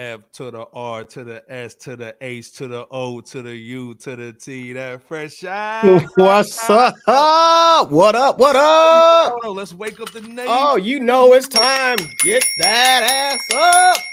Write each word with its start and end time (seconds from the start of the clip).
F 0.00 0.32
to 0.32 0.50
the 0.50 0.64
R 0.72 1.04
to 1.04 1.24
the 1.24 1.44
S 1.52 1.74
to 1.74 1.94
the 1.94 2.16
H 2.22 2.52
to 2.52 2.66
the 2.66 2.86
O 2.90 3.20
to 3.20 3.42
the 3.42 3.54
U 3.54 3.94
to 3.96 4.16
the 4.16 4.32
T. 4.32 4.72
That 4.72 5.02
fresh 5.02 5.44
out. 5.44 6.02
What's 6.16 6.70
up? 6.70 6.94
What 7.90 8.14
up? 8.14 8.38
What 8.38 8.56
up? 8.56 9.38
Oh, 9.44 9.52
let's 9.54 9.74
wake 9.74 10.00
up 10.00 10.10
the 10.10 10.20
oh, 10.20 10.22
nation. 10.22 10.46
Oh, 10.48 10.76
you 10.76 11.00
know 11.00 11.34
it's 11.34 11.48
time. 11.48 11.98
Get 12.24 12.42
that 12.60 13.02
ass 13.02 13.54
up. 13.54 14.09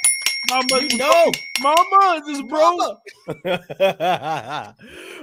Mama, 0.50 0.82
You 0.82 0.98
know. 0.98 1.32
mama, 1.62 2.22
this 2.26 2.42
bro. 2.44 2.98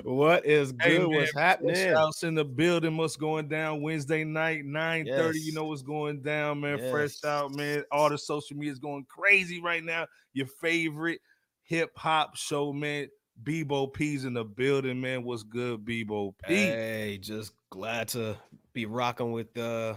What 0.05 0.45
is 0.45 0.73
good? 0.73 0.83
Hey, 0.83 0.99
man, 0.99 1.11
What's 1.11 1.31
Fresh 1.33 1.43
happening? 1.43 1.93
House 1.95 2.23
in 2.25 2.35
the 2.35 2.45
building. 2.45 2.97
What's 2.97 3.17
going 3.17 3.49
down 3.49 3.81
Wednesday 3.83 4.25
night, 4.25 4.65
9 4.65 5.07
30. 5.07 5.39
You 5.41 5.53
know 5.55 5.65
what's 5.65 5.83
going 5.83 6.21
down, 6.21 6.61
man. 6.61 6.79
Fresh 6.91 7.25
out, 7.25 7.55
man. 7.55 7.85
All 7.91 8.11
the 8.11 8.19
social 8.19 8.57
media 8.57 8.73
is 8.73 8.79
going 8.79 9.07
crazy 9.09 9.61
right 9.61 9.83
now. 9.83 10.07
Your 10.33 10.47
favorite 10.47 11.21
hip 11.63 11.93
hop 11.97 12.37
show, 12.37 12.73
man. 12.73 13.09
Bebo 13.43 13.93
P's 13.93 14.25
in 14.25 14.35
the 14.35 14.45
building, 14.45 15.01
man. 15.01 15.25
What's 15.25 15.43
good, 15.43 15.85
Bebo 15.85 16.35
P? 16.47 16.55
Hey, 16.55 17.19
just 17.21 17.53
glad 17.71 18.09
to 18.09 18.37
be 18.73 18.87
rocking 18.87 19.33
with 19.33 19.57
uh, 19.57 19.95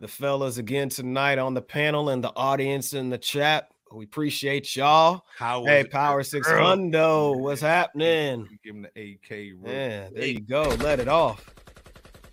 the 0.00 0.08
fellas 0.08 0.58
again 0.58 0.88
tonight 0.88 1.38
on 1.38 1.54
the 1.54 1.62
panel 1.62 2.08
and 2.10 2.22
the 2.22 2.32
audience 2.36 2.92
in 2.92 3.10
the 3.10 3.18
chat. 3.18 3.68
We 3.92 4.04
appreciate 4.04 4.76
y'all. 4.76 5.24
How 5.36 5.64
Hey, 5.64 5.84
Power 5.84 6.18
girl? 6.18 6.24
Six 6.24 6.48
Hundo, 6.48 7.38
what's 7.38 7.60
happening? 7.60 8.48
Give 8.62 8.74
him 8.74 8.82
the 8.82 8.88
AK. 8.88 9.30
real 9.30 9.58
Yeah, 9.64 10.08
there 10.14 10.26
you 10.26 10.40
go. 10.40 10.62
Let 10.80 11.00
it 11.00 11.08
off. 11.08 11.48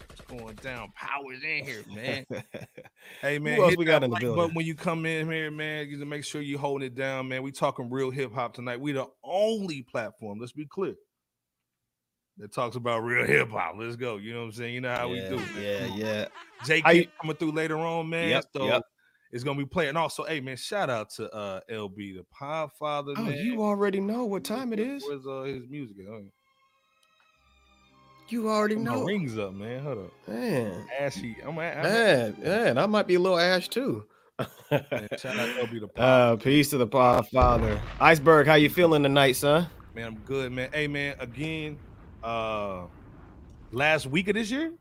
What's 0.09 0.21
going 0.41 0.55
down? 0.55 0.91
Powers 0.95 1.41
in 1.43 1.63
here, 1.63 1.83
man. 1.93 2.25
Hey 3.21 3.39
man, 3.39 3.57
Who 3.57 3.63
else 3.63 3.77
we 3.77 3.85
got 3.85 4.03
in 4.03 4.09
the 4.09 4.17
building? 4.17 4.35
button 4.35 4.55
when 4.55 4.65
you 4.65 4.75
come 4.75 5.05
in 5.05 5.31
here, 5.31 5.49
man. 5.49 5.87
You 5.87 5.97
to 5.99 6.05
make 6.05 6.25
sure 6.25 6.41
you 6.41 6.57
holding 6.57 6.87
it 6.87 6.95
down, 6.95 7.27
man. 7.27 7.43
We 7.43 7.51
talking 7.51 7.89
real 7.89 8.11
hip 8.11 8.33
hop 8.33 8.55
tonight. 8.55 8.79
We 8.79 8.91
the 8.91 9.07
only 9.23 9.83
platform. 9.83 10.39
Let's 10.39 10.51
be 10.51 10.65
clear. 10.65 10.95
That 12.37 12.51
talks 12.51 12.75
about 12.75 13.03
real 13.03 13.25
hip 13.25 13.49
hop. 13.49 13.75
Let's 13.77 13.95
go. 13.95 14.17
You 14.17 14.34
know 14.34 14.40
what 14.41 14.45
I'm 14.47 14.51
saying? 14.53 14.73
You 14.73 14.81
know 14.81 14.93
how 14.93 15.09
we 15.09 15.21
do. 15.21 15.37
Man. 15.37 15.47
yeah, 15.62 15.85
yeah. 15.95 16.25
Jake 16.65 17.09
coming 17.21 17.35
through 17.37 17.51
later 17.51 17.77
on, 17.77 18.09
man. 18.09 18.29
Yep, 18.29 18.45
so 18.53 18.65
yep. 18.65 18.81
It's 19.35 19.43
gonna 19.43 19.59
be 19.59 19.65
playing. 19.65 19.97
Also, 19.97 20.23
hey 20.23 20.39
man, 20.39 20.55
shout 20.55 20.89
out 20.89 21.09
to 21.11 21.29
uh 21.33 21.59
LB, 21.69 22.15
the 22.15 22.25
Podfather. 22.33 23.15
Oh, 23.17 23.23
man. 23.23 23.37
you 23.37 23.61
already 23.61 23.99
know 23.99 24.23
what 24.23 24.45
time 24.45 24.71
it 24.71 24.79
is. 24.79 25.03
Where's 25.05 25.27
uh, 25.27 25.41
his 25.43 25.67
music? 25.69 25.97
at? 25.99 26.21
You 28.29 28.49
already 28.49 28.77
my 28.77 28.95
know, 28.95 29.03
rings 29.03 29.37
up, 29.37 29.53
man. 29.53 29.83
Hold 29.83 29.97
up. 30.05 30.11
man. 30.29 30.87
Ashy. 30.97 31.35
I'm, 31.43 31.49
I'm, 31.49 31.55
Man, 31.83 32.35
man, 32.41 32.77
I 32.77 32.85
might 32.85 33.07
be 33.07 33.15
a 33.15 33.19
little 33.19 33.37
ash 33.37 33.67
too. 33.67 34.05
man, 34.39 34.47
shout 35.17 35.37
out 35.37 35.49
LB 35.49 35.81
the 35.81 35.87
Pod. 35.93 35.99
uh, 36.05 36.35
peace 36.37 36.69
to 36.69 36.77
the 36.77 36.87
pod 36.87 37.27
father. 37.27 37.79
Iceberg, 37.99 38.47
how 38.47 38.55
you 38.55 38.69
feeling 38.69 39.03
tonight, 39.03 39.33
son? 39.33 39.67
Man, 39.93 40.07
I'm 40.07 40.15
good, 40.19 40.53
man. 40.53 40.69
Hey, 40.71 40.87
man, 40.87 41.15
again, 41.19 41.77
uh 42.23 42.83
last 43.73 44.05
week 44.07 44.29
of 44.29 44.35
this 44.35 44.49
year. 44.49 44.71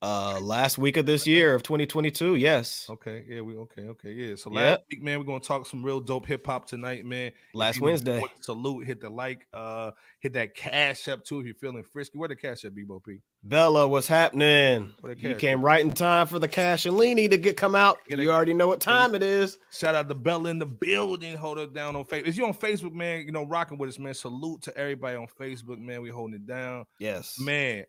Uh, 0.00 0.38
last 0.40 0.78
week 0.78 0.96
of 0.96 1.06
this 1.06 1.26
year 1.26 1.56
of 1.56 1.62
2022, 1.64 2.36
yes. 2.36 2.86
Okay, 2.88 3.24
yeah, 3.28 3.40
we 3.40 3.56
okay, 3.56 3.82
okay, 3.82 4.12
yeah. 4.12 4.36
So 4.36 4.48
Yep. 4.50 4.56
last 4.56 4.80
week, 4.90 5.02
man, 5.02 5.18
we're 5.18 5.24
gonna 5.24 5.40
talk 5.40 5.66
some 5.66 5.82
real 5.84 5.98
dope 5.98 6.24
hip 6.26 6.46
hop 6.46 6.66
tonight, 6.68 7.04
man. 7.04 7.32
Last 7.52 7.80
Wednesday. 7.80 8.22
Salute, 8.40 8.86
hit 8.86 9.00
the 9.00 9.10
like, 9.10 9.48
uh, 9.52 9.90
hit 10.20 10.34
that 10.34 10.54
cash 10.54 11.08
up 11.08 11.24
too 11.24 11.40
if 11.40 11.46
you're 11.46 11.54
feeling 11.56 11.82
frisky. 11.82 12.16
Where 12.16 12.28
the 12.28 12.36
cash 12.36 12.64
up, 12.64 12.74
Bebo 12.74 13.02
P? 13.04 13.18
Bella, 13.42 13.88
what's 13.88 14.06
happening? 14.06 14.92
You 15.16 15.34
came 15.34 15.62
right 15.64 15.80
in 15.84 15.90
time 15.92 16.28
for 16.28 16.38
the 16.38 16.48
cash 16.48 16.86
and 16.86 16.96
leany 16.96 17.28
to 17.30 17.36
get 17.36 17.56
come 17.56 17.74
out. 17.74 17.98
Get 18.08 18.20
You 18.20 18.30
already 18.30 18.54
know 18.54 18.68
what 18.68 18.80
time 18.80 19.16
it 19.16 19.22
is. 19.24 19.58
Shout 19.72 19.96
out 19.96 20.08
to 20.08 20.14
Bella 20.14 20.50
in 20.50 20.60
the 20.60 20.66
building. 20.66 21.36
Hold 21.36 21.58
it 21.58 21.72
down 21.74 21.96
on 21.96 22.04
Facebook. 22.04 22.26
If 22.28 22.36
you 22.36 22.46
on 22.46 22.54
Facebook, 22.54 22.92
man, 22.92 23.26
you 23.26 23.32
know, 23.32 23.44
rocking 23.44 23.78
with 23.78 23.88
us, 23.88 23.98
man. 23.98 24.14
Salute 24.14 24.62
to 24.62 24.76
everybody 24.76 25.16
on 25.16 25.26
Facebook, 25.40 25.78
man. 25.80 26.02
We 26.02 26.10
holding 26.10 26.36
it 26.36 26.46
down, 26.46 26.84
Yes. 27.00 27.36
man. 27.40 27.84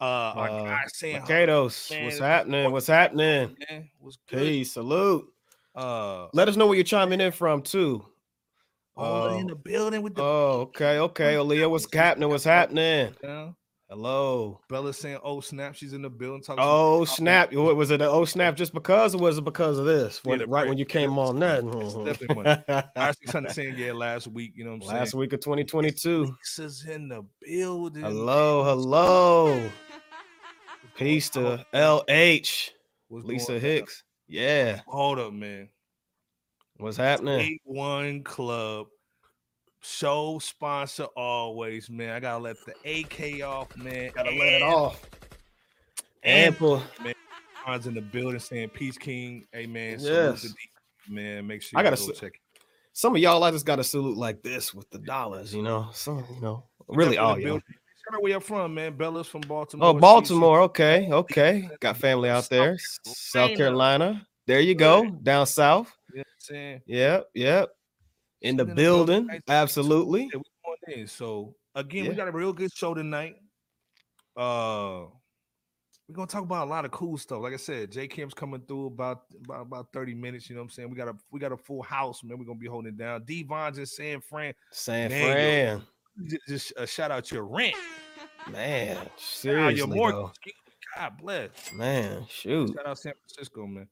Uh, 0.00 0.04
our 0.04 0.48
Uh, 0.50 0.64
guy 0.64 0.84
saying, 0.88 1.22
Kados, 1.22 1.90
man, 1.90 2.04
what's 2.04 2.18
happening? 2.18 2.70
What's 2.72 2.86
happening? 2.86 3.56
man, 3.68 3.90
what's 3.98 4.18
good? 4.28 4.38
Peace, 4.38 4.72
salute. 4.72 5.26
Uh, 5.74 6.28
Let 6.32 6.48
us 6.48 6.56
know 6.56 6.66
where 6.66 6.76
you're 6.76 6.84
chiming 6.84 7.20
in 7.20 7.32
from 7.32 7.62
too. 7.62 8.04
all 8.96 9.36
in 9.38 9.44
Oh. 9.44 9.48
the 9.50 9.54
building 9.56 10.02
with 10.02 10.14
the 10.16 10.22
Oh, 10.22 10.60
okay, 10.68 10.98
okay. 10.98 11.34
Aaliyah, 11.34 11.70
what's 11.70 11.92
happening? 11.92 12.28
What's 12.28 12.42
happening? 12.44 13.14
Hello. 13.90 14.60
Bella 14.68 14.92
saying, 14.92 15.18
"Oh 15.22 15.40
snap, 15.40 15.74
she's 15.74 15.94
in 15.94 16.02
the 16.02 16.10
building." 16.10 16.42
Talking 16.42 16.62
Oh 16.62 17.06
snap! 17.06 17.54
What 17.54 17.74
was 17.74 17.90
it? 17.90 18.02
Oh 18.02 18.26
snap 18.26 18.54
just 18.54 18.74
because, 18.74 19.14
or 19.14 19.18
was 19.18 19.38
it 19.38 19.44
because 19.44 19.78
of 19.78 19.86
this? 19.86 20.20
Yeah, 20.26 20.32
right 20.32 20.46
break. 20.48 20.68
when 20.68 20.76
you 20.78 20.84
came 20.84 21.18
on 21.18 21.42
It's 21.42 21.94
definitely 21.94 22.34
money. 22.42 22.62
that. 22.66 22.90
Ashley 22.96 23.26
Sunday 23.28 23.50
saying, 23.50 23.74
"Yeah, 23.78 23.92
last 23.92 24.26
week." 24.26 24.52
You 24.56 24.64
know 24.64 24.72
what 24.72 24.82
I'm 24.82 24.88
Last 24.98 25.12
saying? 25.12 25.20
week 25.20 25.32
of 25.32 25.40
2022. 25.40 26.26
This 26.26 26.58
is 26.58 26.84
in 26.86 27.08
the 27.08 27.24
building. 27.40 28.02
Hello, 28.02 28.62
hello. 28.64 29.70
Peace 30.98 31.30
to 31.30 31.64
LH, 31.72 32.70
What's 33.06 33.24
Lisa 33.24 33.56
Hicks. 33.60 34.02
Yeah. 34.26 34.80
Hold 34.88 35.20
up, 35.20 35.32
man. 35.32 35.68
what's 36.78 36.96
happening? 36.96 37.38
Eight 37.38 37.62
One 37.64 38.24
Club 38.24 38.88
show 39.80 40.40
sponsor 40.40 41.04
always, 41.16 41.88
man. 41.88 42.10
I 42.10 42.18
gotta 42.18 42.42
let 42.42 42.56
the 42.66 42.74
AK 42.84 43.44
off, 43.46 43.76
man. 43.76 44.10
Gotta 44.12 44.30
let 44.30 44.54
it 44.54 44.62
off. 44.62 45.00
Ample, 46.24 46.82
man. 47.04 47.14
Bonds 47.64 47.86
in 47.86 47.94
the 47.94 48.00
building 48.00 48.40
saying, 48.40 48.70
"Peace 48.70 48.98
King." 48.98 49.46
Hey, 49.52 49.66
man. 49.66 49.98
Yes. 50.00 50.52
Man, 51.08 51.46
make 51.46 51.62
sure 51.62 51.78
I 51.78 51.84
gotta 51.84 51.96
go 51.96 52.10
check. 52.10 52.34
it. 52.34 52.60
Some 52.92 53.14
of 53.14 53.22
y'all, 53.22 53.44
I 53.44 53.52
just 53.52 53.64
got 53.64 53.76
to 53.76 53.84
salute 53.84 54.16
like 54.16 54.42
this 54.42 54.74
with 54.74 54.90
the 54.90 54.98
dollars, 54.98 55.54
you 55.54 55.62
know. 55.62 55.90
So, 55.92 56.24
you 56.34 56.40
know, 56.40 56.64
really 56.88 57.18
all 57.18 57.38
y'all. 57.38 57.60
Building. 58.10 58.14
Shout 58.14 58.22
where 58.22 58.30
you're 58.30 58.40
from, 58.40 58.74
man. 58.74 58.96
Bella's 58.96 59.26
from 59.26 59.42
Baltimore. 59.42 59.88
Oh, 59.88 59.94
Baltimore. 59.94 60.60
Okay, 60.62 61.08
okay. 61.10 61.68
Got 61.80 61.96
family 61.96 62.30
out 62.30 62.48
there. 62.48 62.78
South 63.04 63.56
Carolina. 63.56 63.56
Carolina. 63.56 64.26
There 64.46 64.60
you 64.60 64.74
go. 64.74 65.04
Down 65.22 65.46
south. 65.46 65.94
You 66.10 66.18
know 66.18 66.20
what 66.20 66.26
I'm 66.26 66.40
saying? 66.40 66.80
Yep, 66.86 67.28
yep. 67.34 67.68
In 68.40 68.56
the 68.56 68.62
Sitting 68.62 68.70
in 68.70 68.76
the 68.76 68.82
building, 68.82 69.26
building. 69.26 69.42
Absolutely. 69.48 70.30
Yeah, 70.32 70.38
we 70.38 70.42
going 70.86 71.00
in. 71.00 71.06
So 71.06 71.54
again, 71.74 72.04
Yeah. 72.04 72.10
we 72.10 72.16
got 72.16 72.28
a 72.28 72.32
real 72.32 72.52
good 72.52 72.72
show 72.74 72.94
tonight. 72.94 73.36
Uh 74.36 75.06
we're 76.08 76.14
gonna 76.14 76.26
talk 76.26 76.44
about 76.44 76.66
a 76.66 76.70
lot 76.70 76.86
of 76.86 76.90
cool 76.90 77.18
stuff. 77.18 77.42
Like 77.42 77.52
I 77.52 77.56
said, 77.58 77.92
J 77.92 78.08
Kim's 78.08 78.32
coming 78.32 78.62
through 78.62 78.86
about, 78.86 79.24
about 79.44 79.62
about 79.62 79.92
30 79.92 80.14
minutes. 80.14 80.48
You 80.48 80.56
know 80.56 80.62
what 80.62 80.66
I'm 80.66 80.70
saying? 80.70 80.88
We 80.90 80.96
got 80.96 81.08
a 81.08 81.14
we 81.30 81.38
got 81.38 81.52
a 81.52 81.56
full 81.56 81.82
house, 81.82 82.24
man. 82.24 82.38
We're 82.38 82.46
gonna 82.46 82.58
be 82.58 82.66
holding 82.66 82.94
it 82.94 82.96
down. 82.96 83.24
D 83.24 83.42
Von's 83.42 83.76
in 83.76 83.84
San 83.84 84.22
Fran. 84.22 84.54
San 84.72 85.10
Fran. 85.10 85.82
Just, 86.24 86.46
just 86.48 86.72
uh, 86.76 86.86
shout 86.86 87.10
out 87.10 87.24
to 87.26 87.34
your 87.36 87.44
rent. 87.44 87.74
Man, 88.50 88.98
seriously. 89.16 89.78
your 89.78 89.86
mortgage. 89.86 90.30
God 90.96 91.12
bless. 91.20 91.72
Man, 91.72 92.26
shoot. 92.28 92.72
Shout 92.74 92.86
out 92.86 92.98
San 92.98 93.12
Francisco, 93.26 93.66
man. 93.66 93.88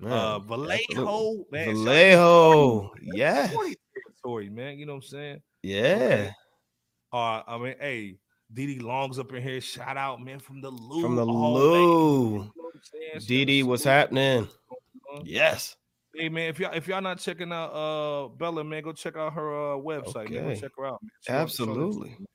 Man, 0.00 0.12
uh. 0.12 0.38
Vallejo, 0.38 1.44
man. 1.50 1.66
shout 1.66 1.68
out 1.68 1.74
to 1.74 1.84
Vallejo. 1.84 2.92
Yes. 3.02 3.50
Territory, 3.52 4.48
man. 4.50 4.78
You 4.78 4.86
know 4.86 4.94
what 4.94 5.04
I'm 5.04 5.08
saying? 5.08 5.42
Yeah. 5.62 6.30
Uh, 7.12 7.42
I 7.46 7.58
mean, 7.58 7.74
hey, 7.80 8.16
Didi 8.52 8.78
Long's 8.80 9.18
up 9.18 9.32
in 9.32 9.42
here. 9.42 9.60
Shout 9.60 9.96
out, 9.96 10.20
man, 10.22 10.38
from 10.38 10.60
the 10.60 10.70
Lou. 10.70 11.02
From 11.02 11.16
the. 11.16 11.24
Lou. 11.24 12.32
You 12.32 12.38
know 12.38 12.52
what 12.54 12.74
I'm 12.74 12.80
saying? 12.82 13.26
Dee 13.26 13.44
Dee, 13.44 13.62
what's 13.62 13.84
happening? 13.84 14.44
Uh, 14.44 15.20
Yes. 15.24 15.76
Hey 16.18 16.28
man, 16.28 16.48
if 16.50 16.58
y'all 16.58 16.74
if 16.74 16.88
y'all 16.88 17.00
not 17.00 17.18
checking 17.20 17.52
out 17.52 17.68
uh 17.72 18.28
Bella, 18.28 18.64
man, 18.64 18.82
go 18.82 18.92
check 18.92 19.16
out 19.16 19.32
her 19.34 19.74
uh 19.74 19.76
website, 19.76 20.30
man. 20.30 20.48
Go 20.54 20.60
check 20.60 20.72
her 20.76 20.86
out. 20.86 21.00
Man. 21.02 21.10
She 21.20 21.32
on- 21.32 21.48
she 21.48 21.62
on 21.62 21.68
the 21.68 21.72
Absolutely. 21.82 22.08
man. 22.10 22.26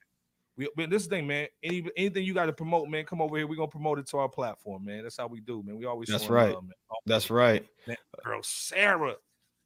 We, 0.55 0.69
but 0.75 0.89
this 0.89 1.07
thing, 1.07 1.25
man. 1.27 1.47
Any, 1.63 1.83
anything 1.97 2.23
you 2.23 2.33
got 2.33 2.45
to 2.45 2.53
promote, 2.53 2.87
man, 2.87 3.05
come 3.05 3.21
over 3.21 3.35
here. 3.37 3.47
We're 3.47 3.55
gonna 3.55 3.67
promote 3.67 3.99
it 3.99 4.07
to 4.09 4.19
our 4.19 4.29
platform, 4.29 4.85
man. 4.85 5.03
That's 5.03 5.17
how 5.17 5.27
we 5.27 5.41
do, 5.41 5.63
man. 5.63 5.75
We 5.77 5.85
always 5.85 6.07
That's 6.09 6.29
right. 6.29 6.53
love, 6.53 6.63
man. 6.63 6.73
Oh, 6.91 6.95
That's 7.05 7.29
right. 7.29 7.65
man, 7.87 7.97
girl 8.23 8.39
Sarah 8.43 9.15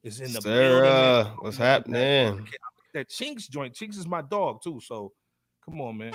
is 0.03 0.19
in 0.21 0.31
the 0.33 0.41
Sarah, 0.41 0.81
building. 0.81 0.83
man. 0.93 1.25
what's 1.41 1.57
happening? 1.57 2.47
That 2.93 3.09
Chinks 3.09 3.47
joint. 3.47 3.75
Chinks 3.75 3.97
is 3.97 4.07
my 4.07 4.21
dog 4.21 4.63
too. 4.63 4.79
So 4.81 5.11
come 5.63 5.81
on, 5.81 5.97
man. 5.97 6.13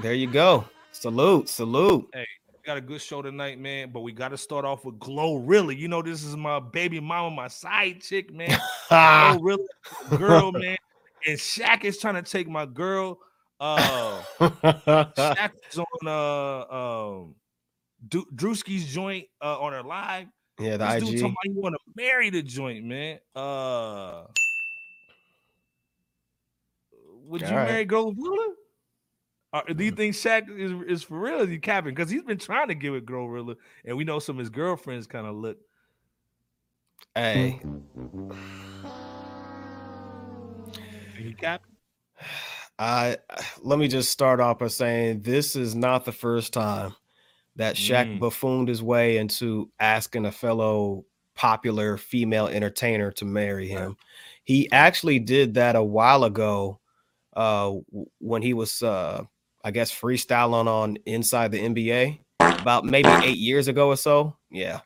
There 0.00 0.14
you 0.14 0.26
go. 0.26 0.64
Salute, 0.90 1.48
salute. 1.48 2.06
We 2.12 2.26
got 2.64 2.76
a 2.76 2.80
good 2.80 3.00
show 3.00 3.22
tonight, 3.22 3.58
man. 3.58 3.90
But 3.92 4.00
we 4.00 4.12
got 4.12 4.28
to 4.28 4.38
start 4.38 4.64
off 4.64 4.84
with 4.84 4.98
Glow. 4.98 5.36
Really, 5.36 5.76
you 5.76 5.88
know, 5.88 6.02
this 6.02 6.22
is 6.22 6.36
my 6.36 6.60
baby 6.60 7.00
mama, 7.00 7.34
my 7.34 7.48
side 7.48 8.00
chick, 8.02 8.32
man. 8.32 8.58
Glow, 8.88 9.38
really, 9.42 9.66
girl, 10.16 10.52
man. 10.52 10.76
And 11.26 11.38
Shaq 11.38 11.84
is 11.84 11.98
trying 11.98 12.14
to 12.14 12.22
take 12.22 12.48
my 12.48 12.66
girl. 12.66 13.18
Uh, 13.60 14.22
Shaq 14.40 15.50
is 15.70 15.78
on 16.02 16.08
uh 16.08 16.74
um 16.74 17.34
Du- 18.08 18.26
Drewski's 18.34 18.92
joint 18.92 19.26
uh 19.40 19.60
on 19.60 19.72
her 19.72 19.82
live. 19.82 20.26
yeah, 20.58 20.76
the 20.76 20.84
This 20.86 20.94
dude 20.94 21.08
IG. 21.14 21.20
talking 21.20 21.36
about 21.42 21.54
you 21.54 21.60
want 21.60 21.74
to 21.74 21.80
marry 21.96 22.30
the 22.30 22.42
joint, 22.42 22.84
man. 22.84 23.18
Uh, 23.36 24.24
would 27.24 27.40
you 27.42 27.46
All 27.48 27.54
right. 27.54 27.64
marry 27.66 27.86
Glorilla? 27.86 28.54
Uh, 29.52 29.60
do 29.74 29.84
you 29.84 29.92
Mm. 29.92 29.96
think 29.96 30.14
Shaq 30.14 30.48
is, 30.58 30.72
is 30.88 31.02
for 31.02 31.20
real? 31.20 31.40
Is 31.40 31.50
he 31.50 31.58
capping? 31.58 31.94
Because 31.94 32.10
he's 32.10 32.22
been 32.22 32.38
trying 32.38 32.68
to 32.68 32.74
get 32.74 32.90
with 32.92 33.04
Glorilla, 33.04 33.56
and 33.84 33.96
we 33.96 34.04
know 34.04 34.18
some 34.18 34.36
of 34.36 34.40
his 34.40 34.48
girlfriends 34.50 35.06
kind 35.06 35.26
of 35.26 35.34
look. 35.34 35.58
Hey, 37.14 37.60
He 41.18 41.34
capped. 41.34 41.66
I 42.78 43.18
let 43.60 43.78
me 43.78 43.88
just 43.88 44.10
start 44.10 44.40
off 44.40 44.58
by 44.58 44.68
saying 44.68 45.20
this 45.20 45.54
is 45.56 45.74
not 45.74 46.04
the 46.04 46.12
first 46.12 46.52
time 46.54 46.94
that 47.56 47.76
Shaq 47.76 48.06
Mm. 48.06 48.18
buffooned 48.18 48.68
his 48.68 48.82
way 48.82 49.18
into 49.18 49.70
asking 49.78 50.24
a 50.24 50.32
fellow 50.32 51.04
popular 51.34 51.98
female 51.98 52.48
entertainer 52.48 53.12
to 53.12 53.24
marry 53.26 53.70
Right. 53.72 53.82
him. 53.82 53.96
He 54.44 54.70
actually 54.72 55.18
did 55.18 55.54
that 55.54 55.76
a 55.76 55.82
while 55.84 56.24
ago 56.24 56.80
uh 57.34 57.72
when 58.18 58.42
he 58.42 58.54
was 58.54 58.82
uh 58.82 59.24
I 59.64 59.70
guess 59.70 59.92
freestyling 59.92 60.66
on 60.66 60.98
Inside 61.06 61.52
the 61.52 61.60
NBA 61.60 62.18
about 62.40 62.84
maybe 62.84 63.08
8 63.08 63.36
years 63.36 63.68
ago 63.68 63.88
or 63.88 63.96
so. 63.96 64.36
Yeah. 64.50 64.80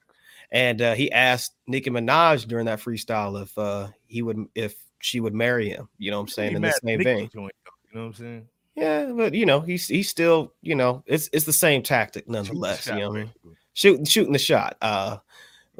And 0.52 0.81
uh, 0.81 0.94
he 0.94 1.11
asked 1.11 1.55
Nicki 1.67 1.90
Minaj 1.90 2.46
during 2.46 2.67
that 2.67 2.81
freestyle 2.81 3.43
if 3.43 3.56
uh 3.58 3.88
he 4.06 4.23
would 4.23 4.46
if 4.55 4.76
she 5.00 5.20
would 5.20 5.34
marry 5.34 5.69
him, 5.69 5.88
you 5.99 6.11
know 6.11 6.19
what 6.19 6.25
I'm 6.25 6.28
saying, 6.28 6.50
He 6.50 6.56
in 6.56 6.62
the 6.62 6.73
same 6.73 6.99
Nicki 6.99 7.05
vein. 7.05 7.31
joint, 7.32 7.52
You 7.93 7.99
know 7.99 8.06
what 8.06 8.06
I'm 8.06 8.14
saying? 8.14 8.49
Yeah, 8.76 9.12
but 9.17 9.34
you 9.34 9.46
know, 9.46 9.61
he's 9.61 9.88
he's 9.88 10.08
still, 10.08 10.52
you 10.62 10.75
know, 10.75 11.02
it's 11.06 11.28
it's 11.32 11.46
the 11.46 11.52
same 11.52 11.82
tactic 11.82 12.25
Shoot 12.25 12.32
the 12.32 12.32
nonetheless. 12.32 12.87
You 12.87 12.94
know 12.94 13.08
what 13.08 13.17
I 13.17 13.20
mean? 13.20 13.31
Shooting 13.75 14.05
shooting 14.05 14.32
the 14.32 14.38
shot. 14.38 14.76
Uh 14.81 15.19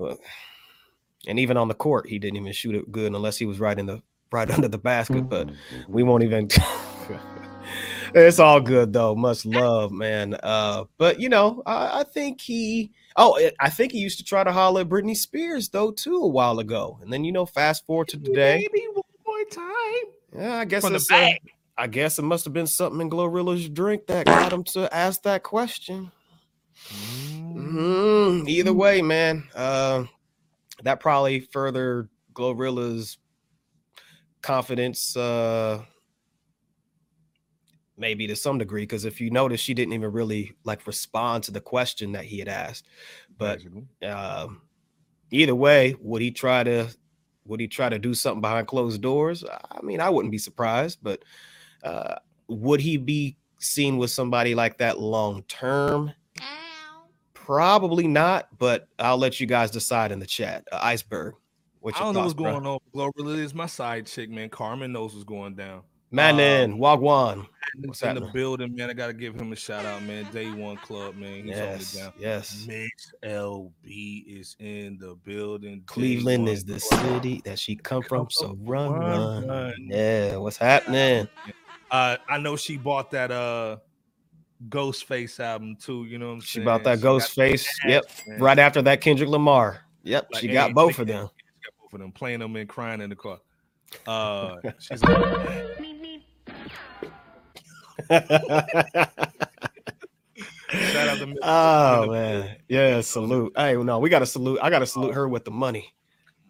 uh, 0.03 0.17
and 1.27 1.39
even 1.39 1.57
on 1.57 1.69
the 1.69 1.75
court, 1.75 2.09
he 2.09 2.19
didn't 2.19 2.37
even 2.37 2.53
shoot 2.53 2.75
it 2.75 2.91
good 2.93 3.13
unless 3.15 3.37
he 3.37 3.47
was 3.47 3.61
right 3.61 3.79
in 3.79 3.87
the 3.87 4.03
right 4.33 4.51
under 4.55 4.69
the 4.69 4.79
basket. 4.79 5.29
But 5.29 5.51
we 5.89 6.03
won't 6.03 6.25
even 6.25 6.49
it's 8.15 8.39
all 8.39 8.61
good 8.61 8.93
though. 8.93 9.15
Much 9.15 9.45
love, 9.47 9.93
man. 9.93 10.37
Uh, 10.43 10.85
but 10.99 11.21
you 11.21 11.29
know, 11.29 11.63
I, 11.67 12.01
I 12.01 12.05
think 12.05 12.41
he 12.41 12.93
oh 13.17 13.37
I- 13.39 13.53
I 13.61 13.71
think 13.71 13.93
he 13.93 13.99
used 13.99 14.19
to 14.19 14.25
try 14.25 14.45
to 14.45 14.53
holler 14.53 14.83
at 14.83 14.89
Britney 14.89 15.17
Spears 15.17 15.69
though 15.69 15.91
too 15.91 16.17
a 16.17 16.27
while 16.29 16.59
ago. 16.59 16.99
And 17.03 17.13
then 17.13 17.25
you 17.25 17.33
know, 17.33 17.47
fast 17.47 17.85
forward 17.87 18.09
to 18.09 18.19
today. 18.19 18.67
Maybe 18.73 18.87
one 18.93 19.03
more 19.27 19.45
time. 19.51 20.43
Yeah, 20.43 20.57
I 20.59 20.65
guess 20.65 20.83
From 20.85 20.93
the 20.93 20.97
it's, 20.97 21.11
uh, 21.11 21.15
back. 21.15 21.43
I 21.79 21.87
guess 21.87 22.19
it 22.19 22.23
must 22.23 22.45
have 22.45 22.55
been 22.55 22.67
something 22.67 23.01
in 23.01 23.09
Glorilla's 23.11 23.69
drink 23.69 24.07
that 24.07 24.27
got 24.27 24.53
him 24.53 24.65
to 24.65 24.93
ask 24.95 25.23
that 25.23 25.43
question. 25.43 26.11
Mhm, 27.55 28.49
Either 28.49 28.73
way, 28.73 29.03
man, 29.03 29.45
uh, 29.55 30.05
that 30.83 31.01
probably 31.01 31.41
further 31.41 32.09
Glorilla's 32.35 33.19
confidence, 34.43 35.17
uh, 35.17 35.83
maybe 37.97 38.27
to 38.27 38.37
some 38.37 38.59
degree. 38.59 38.83
Because 38.83 39.05
if 39.05 39.21
you 39.21 39.31
notice, 39.31 39.61
she 39.61 39.75
didn't 39.75 39.95
even 39.95 40.13
really 40.13 40.53
like 40.65 40.87
respond 40.87 41.45
to 41.45 41.51
the 41.51 41.61
question 41.61 42.13
that 42.13 42.25
he 42.25 42.39
had 42.39 42.49
asked. 42.49 42.87
But 43.39 43.59
Basically. 43.59 44.09
um, 44.09 44.63
either 45.31 45.55
way, 45.55 45.95
would 46.01 46.23
he 46.23 46.31
try 46.31 46.65
to 46.65 46.89
would 47.47 47.61
he 47.61 47.69
try 47.69 47.89
to 47.89 47.99
do 47.99 48.13
something 48.13 48.41
behind 48.41 48.67
closed 48.67 49.01
doors? 49.01 49.45
I 49.45 49.81
mean, 49.83 50.01
I 50.01 50.11
wouldn't 50.11 50.33
be 50.33 50.39
surprised, 50.39 50.99
but 51.03 51.23
uh, 51.83 52.17
would 52.49 52.81
he 52.81 52.97
be 52.97 53.37
seen 53.59 53.99
with 53.99 54.11
somebody 54.11 54.55
like 54.55 54.79
that 54.79 54.99
long 54.99 55.43
term? 55.45 56.13
Probably 57.35 58.09
not, 58.09 58.49
but 58.59 58.89
I'll 58.99 59.19
let 59.19 59.39
you 59.39 59.47
guys 59.47 59.71
decide 59.71 60.11
in 60.11 60.19
the 60.19 60.27
chat. 60.27 60.65
Uh, 60.73 60.81
Iceberg, 60.83 61.35
what's 61.79 61.97
I 61.97 62.03
don't 62.03 62.15
know 62.15 62.23
what's 62.23 62.35
bro? 62.35 62.53
going 62.53 62.67
on. 62.67 62.79
Glorilla 62.93 63.39
is 63.39 63.55
my 63.55 63.67
side 63.67 64.07
chick, 64.07 64.29
man. 64.29 64.49
Carmen 64.49 64.93
knows 64.93 65.13
what's 65.15 65.25
going 65.25 65.55
down. 65.55 65.83
Manon, 66.17 66.73
Um, 66.73 66.79
Wagwan. 66.79 67.47
What's 67.85 68.03
in 68.03 68.15
the 68.15 68.23
building, 68.33 68.75
man. 68.75 68.89
I 68.89 68.95
gotta 68.95 69.13
give 69.13 69.35
him 69.35 69.53
a 69.53 69.57
shout 69.57 69.85
out, 69.85 70.03
man. 70.03 70.27
Day 70.33 70.51
one 70.51 70.79
club, 70.79 71.15
man. 71.17 71.45
He's 71.45 71.57
Yes, 71.57 71.93
down. 71.95 72.13
yes. 72.19 72.65
Mitch 72.67 72.91
LB 73.23 74.25
is 74.27 74.57
in 74.59 74.97
the 74.99 75.15
building. 75.25 75.83
Cleveland 75.87 76.49
is 76.49 76.65
the 76.65 76.79
club. 76.81 77.03
city 77.03 77.43
that 77.45 77.59
she 77.59 77.77
come 77.77 78.03
from. 78.03 78.21
Come 78.23 78.31
So 78.31 78.49
from, 78.49 78.65
run, 78.65 78.93
run, 78.93 79.03
run. 79.03 79.49
run. 79.49 79.75
Yeah, 79.89 80.37
what's 80.37 80.57
happening? 80.57 81.29
Uh, 81.91 82.17
I 82.29 82.39
know 82.39 82.57
she 82.57 82.79
bought 82.79 83.11
that 83.11 83.31
uh 83.31 83.77
Ghostface 84.71 85.39
album 85.39 85.77
too. 85.77 86.05
You 86.07 86.19
know 86.19 86.29
what 86.29 86.33
I'm 86.35 86.41
She 86.41 86.55
saying? 86.59 86.65
bought 86.65 86.85
that 86.85 87.01
got 87.01 87.03
ghost 87.03 87.35
face. 87.35 87.67
that, 87.85 87.91
Yep. 87.91 88.05
man. 88.27 88.41
Right 88.41 88.59
after 88.59 88.81
that 88.83 89.03
Kendrick 89.03 89.29
Lamar. 89.29 89.83
Yep. 90.03 90.29
Like, 90.33 90.41
She 90.41 90.49
got 90.49 90.73
both 90.73 90.99
of 90.99 91.07
them. 91.09 91.29
She 91.37 91.45
got 91.69 91.75
both 91.83 91.93
of 91.93 92.01
them, 92.01 92.13
playing 92.13 92.41
them 92.41 92.57
and 92.57 92.67
crying 92.69 93.03
in 93.03 93.11
the 93.11 93.17
car. 93.17 93.39
Uh, 94.07 94.57
she's 94.79 95.03
like, 95.03 95.77
shout 98.09 98.23
out 101.09 101.19
to 101.19 101.37
oh 101.43 102.07
man. 102.11 102.57
Yeah, 102.69 103.01
salute. 103.01 103.53
Hey, 103.57 103.75
no, 103.77 103.99
we 103.99 104.11
gotta 104.11 104.27
salute. 104.27 104.59
I 104.63 104.71
gotta 104.71 104.87
salute 104.87 105.15
her 105.15 105.29
with 105.29 105.45
the 105.45 105.51
money. 105.51 105.93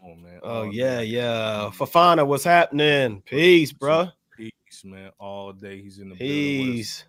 On, 0.03 0.23
man. 0.23 0.41
Oh 0.43 0.63
yeah, 0.65 1.01
yeah. 1.01 1.71
Fafana, 1.73 2.27
what's 2.27 2.45
happening? 2.45 3.23
Peace, 3.27 3.73
bro. 3.73 4.09
Peace, 4.37 4.53
man. 4.85 5.11
All 5.19 5.53
day 5.53 5.81
he's 5.83 5.99
in 5.99 6.11
the 6.11 6.17
building. 6.17 6.75
Peace. 6.75 7.05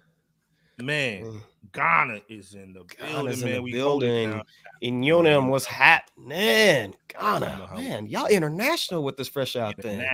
Man, 0.80 1.24
Mm. 1.24 1.42
Ghana 1.74 2.20
is 2.30 2.54
in 2.54 2.74
the 2.74 2.84
Ghana's 2.84 3.12
building, 3.12 3.34
in 3.34 3.40
man. 3.46 3.54
the 3.56 3.62
we 3.62 3.72
building. 3.72 4.42
Inyonim, 4.84 5.50
what's 5.50 5.66
happening? 5.66 6.94
Ghana, 7.08 7.70
man, 7.76 8.06
y'all 8.06 8.28
international 8.28 9.04
with 9.04 9.18
this 9.18 9.28
fresh 9.28 9.56
out 9.56 9.76
thing. 9.82 10.06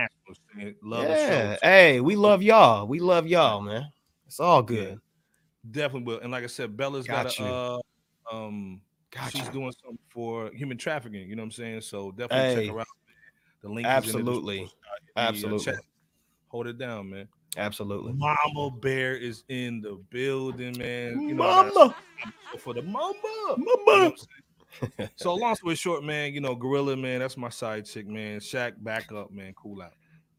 Love 0.82 1.04
Yeah, 1.04 1.56
hey, 1.62 2.00
we 2.00 2.16
love 2.16 2.42
y'all. 2.42 2.86
We 2.86 2.98
love 2.98 3.26
y'all, 3.26 3.60
man. 3.60 3.88
It's 4.26 4.40
all 4.40 4.62
good. 4.62 4.98
Definitely 5.70 6.12
will. 6.14 6.20
And 6.20 6.30
like 6.30 6.44
I 6.44 6.48
said, 6.48 6.76
Bella's 6.76 7.06
Got 7.06 7.36
got, 7.36 7.40
a 7.40 7.44
uh 7.44 7.78
um 8.32 8.80
Got 9.10 9.30
she's 9.30 9.48
doing 9.50 9.72
something 9.82 9.98
for 10.08 10.50
human 10.52 10.76
trafficking, 10.76 11.28
you 11.28 11.36
know 11.36 11.42
what 11.42 11.46
I'm 11.46 11.50
saying? 11.52 11.80
So 11.82 12.10
definitely 12.10 12.54
Hey, 12.54 12.66
check 12.66 12.74
her 12.74 12.80
out. 12.80 12.86
The 13.62 13.68
link 13.68 13.86
is 13.86 13.90
Absolutely. 13.90 14.60
uh, 14.60 14.66
the, 15.16 15.20
uh, 15.22 15.28
Absolutely. 15.28 15.74
Hold 16.48 16.66
it 16.66 16.78
down, 16.78 17.10
man. 17.10 17.28
Absolutely. 17.56 18.12
Mama 18.12 18.70
Bear 18.80 19.16
is 19.16 19.44
in 19.48 19.80
the 19.80 20.00
building, 20.10 20.76
man. 20.78 21.20
You 21.20 21.34
know, 21.34 21.44
Mama, 21.44 21.96
for 22.58 22.74
the 22.74 22.82
mama. 22.82 23.14
You 23.56 23.56
know 23.58 23.76
mama. 23.86 24.04
I'm 24.06 24.16
saying? 24.16 25.10
so 25.16 25.34
long 25.34 25.54
story 25.54 25.76
short, 25.76 26.04
man, 26.04 26.32
you 26.32 26.40
know, 26.40 26.54
Gorilla, 26.54 26.96
man, 26.96 27.20
that's 27.20 27.36
my 27.36 27.48
side 27.48 27.86
chick, 27.86 28.06
man. 28.06 28.40
Shaq, 28.40 28.74
back 28.82 29.12
up, 29.12 29.30
man. 29.30 29.52
Cool 29.54 29.82
out. 29.82 29.92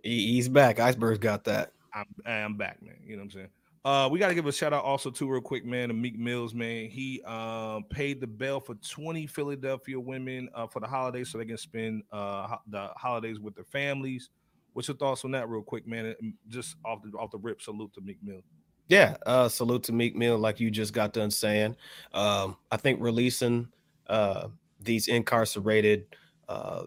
He- 0.04 0.34
he's 0.34 0.50
back. 0.50 0.80
Iceberg's 0.80 1.20
got 1.20 1.46
that. 1.46 1.72
I'm 1.94 2.06
I'm 2.26 2.58
back, 2.58 2.82
man. 2.82 2.98
You 3.06 3.16
know 3.16 3.22
what 3.22 3.26
I'm 3.26 3.32
saying? 3.32 3.48
Uh, 3.86 4.10
we 4.12 4.18
got 4.18 4.30
to 4.30 4.34
give 4.34 4.48
a 4.48 4.52
shout 4.52 4.74
out 4.74 4.84
also 4.84 5.12
to 5.12 5.30
real 5.30 5.40
quick, 5.40 5.64
man, 5.64 5.90
to 5.90 5.94
Meek 5.94 6.18
Mills, 6.18 6.56
man. 6.56 6.90
He 6.90 7.22
um 7.22 7.84
paid 7.84 8.20
the 8.20 8.26
bail 8.26 8.60
for 8.60 8.74
20 8.74 9.28
Philadelphia 9.28 10.00
women 10.00 10.50
uh 10.56 10.66
for 10.66 10.80
the 10.80 10.88
holidays 10.88 11.30
so 11.30 11.38
they 11.38 11.46
can 11.46 11.58
spend 11.58 12.02
uh 12.12 12.48
ho- 12.48 12.62
the 12.68 12.90
holidays 12.98 13.40
with 13.40 13.54
their 13.54 13.64
families. 13.64 14.32
What's 14.74 14.88
your 14.88 14.98
thoughts 14.98 15.24
on 15.24 15.32
that, 15.32 15.48
real 15.48 15.62
quick, 15.62 15.88
man? 15.88 16.16
And 16.20 16.34
Just 16.48 16.78
off 16.84 17.04
the 17.04 17.16
off 17.16 17.30
the 17.30 17.38
rip, 17.38 17.62
salute 17.62 17.94
to 17.94 18.01
Meek 18.01 18.18
Mill. 18.24 18.42
Yeah, 18.88 19.18
uh, 19.25 19.50
salute 19.50 19.84
to 19.84 19.94
Meek 19.94 20.15
Mill, 20.15 20.38
like 20.38 20.60
you 20.60 20.72
just 20.72 20.94
got 20.94 21.13
done 21.13 21.30
saying. 21.32 21.75
Um, 22.12 22.58
I 22.72 22.77
think 22.77 23.00
releasing 23.01 23.68
uh, 24.08 24.48
these 24.80 25.08
incarcerated 25.08 26.08
uh, 26.50 26.86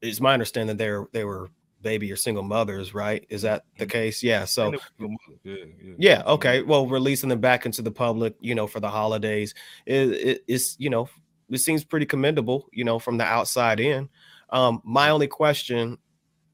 is 0.00 0.20
my 0.20 0.32
understanding 0.32 0.76
they 0.76 0.92
they 1.12 1.24
were 1.24 1.50
baby 1.82 2.10
or 2.12 2.16
single 2.16 2.42
mothers, 2.42 2.94
right? 2.94 3.26
Is 3.28 3.42
that 3.42 3.64
the 3.78 3.86
case? 3.86 4.22
Yeah. 4.22 4.44
So 4.44 4.66
And 4.66 4.74
it 4.74 4.80
was 4.80 4.90
your 4.98 5.08
mother. 5.08 5.40
yeah, 5.44 5.64
yeah. 5.82 5.94
yeah, 5.98 6.22
okay. 6.26 6.62
Well, 6.62 6.86
releasing 6.86 7.28
them 7.28 7.40
back 7.40 7.66
into 7.66 7.82
the 7.82 7.90
public, 7.90 8.34
you 8.40 8.54
know, 8.54 8.66
for 8.66 8.80
the 8.80 8.88
holidays, 8.88 9.54
it, 9.86 10.10
it, 10.12 10.44
it's 10.46 10.76
you 10.78 10.90
know, 10.90 11.08
it 11.50 11.58
seems 11.58 11.84
pretty 11.84 12.06
commendable, 12.06 12.68
you 12.72 12.84
know, 12.84 12.98
from 12.98 13.18
the 13.18 13.24
outside 13.24 13.80
in. 13.80 14.08
Um, 14.50 14.80
my 14.84 15.10
only 15.10 15.26
question 15.26 15.98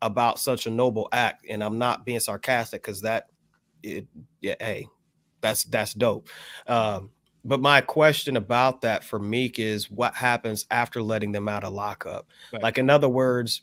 about 0.02 0.38
such 0.38 0.66
a 0.66 0.71
noble 0.71 1.09
act, 1.12 1.47
and 1.49 1.62
I'm 1.62 1.78
not 1.78 2.04
being 2.04 2.21
sarcastic 2.21 2.83
because 2.83 3.00
that, 3.02 3.28
it, 3.83 4.06
yeah, 4.40 4.54
hey, 4.61 4.87
that's 5.40 5.64
that's 5.64 5.95
dope. 5.95 6.28
Um, 6.66 7.11
but 7.45 7.61
my 7.61 7.80
question 7.80 8.37
about 8.37 8.80
that 8.80 9.04
for 9.04 9.18
Meek 9.18 9.59
is 9.59 9.90
what 9.90 10.14
happens 10.14 10.66
after 10.71 11.00
letting 11.00 11.30
them 11.30 11.49
out 11.49 11.62
of 11.62 11.73
lockup? 11.73 12.28
Right. 12.52 12.62
Like, 12.62 12.78
in 12.78 12.90
other 12.90 13.09
words, 13.09 13.62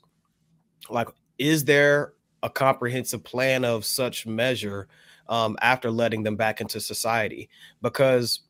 like, 0.90 1.10
is 1.44 1.66
there 1.66 2.14
a 2.42 2.50
comprehensive 2.50 3.22
plan 3.22 3.66
of 3.66 3.84
such 3.84 4.26
measure 4.26 4.88
um, 5.28 5.58
after 5.62 5.92
letting 5.92 6.24
them 6.24 6.38
back 6.38 6.62
into 6.62 6.80
society? 6.80 7.50
Because 7.82 8.42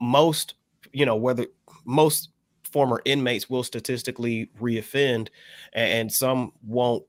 most, 0.00 0.54
you 0.92 1.06
know, 1.06 1.14
whether 1.14 1.46
most 1.84 2.30
former 2.72 3.00
inmates 3.04 3.48
will 3.48 3.62
statistically 3.62 4.50
reoffend, 4.60 5.28
and 5.72 6.12
some 6.12 6.52
won't. 6.66 7.04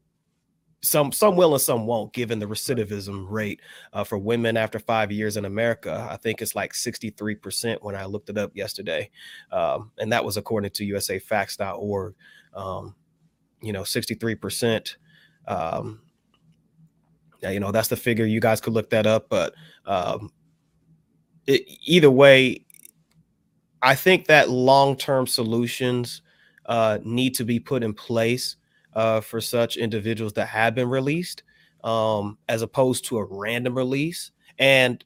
Some 0.81 1.13
some 1.13 1.37
will 1.37 1.53
and 1.53 1.61
some 1.61 1.87
won't, 1.87 2.11
given 2.11 2.39
the 2.39 2.45
recidivism 2.45 3.25
rate 3.29 3.61
uh, 3.93 4.03
for 4.03 4.17
women 4.17 4.57
after 4.57 4.79
five 4.79 5.13
years 5.13 5.37
in 5.37 5.45
America. 5.45 6.05
I 6.11 6.17
think 6.17 6.41
it's 6.41 6.55
like 6.55 6.73
63% 6.73 7.77
when 7.81 7.95
I 7.95 8.03
looked 8.03 8.29
it 8.29 8.37
up 8.37 8.51
yesterday. 8.53 9.09
Um, 9.49 9.91
and 9.97 10.11
that 10.11 10.25
was 10.25 10.35
according 10.35 10.71
to 10.71 10.85
usafacts.org. 10.85 12.15
Um, 12.53 12.95
you 13.61 13.71
know, 13.71 13.83
63%. 13.83 14.97
Um, 15.47 16.01
yeah, 17.41 17.51
you 17.51 17.59
know, 17.59 17.71
that's 17.71 17.89
the 17.89 17.97
figure. 17.97 18.25
You 18.25 18.39
guys 18.39 18.61
could 18.61 18.73
look 18.73 18.89
that 18.91 19.05
up. 19.07 19.27
But 19.29 19.53
um, 19.85 20.31
it, 21.47 21.63
either 21.85 22.11
way, 22.11 22.65
I 23.81 23.95
think 23.95 24.27
that 24.27 24.49
long 24.49 24.95
term 24.95 25.27
solutions 25.27 26.21
uh, 26.67 26.99
need 27.03 27.35
to 27.35 27.43
be 27.45 27.59
put 27.59 27.83
in 27.83 27.93
place 27.93 28.55
uh, 28.93 29.21
for 29.21 29.41
such 29.41 29.77
individuals 29.77 30.33
that 30.33 30.47
have 30.47 30.75
been 30.75 30.89
released. 30.89 31.43
um, 31.83 32.37
as 32.47 32.61
opposed 32.61 33.05
to 33.05 33.17
a 33.17 33.25
random 33.25 33.75
release. 33.75 34.31
And 34.57 35.03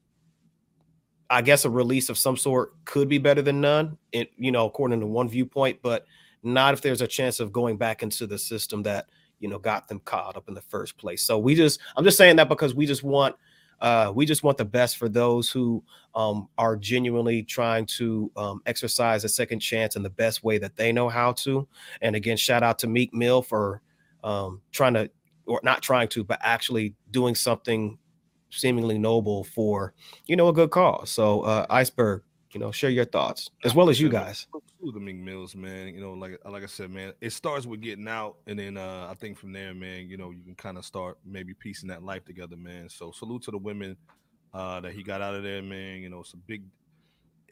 I 1.29 1.41
guess 1.41 1.65
a 1.65 1.70
release 1.70 2.10
of 2.10 2.17
some 2.17 2.38
sort 2.38 2.74
could 2.86 3.10
be 3.10 3.17
better 3.17 3.41
than 3.41 3.60
none, 3.62 3.98
it, 4.12 4.32
you 4.38 4.51
know, 4.51 4.65
according 4.67 5.00
to 5.00 5.08
one 5.08 5.27
viewpoint, 5.27 5.79
but 5.82 6.06
not 6.44 6.74
if 6.74 6.82
there's 6.82 7.01
a 7.01 7.08
chance 7.08 7.39
of 7.39 7.51
going 7.51 7.77
back 7.77 8.03
into 8.03 8.27
the 8.27 8.38
system 8.38 8.84
that, 8.84 9.08
you 9.39 9.48
know, 9.48 9.60
got 9.60 9.88
them 9.88 10.00
caught 10.06 10.36
up 10.36 10.48
in 10.48 10.53
the 10.53 10.62
first 10.62 10.98
place. 10.98 11.24
So 11.24 11.38
we 11.38 11.56
just, 11.56 11.79
I'm 11.96 12.03
just 12.03 12.17
saying 12.17 12.36
that 12.38 12.50
because 12.50 12.74
we 12.75 12.86
just 12.86 13.03
want, 13.03 13.36
uh, 13.79 14.12
we 14.15 14.25
just 14.25 14.44
want 14.44 14.58
the 14.58 14.65
best 14.65 14.98
for 14.98 15.08
those 15.08 15.50
who 15.50 15.84
um, 16.15 16.48
are 16.58 16.75
genuinely 16.75 17.44
trying 17.44 17.86
to 17.86 18.32
um, 18.36 18.62
exercise 18.65 19.24
a 19.24 19.29
second 19.29 19.60
chance 19.60 19.96
in 19.96 20.03
the 20.03 20.10
best 20.10 20.44
way 20.44 20.58
that 20.58 20.75
they 20.75 20.91
know 20.91 21.10
how 21.10 21.32
to. 21.34 21.67
And 22.01 22.15
again, 22.15 22.38
shout 22.38 22.63
out 22.63 22.79
to 22.79 22.88
Meek 22.88 23.13
Mill 23.13 23.41
for 23.41 23.82
um, 24.24 24.62
trying 24.72 24.96
to, 24.96 25.12
or 25.46 25.62
not 25.63 25.82
trying 25.82 26.08
to, 26.10 26.24
but 26.24 26.39
actually 26.41 26.96
doing 27.12 27.36
something 27.36 27.98
seemingly 28.50 28.98
noble 28.98 29.44
for 29.44 29.94
you 30.25 30.36
know 30.36 30.48
a 30.48 30.53
good 30.53 30.72
cause. 30.72 31.10
So 31.10 31.41
uh 31.41 31.65
Iceberg, 31.70 32.24
you 32.58 32.66
know, 32.66 32.72
share 32.72 32.90
your 32.90 33.06
thoughts 33.06 33.52
as 33.64 33.76
well 33.76 33.88
as 33.88 34.02
you 34.02 34.10
guys. 34.10 34.48
the 34.82 35.00
Meek 35.00 35.18
Mills, 35.18 35.56
man. 35.56 35.94
You 35.94 36.02
know, 36.02 36.14
like 36.14 36.40
like 36.44 36.64
I 36.64 36.66
said, 36.66 36.90
man, 36.90 37.14
it 37.22 37.32
starts 37.32 37.68
with 37.68 37.82
getting 37.82 38.08
out, 38.08 38.38
and 38.48 38.58
then 38.58 38.78
uh 38.78 39.08
I 39.12 39.14
think 39.14 39.38
from 39.38 39.54
there, 39.54 39.76
man, 39.76 40.10
you 40.10 40.18
know, 40.18 40.32
you 40.32 40.42
can 40.44 40.56
kind 40.56 40.76
of 40.76 40.84
start 40.84 41.20
maybe 41.24 41.54
piecing 41.54 41.88
that 41.90 42.02
life 42.02 42.26
together, 42.26 42.58
man. 42.58 42.90
So 42.90 43.12
salute 43.12 43.44
to 43.44 43.52
the 43.52 43.60
women 43.60 43.96
uh 44.56 44.80
that 44.80 44.94
he 44.94 45.04
got 45.04 45.22
out 45.22 45.36
of 45.36 45.44
there, 45.44 45.62
man. 45.62 46.02
You 46.02 46.10
know, 46.10 46.22
it's 46.22 46.34
a 46.34 46.38
big 46.38 46.64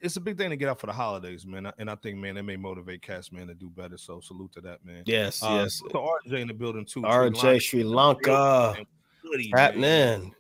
it's 0.02 0.18
a 0.18 0.22
big 0.22 0.40
thing 0.40 0.50
to 0.50 0.56
get 0.56 0.70
out 0.70 0.80
for 0.80 0.88
the 0.88 0.94
holidays, 0.94 1.46
man. 1.46 1.72
And 1.78 1.88
I 1.88 1.96
think, 1.96 2.18
man, 2.18 2.36
it 2.36 2.44
may 2.44 2.58
motivate 2.58 3.04
cats, 3.04 3.32
man, 3.32 3.46
to 3.46 3.54
do 3.54 3.70
better. 3.70 4.00
So 4.00 4.22
salute 4.22 4.54
to 4.54 4.62
that, 4.62 4.84
man. 4.84 5.04
Yes, 5.06 5.44
uh, 5.44 5.60
yes. 5.62 5.82
To 5.92 6.00
RJ 6.00 6.42
in 6.42 6.48
the 6.48 6.54
building 6.56 6.84
too. 6.84 7.04
RJ 7.04 7.62
Sri 7.62 7.84
Lanka, 7.84 8.74
Sri 9.22 9.52
Lanka. 9.54 9.62
happening. 9.62 10.34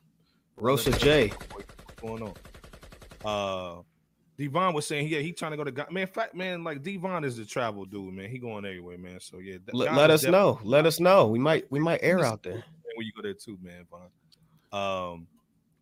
Rosa 0.57 0.91
J. 0.97 1.31
What's 1.53 2.01
going 2.01 2.23
on? 2.23 2.33
Uh 3.23 3.83
Devon 4.37 4.73
was 4.73 4.85
saying, 4.85 5.07
yeah, 5.07 5.19
he 5.19 5.31
trying 5.31 5.51
to 5.51 5.57
go 5.57 5.63
to 5.63 5.71
God. 5.71 5.91
Man, 5.91 6.07
fact, 6.07 6.35
man, 6.35 6.63
like 6.63 6.83
Devon 6.83 7.23
is 7.23 7.37
the 7.37 7.45
travel 7.45 7.85
dude, 7.85 8.13
man. 8.13 8.29
He 8.29 8.37
going 8.37 8.65
everywhere, 8.65 8.97
man. 8.97 9.19
So 9.19 9.39
yeah, 9.39 9.57
let, 9.71 9.93
let 9.93 10.11
us 10.11 10.23
know. 10.25 10.59
Let 10.63 10.85
us 10.85 10.99
know. 10.99 11.27
We 11.27 11.39
might 11.39 11.71
we 11.71 11.79
might 11.79 11.99
air 12.03 12.23
out 12.25 12.43
there. 12.43 12.63
When 12.95 13.05
you 13.05 13.11
go 13.15 13.21
there 13.21 13.33
too, 13.33 13.57
man, 13.61 13.85
Vaughn. 13.89 14.09
Um, 15.13 15.27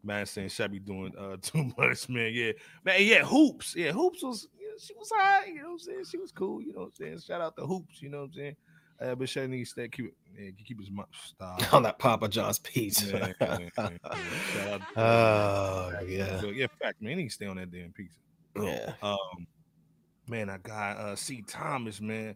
man 0.04 0.26
saying 0.26 0.50
Shabby 0.50 0.80
doing 0.80 1.14
uh 1.18 1.38
too 1.42 1.72
much, 1.78 2.10
man. 2.10 2.32
Yeah, 2.34 2.52
man, 2.84 2.98
yeah, 3.00 3.24
hoops. 3.24 3.76
Yeah, 3.76 3.92
hoops 3.92 4.24
was 4.24 4.48
she 4.80 4.94
was 4.96 5.12
high, 5.16 5.46
you 5.48 5.56
know 5.56 5.64
what 5.64 5.72
I'm 5.72 5.80
saying? 5.80 6.06
She 6.10 6.18
was 6.18 6.32
cool, 6.32 6.62
you 6.62 6.74
know 6.74 6.82
what 6.82 6.88
I'm 6.88 6.96
saying? 6.96 7.20
Shout 7.20 7.42
out 7.42 7.56
to 7.58 7.66
hoops, 7.66 8.02
you 8.02 8.10
know 8.10 8.22
what 8.22 8.26
I'm 8.26 8.34
saying? 8.34 8.56
Uh, 9.02 9.16
but 9.16 9.28
Shay 9.28 9.48
needs 9.48 9.74
to 9.74 9.88
keep 9.88 10.06
it, 10.06 10.14
yeah, 10.38 10.50
keep 10.66 10.80
his 10.80 10.92
mouth 10.92 11.08
stop 11.24 11.74
on 11.74 11.84
that 11.84 12.00
Papa 12.00 12.28
John's 12.28 12.60
pizza. 12.60 13.34
Yeah, 13.40 13.60
yeah, 13.78 13.90
yeah. 14.58 14.78
oh 14.96 15.92
yeah, 16.08 16.40
so, 16.40 16.48
yeah. 16.48 16.68
Fact, 16.82 17.02
man, 17.02 17.20
he 17.20 17.30
stay 17.30 17.48
on 17.48 17.58
that 17.58 17.72
damn 17.72 17.92
pizza. 17.92 18.20
Yeah. 18.60 18.94
Um, 19.02 19.48
man, 20.28 20.50
I 20.50 20.58
got 20.58 20.98
uh 20.98 21.16
C 21.16 21.44
Thomas, 21.48 22.02
man. 22.02 22.36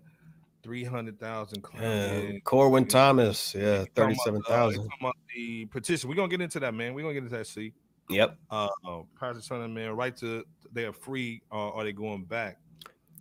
Three 0.63 0.83
hundred 0.83 1.19
thousand. 1.19 1.63
Yeah, 1.79 2.39
Corwin 2.43 2.88
Thomas, 2.88 3.55
yeah, 3.55 3.86
thirty-seven 3.95 4.41
thousand. 4.41 4.89
Uh, 5.03 5.12
the 5.33 5.65
petition. 5.65 6.09
We're 6.09 6.15
gonna 6.15 6.27
get 6.27 6.41
into 6.41 6.59
that, 6.59 6.74
man. 6.74 6.93
We're 6.93 7.03
gonna 7.03 7.13
get 7.13 7.24
into 7.24 7.38
that. 7.38 7.47
See. 7.47 7.74
Yep. 8.09 8.38
Uh, 8.50 8.67
uh 8.88 9.01
Pastor 9.19 9.41
Son, 9.41 9.74
man, 9.74 9.91
right 9.91 10.15
to 10.17 10.43
they 10.74 10.86
are 10.86 10.93
free, 10.93 11.41
or 11.51 11.75
are 11.75 11.83
they 11.83 11.93
going 11.93 12.24
back? 12.24 12.57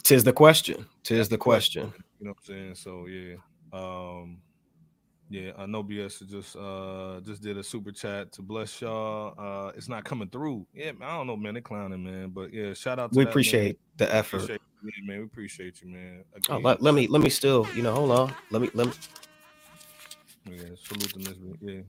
Tis 0.03 0.25
the 0.25 0.33
question. 0.33 0.87
Tis 1.03 1.29
the 1.29 1.39
question. 1.39 1.93
You 2.19 2.27
know 2.27 2.31
what 2.31 2.39
I'm 2.39 2.45
saying? 2.45 2.75
So 2.77 3.07
yeah. 3.07 3.37
Um 3.73 4.39
yeah, 5.29 5.53
I 5.59 5.67
know 5.67 5.83
BS 5.83 6.27
just 6.29 6.57
uh 6.57 7.21
just 7.25 7.43
did 7.43 7.59
a 7.59 7.63
super 7.63 7.91
chat 7.91 8.33
to 8.33 8.43
bless 8.43 8.81
y'all. 8.81 9.35
Uh 9.39 9.73
it's 9.77 9.89
not 9.89 10.05
coming 10.05 10.29
through. 10.29 10.67
Yeah, 10.73 10.93
I 11.03 11.17
don't 11.17 11.27
know, 11.27 11.37
man. 11.37 11.55
They're 11.55 11.63
clowning, 11.63 12.05
man. 12.05 12.31
But 12.31 12.53
yeah, 12.53 12.75
shout 12.75 12.99
out 12.99 13.13
to 13.13 13.19
We 13.19 13.25
that, 13.25 13.31
appreciate 13.31 13.79
man. 13.99 14.09
the 14.09 14.15
effort. 14.15 14.37
Appreciate 14.45 14.61
you, 14.83 15.07
man. 15.07 15.19
We 15.19 15.25
appreciate 15.25 15.83
you, 15.83 15.89
man. 15.89 16.25
Again, 16.35 16.57
oh, 16.57 16.59
let, 16.59 16.81
let 16.81 16.95
me 16.95 17.09
let 17.09 17.23
me 17.23 17.31
still, 17.31 17.67
you 17.75 17.83
know, 17.83 17.95
hold 17.95 18.13
on. 18.13 18.35
Let 18.51 18.63
me 18.63 18.71
let 18.75 18.87
me 18.87 18.93
yeah, 20.49 20.63
salute 20.81 21.13
to 21.13 21.19
Miss 21.19 21.35
yeah. 21.61 21.81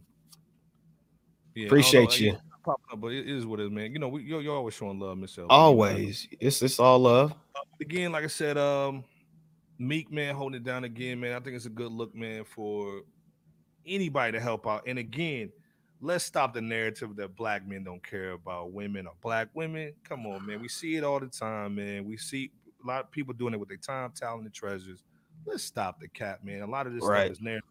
yeah. 1.54 1.66
Appreciate 1.68 2.20
you. 2.20 2.38
Popping 2.66 2.86
up, 2.92 3.00
but 3.00 3.14
it 3.14 3.30
is 3.30 3.46
what 3.46 3.60
it 3.60 3.68
is, 3.68 3.72
man. 3.72 3.94
You 3.94 4.00
know, 4.00 4.10
we, 4.10 4.24
you're, 4.24 4.42
you're 4.42 4.56
always 4.56 4.74
showing 4.74 5.00
love, 5.00 5.18
Michelle. 5.18 5.46
Always, 5.50 6.28
it's 6.40 6.62
it's 6.62 6.80
all 6.80 7.00
love. 7.00 7.32
Uh, 7.56 7.60
again, 7.80 8.12
like 8.12 8.24
I 8.24 8.28
said, 8.28 8.58
um, 8.58 9.04
Meek 9.80 10.12
man 10.12 10.36
holding 10.36 10.60
it 10.60 10.64
down 10.64 10.84
again, 10.84 11.20
man. 11.20 11.34
I 11.34 11.40
think 11.40 11.56
it's 11.56 11.68
a 11.68 11.70
good 11.70 11.92
look, 11.92 12.16
man, 12.16 12.44
for 12.44 13.04
anybody 13.88 14.34
to 14.34 14.40
help 14.40 14.68
out. 14.68 14.84
And 14.88 15.00
again, 15.00 15.52
let's 16.02 16.24
stop 16.24 16.54
the 16.54 16.62
narrative 16.62 17.16
that 17.16 17.36
black 17.36 17.68
men 17.68 17.84
don't 17.84 18.04
care 18.04 18.32
about 18.32 18.72
women 18.72 19.08
or 19.08 19.14
black 19.22 19.50
women. 19.54 19.94
Come 20.04 20.26
on, 20.26 20.46
man. 20.46 20.62
We 20.62 20.68
see 20.68 20.96
it 20.96 21.04
all 21.04 21.20
the 21.20 21.28
time, 21.28 21.76
man. 21.76 22.06
We 22.06 22.18
see 22.18 22.52
a 22.84 22.88
lot 22.88 23.02
of 23.02 23.12
people 23.12 23.34
doing 23.34 23.54
it 23.54 23.60
with 23.60 23.70
their 23.70 23.78
time, 23.78 24.12
talent, 24.16 24.46
and 24.46 24.54
treasures. 24.54 25.04
Let's 25.46 25.64
stop 25.64 26.00
the 26.00 26.08
cap, 26.08 26.44
man. 26.44 26.62
A 26.62 26.68
lot 26.68 26.88
of 26.88 26.94
this 26.94 27.04
right. 27.04 27.26
stuff 27.26 27.32
is 27.32 27.42
narrative. 27.42 27.70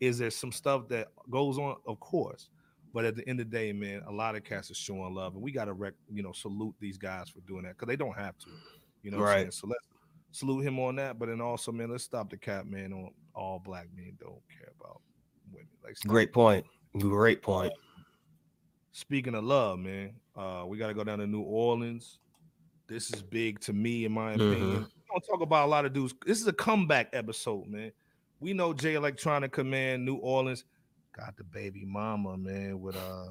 Is 0.00 0.18
there 0.18 0.30
some 0.30 0.52
stuff 0.52 0.88
that 0.88 1.08
goes 1.30 1.58
on? 1.58 1.76
Of 1.86 2.00
course. 2.00 2.48
But 2.92 3.04
at 3.04 3.16
the 3.16 3.26
end 3.26 3.40
of 3.40 3.50
the 3.50 3.56
day, 3.56 3.72
man, 3.72 4.02
a 4.06 4.12
lot 4.12 4.36
of 4.36 4.44
cats 4.44 4.70
are 4.70 4.74
showing 4.74 5.14
love, 5.14 5.34
and 5.34 5.42
we 5.42 5.50
got 5.50 5.64
to, 5.66 5.72
rec- 5.72 5.94
you 6.12 6.22
know, 6.22 6.32
salute 6.32 6.74
these 6.78 6.98
guys 6.98 7.30
for 7.30 7.40
doing 7.48 7.62
that 7.62 7.78
because 7.78 7.88
they 7.88 7.96
don't 7.96 8.16
have 8.18 8.36
to, 8.40 8.50
you 9.02 9.10
know. 9.10 9.18
right. 9.18 9.52
So 9.52 9.66
let's 9.66 9.86
salute 10.32 10.62
him 10.62 10.78
on 10.78 10.96
that. 10.96 11.18
But 11.18 11.30
then 11.30 11.40
also, 11.40 11.72
man, 11.72 11.90
let's 11.90 12.04
stop 12.04 12.28
the 12.28 12.36
cap, 12.36 12.66
man. 12.66 12.92
On 12.92 13.10
all 13.34 13.62
black 13.64 13.86
men 13.96 14.12
don't 14.20 14.42
care 14.50 14.72
about 14.78 15.00
Like, 15.84 15.96
great 16.06 16.32
point. 16.32 16.64
Great 16.98 17.42
point. 17.42 17.72
speaking 18.92 19.34
of 19.34 19.44
love, 19.44 19.78
man, 19.78 20.12
uh, 20.36 20.64
we 20.66 20.78
got 20.78 20.88
to 20.88 20.94
go 20.94 21.04
down 21.04 21.18
to 21.18 21.26
New 21.26 21.42
Orleans. 21.42 22.18
This 22.86 23.12
is 23.12 23.22
big 23.22 23.60
to 23.60 23.72
me, 23.72 24.04
in 24.04 24.12
my 24.12 24.32
opinion. 24.32 24.60
Mm-hmm. 24.60 24.82
We 24.82 25.02
don't 25.10 25.24
talk 25.30 25.40
about 25.40 25.66
a 25.66 25.70
lot 25.70 25.86
of 25.86 25.92
dudes. 25.92 26.14
This 26.26 26.40
is 26.40 26.46
a 26.46 26.52
comeback 26.52 27.08
episode, 27.12 27.66
man. 27.68 27.92
We 28.40 28.52
know 28.52 28.74
Jay 28.74 28.94
Electronica 28.94 29.52
Command 29.52 30.04
New 30.04 30.16
Orleans 30.16 30.64
got 31.16 31.36
the 31.36 31.44
baby 31.44 31.84
mama, 31.84 32.36
man, 32.36 32.80
with 32.80 32.96
uh 32.96 33.28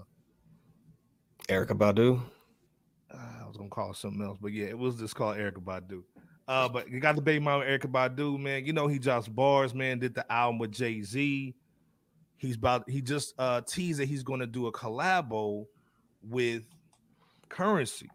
Erykah 1.49 1.77
Badu. 1.77 2.21
Uh, 3.13 3.43
I 3.43 3.47
was 3.47 3.57
gonna 3.57 3.69
call 3.69 3.91
it 3.91 3.97
something 3.97 4.21
else, 4.21 4.37
but 4.41 4.53
yeah, 4.53 4.67
it 4.67 4.77
was 4.77 4.95
just 4.95 5.15
called 5.15 5.37
Erykah 5.37 5.63
Badu. 5.63 6.03
Uh, 6.47 6.69
but 6.69 6.89
you 6.89 6.99
got 6.99 7.15
the 7.15 7.21
baby 7.21 7.43
mama 7.43 7.65
Erykah 7.65 7.91
Badu, 7.91 8.39
man. 8.39 8.65
You 8.65 8.73
know 8.73 8.87
he 8.87 8.99
drops 8.99 9.27
bars, 9.27 9.73
man. 9.73 9.99
Did 9.99 10.15
the 10.15 10.31
album 10.31 10.59
with 10.59 10.71
Jay 10.71 11.01
Z. 11.01 11.55
He's 12.41 12.55
about 12.55 12.89
he 12.89 13.03
just 13.03 13.35
uh 13.37 13.61
teased 13.61 13.99
that 13.99 14.07
he's 14.07 14.23
gonna 14.23 14.47
do 14.47 14.65
a 14.65 14.71
collabo 14.71 15.67
with 16.27 16.63
Currency. 17.49 18.09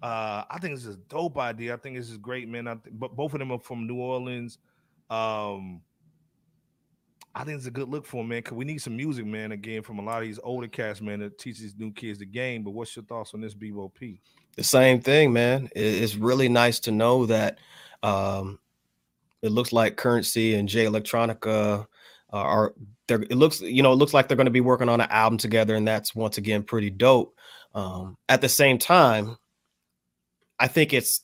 Uh, 0.00 0.44
I 0.48 0.58
think 0.60 0.76
this 0.76 0.86
is 0.86 0.94
a 0.94 0.98
dope 1.08 1.36
idea. 1.36 1.74
I 1.74 1.76
think 1.76 1.96
this 1.96 2.08
is 2.08 2.16
great, 2.16 2.48
man. 2.48 2.68
I 2.68 2.74
th- 2.74 2.94
but 2.96 3.16
both 3.16 3.32
of 3.32 3.40
them 3.40 3.50
are 3.50 3.58
from 3.58 3.88
New 3.88 3.96
Orleans. 3.96 4.58
Um, 5.10 5.80
I 7.34 7.42
think 7.42 7.56
it's 7.56 7.66
a 7.66 7.72
good 7.72 7.88
look 7.88 8.06
for 8.06 8.20
him, 8.20 8.28
man. 8.28 8.42
Cause 8.42 8.54
we 8.54 8.64
need 8.64 8.78
some 8.78 8.96
music, 8.96 9.26
man. 9.26 9.50
Again, 9.50 9.82
from 9.82 9.98
a 9.98 10.02
lot 10.02 10.22
of 10.22 10.28
these 10.28 10.38
older 10.44 10.68
cast, 10.68 11.02
man, 11.02 11.18
that 11.18 11.36
teach 11.36 11.58
these 11.58 11.74
new 11.76 11.90
kids 11.90 12.20
the 12.20 12.24
game. 12.24 12.62
But 12.62 12.70
what's 12.70 12.94
your 12.94 13.04
thoughts 13.04 13.34
on 13.34 13.40
this 13.40 13.54
BOP? 13.54 13.98
The 14.54 14.62
same 14.62 15.00
thing, 15.00 15.32
man. 15.32 15.70
It's 15.74 16.14
really 16.14 16.48
nice 16.48 16.78
to 16.80 16.92
know 16.92 17.26
that 17.26 17.58
um, 18.04 18.60
it 19.42 19.50
looks 19.50 19.72
like 19.72 19.96
Currency 19.96 20.54
and 20.54 20.68
Jay 20.68 20.84
Electronica 20.84 21.86
are 22.30 22.74
there. 23.08 23.22
It 23.22 23.36
looks, 23.36 23.60
you 23.60 23.82
know, 23.82 23.92
it 23.92 23.96
looks 23.96 24.14
like 24.14 24.28
they're 24.28 24.36
going 24.36 24.46
to 24.46 24.50
be 24.50 24.60
working 24.60 24.88
on 24.88 25.00
an 25.00 25.10
album 25.10 25.38
together, 25.38 25.74
and 25.74 25.86
that's 25.86 26.14
once 26.14 26.38
again 26.38 26.62
pretty 26.62 26.90
dope. 26.90 27.36
Um, 27.74 28.16
at 28.28 28.40
the 28.40 28.48
same 28.48 28.78
time, 28.78 29.36
I 30.58 30.68
think 30.68 30.92
it's 30.92 31.20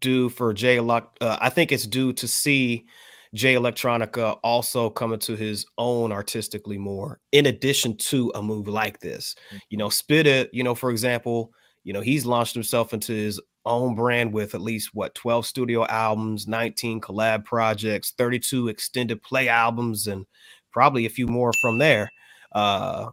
due 0.00 0.28
for 0.28 0.52
Jay. 0.52 0.78
Uh, 0.78 1.02
I 1.20 1.48
think 1.48 1.72
it's 1.72 1.86
due 1.86 2.12
to 2.14 2.28
see 2.28 2.86
Jay 3.34 3.54
Electronica 3.54 4.38
also 4.44 4.90
coming 4.90 5.18
to 5.20 5.34
his 5.34 5.64
own 5.78 6.12
artistically 6.12 6.78
more, 6.78 7.18
in 7.32 7.46
addition 7.46 7.96
to 7.96 8.30
a 8.34 8.42
move 8.42 8.68
like 8.68 9.00
this. 9.00 9.34
Mm-hmm. 9.48 9.56
You 9.70 9.78
know, 9.78 9.88
Spitta, 9.88 10.48
you 10.52 10.62
know, 10.62 10.74
for 10.74 10.90
example, 10.90 11.52
you 11.84 11.92
know, 11.92 12.00
he's 12.00 12.26
launched 12.26 12.54
himself 12.54 12.92
into 12.92 13.12
his 13.12 13.40
own 13.64 13.94
brand 13.94 14.32
with 14.32 14.54
at 14.54 14.60
least 14.60 14.94
what 14.94 15.14
12 15.14 15.46
studio 15.46 15.86
albums, 15.86 16.48
19 16.48 17.00
collab 17.00 17.44
projects, 17.44 18.12
32 18.16 18.68
extended 18.68 19.22
play 19.22 19.48
albums, 19.48 20.06
and 20.06 20.26
probably 20.72 21.06
a 21.06 21.10
few 21.10 21.26
more 21.26 21.52
from 21.60 21.78
there. 21.78 22.10
Uh, 22.52 23.10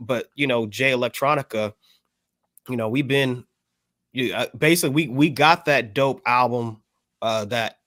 but 0.00 0.28
you 0.34 0.46
know, 0.46 0.66
Jay 0.66 0.92
Electronica, 0.92 1.72
you 2.68 2.76
know, 2.76 2.88
we've 2.88 3.08
been 3.08 3.44
uh, 4.34 4.46
basically 4.56 4.94
we 4.94 5.08
we 5.08 5.30
got 5.30 5.64
that 5.64 5.94
dope 5.94 6.22
album 6.26 6.82
uh, 7.22 7.44
that 7.46 7.78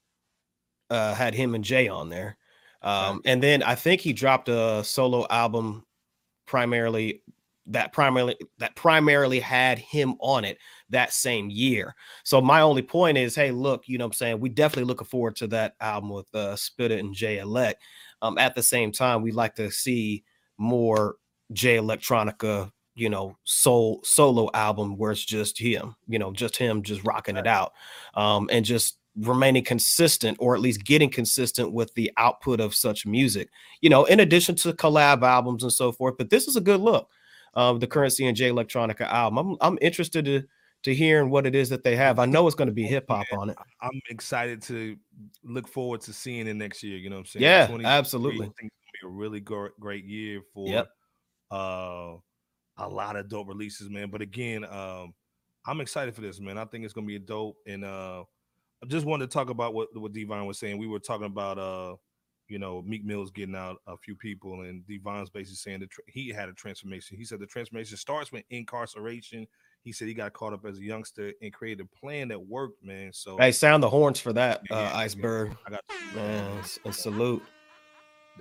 uh, 0.90 1.14
had 1.14 1.34
him 1.34 1.54
and 1.54 1.64
Jay 1.64 1.88
on 1.88 2.08
there. 2.10 2.36
Um, 2.82 3.22
and 3.24 3.42
then 3.42 3.62
I 3.62 3.76
think 3.76 4.00
he 4.00 4.12
dropped 4.12 4.48
a 4.48 4.82
solo 4.84 5.26
album 5.30 5.86
primarily 6.46 7.22
that 7.66 7.92
primarily 7.92 8.36
that 8.58 8.74
primarily 8.74 9.40
had 9.40 9.78
him 9.78 10.14
on 10.20 10.44
it 10.44 10.58
that 10.90 11.12
same 11.12 11.48
year. 11.48 11.94
So 12.24 12.40
my 12.40 12.60
only 12.60 12.82
point 12.82 13.18
is, 13.18 13.34
hey, 13.34 13.50
look, 13.50 13.88
you 13.88 13.98
know 13.98 14.06
I'm 14.06 14.12
saying? 14.12 14.40
We 14.40 14.48
definitely 14.48 14.88
looking 14.88 15.06
forward 15.06 15.36
to 15.36 15.46
that 15.48 15.74
album 15.80 16.10
with 16.10 16.26
uh 16.34 16.56
Spitta 16.56 16.98
and 16.98 17.14
Jay 17.14 17.38
Elect. 17.38 17.82
Um, 18.20 18.38
at 18.38 18.54
the 18.54 18.62
same 18.62 18.92
time, 18.92 19.22
we 19.22 19.32
like 19.32 19.54
to 19.56 19.70
see 19.70 20.24
more 20.58 21.16
Jay 21.52 21.76
Electronica, 21.76 22.70
you 22.94 23.08
know, 23.08 23.36
soul 23.44 24.00
solo 24.04 24.50
album 24.54 24.96
where 24.96 25.12
it's 25.12 25.24
just 25.24 25.58
him, 25.58 25.94
you 26.08 26.18
know, 26.18 26.32
just 26.32 26.56
him 26.56 26.82
just 26.82 27.04
rocking 27.04 27.36
it 27.36 27.46
out. 27.46 27.72
Um, 28.14 28.48
and 28.52 28.64
just 28.64 28.98
remaining 29.16 29.62
consistent 29.62 30.38
or 30.40 30.54
at 30.54 30.60
least 30.60 30.84
getting 30.84 31.10
consistent 31.10 31.70
with 31.72 31.92
the 31.94 32.10
output 32.16 32.60
of 32.60 32.74
such 32.74 33.04
music, 33.04 33.50
you 33.82 33.90
know, 33.90 34.04
in 34.06 34.20
addition 34.20 34.54
to 34.54 34.72
collab 34.72 35.22
albums 35.22 35.62
and 35.62 35.72
so 35.72 35.92
forth. 35.92 36.16
But 36.16 36.30
this 36.30 36.48
is 36.48 36.56
a 36.56 36.60
good 36.62 36.80
look 36.80 37.10
of 37.54 37.80
the 37.80 37.86
currency 37.86 38.26
and 38.26 38.36
Jay 38.36 38.50
Electronica 38.50 39.02
album. 39.02 39.38
I'm 39.38 39.56
I'm 39.60 39.78
interested 39.80 40.24
to 40.26 40.42
to 40.84 40.94
hearing 40.94 41.30
what 41.30 41.46
it 41.46 41.54
is 41.54 41.68
that 41.68 41.84
they 41.84 41.94
have. 41.94 42.18
I 42.18 42.26
know 42.26 42.46
it's 42.46 42.56
going 42.56 42.66
to 42.66 42.74
be 42.74 42.82
hip 42.82 43.06
hop 43.08 43.26
on 43.32 43.50
it. 43.50 43.56
I'm 43.80 44.00
excited 44.10 44.60
to 44.62 44.96
look 45.44 45.68
forward 45.68 46.00
to 46.02 46.12
seeing 46.12 46.48
it 46.48 46.54
next 46.54 46.82
year. 46.82 46.98
You 46.98 47.08
know 47.08 47.16
what 47.16 47.20
I'm 47.20 47.26
saying? 47.26 47.44
Yeah, 47.44 47.68
absolutely. 47.84 48.46
I 48.46 48.50
think 48.58 48.72
it's 48.72 49.00
gonna 49.00 49.10
be 49.10 49.14
a 49.14 49.18
really 49.18 49.40
gr- 49.40 49.66
great 49.78 50.04
year 50.04 50.40
for 50.52 50.68
Yep. 50.68 50.88
uh 51.50 52.14
a 52.78 52.88
lot 52.88 53.16
of 53.16 53.28
dope 53.28 53.48
releases, 53.48 53.90
man. 53.90 54.10
But 54.10 54.22
again, 54.22 54.64
um, 54.64 55.12
I'm 55.66 55.80
excited 55.80 56.14
for 56.14 56.22
this, 56.22 56.40
man. 56.40 56.58
I 56.58 56.64
think 56.64 56.84
it's 56.84 56.94
gonna 56.94 57.06
be 57.06 57.16
a 57.16 57.20
dope. 57.20 57.56
And 57.66 57.84
uh 57.84 58.24
I 58.82 58.86
just 58.86 59.06
wanted 59.06 59.30
to 59.30 59.34
talk 59.34 59.50
about 59.50 59.74
what 59.74 59.88
what 59.94 60.12
Divine 60.12 60.46
was 60.46 60.58
saying. 60.58 60.78
We 60.78 60.88
were 60.88 60.98
talking 60.98 61.26
about 61.26 61.58
uh 61.58 61.96
you 62.52 62.58
know 62.58 62.82
Meek 62.82 63.02
Mill's 63.02 63.30
getting 63.30 63.56
out 63.56 63.78
a 63.86 63.96
few 63.96 64.14
people, 64.14 64.60
and 64.60 64.86
Divine's 64.86 65.30
basically 65.30 65.56
saying 65.56 65.80
that 65.80 65.90
tr- 65.90 66.02
he 66.06 66.28
had 66.28 66.50
a 66.50 66.52
transformation. 66.52 67.16
He 67.16 67.24
said 67.24 67.40
the 67.40 67.46
transformation 67.46 67.96
starts 67.96 68.30
with 68.30 68.44
incarceration. 68.50 69.46
He 69.82 69.90
said 69.90 70.06
he 70.06 70.14
got 70.14 70.34
caught 70.34 70.52
up 70.52 70.66
as 70.66 70.78
a 70.78 70.82
youngster 70.82 71.32
and 71.40 71.50
created 71.52 71.86
a 71.86 71.98
plan 71.98 72.28
that 72.28 72.38
worked, 72.46 72.84
man. 72.84 73.10
So 73.14 73.38
Hey, 73.38 73.52
sound 73.52 73.82
the 73.82 73.88
horns 73.88 74.20
for 74.20 74.34
that, 74.34 74.60
Yeah, 74.70 74.76
uh, 74.76 74.80
yeah, 74.82 74.96
Iceberg. 74.96 75.56
I 75.66 75.70
got 75.70 75.80
Man, 76.14 76.62
and 76.84 76.94
salute. 76.94 77.42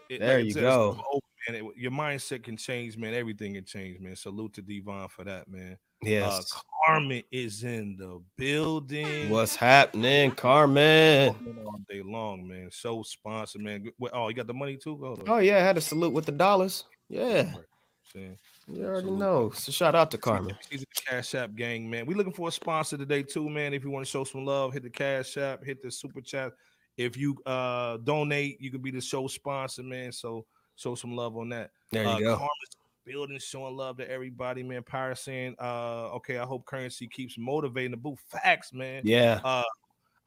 it- 0.10 0.20
There 0.20 0.38
I 0.40 0.42
you 0.42 0.52
said, 0.52 0.62
go. 0.64 1.02
open, 1.10 1.30
man. 1.48 1.56
It- 1.66 1.78
your 1.78 1.92
mindset 1.92 2.44
can 2.44 2.58
change, 2.58 2.98
man. 2.98 3.14
Everything 3.14 3.54
can 3.54 3.64
change, 3.64 4.02
man. 4.02 4.18
Salute 4.18 4.54
to 4.56 4.62
Devon 4.62 5.08
for 5.08 5.24
that, 5.24 5.48
man. 5.48 5.78
Uh, 6.04 6.10
Yes. 6.10 6.54
Carmen 6.86 7.22
is 7.32 7.64
in 7.64 7.96
the 7.96 8.20
building. 8.36 9.30
What's 9.30 9.56
happening, 9.56 10.32
Carmen? 10.32 11.36
all 11.64 11.80
day 11.88 12.02
long, 12.02 12.48
man? 12.48 12.70
So 12.72 13.04
sponsored, 13.04 13.62
man. 13.62 13.86
Oh, 14.12 14.28
you 14.30 14.34
got 14.34 14.48
the 14.48 14.54
money 14.54 14.78
too? 14.78 14.96
On. 15.06 15.22
Oh 15.28 15.38
yeah, 15.38 15.58
I 15.58 15.60
had 15.60 15.76
to 15.76 15.82
salute 15.82 16.12
with 16.12 16.26
the 16.26 16.32
dollars. 16.32 16.86
Yeah, 17.08 17.54
Saying. 18.12 18.36
you 18.68 18.84
already 18.84 19.06
Salute. 19.06 19.20
know. 19.20 19.50
So 19.52 19.72
shout 19.72 19.94
out 19.94 20.10
to 20.12 20.18
Carmen. 20.18 20.58
She's 20.72 20.80
the 20.80 20.88
Cash 21.08 21.36
App 21.36 21.54
gang, 21.54 21.88
man. 21.88 22.08
We 22.08 22.16
looking 22.16 22.34
for 22.34 22.48
a 22.48 22.52
sponsor 22.52 22.98
today 22.98 23.22
too, 23.22 23.48
man. 23.48 23.76
If 23.76 23.84
you 23.84 23.92
want 23.92 24.04
to 24.04 24.10
show 24.10 24.24
some 24.24 24.44
love, 24.44 24.74
hit 24.74 24.82
the 24.82 24.90
Cash 24.90 25.38
App, 25.38 25.64
hit 25.64 25.84
the 25.84 25.92
Super 25.92 26.22
Chat. 26.22 26.52
If 26.98 27.16
you 27.16 27.38
uh 27.46 27.98
donate, 27.98 28.60
you 28.60 28.72
could 28.72 28.82
be 28.82 28.90
the 28.92 29.02
show 29.02 29.28
sponsor, 29.28 29.84
man. 29.84 30.12
So 30.12 30.48
show 30.78 30.96
some 30.96 31.16
love 31.16 31.38
on 31.38 31.50
that. 31.50 31.70
There 31.92 32.04
you 32.04 32.10
uh, 32.10 32.18
go. 32.20 32.36
Karma's 32.38 32.76
building, 33.06 33.38
showing 33.40 33.76
love 33.76 33.98
to 33.98 34.10
everybody, 34.10 34.64
man. 34.64 34.84
Pyre 34.84 35.16
saying, 35.16 35.56
uh, 35.60 36.10
okay, 36.16 36.38
I 36.38 36.46
hope 36.46 36.66
currency 36.66 37.08
keeps 37.08 37.38
motivating 37.38 37.92
the 37.92 37.98
boo. 37.98 38.16
Facts, 38.28 38.74
man. 38.74 39.02
Yeah, 39.06 39.40
Uh, 39.44 39.64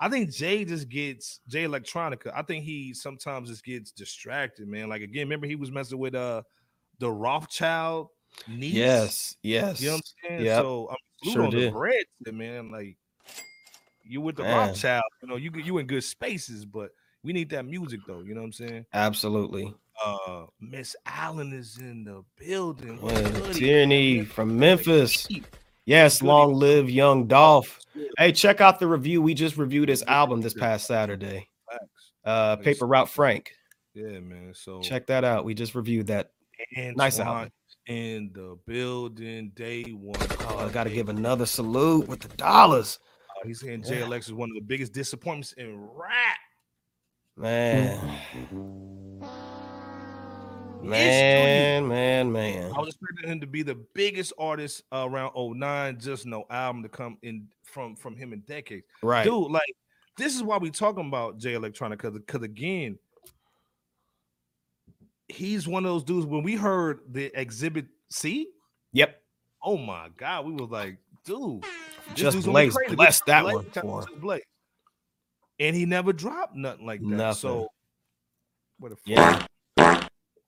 I 0.00 0.08
think 0.08 0.32
Jay 0.32 0.64
just 0.64 0.88
gets 0.88 1.40
Jay 1.48 1.64
Electronica. 1.64 2.32
I 2.34 2.42
think 2.42 2.64
he 2.64 2.92
sometimes 2.94 3.48
just 3.48 3.64
gets 3.64 3.92
distracted, 3.92 4.66
man. 4.66 4.88
Like 4.88 5.02
again, 5.02 5.26
remember 5.26 5.46
he 5.46 5.56
was 5.56 5.70
messing 5.70 5.98
with 5.98 6.14
uh 6.14 6.42
the 6.98 7.10
Rothschild 7.10 8.08
niece. 8.48 8.72
yes, 8.74 9.36
yes. 9.42 9.80
You 9.80 9.88
know 9.88 9.94
what 9.94 9.96
I'm 9.96 10.28
saying? 10.30 10.44
Yep. 10.46 10.62
So 10.62 10.88
I'm 10.90 10.96
Sure 11.22 11.32
sure 11.32 11.44
on 11.44 11.50
the 11.50 11.60
did. 11.60 11.72
bread, 11.72 12.04
man. 12.26 12.70
Like 12.70 12.96
you 14.02 14.20
with 14.20 14.36
the 14.36 14.42
Man. 14.42 14.68
Rothschild, 14.68 15.04
you 15.22 15.28
know, 15.28 15.36
you 15.36 15.50
you 15.54 15.78
in 15.78 15.86
good 15.86 16.04
spaces, 16.04 16.64
but 16.64 16.90
we 17.22 17.32
need 17.32 17.48
that 17.50 17.64
music 17.64 18.00
though. 18.06 18.20
You 18.20 18.34
know 18.34 18.40
what 18.40 18.46
I'm 18.46 18.52
saying? 18.52 18.86
Absolutely. 18.92 19.74
Uh 20.02 20.46
Miss 20.60 20.96
Allen 21.06 21.52
is 21.52 21.78
in 21.78 22.04
the 22.04 22.24
building. 22.38 23.00
What's 23.00 23.20
Yeah, 23.20 23.30
goody, 23.30 23.58
Tyranny 23.60 24.16
man? 24.18 24.26
from 24.26 24.58
Memphis. 24.58 25.28
Yes, 25.86 26.18
Goody. 26.20 26.28
long 26.28 26.54
live 26.54 26.88
young 26.90 27.26
Dolph. 27.26 27.78
Hey, 28.18 28.32
check 28.32 28.60
out 28.60 28.78
the 28.80 28.86
review. 28.86 29.20
We 29.20 29.34
just 29.34 29.56
reviewed 29.56 29.88
his 29.88 30.02
album 30.04 30.40
this 30.40 30.54
past 30.54 30.86
Saturday. 30.86 31.48
Uh, 32.24 32.56
Paper 32.56 32.86
Route 32.86 33.08
Frank. 33.10 33.52
Yeah, 33.92 34.18
man. 34.20 34.52
So 34.54 34.80
Check 34.80 35.06
that 35.08 35.24
out. 35.24 35.44
We 35.44 35.52
just 35.54 35.74
reviewed 35.74 36.06
that. 36.06 36.30
nice 36.96 37.20
Antoine 37.20 37.36
album. 37.36 37.52
in 37.86 38.30
the 38.34 38.58
building 38.66 39.52
day 39.54 39.82
one. 39.92 40.18
Oh, 40.40 40.66
I 40.66 40.70
got 40.70 40.84
to 40.84 40.90
give 40.90 41.10
another 41.10 41.44
salute 41.46 42.08
with 42.08 42.20
the 42.20 42.28
dollars, 42.36 42.98
Uh, 43.30 43.46
he's 43.46 43.60
saying 43.60 43.84
Yeah. 43.86 44.00
JLX 44.06 44.20
is 44.26 44.32
one 44.32 44.48
of 44.50 44.54
the 44.54 44.62
biggest 44.62 44.92
disappointments 44.94 45.52
in 45.52 45.78
rap. 45.94 46.38
man. 47.36 48.18
Man, 50.90 51.88
man, 51.88 52.32
man. 52.32 52.72
I 52.74 52.78
was 52.80 52.88
expecting 52.94 53.30
him 53.30 53.40
to 53.40 53.46
be 53.46 53.62
the 53.62 53.74
biggest 53.94 54.32
artist 54.38 54.82
uh, 54.92 55.06
around 55.08 55.32
09, 55.36 55.98
just 56.00 56.26
no 56.26 56.44
album 56.50 56.82
to 56.82 56.88
come 56.88 57.18
in 57.22 57.48
from 57.62 57.96
from 57.96 58.16
him 58.16 58.32
in 58.32 58.40
decades. 58.40 58.86
Right. 59.02 59.24
Dude, 59.24 59.50
like 59.50 59.74
this 60.16 60.34
is 60.36 60.42
why 60.42 60.58
we 60.58 60.70
talking 60.70 61.06
about 61.06 61.38
Jay 61.38 61.54
Electronica 61.54 62.12
because 62.12 62.42
again, 62.42 62.98
he's 65.28 65.66
one 65.66 65.84
of 65.84 65.90
those 65.92 66.04
dudes. 66.04 66.26
When 66.26 66.42
we 66.42 66.54
heard 66.54 67.00
the 67.10 67.32
exhibit 67.38 67.86
C, 68.10 68.48
Yep. 68.92 69.20
oh 69.62 69.76
my 69.76 70.08
god, 70.16 70.46
we 70.46 70.52
was 70.52 70.70
like, 70.70 70.98
dude, 71.24 71.64
Just 72.14 72.44
Blaze 72.44 72.76
blessed 72.90 73.26
that 73.26 73.42
Blaze, 73.42 73.54
one 73.56 73.64
for. 73.70 74.06
Blaze. 74.20 74.42
And 75.58 75.74
he 75.74 75.86
never 75.86 76.12
dropped 76.12 76.54
nothing 76.56 76.84
like 76.86 77.00
that. 77.00 77.06
Nothing. 77.06 77.40
So 77.40 77.68
what 78.78 78.92
a 78.92 78.96
Yeah. 79.06 79.46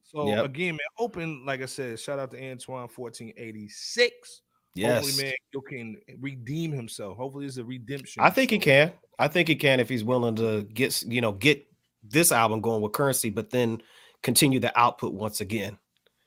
So 0.07 0.29
Yep. 0.29 0.45
again, 0.45 0.73
man, 0.75 0.79
open, 0.99 1.45
like 1.45 1.62
I 1.62 1.66
said, 1.66 1.99
shout 1.99 2.19
out 2.19 2.31
to 2.31 2.38
Antoine 2.51 2.88
1486. 2.88 4.42
Yes. 4.75 5.05
Hopefully, 5.05 5.25
man, 5.25 5.35
you 5.53 5.61
can 5.62 5.97
redeem 6.21 6.73
himself. 6.73 7.16
Hopefully, 7.16 7.47
it's 7.47 7.57
a 7.57 7.64
redemption. 7.64 8.23
I 8.23 8.31
think 8.31 8.51
he 8.51 8.59
can. 8.59 8.92
I 9.19 9.29
think 9.29 9.49
he 9.49 9.57
can 9.57 9.81
if 9.81 9.88
he's 9.88 10.05
willing 10.05 10.37
to 10.37 10.62
get 10.64 11.03
you 11.03 11.21
know 11.23 11.33
get 11.33 11.66
this 12.03 12.31
album 12.31 12.61
going 12.61 12.83
with 12.83 12.92
currency, 12.92 13.31
but 13.31 13.51
then 13.51 13.81
continue 14.23 14.61
the 14.61 14.79
output 14.79 15.14
once 15.14 15.40
again. 15.40 15.79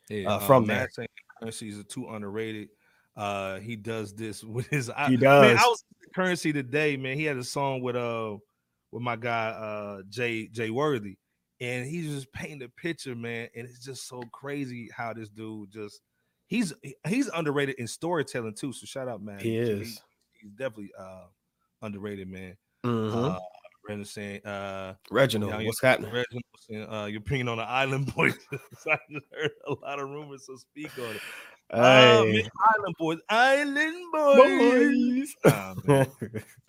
Yeah, 0.10 0.30
uh, 0.32 0.40
from 0.40 0.66
Matt 0.66 0.90
there. 0.98 1.08
Currency 1.40 1.70
is 1.70 1.84
too 1.86 2.08
underrated. 2.10 2.70
Uh, 3.16 3.60
he 3.60 3.76
does 3.76 4.14
this 4.16 4.44
with 4.56 4.68
his. 4.68 4.90
I, 4.90 5.10
He 5.10 5.18
Man, 5.18 5.30
I 5.30 5.54
does. 5.54 5.60
was 5.60 5.84
currency 6.16 6.52
today, 6.52 6.98
man. 6.98 7.18
He 7.18 7.26
had 7.26 7.38
a 7.38 7.44
song 7.44 7.82
with 7.82 7.96
uh 7.96 8.36
with 8.92 9.04
my 9.04 9.16
guy 9.16 9.50
uh 9.50 10.02
Jay 10.10 10.48
Jay 10.48 10.72
Worthy, 10.72 11.18
and 11.62 11.86
he's 11.86 12.14
just 12.14 12.32
painting 12.32 12.64
a 12.64 12.70
picture, 12.70 13.16
man. 13.16 13.50
And 13.56 13.68
it's 13.68 13.84
just 13.84 14.08
so 14.08 14.22
crazy 14.32 14.90
how 14.96 15.14
this 15.14 15.30
dude 15.30 15.72
just 15.72 16.02
he's 16.48 16.74
he's 17.08 17.28
underrated 17.30 17.76
in 17.76 17.88
storytelling 17.88 18.56
too. 18.56 18.74
So 18.74 18.86
shout 18.86 19.08
out, 19.08 19.22
man. 19.22 19.40
He 19.40 19.58
is. 19.58 20.02
he's 20.32 20.52
definitely 20.52 20.92
uh 20.98 21.26
underrated, 21.82 22.28
man. 22.28 22.58
Mhm. 22.86 23.36
Uh, 23.36 23.40
Brandon 23.84 24.06
saying, 24.06 24.46
uh, 24.46 24.94
Reginald, 25.10 25.52
yeah, 25.52 25.66
what's 25.66 25.82
happening? 25.82 26.12
Reginald 26.12 26.44
saying, 26.70 26.88
uh, 26.88 27.06
your 27.06 27.22
opinion 27.22 27.48
on 27.48 27.58
the 27.58 27.64
Island 27.64 28.14
Boys. 28.14 28.38
I 28.54 28.98
just 29.12 29.26
heard 29.34 29.52
a 29.68 29.74
lot 29.82 30.00
of 30.00 30.10
rumors, 30.10 30.46
so 30.46 30.56
speak 30.58 30.92
on 31.00 31.16
it. 31.16 31.22
Hey, 31.72 32.32
man, 32.42 32.50
Island 32.78 32.96
Boys, 33.00 33.18
Island 33.30 34.06
Boys. 34.12 35.36
boys. 35.44 35.76
Nah, 35.88 36.06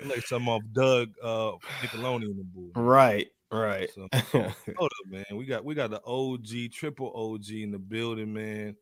like 0.04 0.22
some 0.26 0.48
off 0.48 0.62
Doug 0.72 1.10
uh 1.22 1.52
Nickelodeon 1.82 2.36
right, 2.74 3.26
right. 3.58 3.90
So, 3.94 4.08
hold 4.12 4.44
up, 4.92 5.06
man. 5.10 5.24
We 5.34 5.44
got 5.44 5.64
we 5.64 5.74
got 5.74 5.90
the 5.90 6.02
OG, 6.04 6.72
triple 6.72 7.12
OG 7.14 7.50
in 7.50 7.70
the 7.70 7.78
building, 7.78 8.32
man. 8.32 8.76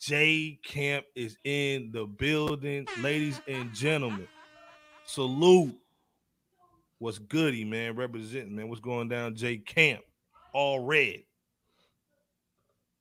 J 0.00 0.58
Camp 0.64 1.04
is 1.14 1.36
in 1.44 1.90
the 1.92 2.06
building, 2.06 2.86
ladies 3.00 3.40
and 3.46 3.72
gentlemen. 3.74 4.26
Salute. 5.04 5.76
What's 6.98 7.18
goody, 7.18 7.64
man? 7.64 7.96
Representing, 7.96 8.56
man. 8.56 8.68
What's 8.68 8.80
going 8.80 9.08
down, 9.08 9.34
J 9.34 9.58
Camp? 9.58 10.02
All 10.52 10.80
red. 10.80 11.22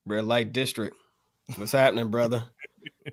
Red 0.06 0.26
light 0.26 0.54
district. 0.54 0.96
What's 1.56 1.72
happening, 1.72 2.10
brother? 2.10 2.44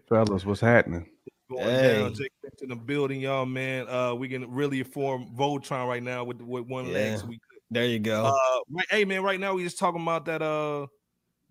Fellas, 0.09 0.45
what's 0.45 0.61
happening? 0.61 1.07
Going 1.51 1.65
Hey. 1.65 1.99
down, 1.99 2.15
J 2.15 2.29
Camp 2.43 2.55
in 2.63 2.69
the 2.71 2.77
building, 2.77 3.21
y'all, 3.21 3.47
man. 3.47 3.89
Uh, 3.89 4.15
we 4.15 4.29
can 4.29 4.51
really 4.53 4.83
form 4.83 5.27
Voltron 5.37 5.87
right 5.89 6.03
now 6.03 6.25
with 6.25 6.41
with 6.41 6.67
one 6.67 6.93
leg. 6.93 7.13
Yeah. 7.13 7.17
So 7.19 7.27
we 7.27 7.39
There 7.71 7.85
you 7.85 7.99
go. 7.99 8.25
Uh, 8.27 8.59
right, 8.71 8.87
hey 8.91 9.05
man, 9.05 9.23
right 9.23 9.41
now 9.41 9.55
we 9.55 9.65
just 9.65 9.79
talking 9.79 10.03
about 10.03 10.25
that 10.27 10.43
uh 10.43 10.87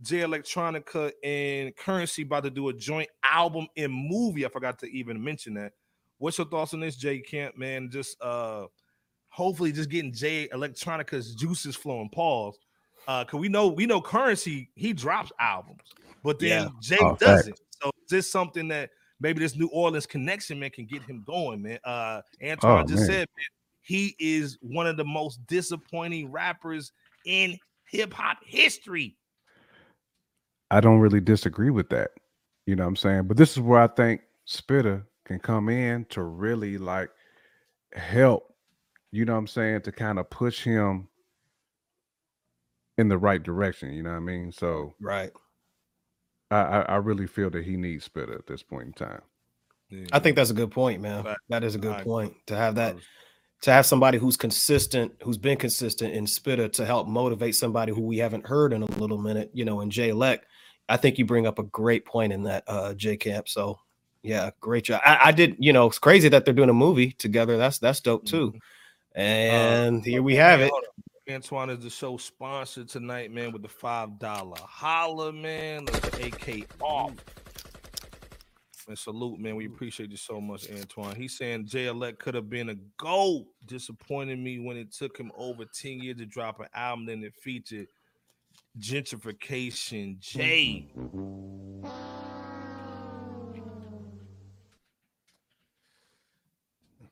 J 0.01 0.19
Electronica 0.19 1.12
and 1.23 1.75
Currency 1.75 2.23
about 2.23 2.43
to 2.43 2.49
do 2.49 2.69
a 2.69 2.73
joint 2.73 3.10
album 3.23 3.67
and 3.78 3.93
movie. 3.93 4.45
I 4.45 4.49
forgot 4.49 4.80
to 4.80 4.88
even 4.88 5.21
mention 5.23 5.54
that. 5.56 5.73
What's 6.17 6.38
your 6.38 6.47
thoughts 6.47 6.73
on 6.73 6.80
this, 6.80 6.95
J 6.95 7.19
Camp, 7.19 7.58
man? 7.58 7.89
Just 7.91 8.21
uh 8.21 8.67
hopefully 9.30 9.71
just 9.73 9.89
getting 9.89 10.13
J 10.13 10.47
Electronica's 10.54 11.36
juices 11.36 11.75
flowing. 11.75 12.10
Pause. 12.10 12.60
Uh, 13.08 13.23
cause 13.25 13.39
we 13.39 13.49
know 13.49 13.67
we 13.67 13.86
know 13.86 14.01
Currency 14.01 14.69
he 14.75 14.93
drops 14.93 15.32
albums, 15.39 15.93
but 16.23 16.39
then 16.39 16.63
Yeah. 16.63 16.69
Jay 16.82 16.97
Oh, 17.01 17.15
doesn't. 17.17 17.60
So 17.82 17.89
is 18.04 18.10
this 18.10 18.32
something 18.32 18.69
that 18.69 18.89
maybe 19.19 19.39
this 19.39 19.56
New 19.56 19.67
Orleans 19.67 20.06
connection 20.06 20.60
man 20.60 20.69
can 20.71 20.86
get 20.86 21.04
him 21.04 21.23
going, 21.25 21.62
man? 21.62 21.80
Uh 21.84 22.21
Antoine 22.43 22.84
Oh, 22.84 22.88
just 22.88 23.01
man. 23.01 23.06
said, 23.06 23.28
man, 23.38 23.45
he 23.85 24.15
is 24.17 24.57
one 24.61 24.87
of 24.87 24.97
the 24.97 25.05
most 25.05 25.45
disappointing 25.45 26.31
rappers 26.31 26.91
in 27.23 27.55
hip 27.87 28.11
hop 28.11 28.39
history. 28.43 29.15
I 30.71 30.81
don't 30.81 30.99
really 30.99 31.21
disagree 31.21 31.69
with 31.69 31.89
that. 31.89 32.09
You 32.65 32.75
know 32.75 32.83
what 32.83 32.89
I'm 32.89 32.95
saying? 32.95 33.27
But 33.27 33.37
this 33.37 33.51
is 33.51 33.59
where 33.59 33.79
I 33.79 33.87
think 33.87 34.21
Spitta 34.47 35.03
can 35.25 35.37
come 35.37 35.69
in 35.69 36.05
to 36.05 36.23
really 36.23 36.79
like 36.79 37.11
help, 37.93 38.55
you 39.11 39.23
know 39.23 39.33
what 39.33 39.39
I'm 39.39 39.47
saying, 39.47 39.81
to 39.81 39.91
kind 39.91 40.17
of 40.17 40.31
push 40.31 40.63
him 40.63 41.07
in 42.97 43.07
the 43.07 43.19
right 43.19 43.41
direction. 43.41 43.93
You 43.93 44.01
know 44.01 44.09
what 44.09 44.17
I 44.17 44.21
mean? 44.21 44.51
So 44.51 44.95
Right. 44.99 45.31
I, 46.49 46.57
I, 46.57 46.81
I 46.81 46.95
really 46.95 47.27
feel 47.27 47.51
that 47.51 47.63
he 47.63 47.77
needs 47.77 48.09
Spitta 48.09 48.33
at 48.33 48.47
this 48.47 48.63
point 48.63 48.87
in 48.87 48.93
time. 48.93 49.21
Yeah, 49.91 50.07
I 50.11 50.17
think 50.17 50.37
that's 50.37 50.49
a 50.49 50.55
good 50.55 50.71
point, 50.71 51.03
man. 51.03 51.35
That 51.49 51.63
is 51.63 51.75
a 51.75 51.79
good 51.79 51.97
point 51.99 52.33
to 52.47 52.55
have 52.55 52.73
that 52.75 52.95
to 53.65 53.71
have 53.71 53.88
somebody 53.88 54.19
who's 54.19 54.38
consistent, 54.38 55.12
who's 55.23 55.39
been 55.39 55.58
consistent 55.58 56.13
in 56.13 56.25
Spitta 56.25 56.71
to 56.73 56.86
help 56.86 57.08
motivate 57.08 57.56
somebody 57.56 57.91
who 57.91 58.01
we 58.01 58.19
haven't 58.19 58.45
heard 58.45 58.73
in 58.73 58.84
a 58.84 58.86
little 58.99 59.17
minute, 59.17 59.49
you 59.56 59.65
know, 59.65 59.82
in 59.82 59.89
Jay 59.89 60.13
Leck. 60.13 60.43
I 60.88 60.97
think 60.97 61.17
you 61.17 61.25
bring 61.25 61.47
up 61.47 61.58
a 61.58 61.63
great 61.63 62.06
point 62.06 62.32
in 62.32 62.43
that, 62.43 62.63
uh, 62.67 62.93
J 62.93 63.17
Camp. 63.17 63.49
So, 63.49 63.80
yeah, 64.21 64.51
great 64.60 64.84
job. 64.84 65.01
I, 65.04 65.17
I 65.25 65.32
did, 65.32 65.56
you 65.58 65.73
know, 65.73 65.88
it's 65.88 65.97
crazy 65.97 66.30
that 66.30 66.45
they're 66.45 66.54
doing 66.54 66.69
a 66.69 66.75
movie 66.75 67.13
together. 67.13 67.58
That's 67.58 67.80
that's 67.80 68.01
dope 68.01 68.25
too. 68.25 68.54
And 69.15 70.06
here 70.06 70.21
we 70.21 70.36
have 70.36 70.62
it. 70.62 70.71
Antoine 71.28 71.71
is 71.71 71.80
the 71.80 71.89
show 71.89 72.17
sponsor 72.17 72.84
tonight, 72.84 73.32
man, 73.32 73.51
with 73.51 73.63
the 73.63 73.67
five 73.67 74.19
dollar 74.19 74.60
holla, 74.62 75.34
man. 75.34 75.86
Let's 75.86 76.19
AK 76.19 76.67
off. 76.80 77.13
And 78.87 78.97
salute, 78.97 79.39
man. 79.39 79.55
We 79.55 79.65
appreciate 79.65 80.11
you 80.11 80.17
so 80.17 80.39
much, 80.39 80.69
Antoine. 80.69 81.15
He's 81.15 81.35
saying 81.37 81.65
Jay 81.65 81.87
Elect 81.87 82.19
could 82.19 82.35
have 82.35 82.49
been 82.51 82.69
a 82.69 82.75
goat. 82.97 83.47
Disappointed 83.65 84.37
me 84.37 84.59
when 84.59 84.77
it 84.77 84.93
took 84.93 85.17
him 85.17 85.31
over 85.35 85.65
10 85.65 85.99
years 86.01 86.17
to 86.17 86.25
drop 86.27 86.59
an 86.59 86.67
album 86.75 87.09
and 87.09 87.23
it 87.23 87.33
featured 87.35 87.87
gentrification. 88.79 90.19
Jay. 90.19 90.87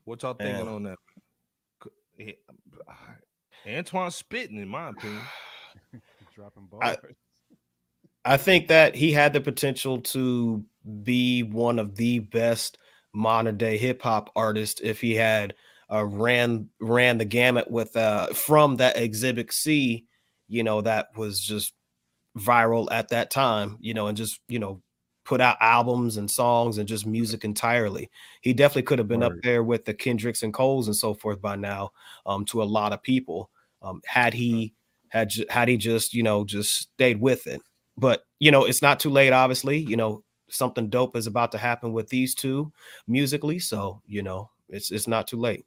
What 0.05 0.21
y'all 0.21 0.33
thinking 0.33 0.65
Man. 0.65 0.73
on 0.75 0.83
that? 0.83 0.99
Eh, 2.19 2.33
Antoine 3.67 4.12
spitting, 4.12 4.57
in 4.57 4.67
my 4.67 4.89
opinion. 4.89 5.21
Dropping 6.36 6.67
I- 6.81 6.97
I 8.25 8.38
think 8.38 8.69
that 8.69 8.95
he 8.95 9.12
had 9.12 9.33
the 9.33 9.41
potential 9.41 10.01
to 10.01 10.63
be 11.03 11.43
one 11.43 11.79
of 11.79 11.95
the 11.95 12.19
best 12.19 12.77
modern 13.13 13.57
day 13.57 13.77
hip 13.77 14.01
hop 14.01 14.31
artists 14.36 14.81
if 14.83 15.01
he 15.01 15.15
had 15.15 15.53
uh, 15.91 16.05
ran 16.05 16.69
ran 16.79 17.17
the 17.17 17.25
gamut 17.25 17.69
with 17.69 17.95
uh, 17.95 18.27
from 18.27 18.77
that 18.77 18.97
Exhibit 18.97 19.51
C, 19.51 20.05
you 20.47 20.63
know, 20.63 20.81
that 20.81 21.09
was 21.15 21.39
just 21.39 21.73
viral 22.38 22.88
at 22.91 23.09
that 23.09 23.29
time, 23.29 23.77
you 23.79 23.93
know, 23.93 24.07
and 24.07 24.17
just 24.17 24.39
you 24.47 24.59
know 24.59 24.81
put 25.25 25.41
out 25.41 25.57
albums 25.62 26.17
and 26.17 26.29
songs 26.29 26.77
and 26.77 26.88
just 26.88 27.05
music 27.05 27.45
entirely. 27.45 28.09
He 28.41 28.53
definitely 28.53 28.83
could 28.83 28.99
have 28.99 29.07
been 29.07 29.23
up 29.23 29.33
there 29.41 29.63
with 29.63 29.86
the 29.86 29.93
Kendricks 29.93 30.43
and 30.43 30.53
Coles 30.53 30.88
and 30.88 30.95
so 30.95 31.13
forth 31.13 31.41
by 31.41 31.55
now 31.55 31.91
um, 32.25 32.43
to 32.45 32.62
a 32.62 32.65
lot 32.65 32.93
of 32.93 33.01
people. 33.03 33.49
Um, 33.81 34.01
had 34.05 34.33
he 34.33 34.73
had 35.09 35.31
had 35.49 35.67
he 35.67 35.77
just 35.77 36.13
you 36.13 36.23
know 36.23 36.45
just 36.45 36.75
stayed 36.75 37.21
with 37.21 37.47
it 37.47 37.62
but 37.97 38.25
you 38.39 38.51
know 38.51 38.65
it's 38.65 38.82
not 38.82 38.99
too 38.99 39.10
late 39.10 39.34
obviously 39.34 39.77
you 39.77 39.95
know 39.95 40.23
something 40.49 40.89
dope 40.89 41.15
is 41.15 41.27
about 41.27 41.51
to 41.51 41.58
happen 41.58 41.93
with 41.93 42.10
these 42.10 42.36
two 42.36 42.71
musically 43.08 43.60
so 43.60 44.01
you 44.06 44.21
know 44.21 44.49
it's 44.69 44.91
it's 44.91 45.08
not 45.08 45.27
too 45.27 45.38
late 45.38 45.65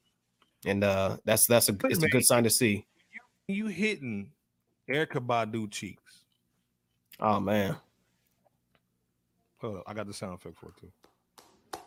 and 0.64 0.84
uh 0.84 1.16
that's 1.24 1.46
that's 1.46 1.68
a 1.68 1.72
Wait 1.72 1.84
a 1.84 1.86
it's 1.88 2.02
a 2.02 2.08
good 2.08 2.24
sign 2.24 2.44
to 2.44 2.50
see 2.50 2.86
You 3.48 3.66
hitting 3.66 4.30
Erykah 4.88 5.24
Badu 5.26 5.70
cheeks. 5.70 6.20
oh 7.20 7.40
man 7.40 7.76
Hold 9.58 9.78
up, 9.78 9.84
I 9.86 9.94
got 9.94 10.06
the 10.06 10.12
sound 10.12 10.34
effect 10.34 10.58
for 10.58 10.66
it 10.66 10.76
too. 10.78 11.80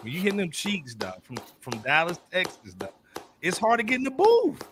When 0.00 0.12
you 0.12 0.20
hitting 0.20 0.38
them 0.38 0.50
cheeks, 0.50 0.94
dog, 0.94 1.22
from 1.22 1.36
from 1.60 1.78
Dallas, 1.82 2.18
Texas, 2.30 2.72
dog, 2.74 2.92
it's 3.42 3.58
hard 3.58 3.78
to 3.78 3.84
get 3.84 3.96
in 3.96 4.04
the 4.04 4.10
booth. 4.10 4.62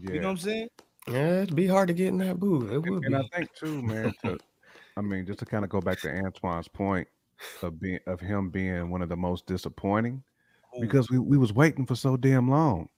Yeah. 0.00 0.14
You 0.14 0.20
know 0.20 0.26
what 0.26 0.32
I'm 0.32 0.38
saying? 0.38 0.68
Yeah 1.08 1.42
it'd 1.42 1.54
be 1.56 1.66
hard 1.66 1.88
to 1.88 1.94
get 1.94 2.08
in 2.08 2.18
that 2.18 2.38
booth 2.38 2.70
it 2.72 2.78
would 2.78 3.04
and 3.04 3.16
I 3.16 3.22
think 3.34 3.52
too, 3.54 3.82
man. 3.82 4.12
To, 4.24 4.38
I 4.96 5.00
mean, 5.00 5.26
just 5.26 5.38
to 5.40 5.46
kind 5.46 5.64
of 5.64 5.70
go 5.70 5.80
back 5.80 6.00
to 6.00 6.10
Antoine's 6.10 6.68
point 6.68 7.06
of 7.62 7.78
being 7.78 8.00
of 8.06 8.20
him 8.20 8.50
being 8.50 8.90
one 8.90 9.02
of 9.02 9.08
the 9.08 9.16
most 9.16 9.46
disappointing 9.46 10.22
Ooh, 10.76 10.80
because 10.80 11.10
we, 11.10 11.18
we 11.18 11.36
was 11.36 11.52
waiting 11.52 11.86
for 11.86 11.94
so 11.94 12.16
damn 12.16 12.50
long. 12.50 12.88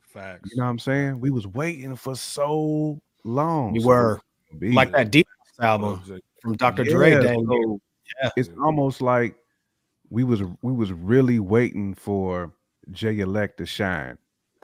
facts. 0.00 0.50
You 0.50 0.58
know 0.58 0.64
what 0.64 0.70
I'm 0.70 0.78
saying? 0.78 1.20
We 1.20 1.30
was 1.30 1.46
waiting 1.46 1.96
for 1.96 2.14
so 2.14 3.00
long. 3.24 3.74
you 3.74 3.80
so 3.80 3.88
were 3.88 4.20
be- 4.58 4.72
like 4.72 4.92
that 4.92 5.10
deep 5.10 5.26
album 5.60 6.00
from 6.40 6.56
dr 6.56 6.84
dre 6.84 7.10
Yeah, 7.10 7.20
dang 7.20 7.46
so 7.46 7.80
Yeah. 8.22 8.30
It's 8.36 8.50
almost 8.62 9.02
like 9.02 9.34
we 10.10 10.24
was 10.24 10.42
we 10.62 10.72
was 10.72 10.92
really 10.92 11.40
waiting 11.40 11.94
for 11.94 12.52
Jay 12.92 13.18
Elect 13.18 13.58
to 13.58 13.66
shine. 13.66 14.16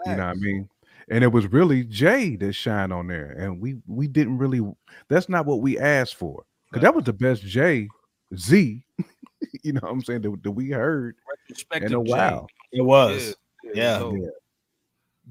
You 0.06 0.16
know 0.16 0.26
what 0.26 0.30
I 0.30 0.34
mean? 0.34 0.68
And 1.10 1.22
it 1.24 1.28
was 1.28 1.46
really 1.52 1.84
Jay 1.84 2.36
that 2.36 2.54
shined 2.54 2.92
on 2.92 3.06
there, 3.08 3.32
and 3.38 3.60
we 3.60 3.76
we 3.86 4.08
didn't 4.08 4.38
really. 4.38 4.60
That's 5.08 5.28
not 5.28 5.44
what 5.46 5.60
we 5.60 5.78
asked 5.78 6.14
for, 6.14 6.44
because 6.70 6.82
that 6.82 6.94
was 6.94 7.04
the 7.04 7.12
best 7.12 7.42
Jay 7.42 7.88
Z. 8.36 8.82
you 9.62 9.72
know 9.74 9.80
what 9.82 9.90
I'm 9.92 10.02
saying 10.02 10.22
that, 10.22 10.42
that 10.42 10.50
we 10.50 10.70
heard 10.70 11.16
Retrospective 11.48 11.92
in 11.92 11.98
a 11.98 12.04
Jay. 12.04 12.10
while. 12.10 12.46
it 12.72 12.82
was 12.82 13.34
Yeah, 13.62 13.72
Yeah. 13.74 13.98
dope. 13.98 14.14
Yeah. 14.18 14.28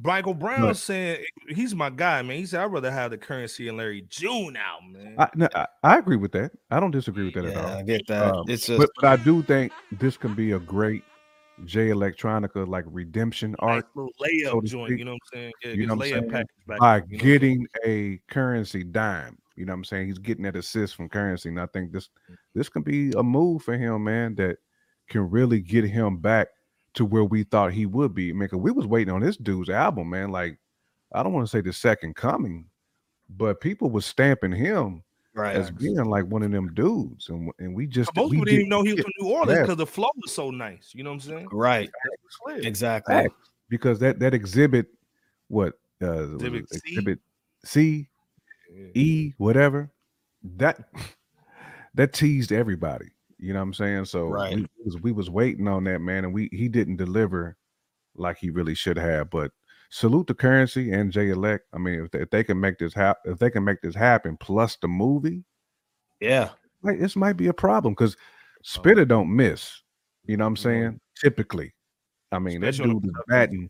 Michael 0.02 0.34
Brown 0.34 0.62
But- 0.62 0.78
said 0.78 1.20
he's 1.50 1.76
my 1.76 1.90
guy, 1.92 2.22
man. 2.24 2.38
He 2.38 2.46
said 2.48 2.62
I'd 2.62 2.66
rather 2.72 2.92
have 2.92 3.12
the 3.12 3.18
currency 3.18 3.68
and 3.68 3.78
Larry 3.78 4.04
June 4.10 4.58
out, 4.58 4.82
man. 4.90 5.16
I, 5.20 5.30
no, 5.36 5.48
I, 5.54 5.68
I 5.84 5.98
agree 6.00 6.16
with 6.18 6.32
that. 6.32 6.52
I 6.72 6.80
don't 6.80 6.90
disagree 6.92 7.26
with 7.26 7.36
that 7.36 7.46
at 7.46 7.58
all. 7.58 7.78
i 7.78 7.84
get 7.84 8.08
that 8.08 8.34
Um, 8.36 8.46
it's 8.48 8.66
just 8.66 8.80
But, 8.80 8.90
but 9.00 9.06
I 9.08 9.16
do 9.24 9.44
think 9.44 9.72
this 9.92 10.18
can 10.18 10.34
be 10.34 10.52
a 10.54 10.60
great 10.60 11.04
Jay 11.66 11.90
Electronica 11.90 12.68
like 12.68 12.86
redemption 12.88 13.52
Nice 13.52 13.58
arc 13.62 13.88
little 13.96 14.12
layup 14.22 14.52
so 14.52 14.62
joint, 14.62 14.88
speak. 14.90 15.00
you 15.00 15.06
know 15.06 15.12
what 15.14 15.20
I'm 15.34 15.40
saying? 15.40 15.52
Yeah, 15.64 15.72
You 15.72 15.88
know 15.88 15.96
what 15.96 16.06
I'm 16.06 16.10
saying? 16.12 16.30
by 16.30 16.38
you 16.38 16.46
know 16.68 16.76
what 16.78 16.82
I'm 16.84 17.08
saying? 17.10 17.20
getting 17.22 17.68
a 17.86 18.20
currency 18.28 18.84
dime. 18.84 19.38
You 19.56 19.66
know 19.66 19.74
what 19.74 19.78
I'm 19.78 19.84
saying? 19.86 20.08
He's 20.08 20.18
getting 20.18 20.44
that 20.46 20.56
assist 20.56 20.96
from 20.96 21.10
currency. 21.10 21.50
And 21.50 21.60
I 21.60 21.68
think 21.68 21.92
this 21.92 22.08
mm-hmm. 22.08 22.34
this 22.56 22.70
can 22.70 22.82
be 22.82 23.12
a 23.12 23.24
move 23.24 23.62
for 23.64 23.78
him, 23.78 24.04
man, 24.04 24.36
that 24.36 24.58
can 25.10 25.30
really 25.30 25.62
get 25.62 25.84
him 25.84 26.18
back 26.18 26.48
to 26.96 27.06
where 27.06 27.24
we 27.24 27.44
thought 27.44 27.72
he 27.74 27.86
would 27.86 28.14
be. 28.14 28.34
Man, 28.34 28.48
'cause 28.48 28.60
we 28.60 28.72
was 28.72 28.88
waiting 28.88 29.14
on 29.14 29.22
this 29.22 29.38
dude's 29.38 29.70
album, 29.70 30.10
man. 30.10 30.32
Like, 30.32 30.58
I 31.14 31.22
don't 31.24 31.34
want 31.34 31.46
to 31.46 31.52
say 31.52 31.62
the 31.62 31.74
second 31.74 32.16
coming, 32.16 32.66
but 33.30 33.62
people 33.62 33.90
was 33.90 34.06
stamping 34.06 34.52
him 34.52 35.04
right 35.36 35.56
as 35.56 35.72
being 35.72 35.96
like 36.06 36.26
one 36.26 36.44
of 36.44 36.52
them 36.52 36.74
dudes. 36.74 37.30
And, 37.30 37.52
and 37.60 37.74
we 37.76 37.88
just 37.88 38.16
Most 38.16 38.32
we 38.32 38.38
people 38.38 38.46
didn't 38.46 38.60
even 38.62 38.70
know 38.70 38.84
he 38.84 38.94
was 38.94 38.98
get 38.98 39.06
from 39.06 39.28
New 39.28 39.34
Orleans 39.34 39.52
Yeah. 39.58 39.62
because 39.64 39.78
the 39.78 39.86
flow 39.88 40.10
was 40.22 40.32
so 40.34 40.52
nice. 40.52 40.92
You 40.94 41.04
know 41.04 41.10
what 41.12 41.16
I'm 41.16 41.20
saying? 41.30 41.48
right 41.52 41.90
Slick. 42.30 42.66
exactly 42.66 43.16
facts 43.16 43.50
because 43.70 44.00
that 44.00 44.20
that 44.20 44.34
exhibit, 44.34 44.88
what 45.48 45.74
uh 46.02 46.36
Exhibit 46.36 46.64
it 46.64 46.70
C? 46.70 46.80
exhibit 46.90 47.20
C, 47.66 48.10
Yeah. 48.74 48.88
E, 48.96 49.34
whatever, 49.38 49.92
that 50.56 50.80
that 51.96 52.14
teased 52.14 52.52
everybody. 52.52 53.08
You 53.40 53.54
know 53.54 53.60
what 53.60 53.64
I'm 53.64 53.74
saying? 53.74 54.06
So 54.06 54.28
Right. 54.28 54.56
we 54.56 54.68
was 54.86 54.98
we 55.02 55.12
was 55.12 55.30
waiting 55.30 55.68
on 55.68 55.84
that 55.86 56.00
man, 56.00 56.26
and 56.26 56.34
we 56.34 56.50
he 56.52 56.68
didn't 56.68 56.96
deliver 56.98 57.58
like 58.16 58.38
he 58.38 58.50
really 58.50 58.76
should 58.76 58.98
have. 58.98 59.30
But 59.30 59.52
salute 59.94 60.28
the 60.28 60.34
currency 60.34 60.92
and 60.92 61.12
Jay 61.12 61.30
Elect. 61.30 61.66
I 61.74 61.78
mean, 61.78 62.06
if 62.06 62.12
they, 62.12 62.20
if 62.20 62.30
they 62.32 62.44
can 62.44 62.60
make 62.60 62.80
this 62.80 62.94
happen, 62.94 63.32
if 63.32 63.40
they 63.40 63.50
can 63.50 63.64
make 63.64 63.82
this 63.82 63.96
happen, 63.96 64.38
plus 64.38 64.76
the 64.78 64.88
movie, 64.88 65.44
yeah 66.20 66.50
like 66.84 67.00
this 67.00 67.16
might 67.16 67.34
be 67.34 67.48
a 67.48 67.54
problem 67.54 67.94
because 67.94 68.16
Spitta 68.64 69.08
don't 69.08 69.34
miss. 69.34 69.82
You 70.26 70.38
know 70.38 70.44
what 70.46 70.50
I'm 70.50 70.58
saying? 70.58 71.00
Typically, 71.20 71.74
I 72.32 72.40
mean 72.40 72.62
that 72.62 72.76
dude 72.76 73.06
is 73.06 73.12
batting. 73.28 73.70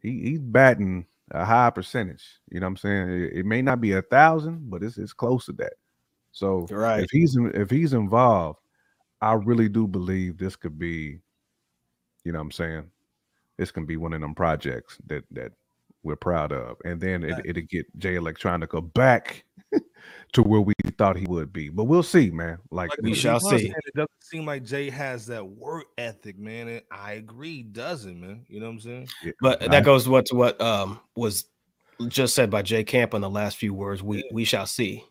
He 0.00 0.20
he's 0.22 0.40
batting 0.40 1.06
a 1.32 1.44
high 1.44 1.70
percentage. 1.70 2.24
You 2.50 2.60
know 2.60 2.66
what 2.66 2.70
I'm 2.70 2.76
saying? 2.78 3.10
It, 3.10 3.32
it 3.38 3.46
may 3.46 3.62
not 3.62 3.80
be 3.80 3.92
a 3.92 4.02
thousand, 4.02 4.70
but 4.70 4.82
it's 4.82 4.98
it's 4.98 5.12
close 5.12 5.46
to 5.46 5.52
that. 5.52 5.74
So 6.32 6.66
Right. 6.70 7.02
if 7.02 7.10
he's 7.10 7.36
if 7.36 7.70
he's 7.70 7.92
involved, 7.92 8.60
I 9.20 9.34
really 9.34 9.68
do 9.68 9.86
believe 9.86 10.38
this 10.38 10.56
could 10.56 10.78
be, 10.78 11.20
you 12.24 12.32
know 12.32 12.38
what 12.38 12.44
I'm 12.44 12.52
saying? 12.52 12.90
This 13.58 13.70
can 13.70 13.84
be 13.84 13.96
one 13.96 14.12
of 14.12 14.20
them 14.20 14.34
projects 14.34 14.98
that 15.06 15.24
that 15.32 15.52
we're 16.04 16.16
proud 16.16 16.52
of. 16.52 16.76
And 16.84 17.00
then 17.00 17.24
it, 17.24 17.34
it'll 17.44 17.62
get 17.68 17.84
Jay 17.98 18.14
Electronica 18.14 18.92
back 18.94 19.44
to 20.32 20.42
where 20.42 20.60
we 20.60 20.72
thought 20.96 21.16
he 21.16 21.26
would 21.26 21.52
be. 21.52 21.68
But 21.68 21.84
we'll 21.84 22.04
see, 22.04 22.30
man. 22.30 22.58
Like, 22.70 22.90
Like 22.90 23.00
We 23.02 23.14
shall 23.14 23.40
see. 23.40 23.66
said, 23.68 23.74
It 23.86 23.94
doesn't 23.94 24.10
seem 24.22 24.46
like 24.46 24.62
Jay 24.62 24.90
has 24.90 25.26
that 25.26 25.44
work 25.46 25.86
ethic, 25.98 26.38
man. 26.38 26.68
And 26.68 26.82
I 26.90 27.14
agree, 27.14 27.64
doesn't, 27.64 28.18
man. 28.20 28.46
You 28.48 28.60
know 28.60 28.66
what 28.66 28.72
I'm 28.74 28.80
saying? 28.80 29.08
yeah, 29.24 29.32
But 29.40 29.62
I- 29.64 29.68
that 29.68 29.84
goes 29.84 30.08
what 30.08 30.26
to 30.26 30.36
what 30.36 30.60
um 30.60 31.00
was 31.16 31.46
just 32.06 32.34
said 32.34 32.48
by 32.48 32.62
Jay 32.62 32.84
Camp 32.84 33.12
in 33.14 33.20
the 33.20 33.28
last 33.30 33.56
few 33.56 33.74
words. 33.74 34.00
We 34.02 34.22
we 34.32 34.44
shall 34.44 34.66
see. 34.66 35.04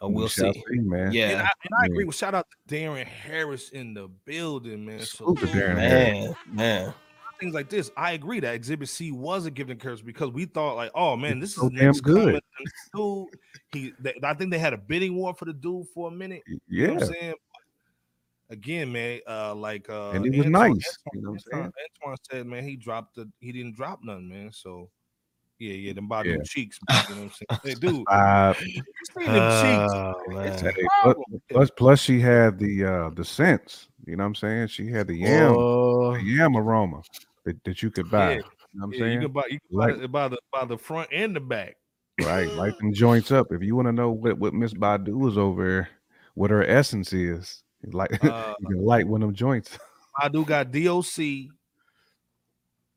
Uh, 0.00 0.06
we 0.08 0.14
we'll 0.14 0.28
shall 0.28 0.52
see. 0.52 0.62
man. 0.70 1.06
And 1.06 1.14
Yeah, 1.14 1.26
I, 1.26 1.50
and 1.64 1.74
I 1.82 1.86
agree 1.86 2.04
Yeah. 2.04 2.06
with 2.06 2.16
shout 2.16 2.34
out 2.36 2.46
to 2.68 2.74
Darren 2.74 3.04
Harris 3.04 3.70
in 3.70 3.92
the 3.92 4.06
building, 4.24 4.86
man. 4.86 5.00
Salute 5.00 5.40
to 5.40 5.46
Darren 5.46 5.74
man. 5.74 6.14
man, 6.14 6.34
man. 6.46 6.94
Things 7.40 7.54
like 7.54 7.68
this, 7.68 7.90
I 7.96 8.12
agree 8.12 8.40
that 8.40 8.54
Exhibit 8.54 8.88
C 8.88 9.12
was 9.12 9.46
a 9.46 9.50
gift 9.50 9.70
and 9.70 9.80
curse 9.80 10.00
because 10.00 10.30
we 10.30 10.44
thought 10.44 10.74
like, 10.76 10.90
oh 10.94 11.16
man, 11.16 11.40
this 11.40 11.50
is 11.50 11.56
so 11.56 11.68
damn 11.68 11.86
next 11.86 12.00
good. 12.00 12.24
coming 12.24 12.36
of 12.36 12.42
this 12.58 12.90
dude. 12.94 13.26
He, 13.72 13.92
they, 14.00 14.14
I 14.22 14.34
think 14.34 14.50
they 14.50 14.58
had 14.58 14.72
a 14.72 14.78
bidding 14.78 15.14
war 15.14 15.34
for 15.34 15.44
the 15.44 15.52
dude 15.52 15.86
for 15.94 16.08
a 16.08 16.10
minute. 16.10 16.42
You 16.46 16.56
know 16.56 16.60
Yeah, 16.68 16.94
what 16.94 17.02
I'm 17.08 17.14
saying? 17.14 17.34
Again, 18.50 18.90
man, 18.92 19.20
uh, 19.28 19.54
like 19.54 19.90
uh, 19.90 20.12
And 20.12 20.24
he 20.24 20.30
was 20.30 20.46
Antoine- 20.46 20.70
nice, 20.70 20.98
you 21.12 21.20
know 21.20 21.32
what 21.32 21.42
I'm 21.52 21.58
Antoine, 21.60 21.72
Antoine 22.02 22.16
said, 22.30 22.46
man, 22.46 22.64
he 22.64 22.76
dropped 22.76 23.16
the, 23.16 23.30
he 23.40 23.52
didn't 23.52 23.76
drop 23.76 24.00
none, 24.02 24.26
man. 24.26 24.50
So, 24.52 24.88
yeah, 25.58 25.74
yeah, 25.74 25.92
them 25.92 26.08
Badu 26.08 26.24
Yeah. 26.26 26.36
cheeks, 26.46 26.78
man, 26.88 27.02
you 27.08 27.14
know 27.14 27.22
what 27.24 27.32
I'm 27.42 27.60
saying? 27.62 27.76
Hey, 27.76 27.80
dude, 27.80 28.06
uh, 28.10 28.54
you 28.58 28.82
see 29.18 29.26
them 29.26 29.50
cheeks? 29.60 29.92
Oh, 29.94 30.14
It's 30.44 30.62
man. 30.62 30.70
a 30.70 30.72
Hey, 30.72 31.14
plus 31.52 31.70
plus 31.76 32.00
she 32.00 32.20
had 32.20 32.58
the 32.58 32.84
uh 32.84 33.10
the 33.10 33.24
sense. 33.24 33.88
You 34.06 34.16
know 34.16 34.22
what 34.24 34.28
I'm 34.28 34.34
saying? 34.36 34.68
She 34.68 34.86
had 34.90 35.08
the 35.08 35.14
yam, 35.16 35.54
Oh, 35.54 36.14
the 36.14 36.22
yam 36.22 36.56
aroma 36.56 37.02
that, 37.48 37.64
that 37.64 37.82
you 37.82 37.90
could 37.90 38.10
buy. 38.10 38.30
Yeah, 38.30 38.36
You 38.36 38.40
know 38.40 38.44
what 38.72 38.84
I'm 38.84 38.92
Yeah, 38.92 38.98
saying? 39.00 39.12
you 39.14 39.20
can 39.20 39.32
buy, 39.32 39.42
you 39.50 39.58
can 39.60 39.78
buy 39.78 39.86
Like- 39.86 40.02
it 40.04 40.12
by 40.12 40.28
the 40.28 40.38
by 40.52 40.64
the 40.64 40.78
front 40.78 41.08
and 41.12 41.34
the 41.34 41.40
back. 41.40 41.76
Right, 42.20 42.48
light 42.52 42.76
them 42.78 42.92
joints 42.92 43.30
up. 43.30 43.52
If 43.52 43.62
you 43.62 43.76
want 43.76 43.86
to 43.88 43.92
know 43.92 44.10
what 44.10 44.38
what 44.38 44.52
Miss 44.54 44.74
Badu 44.74 45.28
is 45.30 45.38
over, 45.38 45.64
there, 45.64 45.88
what 46.34 46.50
her 46.50 46.64
essence 46.64 47.12
is, 47.12 47.62
like 47.92 48.10
Uh, 48.24 48.54
you 48.60 48.66
can 48.68 48.84
light 48.84 49.06
one 49.06 49.22
of 49.22 49.28
them 49.28 49.34
joints. 49.36 49.78
I 50.20 50.28
do 50.28 50.44
got 50.44 50.72
DOC, 50.72 51.16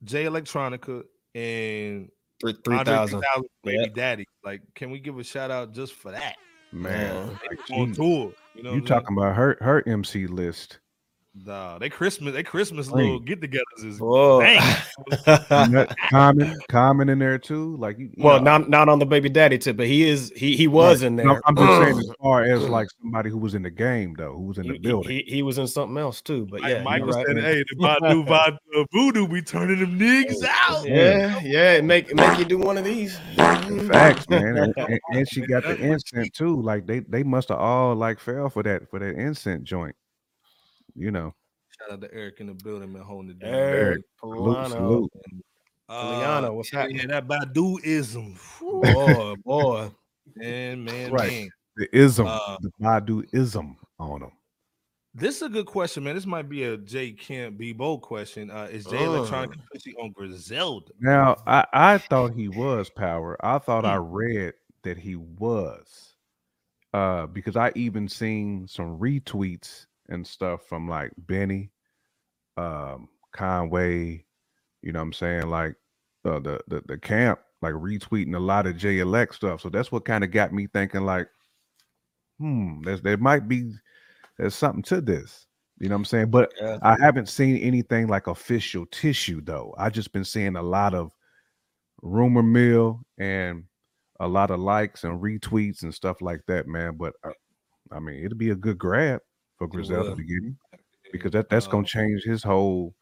J 0.04 0.26
Electronica, 0.26 1.04
and 1.36 2.10
three 2.42 2.54
3000. 2.64 3.20
3000 3.22 3.22
Baby 3.64 3.78
Yeah. 3.80 3.88
Daddy. 3.94 4.26
Like, 4.44 4.62
can 4.74 4.90
we 4.90 5.00
give 5.00 5.18
a 5.20 5.24
shout 5.24 5.52
out 5.52 5.72
just 5.74 5.94
for 5.94 6.12
that? 6.12 6.38
Man, 6.72 7.28
Man. 7.28 7.40
like, 7.48 7.60
On 7.72 7.92
tour, 7.94 8.34
you 8.56 8.64
know. 8.64 8.74
you 8.74 8.82
what 8.82 8.82
I'm 8.82 8.86
talking 8.86 9.18
about 9.18 9.36
her 9.36 9.58
her 9.62 9.88
MC 9.88 10.26
list? 10.26 10.80
Nah, 11.34 11.78
they 11.80 11.88
Christmas, 11.90 12.34
they 12.34 12.44
Christmas 12.44 12.90
Clean. 12.90 13.06
little 13.06 13.20
get-togethers 13.22 13.86
is 13.86 14.00
Whoa. 14.02 14.42
Nut- 15.70 15.96
common, 16.10 16.60
common 16.70 17.08
in 17.08 17.20
there 17.20 17.38
too. 17.38 17.78
Like 17.78 17.98
you, 17.98 18.10
you 18.18 18.24
well, 18.26 18.40
know, 18.40 18.58
not 18.58 18.70
not 18.70 18.90
on 18.90 19.00
the 19.00 19.06
baby 19.06 19.30
daddy 19.30 19.58
tip, 19.58 19.78
but 19.78 19.88
he 19.88 20.10
is 20.10 20.34
he 20.36 20.58
he 20.58 20.68
was 20.68 21.04
in 21.04 21.16
there. 21.16 21.28
no, 21.28 21.40
I'm 21.46 21.56
just 21.56 21.82
saying 21.82 22.00
as 22.00 22.12
far 22.22 22.44
as 22.44 22.68
like 22.68 22.90
somebody 23.02 23.30
who 23.30 23.38
was 23.38 23.54
in 23.56 23.62
the 23.64 23.70
game 23.70 24.14
though, 24.18 24.34
who 24.36 24.42
was 24.44 24.58
in 24.58 24.66
he, 24.66 24.72
the 24.74 24.80
building. 24.80 25.10
he, 25.10 25.24
he 25.26 25.42
was 25.42 25.58
in 25.58 25.68
something 25.68 25.98
else 25.98 26.22
too. 26.22 26.48
But 26.52 26.62
Like 26.62 26.70
yeah, 26.70 26.84
Michael 26.84 27.08
you're 27.08 27.16
right. 27.16 27.28
said, 27.28 27.38
"Hey, 27.38 27.64
the 27.70 27.76
Badu 27.78 28.28
Badu 28.76 28.86
Voodoo 28.92 29.24
we 29.26 29.42
turning 29.42 29.80
them 29.80 29.98
niggas 29.98 30.44
out." 30.46 30.86
Yeah, 30.86 31.40
yeah, 31.42 31.74
it 31.76 31.86
make 31.86 32.14
make 32.14 32.38
you 32.40 32.44
do 32.46 32.58
one 32.58 32.78
of 32.78 32.84
these. 32.84 33.18
Facts, 33.38 34.28
man. 34.28 34.58
And, 34.58 34.74
and- 34.78 35.00
and 35.14 35.30
she 35.30 35.42
got 35.48 35.64
the 35.64 35.78
incense 35.78 36.30
too. 36.32 36.62
Like 36.62 36.86
they 36.88 37.00
they 37.00 37.24
must 37.24 37.48
have 37.50 37.60
all 37.60 37.96
like 37.96 38.20
fell 38.20 38.50
for 38.50 38.64
that 38.64 38.90
for 38.90 39.00
that 39.00 39.16
incense 39.16 39.64
joint. 39.64 39.96
You 40.96 41.12
know, 41.12 41.34
Shout 41.80 41.92
out 41.94 42.02
to 42.02 42.14
Eric 42.14 42.40
in 42.42 42.48
the 42.48 42.54
building, 42.54 42.94
man, 42.94 43.02
holding 43.04 43.32
it 43.32 43.40
down. 43.40 43.54
Eric 43.54 44.04
salute, 44.20 45.12
Polano. 45.90 46.48
Uh, 46.48 46.52
what's 46.52 46.72
happening? 46.72 46.98
Yeah, 46.98 47.08
that 47.08 47.28
Baduism. 47.28 48.38
Boy, 48.60 49.36
boy. 49.44 49.92
Man, 50.36 50.84
man, 50.84 51.12
Right. 51.12 51.32
man. 51.32 51.50
the 51.78 51.98
ism, 51.98 52.28
Uh, 52.28 52.58
the 52.62 52.72
Baduism 52.82 53.76
on 54.00 54.22
them. 54.22 54.32
This 55.14 55.38
is 55.38 55.42
a 55.44 55.50
good 55.50 55.66
question, 55.66 56.04
man. 56.04 56.16
This 56.16 56.26
might 56.26 56.48
be 56.48 56.64
a 56.64 56.78
J 56.78 57.12
Kemp 57.12 57.60
Bebo 57.60 58.00
question. 58.02 58.50
Uh, 58.50 58.70
is 58.72 58.86
Jay 58.86 58.98
Oh. 59.06 59.16
Electronic 59.16 59.52
officially 59.58 59.96
on 60.02 60.12
Griselda? 60.12 60.92
Now, 61.00 61.36
I 61.48 61.66
I 61.74 61.98
thought 61.98 62.34
he 62.34 62.48
was 62.48 62.90
power. 62.90 63.38
I 63.46 63.58
thought 63.60 63.84
I 63.86 63.98
Hmm. 63.98 64.12
read 64.14 64.54
that 64.84 64.98
he 64.98 65.16
was, 65.18 66.16
uh, 66.94 67.28
because 67.28 67.58
I 67.58 67.72
even 67.76 68.08
seen 68.08 68.68
some 68.68 68.98
retweets 69.00 69.86
and 70.12 70.28
stuff 70.28 70.68
from 70.68 70.88
like 70.88 71.12
Benny, 71.18 71.72
um, 72.58 73.10
Conway. 73.34 74.26
You 74.84 74.92
know 74.92 75.00
what 75.00 75.06
I'm 75.06 75.14
saying? 75.14 75.48
Like 75.50 75.76
uh, 76.26 76.40
the 76.40 76.62
the 76.68 76.84
the 76.88 76.98
camp, 76.98 77.40
like 77.62 77.74
retweeting 77.74 78.36
a 78.36 78.40
lot 78.40 78.68
of 78.68 78.78
J 78.78 79.00
Elect 79.00 79.36
stuff. 79.36 79.62
So 79.62 79.70
that's 79.70 79.92
what 79.92 80.06
kind 80.06 80.24
of 80.24 80.32
got 80.32 80.54
me 80.54 80.68
thinking, 80.68 81.02
like, 81.02 81.28
hmm, 82.40 82.82
there's 82.84 83.02
there 83.02 83.18
might 83.18 83.48
be 83.48 83.72
there's 84.38 84.56
something 84.56 84.84
to 84.84 85.02
this. 85.02 85.48
You 85.80 85.90
know 85.90 85.96
what 85.96 86.02
I'm 86.02 86.06
saying? 86.06 86.30
But 86.30 86.52
Yeah. 86.62 86.78
I 86.84 86.96
haven't 87.00 87.30
seen 87.30 87.58
anything 87.58 88.08
like 88.08 88.28
official 88.28 88.86
tissue 88.88 89.42
though. 89.42 89.74
I 89.78 89.90
just 89.90 90.12
been 90.14 90.26
seeing 90.26 90.56
a 90.56 90.62
lot 90.62 90.94
of 90.94 91.12
rumor 92.04 92.44
mill 92.44 93.02
and 93.18 93.64
a 94.20 94.28
lot 94.28 94.52
of 94.52 94.60
likes 94.60 95.04
and 95.04 95.20
retweets 95.22 95.82
and 95.84 95.94
stuff 95.94 96.22
like 96.22 96.42
that, 96.48 96.68
man. 96.68 96.98
But 96.98 97.14
uh, 97.24 97.32
I 97.92 98.00
mean, 98.00 98.24
it'll 98.24 98.38
be 98.38 98.52
a 98.52 98.56
good 98.56 98.78
grab 98.78 99.22
for 99.62 99.68
Griselda 99.68 100.16
to 100.16 100.24
get 100.24 100.44
him 100.44 100.58
because 101.12 101.32
that 101.32 101.48
that's 101.50 101.68
gonna 101.68 101.86
change 101.86 102.24
his 102.24 102.42
whole. 102.44 102.96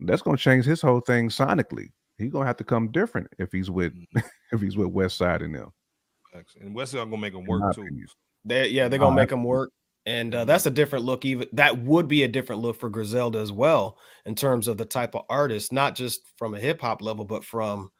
That's 0.00 0.22
gonna 0.22 0.36
change 0.36 0.64
his 0.66 0.82
whole 0.82 1.00
thing 1.00 1.28
sonically. 1.30 1.92
He's 2.18 2.30
gonna 2.30 2.46
have 2.46 2.58
to 2.58 2.64
come 2.64 2.90
different 2.90 3.28
if 3.38 3.50
he's 3.52 3.70
with 3.70 3.94
Mhm. 3.94 4.04
if 4.52 4.60
he's 4.60 4.76
with 4.76 4.88
West 4.88 5.16
Side 5.16 5.40
and 5.42 5.54
them. 5.54 5.72
And 6.60 6.74
Wesley 6.74 6.98
gonna 6.98 7.16
make 7.16 7.32
my 7.32 7.40
work 7.46 7.74
too. 7.74 7.88
They 8.44 8.68
yeah, 8.68 8.88
they're 8.88 8.98
gonna 8.98 9.16
make 9.16 9.30
them 9.30 9.44
work. 9.44 9.70
And 10.06 10.34
uh, 10.34 10.44
that's 10.44 10.66
a 10.66 10.70
different 10.70 11.06
look. 11.06 11.24
Even 11.24 11.48
that 11.52 11.78
would 11.78 12.08
be 12.08 12.24
a 12.24 12.28
different 12.28 12.60
look 12.60 12.78
for 12.78 12.90
Griselda 12.90 13.38
as 13.38 13.50
well, 13.52 13.96
in 14.26 14.34
terms 14.34 14.68
of 14.68 14.76
the 14.76 14.84
type 14.84 15.14
of 15.14 15.22
artist, 15.30 15.72
not 15.72 15.94
just 15.94 16.20
from 16.36 16.54
a 16.54 16.58
hip 16.60 16.80
hop 16.82 17.00
level, 17.00 17.24
but 17.24 17.44
from 17.44 17.90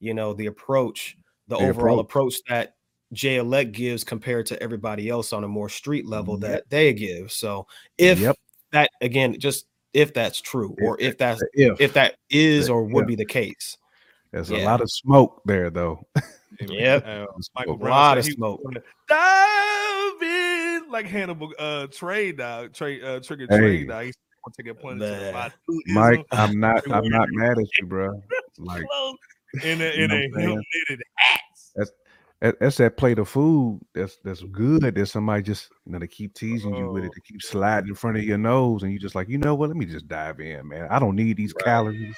you 0.00 0.14
know 0.14 0.32
the 0.32 0.46
approach, 0.46 1.16
the 1.48 1.58
The 1.58 1.68
overall 1.68 1.98
approach. 2.00 2.34
approach 2.36 2.48
that 2.48 2.76
Jay 3.12 3.36
Elect 3.36 3.72
gives 3.72 4.04
compared 4.04 4.46
to 4.46 4.62
everybody 4.62 5.08
else 5.08 5.32
on 5.32 5.44
a 5.44 5.48
more 5.48 5.68
street 5.68 6.06
level 6.06 6.34
Yep. 6.34 6.40
that 6.50 6.70
they 6.70 6.92
give. 6.92 7.30
So 7.32 7.66
if 7.98 8.18
Yep. 8.18 8.36
that 8.72 8.90
again, 9.00 9.38
just 9.38 9.66
if 9.92 10.14
that's 10.14 10.40
true, 10.40 10.74
or 10.82 10.96
if 11.00 11.18
that's 11.18 11.42
If, 11.52 11.80
if 11.80 11.92
that 11.92 12.16
is 12.30 12.70
or 12.70 12.84
would 12.84 13.02
if. 13.02 13.08
be 13.08 13.14
the 13.16 13.26
case, 13.26 13.76
there's 14.30 14.50
yeah. 14.50 14.58
a 14.58 14.64
lot 14.64 14.80
of 14.80 14.90
smoke 14.90 15.42
there 15.44 15.68
though. 15.70 16.06
Yep. 16.60 17.06
Uh, 17.06 17.26
Smoke. 17.26 17.40
Michael 17.54 17.74
a 17.74 17.88
lot 17.88 18.10
said 18.14 18.18
of 18.18 18.24
smoke. 18.34 18.60
gonna 18.62 18.82
Dive 19.08 20.22
in 20.22 20.90
like 20.90 21.06
Hannibal 21.06 21.52
uh 21.58 21.86
trade 21.88 22.36
dog, 22.38 22.72
trade 22.74 23.02
uh 23.04 23.20
trigger 23.20 23.46
trade 23.46 23.80
Hey. 23.80 23.84
dog. 23.86 24.04
He's 24.06 24.16
gonna 24.44 24.54
take 24.58 24.66
a 24.68 24.74
pun 24.74 24.98
to 24.98 25.04
Man. 25.10 25.52
the 25.66 25.92
Mike, 25.92 26.24
I'm 26.32 26.58
not 26.60 26.82
I'm 26.90 27.08
not 27.08 27.28
mad 27.32 27.58
at 27.58 27.66
you, 27.78 27.86
bro. 27.86 28.22
Like 28.58 28.84
in 29.62 29.80
a 29.80 29.84
in 29.86 30.10
a 30.10 30.28
what 30.28 30.40
I'm 30.40 30.48
hemp 30.48 30.64
knitted 30.88 31.02
hats. 31.16 31.72
that- 31.76 31.88
that's 32.60 32.76
that 32.76 32.96
plate 32.96 33.18
of 33.20 33.28
food 33.28 33.80
that's 33.94 34.18
that's 34.24 34.42
good 34.42 34.82
that 34.82 35.06
somebody 35.06 35.42
just 35.42 35.70
you 35.86 35.92
know 35.92 35.98
they 36.00 36.08
keep 36.08 36.34
teasing 36.34 36.74
you 36.74 36.90
with 36.90 37.04
it 37.04 37.10
Oh, 37.10 37.14
to 37.14 37.20
keep 37.20 37.40
sliding 37.40 37.88
in 37.90 37.94
front 37.94 38.16
of 38.16 38.24
your 38.24 38.38
nose 38.38 38.82
and 38.82 38.92
you 38.92 38.98
just 38.98 39.14
like 39.14 39.28
you 39.28 39.38
know 39.38 39.54
what 39.54 39.68
let 39.68 39.76
me 39.76 39.86
just 39.86 40.08
dive 40.08 40.40
in 40.40 40.66
man 40.68 40.88
I 40.90 40.98
don't 40.98 41.14
need 41.16 41.36
these 41.36 41.54
Right. 41.54 41.64
calories 41.64 42.16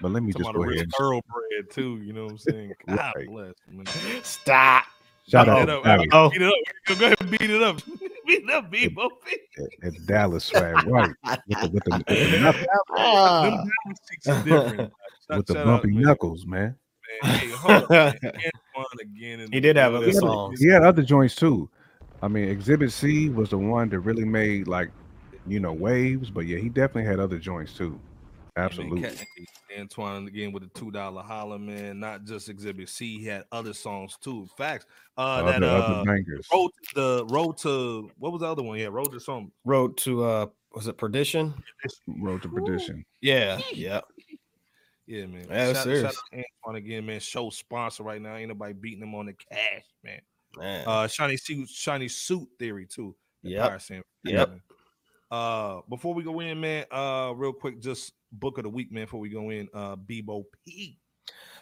but 0.00 0.10
let 0.10 0.22
me 0.22 0.32
Talking 0.32 0.44
just 0.44 0.54
go 0.56 0.64
ahead 0.64 0.86
thoroughbred 0.98 1.70
too, 1.70 1.98
you 2.02 2.12
know 2.12 2.24
what 2.24 2.32
I'm 2.32 2.38
saying? 2.38 2.72
God 2.88 3.12
Right. 3.16 3.26
bless. 3.28 3.54
Man. 3.70 3.86
stop. 4.24 4.84
shout 5.28 5.46
Beat 5.46 5.52
out 5.52 5.62
it 5.62 5.70
up. 5.70 6.32
Beat 6.32 6.42
it 6.42 6.48
up. 6.48 6.98
Go 6.98 7.06
ahead 7.06 7.16
and 7.20 7.30
beat 7.30 7.50
it 7.50 7.62
up. 7.62 7.76
beat 8.26 8.42
it 8.42 8.50
up, 8.50 8.70
Bebo. 8.72 9.08
at, 9.82 9.94
at 9.94 10.06
Dallas 10.06 10.44
swag 10.44 10.86
right 10.88 11.10
with 11.46 11.60
the 11.60 11.70
with 11.72 11.84
the, 11.84 11.90
with 11.98 12.06
the, 12.06 12.36
knuck- 12.38 12.64
Ah. 12.90 13.42
Them 13.44 13.54
Dallas 13.54 14.00
chicks 14.10 14.26
are 14.28 14.42
different. 14.42 14.92
Shout- 15.28 15.36
with 15.38 15.46
the 15.46 15.58
out, 15.60 15.64
bumpy 15.66 15.92
man. 15.92 16.02
knuckles 16.02 16.46
man 16.46 16.74
man. 17.22 17.30
Hey, 17.38 17.48
hold 17.50 17.84
on, 17.84 17.88
man. 17.90 18.32
Antoine 18.74 18.86
again 19.00 19.40
in 19.40 19.52
He 19.52 19.60
did 19.60 19.76
have 19.76 19.94
other 19.94 20.12
songs. 20.12 20.58
good 20.58 20.64
he 20.64 20.72
had 20.72 20.82
other 20.82 21.02
joints 21.02 21.34
too 21.34 21.68
I 22.22 22.28
mean 22.28 22.48
Exhibit 22.48 22.92
C 22.92 23.28
was 23.28 23.50
the 23.50 23.58
one 23.58 23.88
that 23.90 24.00
really 24.00 24.24
made 24.24 24.68
like 24.68 24.90
you 25.46 25.60
know 25.60 25.72
waves 25.72 26.30
but 26.30 26.46
yeah 26.46 26.58
he 26.58 26.68
definitely 26.68 27.04
had 27.04 27.18
other 27.20 27.38
joints 27.38 27.74
too 27.74 27.98
absolutely 28.56 29.02
Cat- 29.02 29.24
Antoine 29.78 30.26
again 30.28 30.52
with 30.52 30.62
the 30.62 30.78
two 30.78 30.90
dollar 30.90 31.22
holler, 31.22 31.58
man. 31.58 31.98
Not 32.00 32.24
just 32.24 32.48
Exhibit 32.48 32.88
C, 32.88 33.18
he 33.18 33.26
had 33.26 33.44
other 33.50 33.72
songs 33.72 34.18
too. 34.20 34.46
Facts. 34.56 34.86
Uh, 35.16 35.20
other, 35.20 35.60
that 35.60 35.62
other 35.62 35.94
uh, 35.94 36.04
bangers 36.04 36.46
road 36.52 36.70
to 36.82 36.94
the 36.94 37.26
road 37.30 37.56
to 37.58 38.10
what 38.18 38.32
was 38.32 38.40
the 38.40 38.46
other 38.46 38.62
one? 38.62 38.78
Yeah, 38.78 38.88
road 38.90 39.12
to 39.12 39.20
something. 39.20 39.50
Road 39.64 39.96
to 39.98 40.24
uh 40.24 40.46
was 40.74 40.86
it 40.88 40.96
perdition? 40.96 41.54
Road 42.06 42.42
to 42.42 42.48
Perdition 42.48 43.04
Yeah, 43.20 43.60
yeah. 43.72 44.00
Yeah, 45.06 45.26
man. 45.26 45.46
Yeah, 45.48 45.66
shout, 45.66 45.74
shout 45.74 45.84
serious. 45.84 46.04
out 46.04 46.14
to 46.32 46.44
Antoine 46.64 46.76
again, 46.76 47.06
man. 47.06 47.20
Show 47.20 47.50
sponsor 47.50 48.02
right 48.02 48.20
now. 48.20 48.36
Ain't 48.36 48.48
nobody 48.48 48.72
beating 48.72 49.02
him 49.02 49.14
on 49.14 49.26
the 49.26 49.32
cash, 49.32 49.84
man. 50.04 50.20
Man. 50.56 50.84
Uh, 50.86 51.06
shiny 51.06 51.36
suit, 51.36 51.68
shiny 51.68 52.08
suit 52.08 52.48
theory 52.58 52.86
too. 52.86 53.14
Yeah. 53.42 53.58
Yep. 53.62 53.68
Pyre 53.68 53.78
saying. 53.78 54.02
Yep. 54.24 54.48
Man. 54.48 54.62
Uh, 55.30 55.80
before 55.88 56.14
we 56.14 56.22
go 56.22 56.40
in, 56.40 56.60
man. 56.60 56.84
Uh, 56.90 57.32
real 57.34 57.52
quick, 57.52 57.80
just 57.80 58.12
book 58.32 58.58
of 58.58 58.64
the 58.64 58.70
week, 58.70 58.92
man. 58.92 59.04
Before 59.04 59.20
we 59.20 59.28
go 59.28 59.50
in, 59.50 59.68
uh, 59.74 59.96
Bebo 59.96 60.44
P. 60.66 60.98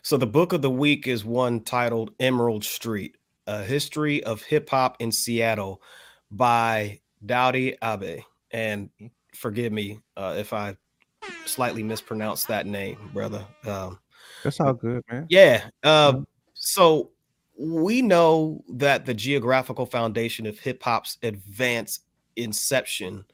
So 0.03 0.16
the 0.16 0.26
book 0.26 0.53
of 0.53 0.62
the 0.62 0.70
week 0.70 1.07
is 1.07 1.24
one 1.24 1.61
titled 1.61 2.12
Emerald 2.20 2.64
Street: 2.64 3.16
A 3.46 3.62
History 3.62 4.22
of 4.24 4.42
Hip 4.42 4.68
Hop 4.70 4.96
in 5.00 5.12
Seattle 5.12 5.81
by 6.31 7.00
Daudi 7.24 7.76
Abe. 7.83 8.22
And 8.50 8.90
forgive 9.35 9.72
me 9.72 10.00
uh, 10.16 10.35
if 10.37 10.53
I 10.53 10.76
slightly 11.47 11.83
mispronounced 11.83 12.49
that 12.49 12.66
name, 12.66 12.99
brother. 13.12 13.45
Um, 13.66 13.99
that's 14.43 14.61
all 14.61 14.73
good 14.73 15.03
man 15.11 15.27
yeah. 15.29 15.69
Uh, 15.83 16.21
so 16.55 17.11
we 17.59 18.01
know 18.01 18.64
that 18.69 19.05
the 19.05 19.14
geographical 19.14 19.87
foundation 19.87 20.47
of 20.47 20.59
hip 20.59 20.83
hop's 20.83 21.19
advanced 21.23 22.05
inception 22.37 23.25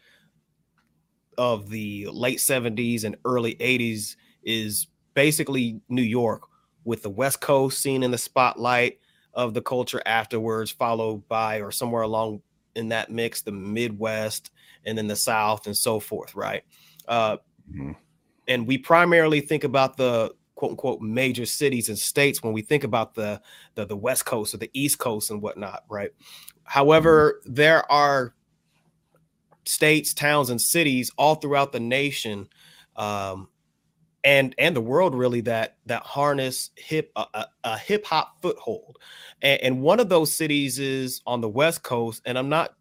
of 1.39 1.69
the 1.69 2.09
late 2.11 2.39
70s 2.39 3.05
and 3.05 3.17
early 3.25 3.55
80s 3.57 4.17
is 4.43 4.89
basically 5.15 5.81
New 5.89 6.03
York 6.03 6.43
with 6.85 7.03
the 7.03 7.11
West 7.11 7.41
Coast 7.41 7.81
seen 7.81 8.03
in 8.03 8.11
the 8.11 8.19
spotlight 8.19 8.99
of 9.35 9.55
the 9.55 9.63
culture 9.63 10.03
afterwards, 10.07 10.71
followed 10.71 11.27
by 11.29 11.61
or 11.61 11.71
somewhere 11.71 12.03
along 12.03 12.41
in 12.75 12.89
that 12.89 13.11
mix, 13.11 13.43
the 13.43 13.53
Midwest 13.53 14.51
and 14.85 14.97
then 14.97 15.07
the 15.07 15.17
South 15.17 15.67
and 15.67 15.77
so 15.77 16.01
forth, 16.01 16.35
right? 16.35 16.63
Uh, 17.07 17.37
Mhm. 17.71 17.97
And 18.49 18.67
we 18.67 18.79
primarily 18.79 19.41
think 19.41 19.65
about 19.65 19.97
the 19.97 20.35
quote 20.55 20.71
unquote 20.73 21.01
major 21.01 21.45
cities 21.47 21.89
and 21.89 21.99
states 21.99 22.43
when 22.43 22.53
we 22.53 22.63
think 22.63 22.85
about 22.85 23.15
the, 23.15 23.41
the 23.75 23.87
the 23.87 23.97
West 23.97 24.25
Coast 24.25 24.55
or 24.55 24.59
the 24.59 24.71
East 24.73 24.99
Coast 24.99 25.31
and 25.31 25.43
whatnot, 25.43 25.85
right? 25.89 26.11
However, 26.65 27.43
there 27.45 27.91
are 27.91 28.35
states, 29.65 30.15
towns, 30.15 30.51
and 30.51 30.61
cities 30.61 31.11
all 31.19 31.35
throughout 31.37 31.73
the 31.73 31.81
nation, 31.81 32.49
um, 32.97 33.49
and 34.25 34.55
and 34.59 34.75
the 34.75 34.81
world 34.81 35.15
really 35.15 35.41
that 35.43 35.77
that 35.87 36.03
harness 36.03 36.71
hip 36.77 37.13
a, 37.17 37.27
a, 37.35 37.47
a 37.65 37.79
hip 37.79 38.05
hop 38.07 38.41
foothold. 38.43 38.99
And, 39.43 39.61
and 39.63 39.83
one 39.83 40.01
of 40.01 40.09
those 40.09 40.33
cities 40.33 40.79
is 40.79 41.21
on 41.27 41.41
the 41.41 41.49
West 41.49 41.83
Coast, 41.83 42.23
and 42.25 42.39
I'm 42.39 42.49
not 42.49 42.75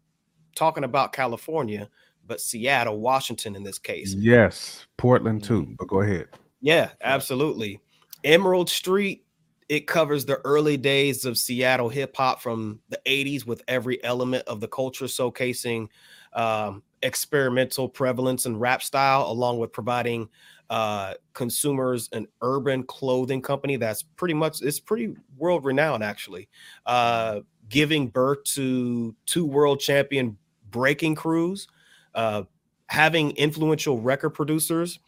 talking 0.54 0.84
about 0.84 1.12
California, 1.12 1.88
but 2.26 2.40
Seattle, 2.40 2.98
Washington, 2.98 3.56
in 3.56 3.62
this 3.62 3.78
case. 3.78 4.14
Yes, 4.14 4.86
Portland 4.96 5.44
too. 5.44 5.62
Mm-hmm. 5.62 5.74
But 5.78 5.88
go 5.88 6.00
ahead. 6.00 6.28
Yeah, 6.60 6.90
absolutely. 7.02 7.80
Emerald 8.24 8.68
Street, 8.68 9.24
it 9.68 9.86
covers 9.86 10.24
the 10.24 10.36
early 10.44 10.76
days 10.76 11.24
of 11.24 11.38
Seattle 11.38 11.88
hip 11.88 12.16
hop 12.16 12.40
from 12.40 12.80
the 12.88 13.00
80s 13.06 13.46
with 13.46 13.62
every 13.68 14.02
element 14.04 14.46
of 14.46 14.60
the 14.60 14.68
culture 14.68 15.06
showcasing 15.06 15.88
um, 16.32 16.82
experimental 17.02 17.88
prevalence 17.88 18.46
and 18.46 18.60
rap 18.60 18.82
style, 18.82 19.30
along 19.30 19.58
with 19.58 19.72
providing 19.72 20.28
uh, 20.70 21.14
consumers 21.32 22.08
an 22.12 22.26
urban 22.42 22.82
clothing 22.82 23.40
company 23.40 23.76
that's 23.76 24.02
pretty 24.02 24.34
much 24.34 24.62
it's 24.62 24.80
pretty 24.80 25.14
world 25.36 25.64
renowned 25.64 26.02
actually. 26.02 26.48
Uh, 26.84 27.40
giving 27.68 28.08
birth 28.08 28.42
to 28.44 29.14
two 29.26 29.44
world 29.44 29.80
champion 29.80 30.36
breaking 30.70 31.14
crews, 31.14 31.68
uh, 32.16 32.42
having 32.88 33.30
influential 33.32 34.00
record 34.00 34.30
producers 34.30 34.98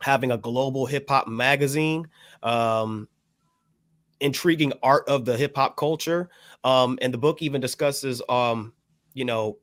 having 0.00 0.30
a 0.30 0.38
global 0.38 0.86
hip 0.86 1.08
hop 1.08 1.28
magazine, 1.28 2.08
um, 2.42 3.08
intriguing 4.20 4.72
art 4.82 5.08
of 5.08 5.24
the 5.24 5.36
hip 5.36 5.56
hop 5.56 5.76
culture. 5.76 6.28
Um, 6.64 6.98
and 7.02 7.12
the 7.12 7.18
book 7.18 7.42
even 7.42 7.60
discusses, 7.60 8.22
um, 8.28 8.72
you 9.14 9.24
know, 9.24 9.58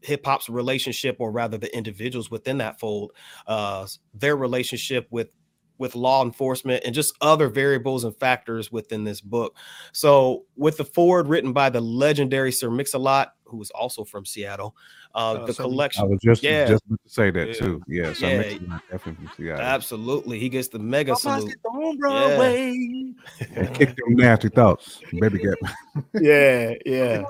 hip 0.00 0.24
hop's 0.24 0.48
relationship, 0.48 1.16
or 1.18 1.30
rather 1.30 1.58
the 1.58 1.74
individuals 1.76 2.30
within 2.30 2.58
that 2.58 2.78
fold, 2.78 3.12
uh, 3.46 3.86
their 4.14 4.36
relationship 4.36 5.06
with 5.10 5.30
with 5.78 5.94
law 5.94 6.24
enforcement 6.24 6.82
and 6.86 6.94
just 6.94 7.14
other 7.20 7.48
variables 7.50 8.04
and 8.04 8.16
factors 8.16 8.72
within 8.72 9.04
this 9.04 9.20
book. 9.20 9.54
So, 9.92 10.44
with 10.56 10.78
the 10.78 10.86
forward 10.86 11.28
written 11.28 11.52
by 11.52 11.68
the 11.68 11.82
legendary 11.82 12.50
Sir 12.50 12.70
Mix-a-Lot, 12.70 13.34
who 13.46 13.60
is 13.62 13.70
also 13.70 14.04
from 14.04 14.24
Seattle, 14.24 14.76
uh, 15.14 15.18
Uh, 15.32 15.46
the 15.46 15.54
Sir 15.54 15.68
Mix- 15.68 15.98
I 15.98 16.04
was 16.04 16.18
just 16.22 16.42
Yeah. 16.42 16.66
just 16.68 16.84
about 16.86 17.00
to 17.04 17.08
say 17.10 17.30
that 17.30 17.48
Yeah. 17.48 17.54
too. 17.54 17.82
Yeah, 17.88 18.12
so 18.12 18.26
Yeah. 18.26 18.38
Mix-a-Lot 18.38 18.82
definitely 18.90 19.26
from 19.26 19.36
Seattle. 19.44 19.62
absolutely 19.64 20.38
he 20.38 20.48
gets 20.48 20.68
the 20.68 20.78
mega 20.78 21.14
salute. 21.16 21.54
on 21.64 21.96
Broadway. 21.96 22.72
And 23.56 23.74
kick 23.74 23.88
them 23.96 24.14
nasty 24.16 24.48
thoughts, 24.48 25.00
baby. 25.18 25.38
Gap. 25.38 25.54
Yeah, 26.20 26.74
yeah. 26.84 27.24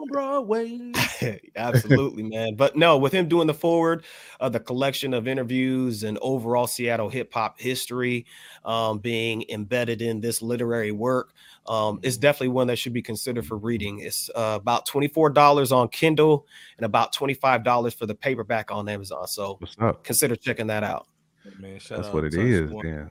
on 0.00 0.08
Broadway. 0.08 0.92
Absolutely, 1.56 2.22
man. 2.24 2.54
But 2.54 2.76
no, 2.76 2.96
with 2.98 3.12
him 3.12 3.28
doing 3.28 3.46
the 3.46 3.54
forward, 3.54 4.04
uh, 4.40 4.48
the 4.48 4.60
collection 4.60 5.12
of 5.14 5.28
interviews 5.28 6.02
and 6.02 6.18
overall 6.22 6.66
Seattle 6.66 7.08
hip 7.08 7.32
hop 7.32 7.60
history 7.60 8.26
um, 8.64 8.98
being 8.98 9.44
embedded 9.48 10.00
in 10.02 10.20
this 10.20 10.42
literary 10.42 10.92
work 10.92 11.32
um, 11.68 12.00
is 12.02 12.18
definitely 12.18 12.48
one 12.48 12.66
that 12.68 12.76
should 12.76 12.92
be 12.92 13.02
considered 13.02 13.46
for 13.46 13.56
reading. 13.56 14.00
It's 14.00 14.30
uh, 14.34 14.58
about 14.60 14.86
$24 14.86 15.72
on 15.72 15.88
Kindle 15.88 16.46
and 16.76 16.86
about 16.86 17.14
$25 17.14 17.94
for 17.94 18.06
the 18.06 18.14
paperback 18.14 18.70
on 18.70 18.88
Amazon. 18.88 19.26
So 19.26 19.58
consider 20.02 20.36
checking 20.36 20.66
that 20.68 20.82
out. 20.84 21.06
Man, 21.58 21.78
shout 21.78 21.98
That's 21.98 22.08
out 22.08 22.14
what 22.14 22.24
it 22.24 22.30
Touch 22.30 22.40
is. 22.40 22.70
One, 22.70 23.10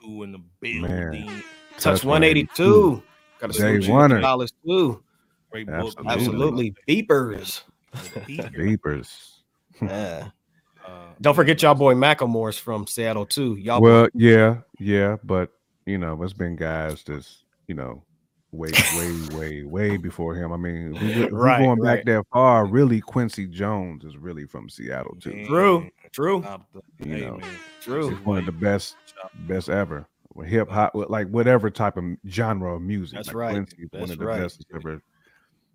Two 0.00 0.22
in 0.22 0.32
the 0.32 0.40
Man. 0.62 1.42
Touch 1.74 2.00
Touch 2.00 2.04
182. 2.04 3.02
Got 3.40 3.52
Jay 3.52 3.78
to 3.78 3.90
Warner. 3.90 4.20
dollars 4.20 4.52
too. 4.66 5.02
Great 5.50 5.66
book. 5.66 5.94
Absolutely. 6.04 6.12
Absolutely. 6.12 6.74
Beepers. 6.88 7.62
Vapors. 8.56 9.34
Yeah. 9.80 10.30
Uh, 10.84 10.90
Don't 11.20 11.36
forget 11.36 11.62
y'all 11.62 11.76
boy 11.76 11.94
Macklemore's 11.94 12.58
from 12.58 12.84
Seattle 12.88 13.24
too. 13.24 13.54
Y'all 13.54 13.80
Well, 13.80 14.08
yeah, 14.12 14.56
yeah, 14.80 15.18
but 15.22 15.52
you 15.86 15.98
know, 15.98 16.20
it's 16.24 16.32
been 16.32 16.56
guys 16.56 17.04
that's 17.04 17.44
you 17.68 17.74
know, 17.74 18.02
way, 18.50 18.70
way, 18.96 19.36
way, 19.36 19.62
way 19.62 19.96
before 19.98 20.34
him. 20.34 20.52
I 20.52 20.56
mean, 20.56 20.94
if 20.96 21.02
we, 21.02 21.08
if 21.24 21.30
we 21.30 21.36
Right, 21.38 21.58
going 21.58 21.78
right. 21.80 21.96
back 21.98 22.04
that 22.06 22.24
far. 22.32 22.66
Really, 22.66 23.00
Quincy 23.00 23.46
Jones 23.46 24.04
is 24.04 24.16
really 24.16 24.46
from 24.46 24.68
Seattle 24.68 25.16
too. 25.20 25.34
Man, 25.34 25.46
True, 25.46 25.90
true, 26.12 26.44
You 27.04 27.14
hey, 27.16 27.20
know, 27.26 27.36
man. 27.36 27.50
true. 27.80 28.10
He's 28.10 28.24
one 28.24 28.38
of 28.38 28.46
the 28.46 28.52
best, 28.52 28.96
best 29.46 29.68
ever. 29.68 30.06
Hip 30.44 30.68
hop, 30.70 30.92
like 30.94 31.28
whatever 31.28 31.68
type 31.68 31.96
of 31.96 32.04
genre 32.28 32.76
of 32.76 32.82
music. 32.82 33.16
That's 33.16 33.28
like 33.28 33.36
right. 33.36 33.50
Quincy 33.50 33.76
is 33.82 33.88
one 33.90 34.00
That's 34.02 34.12
of 34.12 34.18
the 34.18 34.26
right. 34.26 34.40
best 34.40 34.58
that's 34.58 34.84
ever 34.86 35.02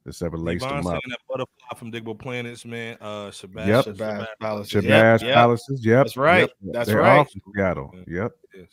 that's 0.06 0.21
ever 0.21 0.38
laced 0.38 0.63
Levon 0.65 0.84
them 0.84 0.88
up. 0.88 1.01
that 1.10 1.17
butterfly 1.29 1.77
from 1.77 1.91
Digable 1.91 2.17
Planets, 2.17 2.63
man. 2.65 2.97
Uh, 3.01 3.27
Shabazz, 3.29 3.67
Yep. 3.67 3.86
Shabazz 3.86 4.25
Palace. 4.39 4.69
Shabazz 4.69 4.84
Yep, 4.84 5.21
yep. 5.21 5.34
Palaces. 5.36 5.86
Yep, 5.86 5.97
That's 6.06 6.17
right. 6.17 6.39
yep. 6.39 6.51
That's 6.62 6.88
They're 6.89 6.99
right. 6.99 7.17
all 7.17 7.25
from 7.25 7.41
Seattle. 7.53 7.93
Yep. 8.08 8.32
Yes. 8.56 8.67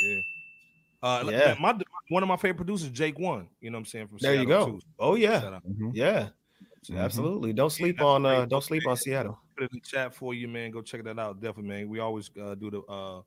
Yeah. 0.00 0.20
Uh, 1.02 1.24
Yeah. 1.26 1.30
yeah. 1.30 1.54
My, 1.60 1.76
one 2.08 2.22
of 2.22 2.28
my 2.28 2.36
favorite 2.36 2.56
producers, 2.56 2.90
Jake 2.90 3.18
One. 3.18 3.48
You 3.60 3.70
know 3.70 3.76
what 3.76 3.80
I'm 3.80 3.84
saying? 3.86 4.08
From 4.08 4.18
There 4.20 4.34
you 4.34 4.46
Seattle, 4.46 4.66
go. 4.66 4.72
Too. 4.72 4.80
Oh 4.98 5.14
yeah, 5.16 5.40
Shout 5.40 5.52
out. 5.54 5.66
Mhm. 5.68 5.90
yeah, 5.94 6.28
Mhm. 6.84 6.98
absolutely. 6.98 7.52
Don't 7.52 7.70
sleep 7.70 7.96
that's 7.96 8.04
on 8.06 8.26
uh, 8.26 8.44
don't 8.46 8.62
sleep 8.62 8.86
on 8.86 8.96
Seattle. 8.96 9.38
Put 9.56 9.64
it 9.64 9.70
in 9.72 9.78
the 9.78 9.80
chat 9.80 10.14
for 10.14 10.32
you, 10.34 10.46
man. 10.48 10.70
Go 10.70 10.80
check 10.82 11.02
that 11.04 11.18
out. 11.18 11.40
Definitely, 11.40 11.68
man. 11.70 11.88
We 11.88 11.98
always 12.00 12.30
uh, 12.40 12.54
do 12.54 12.70
the 12.70 12.80
uh, 12.82 13.22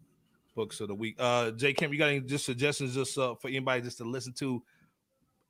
books 0.55 0.79
of 0.79 0.87
the 0.87 0.95
week. 0.95 1.15
Uh, 1.19 1.51
Jay 1.51 1.73
Kemp, 1.73 1.91
you 1.91 1.99
got 1.99 2.09
any 2.09 2.21
just 2.21 2.45
suggestions 2.45 2.93
just 2.93 3.17
uh, 3.17 3.35
for 3.35 3.49
anybody 3.49 3.81
just 3.81 3.97
to 3.97 4.03
listen 4.05 4.33
to 4.33 4.63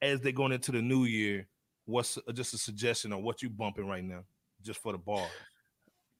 as 0.02 0.20
they're 0.22 0.32
going 0.32 0.52
into 0.52 0.72
the 0.72 0.82
new 0.82 1.06
year? 1.06 1.48
What's 1.86 2.18
uh, 2.18 2.32
just 2.32 2.54
a 2.56 2.58
suggestion 2.58 3.14
on 3.14 3.22
what 3.22 3.44
you 3.44 3.50
bumping 3.50 3.88
right 3.88 4.04
now, 4.04 4.24
just 4.64 4.80
for 4.82 4.92
the 4.92 4.98
bar? 4.98 5.28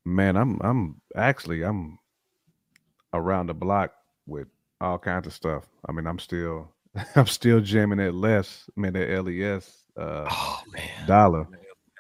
Man, 0.06 0.38
I'm 0.38 0.60
I'm 0.62 1.02
actually 1.16 1.64
I'm 1.64 1.98
around 3.14 3.48
the 3.48 3.56
block 3.56 3.92
with 4.28 4.48
all 4.82 4.98
kinds 4.98 5.28
of 5.28 5.34
stuff. 5.34 5.66
I 5.88 5.92
mean, 5.92 6.08
I'm 6.08 6.20
still 6.20 6.72
I'm 7.16 7.28
still 7.28 7.62
jamming 7.62 8.00
at 8.00 8.14
less, 8.14 8.70
man, 8.76 8.94
that 8.94 9.24
LES 9.24 9.86
uh 9.98 10.28
Oh 10.30 10.62
man, 10.74 11.08
dollar. 11.08 11.48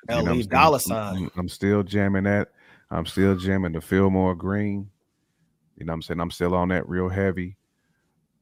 You 0.09 0.23
know 0.23 0.33
LE 0.33 0.43
dollar 0.43 0.79
sign. 0.79 1.15
I'm, 1.17 1.31
I'm 1.37 1.49
still 1.49 1.83
jamming 1.83 2.23
that. 2.23 2.49
I'm 2.91 3.05
still 3.05 3.35
jamming 3.35 3.71
the 3.71 3.81
Philmore 3.81 4.35
Greene. 4.35 4.89
You 5.77 5.85
know 5.85 5.91
what 5.91 5.95
I'm 5.95 6.01
saying? 6.03 6.19
I'm 6.19 6.31
still 6.31 6.55
on 6.55 6.69
that 6.69 6.87
real 6.87 7.09
heavy. 7.09 7.57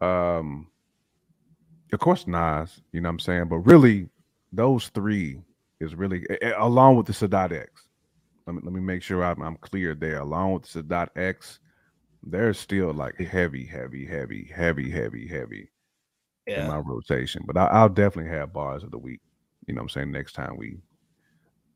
Um 0.02 0.68
of 1.92 2.00
course 2.00 2.26
Nas, 2.28 2.82
you 2.92 3.02
know 3.02 3.10
what 3.10 3.14
I'm 3.14 3.20
saying? 3.20 3.48
But 3.48 3.60
really 3.60 4.10
those 4.52 4.90
three 4.90 5.42
is 5.80 5.96
really 5.96 6.26
along 6.58 6.98
with 6.98 7.06
the 7.06 7.14
Sadat 7.14 7.52
X. 7.52 7.88
Let 8.46 8.56
me 8.56 8.62
let 8.64 8.74
me 8.74 8.82
make 8.82 9.02
sure 9.02 9.24
I'm, 9.24 9.42
I'm 9.42 9.58
clear 9.58 9.96
there. 9.96 10.20
Along 10.20 10.54
with 10.54 10.64
the 10.64 10.84
Sadat 10.84 11.10
X, 11.16 11.60
they're 12.24 12.54
still 12.54 12.94
like 12.94 13.16
heavy, 13.18 13.66
heavy, 13.66 14.06
heavy, 14.06 14.50
heavy, 14.54 14.90
heavy, 14.90 15.28
heavy 15.28 15.70
in 16.48 16.68
my 16.68 16.78
rotation. 16.78 17.44
But 17.46 17.58
I, 17.58 17.66
I'll 17.68 17.90
definitely 17.90 18.32
have 18.32 18.54
bars 18.54 18.84
of 18.84 18.92
the 18.92 18.98
week. 18.98 19.22
You 19.68 19.74
know 19.74 19.80
what 19.80 19.84
I'm 19.84 19.90
saying? 19.90 20.12
Next 20.12 20.34
time 20.34 20.58
we 20.58 20.78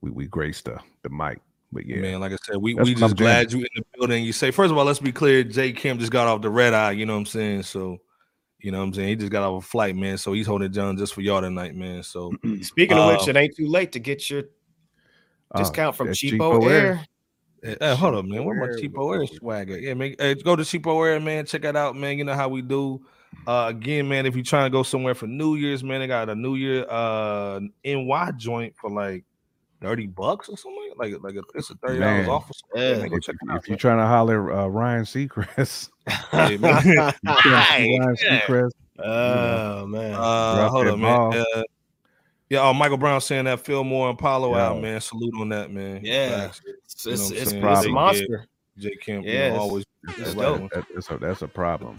we 0.02 0.12
we 0.12 0.28
grace 0.28 0.62
the 0.62 0.80
the 1.04 1.10
mic. 1.10 1.40
But 1.72 1.86
yeah, 1.86 2.00
Man, 2.00 2.22
like 2.22 2.32
I 2.32 2.38
said, 2.46 2.58
we, 2.58 2.74
That's 2.74 2.88
we 2.88 2.96
just 2.96 3.18
glad 3.18 3.52
you 3.52 3.60
in 3.60 3.68
the 3.76 3.84
building. 3.98 4.24
You 4.24 4.32
say, 4.32 4.52
first 4.52 4.72
of 4.72 4.78
all, 4.78 4.86
let's 4.86 5.00
be 5.00 5.12
clear. 5.12 5.44
Jay 5.44 5.74
Kim 5.74 6.00
just 6.00 6.14
got 6.14 6.28
off 6.28 6.42
the 6.42 6.50
red 6.50 6.74
eye. 6.74 6.92
You 6.92 7.06
know 7.06 7.14
what 7.14 7.20
I'm 7.20 7.26
saying? 7.26 7.64
So, 7.64 7.98
you 8.60 8.72
know 8.72 8.78
what 8.78 8.86
I'm 8.86 8.94
saying? 8.94 9.10
He 9.10 9.16
just 9.18 9.34
got 9.34 9.44
off 9.44 9.66
a 9.66 9.68
flight, 9.68 9.96
man. 9.96 10.18
So 10.18 10.32
he's 10.32 10.48
holding 10.48 10.68
it 10.68 10.74
down 10.74 10.98
just 10.98 11.14
for 11.14 11.20
y'all 11.20 11.42
tonight, 11.42 11.76
man. 11.76 12.04
So 12.04 12.32
Speaking 12.62 12.98
of 12.98 13.08
which, 13.08 13.28
Uh, 13.28 13.32
it 13.32 13.36
ain't 13.38 13.56
too 13.56 13.68
late 13.68 13.92
to 13.94 14.00
get 14.00 14.30
your 14.30 14.44
Oh, 15.52 15.60
discount 15.60 15.96
from 15.96 16.08
that's 16.08 16.20
Cheapo, 16.20 16.40
CheapOair. 16.40 16.98
Hey, 16.98 17.06
hey, 17.64 17.96
hold 17.96 18.16
up, 18.16 18.26
man. 18.26 18.44
Where 18.44 18.56
my 18.56 18.68
Air, 18.68 18.78
CheapOair 18.78 19.30
swagger? 19.38 19.78
Yeah, 19.80 19.94
man. 19.94 20.16
Hey, 20.20 20.36
go 20.36 20.56
to 20.56 20.64
CheapOair, 20.64 21.24
man. 21.24 21.46
Check 21.46 21.64
it 21.66 21.76
out, 21.76 21.96
man. 21.96 22.18
You 22.18 22.24
know 22.24 22.34
how 22.36 22.50
we 22.50 22.62
do. 22.62 23.02
Uh, 23.46 23.66
again, 23.70 24.08
man. 24.08 24.26
If 24.26 24.36
you're 24.36 24.44
trying 24.44 24.66
to 24.66 24.70
go 24.70 24.84
somewhere 24.84 25.14
for 25.16 25.28
New 25.28 25.56
Year's, 25.56 25.84
man, 25.84 26.00
they 26.02 26.08
got 26.08 26.30
a 26.30 26.36
New 26.36 26.56
Year 26.56 26.86
uh 26.90 27.60
NY 27.84 28.32
joint 28.38 28.74
for 28.80 28.90
like 28.90 29.24
thirty 29.82 30.08
bucks 30.08 30.50
or 30.50 30.58
something. 30.58 30.92
Like 30.98 31.14
like 31.22 31.36
a, 31.36 31.42
it's 31.56 31.70
a 31.70 31.76
thirty 31.76 32.00
dollars 32.00 32.26
Man. 32.26 32.30
off. 32.30 32.50
Or 32.50 32.54
something. 32.54 32.82
Yeah. 32.92 32.98
man. 33.00 33.10
Go 33.10 33.16
If, 33.18 33.24
check 33.24 33.36
it 33.42 33.46
if 33.50 33.52
out. 33.56 33.68
you're 33.68 33.78
trying 33.78 33.98
to 34.00 34.06
holler 34.08 34.52
uh, 34.52 34.68
Ryan 34.68 35.04
Seacrest, 35.04 35.90
Hey, 36.32 36.58
man. 36.58 36.86
you 36.86 36.94
trying 36.94 37.12
to 37.12 37.18
see 37.44 37.50
Right. 37.52 37.98
Ryan 38.00 38.16
Seacrest, 38.16 38.72
oh 39.00 39.86
man, 39.88 40.14
Uh, 40.14 40.70
hold 40.70 40.88
that 40.88 40.94
up, 40.94 41.00
man. 41.00 41.46
Uh, 41.56 41.64
yeah, 42.50 42.62
oh, 42.62 42.74
Michael 42.74 42.98
Brown 42.98 43.20
saying 43.20 43.44
that 43.46 43.60
Philmore 43.60 44.10
and 44.10 44.18
Apollo 44.18 44.56
out, 44.56 44.82
man. 44.82 45.02
Salute 45.02 45.34
on 45.38 45.50
that, 45.50 45.70
man. 45.70 46.00
Yeah. 46.02 46.48
Facts. 46.48 46.62
It's 46.98 47.06
it's, 47.06 47.32
it's, 47.32 47.42
it's 47.42 47.52
a 47.54 47.58
Yeah. 47.58 47.92
monster. 47.94 48.46
J 48.80 48.96
Kim, 49.02 49.22
you 49.24 49.34
know, 49.34 49.56
always 49.58 49.86
It's 50.08 50.34
the 50.34 50.40
right 50.40 50.70
dope. 50.72 50.86
that's 50.94 51.10
a 51.12 51.18
that's 51.18 51.42
a 51.44 51.48
problem. 51.48 51.98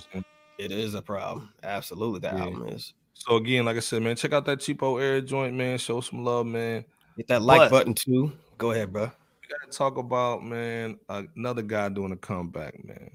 It 0.59 0.73
is 0.73 0.95
a 0.95 1.03
problem. 1.03 1.51
Absolutely, 1.63 2.21
that 2.21 2.35
Yeah. 2.37 2.45
album 2.45 2.69
is. 2.69 2.95
So 3.15 3.37
again, 3.37 3.65
like 3.65 3.77
I 3.77 3.81
said, 3.81 4.03
man, 4.03 4.17
check 4.17 4.33
out 4.33 4.45
that 4.47 4.59
CheapOair 4.59 5.25
joint, 5.25 5.55
man. 5.55 5.79
Show 5.79 6.01
some 6.01 6.25
love, 6.25 6.47
man. 6.47 6.85
Hit 7.17 7.29
that 7.29 7.43
like 7.43 7.59
But- 7.59 7.71
button 7.71 7.95
too. 7.95 8.33
Go 8.59 8.73
ahead, 8.73 8.93
bro. 8.93 9.05
We 9.05 9.49
gotta 9.49 9.71
talk 9.71 9.97
about 9.99 10.43
man 10.45 10.99
another 11.09 11.63
guy 11.63 11.89
doing 11.91 12.13
a 12.13 12.17
comeback, 12.17 12.85
man. 12.85 13.11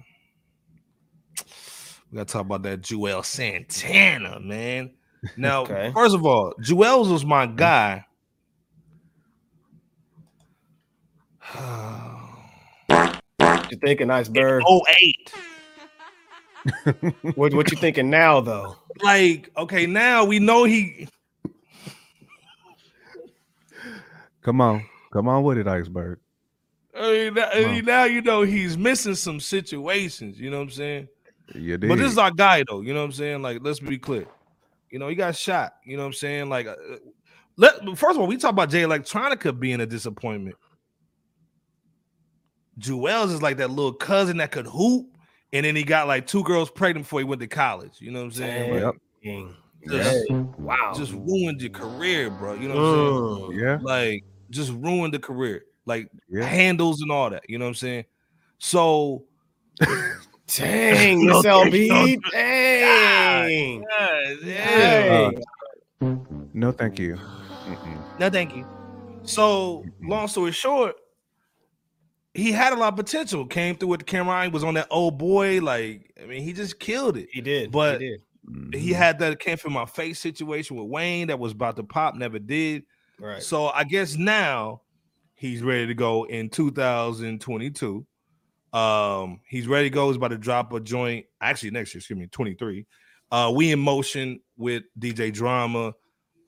We 2.12 2.18
gotta 2.18 2.32
talk 2.32 2.42
about 2.46 2.64
that 2.64 2.82
Juelz 2.82 3.26
Santana, 3.26 4.40
man. 4.40 4.92
Now, 5.38 5.62
Okay. 5.64 5.92
first 5.94 6.16
of 6.16 6.26
all, 6.26 6.54
Juelz 6.62 7.12
was 7.12 7.26
my 7.26 7.46
guy. 7.46 8.06
What 11.40 11.43
you 13.70 13.78
thinking, 13.82 14.10
Iceberg? 14.10 14.64
oh 14.66 14.82
eight. 15.02 15.34
What, 17.36 17.54
what 17.54 17.70
you 17.72 17.78
thinking 17.78 18.10
now, 18.10 18.40
though? 18.40 18.78
Like, 19.02 19.52
okay, 19.58 19.86
now 19.86 20.24
we 20.24 20.40
know 20.40 20.64
he 20.64 21.08
Come 24.44 24.60
on, 24.60 24.86
come 25.12 25.30
on 25.30 25.44
with 25.44 25.58
it, 25.58 25.68
Iceberg. 25.68 26.20
I 26.96 27.12
mean, 27.12 27.34
now, 27.34 27.50
I 27.52 27.66
mean, 27.66 27.86
now 27.86 28.04
you 28.04 28.22
know 28.22 28.42
he's 28.42 28.78
missing 28.78 29.16
some 29.16 29.40
situations, 29.40 30.40
you 30.40 30.52
know 30.52 30.58
what 30.58 30.64
I'm 30.64 30.70
saying? 30.70 31.08
You 31.56 31.78
did. 31.78 31.90
But 31.90 31.98
this 31.98 32.12
is 32.12 32.18
our 32.18 32.32
guy, 32.32 32.64
though. 32.68 32.82
You 32.82 32.94
know 32.94 33.00
what 33.00 33.08
I'm 33.08 33.12
saying? 33.14 33.42
Like, 33.42 33.60
let's 33.62 33.80
be 33.80 33.98
clear. 33.98 34.26
You 34.90 35.00
know, 35.00 35.08
he 35.08 35.16
got 35.16 35.36
shot. 35.36 35.74
You 35.86 35.98
know 35.98 36.04
what 36.04 36.08
I'm 36.08 36.14
saying? 36.14 36.50
Like, 36.50 36.68
uh, 36.68 36.76
let 37.56 37.80
first 37.98 38.16
of 38.16 38.20
all, 38.20 38.28
we 38.28 38.38
talk 38.38 38.52
about 38.52 38.70
Jay 38.70 38.84
Electronica 38.84 39.58
being 39.58 39.82
a 39.82 39.86
disappointment. 39.86 40.58
Juelz 42.80 43.32
is 43.34 43.42
like 43.42 43.58
that 43.58 43.70
little 43.70 43.94
cousin 43.94 44.38
that 44.38 44.52
could 44.52 44.66
hoop, 44.68 45.08
and 45.52 45.66
then 45.66 45.76
he 45.76 45.84
got 45.84 46.08
like 46.08 46.26
two 46.28 46.44
girls 46.44 46.70
pregnant 46.70 47.06
before 47.06 47.20
he 47.20 47.24
went 47.26 47.42
to 47.42 47.48
college. 47.48 47.98
You 48.00 48.12
know 48.12 48.20
what 48.20 48.26
I'm 48.26 48.32
saying? 48.32 48.74
Yep. 48.76 48.96
Dang. 49.24 49.56
Just, 49.88 50.32
Wow. 50.32 50.94
just 50.96 51.12
ruined 51.12 51.62
your 51.62 51.70
career, 51.72 52.30
bro. 52.30 52.54
You 52.54 52.70
know 52.70 52.76
what 52.76 52.84
I'm 52.84 53.52
saying? 53.52 53.60
Mm. 53.60 53.62
yeah, 53.62 53.80
Like, 53.82 54.24
just 54.50 54.72
ruined 54.72 55.14
the 55.14 55.20
career, 55.20 55.66
like 55.86 56.10
yeah. 56.30 56.46
handles 56.46 57.02
and 57.02 57.12
all 57.12 57.30
that. 57.30 57.44
You 57.50 57.58
know 57.58 57.66
what 57.66 57.70
I'm 57.70 57.76
saying? 57.76 58.06
So, 58.60 59.26
Dang, 60.56 61.26
No, 61.26 61.34
Miss 61.42 61.46
LB. 61.46 61.88
no, 61.90 62.32
Dang. 62.32 63.86
yeah. 64.44 65.32
Dang. 66.00 66.50
No, 66.54 66.72
thank 66.72 67.00
you. 67.00 67.16
Mm-mm. 67.16 68.20
No, 68.20 68.30
thank 68.30 68.56
you. 68.56 68.66
So, 69.24 69.86
long 70.02 70.28
story 70.28 70.52
short, 70.52 70.96
he 72.34 72.52
had 72.52 72.74
a 72.74 72.76
lot 72.76 72.94
of 72.94 72.98
potential. 72.98 73.46
Came 73.46 73.76
through 73.76 73.90
with 73.90 74.00
the 74.02 74.06
camera. 74.06 74.34
eye, 74.36 74.48
was 74.48 74.64
on 74.64 74.74
that 74.76 74.88
old 74.90 75.18
boy. 75.18 75.60
Like, 75.62 76.14
I 76.22 76.26
mean, 76.26 76.42
he 76.42 76.54
just 76.54 76.80
killed 76.80 77.18
it. 77.18 77.30
He 77.32 77.42
did. 77.42 77.72
But- 77.72 78.02
he 78.02 78.08
did. 78.10 78.22
He 78.74 78.90
Mhm. 78.92 78.96
had 78.96 79.20
that 79.20 79.40
came 79.40 79.56
from 79.56 79.72
my 79.72 79.86
face 79.86 80.20
situation 80.20 80.76
with 80.76 80.88
Wayne 80.88 81.28
that 81.28 81.40
was 81.40 81.54
about 81.54 81.78
to 81.78 81.84
pop, 81.84 82.16
never 82.16 82.40
did. 82.40 82.84
Right. 83.18 83.42
So 83.42 83.68
I 83.68 83.86
guess 83.86 84.18
now 84.18 84.82
he's 85.36 85.62
ready 85.62 85.88
to 85.88 85.94
go 85.94 86.26
in 86.26 86.50
2022. 86.50 88.06
Um, 88.74 89.40
he's 89.48 89.66
ready 89.68 89.90
to 89.90 89.94
go. 89.94 90.08
He's 90.08 90.18
about 90.18 90.30
to 90.30 90.38
drop 90.38 90.74
a 90.74 90.82
joint. 90.82 91.26
Actually, 91.40 91.72
next 91.72 91.94
year, 91.94 92.00
excuse 92.00 92.20
me, 92.20 92.28
23. 92.28 92.86
Uh, 93.32 93.50
we 93.56 93.72
in 93.72 93.80
motion 93.80 94.42
with 94.58 94.84
DJ 95.00 95.32
Drama. 95.32 95.94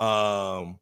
Um, 0.02 0.80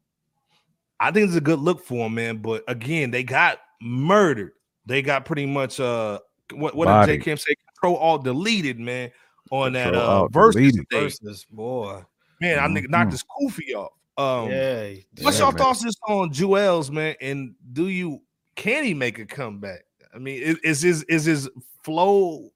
I 0.98 1.12
think 1.12 1.28
it's 1.28 1.36
a 1.36 1.40
good 1.40 1.60
look 1.60 1.84
for 1.84 2.06
him, 2.06 2.14
man. 2.14 2.38
But 2.38 2.64
again, 2.66 3.10
they 3.12 3.22
got 3.22 3.58
murdered. 3.80 4.52
They 4.86 5.02
got 5.02 5.24
pretty 5.24 5.46
much 5.46 5.80
uh 5.80 6.20
what 6.52 6.74
what 6.74 6.86
did 6.86 6.92
Bodied. 6.92 7.20
J 7.20 7.24
Kim 7.24 7.38
say? 7.38 7.54
Control 7.74 7.96
all 7.96 8.18
deleted, 8.18 8.78
man. 8.78 9.10
On 9.50 9.72
that 9.72 9.92
Control 9.92 10.02
uh 10.10 10.14
Alt 10.22 10.32
versus 10.32 10.54
deleted. 10.54 10.86
stage. 10.90 11.02
Versus 11.22 11.46
boy. 11.50 12.02
Man, 12.40 12.58
I 12.58 12.68
nigga 12.68 12.88
knocked 12.88 13.10
Mhm. 13.10 13.12
his 13.12 13.24
koofy 13.24 13.74
off. 13.74 13.92
Um 14.16 14.50
yeah. 14.50 14.92
What's 15.22 15.38
Yeah, 15.38 15.44
your 15.46 15.52
man. 15.52 15.58
thoughts 15.58 15.82
just 15.82 15.98
on 16.06 16.30
Juelz, 16.30 16.90
man? 16.90 17.14
And 17.20 17.54
do 17.72 17.88
you 17.88 18.20
can 18.56 18.84
he 18.84 18.94
make 18.94 19.18
a 19.18 19.26
comeback? 19.26 19.84
I 20.14 20.18
mean, 20.18 20.40
is, 20.42 20.58
is 20.58 20.82
his 20.82 21.02
is 21.04 21.24
his 21.24 21.50
flow 21.82 22.50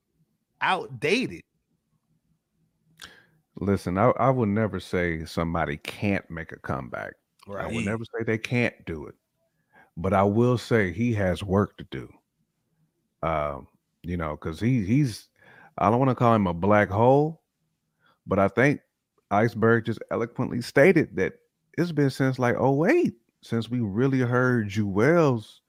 outdated? 0.61 1.43
Listen, 3.61 3.99
I, 3.99 4.11
I 4.11 4.31
would 4.31 4.49
never 4.51 4.79
say 4.79 5.25
somebody 5.25 5.79
can't 5.79 6.29
make 6.31 6.53
a 6.53 6.59
comeback. 6.59 7.15
I 7.49 7.53
Right. 7.53 7.75
would 7.75 7.85
never 7.85 8.05
say 8.05 8.23
they 8.25 8.39
can't 8.39 8.75
do 8.85 9.07
it, 9.07 9.15
but 9.97 10.13
I 10.13 10.23
will 10.23 10.59
say 10.59 10.93
he 10.93 11.13
has 11.15 11.43
work 11.43 11.77
to 11.79 11.85
do. 11.91 12.09
Um, 13.23 13.67
you 14.03 14.17
know, 14.17 14.33
because 14.33 14.61
he 14.61 14.85
he's 14.85 15.29
I 15.79 15.91
don't 15.91 15.99
want 15.99 16.11
to 16.11 16.15
call 16.15 16.35
him 16.35 16.47
a 16.47 16.55
black 16.55 16.89
hole, 16.89 17.43
but 18.27 18.39
I 18.39 18.49
think 18.49 18.81
Iceberg 19.31 19.87
just 19.87 20.01
eloquently 20.11 20.61
stated 20.63 21.17
that 21.17 21.35
it's 21.77 21.93
been 21.93 22.11
since 22.11 22.39
like 22.39 22.57
08 22.61 23.15
since 23.43 23.71
we 23.71 23.81
really 23.81 24.21
heard 24.21 24.69
Juelz, 24.69 25.61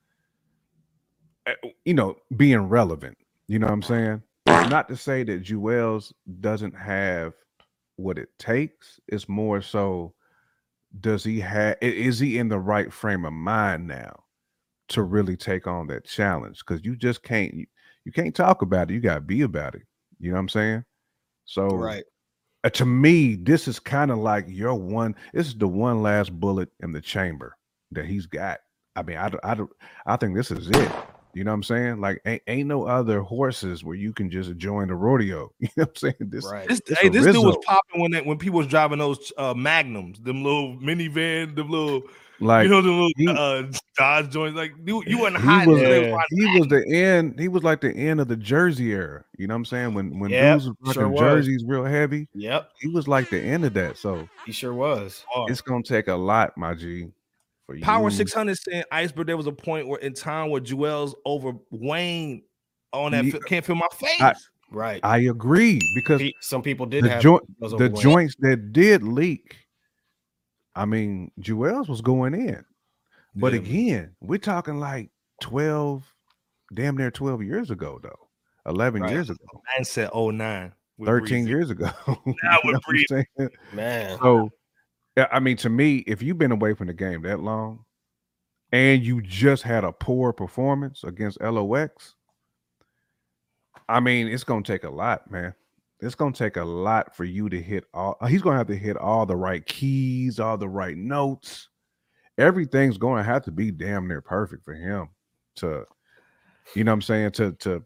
uh, 1.47 1.53
you 1.85 1.93
know, 1.93 2.15
being 2.35 2.61
relevant. 2.61 3.17
You 3.47 3.59
know 3.59 3.67
what 3.67 3.73
I'm 3.73 3.83
saying? 3.83 4.23
Not 4.47 4.89
to 4.89 4.97
say 4.97 5.23
that 5.23 5.43
Juelz 5.43 6.13
doesn't 6.41 6.75
have 6.75 7.33
what 7.97 8.17
it 8.17 8.29
takes. 8.39 8.99
It's 9.07 9.29
more 9.29 9.61
so 9.61 10.13
does 11.01 11.23
he 11.23 11.39
have 11.39 11.77
is 11.81 12.19
he 12.19 12.37
in 12.37 12.49
the 12.49 12.59
right 12.59 12.91
frame 12.91 13.25
of 13.25 13.33
mind 13.33 13.87
now 13.87 14.23
to 14.89 15.03
really 15.03 15.37
take 15.37 15.67
on 15.67 15.87
that 15.87 16.05
challenge 16.05 16.59
because 16.59 16.83
you 16.85 16.95
just 16.95 17.23
can't 17.23 17.53
you, 17.53 17.65
you 18.05 18.11
can't 18.11 18.35
talk 18.35 18.61
about 18.61 18.89
it 18.89 18.93
you 18.93 18.99
got 18.99 19.15
to 19.15 19.21
be 19.21 19.41
about 19.43 19.75
it 19.75 19.83
you 20.19 20.29
know 20.29 20.35
what 20.35 20.41
i'm 20.41 20.49
saying? 20.49 20.83
So 21.45 21.65
Right. 21.73 22.03
uh, 22.63 22.69
to 22.71 22.85
me 22.85 23.35
this 23.35 23.67
is 23.67 23.79
kind 23.79 24.11
of 24.11 24.17
like 24.17 24.45
your 24.47 24.75
one 24.75 25.15
this 25.33 25.47
is 25.47 25.55
the 25.55 25.67
one 25.67 26.01
last 26.01 26.31
bullet 26.37 26.69
in 26.81 26.91
the 26.91 27.01
chamber 27.01 27.55
that 27.91 28.05
he's 28.05 28.25
got. 28.25 28.59
I 28.95 29.03
mean 29.03 29.17
i 29.17 29.29
don't- 29.29 29.45
i 29.45 29.53
don't 29.55 29.71
i 30.05 30.17
think 30.17 30.35
this 30.35 30.51
is 30.51 30.69
it 30.69 30.91
you 31.35 31.43
know 31.43 31.51
what 31.51 31.55
i'm 31.55 31.63
saying? 31.63 32.01
Like 32.01 32.21
ain't, 32.25 32.41
ain't 32.47 32.67
no 32.67 32.85
other 32.85 33.21
horses 33.21 33.83
where 33.83 33.95
you 33.95 34.11
can 34.13 34.31
just 34.31 34.57
join 34.57 34.87
the 34.87 34.95
rodeo 34.95 35.51
you 35.59 35.69
know 35.77 35.83
what 35.83 35.89
i'm 35.89 35.95
saying? 35.95 36.15
This 36.19 36.45
Right. 36.45 36.67
This 36.67 36.81
It's 36.87 36.99
hey, 36.99 37.07
a 37.07 37.11
this 37.11 37.25
dude 37.27 37.45
was 37.45 37.57
popping 37.65 38.01
when 38.01 38.11
that 38.11 38.25
when 38.25 38.37
people 38.37 38.57
was 38.57 38.67
driving 38.67 38.97
those 38.99 39.31
uh 39.37 39.53
magnums, 39.53 40.19
them 40.19 40.43
little 40.43 40.75
minivan, 40.77 41.55
them 41.55 41.69
little 41.69 42.03
like 42.41 42.63
you 42.63 42.69
know 42.69 42.81
the 42.81 42.89
little 42.89 43.11
he- 43.17 43.27
uh 43.27 43.63
Dodge 43.97 44.29
joints. 44.31 44.55
Like 44.57 44.71
you, 44.85 45.03
you 45.05 45.17
wasn't 45.19 45.41
he 45.41 45.47
hot. 45.47 45.67
was, 45.67 45.81
Yeah. 45.81 46.17
he 46.29 46.59
was 46.59 46.67
the 46.69 46.85
end. 46.87 47.37
He 47.39 47.47
was 47.49 47.63
like 47.63 47.81
the 47.81 47.91
end 47.91 48.21
of 48.21 48.27
the 48.27 48.37
Jersey 48.37 48.91
era. 48.91 49.23
You 49.37 49.47
know 49.47 49.53
what 49.55 49.57
I'm 49.59 49.65
saying? 49.65 49.93
When 49.93 50.19
when 50.19 50.31
Yep, 50.31 50.59
dudes 50.61 50.77
was 50.81 50.93
sure 50.93 51.03
rocking 51.07 51.11
was. 51.13 51.45
jerseys 51.45 51.63
real 51.67 51.83
heavy, 51.85 52.27
Yep. 52.33 52.69
he 52.79 52.87
was 52.87 53.07
like 53.07 53.29
the 53.29 53.39
end 53.41 53.65
of 53.65 53.73
that. 53.73 53.97
So 53.97 54.27
He 54.45 54.51
sure 54.51 54.73
was. 54.73 55.23
it's 55.47 55.61
gonna 55.61 55.83
take 55.83 56.07
a 56.07 56.15
lot, 56.15 56.57
my 56.57 56.73
G. 56.73 57.09
For 57.65 57.77
Power 57.79 58.05
you. 58.05 58.15
600 58.15 58.57
saying 58.57 58.83
Iceberg. 58.91 59.27
There 59.27 59.37
was 59.37 59.45
a 59.47 59.51
point 59.51 59.87
where 59.87 59.99
in 59.99 60.13
time 60.13 60.49
where 60.49 60.61
Juelz 60.61 61.13
over 61.25 61.51
Wayne 61.71 62.41
on 62.93 63.11
that 63.11 63.25
Ye- 63.25 63.33
can't 63.47 63.63
feel 63.65 63.75
my 63.75 63.87
face. 63.95 64.21
I- 64.21 64.33
Right. 64.71 64.99
I 65.03 65.17
agree 65.21 65.79
because 65.95 66.21
Pe- 66.21 66.31
Some 66.41 66.61
people 66.61 66.85
did 66.85 67.03
the 67.03 67.09
have 67.09 67.21
joint, 67.23 67.41
the 67.59 67.65
overweight. 67.73 67.95
joints 68.03 68.35
that 68.39 68.71
did 68.71 69.01
leak. 69.03 69.57
I 70.75 70.85
mean, 70.85 71.31
Juelz 71.39 71.87
was 71.89 72.01
going 72.01 72.33
in, 72.33 72.63
but 73.35 73.53
Yeah. 73.53 73.59
again, 73.59 74.15
we're 74.21 74.37
talking 74.37 74.79
like 74.79 75.09
12, 75.41 76.13
damn 76.73 76.95
near 76.97 77.11
12 77.11 77.43
years 77.43 77.71
ago, 77.71 77.99
though. 78.01 78.29
11 78.65 79.01
Right. 79.01 79.11
years 79.11 79.29
ago, 79.29 79.63
Man 79.75 79.83
said 79.85 80.09
09. 80.13 80.73
13 81.03 81.43
Breezy. 81.45 81.49
years 81.49 81.69
ago. 81.69 81.85
Now 82.07 82.13
You 82.25 82.25
with 82.25 82.35
know 82.35 82.59
what 82.63 82.75
I'm 82.75 82.81
Breezy. 82.87 83.05
saying? 83.07 83.49
Man. 83.71 84.17
So, 84.19 84.49
yeah, 85.15 85.27
I 85.31 85.39
mean, 85.39 85.57
to 85.57 85.69
me, 85.69 85.97
if 85.99 86.21
you've 86.21 86.37
been 86.37 86.51
away 86.51 86.73
from 86.73 86.87
the 86.87 86.93
game 86.93 87.21
that 87.23 87.39
long, 87.39 87.85
and 88.71 89.01
you 89.03 89.21
just 89.21 89.63
had 89.63 89.83
a 89.83 89.91
poor 89.91 90.31
performance 90.33 91.03
against 91.03 91.41
LOX, 91.41 92.15
I 93.87 93.99
mean, 93.99 94.27
it's 94.27 94.43
gonna 94.43 94.61
take 94.63 94.83
a 94.83 94.89
lot, 94.89 95.29
man. 95.31 95.55
It's 96.01 96.15
gonna 96.15 96.31
take 96.33 96.57
a 96.57 96.63
lot 96.63 97.15
for 97.15 97.25
you 97.25 97.49
to 97.49 97.61
hit 97.61 97.83
all. 97.93 98.15
uh, 98.21 98.27
He's 98.27 98.41
gonna 98.41 98.57
have 98.57 98.67
to 98.67 98.75
hit 98.77 98.97
all 98.97 99.25
the 99.25 99.35
right 99.35 99.65
keys, 99.65 100.39
all 100.39 100.57
the 100.57 100.69
right 100.69 100.97
notes. 100.97 101.69
Everything's 102.37 102.97
gonna 102.97 103.23
have 103.23 103.43
to 103.43 103.51
be 103.51 103.71
damn 103.71 104.07
near 104.07 104.21
perfect 104.21 104.63
for 104.63 104.73
him 104.73 105.09
to, 105.57 105.85
you 106.75 106.83
know, 106.85 106.91
what 106.91 106.95
I'm 106.95 107.01
saying 107.01 107.31
to 107.31 107.51
to 107.53 107.83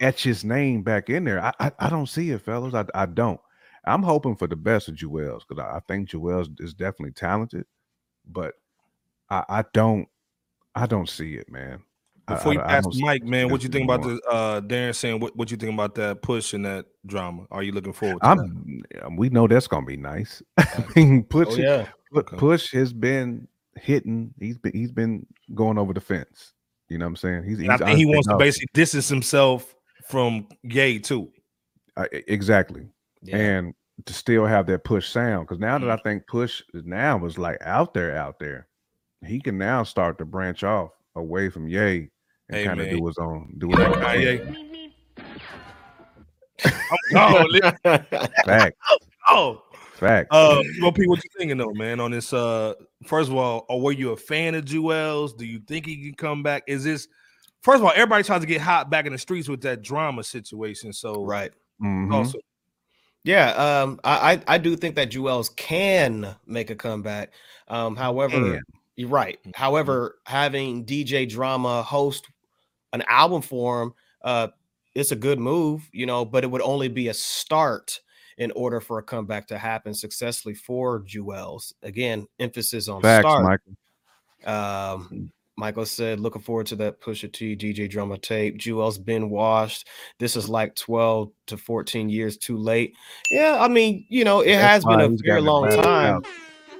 etch 0.00 0.22
his 0.22 0.44
name 0.44 0.82
back 0.82 1.10
in 1.10 1.24
there. 1.24 1.42
I 1.44 1.52
I, 1.60 1.72
I 1.78 1.90
don't 1.90 2.08
see 2.08 2.30
it, 2.30 2.40
fellas. 2.42 2.74
I 2.74 2.86
I 2.94 3.06
don't. 3.06 3.40
I'm 3.84 4.02
hoping 4.02 4.36
for 4.36 4.46
the 4.46 4.56
best 4.56 4.88
of 4.88 4.94
Juelz 4.94 5.40
because 5.46 5.62
I, 5.62 5.76
I 5.76 5.80
think 5.88 6.08
Juelz 6.10 6.48
is 6.60 6.72
definitely 6.72 7.12
talented, 7.12 7.66
but 8.26 8.54
I, 9.28 9.44
I 9.48 9.64
don't 9.74 10.08
I 10.74 10.86
don't 10.86 11.08
see 11.08 11.34
it, 11.34 11.50
man. 11.50 11.82
I- 12.28 12.34
Before 12.34 12.52
you 12.54 12.60
I- 12.60 12.64
I 12.64 12.68
pass 12.68 12.84
don't 12.84 12.92
the 12.92 12.98
see 12.98 13.04
mic, 13.04 13.24
man, 13.24 13.48
what 13.50 13.62
you 13.62 13.68
think 13.68 13.84
about 13.84 14.02
the 14.02 14.20
uh 14.30 14.60
Darren 14.60 14.94
saying 14.94 15.20
what, 15.20 15.36
what 15.36 15.50
you 15.50 15.56
think 15.56 15.72
about 15.74 15.94
that 15.96 16.22
push 16.22 16.52
and 16.54 16.64
that 16.64 16.86
drama? 17.06 17.46
Are 17.50 17.62
you 17.62 17.72
looking 17.72 17.92
forward 17.92 18.20
to? 18.22 18.26
I'm 18.26 18.82
um, 19.02 19.16
we 19.16 19.28
know 19.28 19.46
that's 19.48 19.66
gonna 19.66 19.86
be 19.86 19.96
nice. 19.96 20.42
I 20.58 20.84
mean, 20.94 21.24
push 21.24 21.48
Oh 21.50 21.56
yeah. 21.56 21.88
Okay. 22.14 22.36
push 22.36 22.70
has 22.72 22.92
been 22.92 23.48
hitting. 23.76 24.32
He's 24.38 24.58
been 24.58 24.72
he's 24.72 24.92
been 24.92 25.26
going 25.54 25.78
over 25.78 25.92
the 25.92 26.00
fence. 26.00 26.52
You 26.88 26.98
know 26.98 27.06
what 27.06 27.10
I'm 27.10 27.16
saying? 27.16 27.44
He's, 27.44 27.58
And 27.58 27.70
I 27.70 27.76
think 27.78 27.96
he 27.98 28.04
wants 28.06 28.28
to 28.28 28.36
basically 28.36 28.68
distance 28.74 29.08
himself 29.08 29.74
from 30.08 30.46
Ye 30.62 30.98
too. 30.98 31.30
uh, 31.96 32.04
exactly. 32.12 32.86
Yeah. 33.22 33.36
and 33.36 33.74
to 34.06 34.12
still 34.12 34.44
have 34.46 34.66
that 34.66 34.84
push 34.84 35.08
sound 35.08 35.46
because 35.46 35.60
now 35.60 35.78
that 35.78 35.86
Mm. 35.86 35.98
I 35.98 36.02
think 36.02 36.26
push 36.26 36.60
now 36.72 37.24
is 37.24 37.38
like 37.38 37.58
out 37.62 37.94
there, 37.94 38.16
out 38.16 38.38
there, 38.38 38.66
he 39.24 39.40
can 39.40 39.56
now 39.58 39.84
start 39.84 40.18
to 40.18 40.24
branch 40.24 40.64
off 40.64 40.90
away 41.14 41.48
from 41.48 41.68
Ye 41.68 42.10
and 42.52 42.60
Hey, 42.60 42.64
kind 42.64 42.80
of 42.80 42.90
do 42.90 43.06
his 43.06 43.18
own 43.18 43.54
do 43.58 43.68
You 43.68 43.76
his 43.76 43.78
know 43.78 43.94
own 43.94 44.00
thing. 44.00 44.38
Kanye? 44.38 44.92
oh, 47.14 47.44
li- 47.50 47.60
Fact, 48.44 48.76
oh. 49.28 49.62
fact. 49.94 50.28
Uh, 50.30 50.62
well, 50.80 50.92
P, 50.92 51.06
what 51.06 51.22
you 51.22 51.30
thinking 51.36 51.58
though, 51.58 51.72
man? 51.72 52.00
On 52.00 52.10
this, 52.10 52.32
uh, 52.32 52.74
first 53.06 53.30
of 53.30 53.36
all, 53.36 53.64
or 53.68 53.80
were 53.80 53.92
you 53.92 54.10
a 54.12 54.16
fan 54.16 54.54
of 54.54 54.64
Juelz? 54.64 55.36
Do 55.36 55.44
you 55.44 55.60
think 55.60 55.86
he 55.86 55.96
can 56.04 56.14
come 56.14 56.42
back? 56.42 56.64
Is 56.66 56.84
this 56.84 57.08
first 57.62 57.78
of 57.80 57.84
all, 57.84 57.92
everybody 57.94 58.22
tries 58.24 58.40
to 58.40 58.46
get 58.46 58.60
hot 58.60 58.90
back 58.90 59.06
in 59.06 59.12
the 59.12 59.18
streets 59.18 59.48
with 59.48 59.62
that 59.62 59.82
drama 59.82 60.22
situation. 60.24 60.92
So, 60.92 61.24
right. 61.24 61.52
Mhm. 61.82 62.12
Also, 62.12 62.38
Yeah, 63.24 63.50
um, 63.52 64.00
I, 64.04 64.32
I 64.34 64.54
I 64.54 64.58
do 64.58 64.76
think 64.76 64.96
that 64.96 65.10
Juelz 65.10 65.54
can 65.56 66.34
make 66.46 66.70
a 66.70 66.76
comeback. 66.76 67.32
Um, 67.68 67.96
however, 67.96 68.54
Can. 68.54 68.60
you're 68.96 69.08
right. 69.08 69.38
However, 69.54 70.18
having 70.26 70.84
DJ 70.84 71.28
Drama 71.28 71.82
host 71.82 72.26
an 72.92 73.02
album 73.08 73.42
for 73.42 73.82
him, 73.82 73.94
uh, 74.22 74.48
it's 74.94 75.12
a 75.12 75.16
good 75.16 75.38
move, 75.38 75.88
you 75.92 76.06
know, 76.06 76.24
but 76.24 76.44
it 76.44 76.50
would 76.50 76.62
only 76.62 76.88
be 76.88 77.08
a 77.08 77.14
start 77.14 78.00
in 78.38 78.50
order 78.52 78.80
for 78.80 78.98
a 78.98 79.02
comeback 79.02 79.46
to 79.48 79.58
happen 79.58 79.94
successfully 79.94 80.54
for 80.54 81.00
Juelz. 81.00 81.72
Again, 81.82 82.26
emphasis 82.38 82.88
on 82.88 83.02
Facts, 83.02 83.28
start. 83.28 83.44
Michael. 83.44 83.76
Um, 84.44 85.32
Michael 85.56 85.86
said, 85.86 86.18
looking 86.18 86.42
forward 86.42 86.66
to 86.66 86.76
that 86.76 87.00
Pusha 87.00 87.32
T 87.32 87.54
DJ 87.54 87.88
drama 87.88 88.18
tape. 88.18 88.58
Juelz 88.58 89.02
been 89.02 89.30
washed. 89.30 89.86
This 90.18 90.34
is 90.34 90.48
like 90.48 90.74
12 90.74 91.30
to 91.48 91.56
14 91.56 92.08
years 92.08 92.36
too 92.36 92.56
late. 92.56 92.94
Yeah, 93.30 93.58
I 93.60 93.68
mean, 93.68 94.06
you 94.08 94.24
know, 94.24 94.40
it 94.40 94.56
That's 94.56 94.84
has 94.84 94.84
been 94.84 95.00
a 95.00 95.16
very 95.24 95.40
long 95.40 95.68
time. 95.68 96.16
out. 96.16 96.26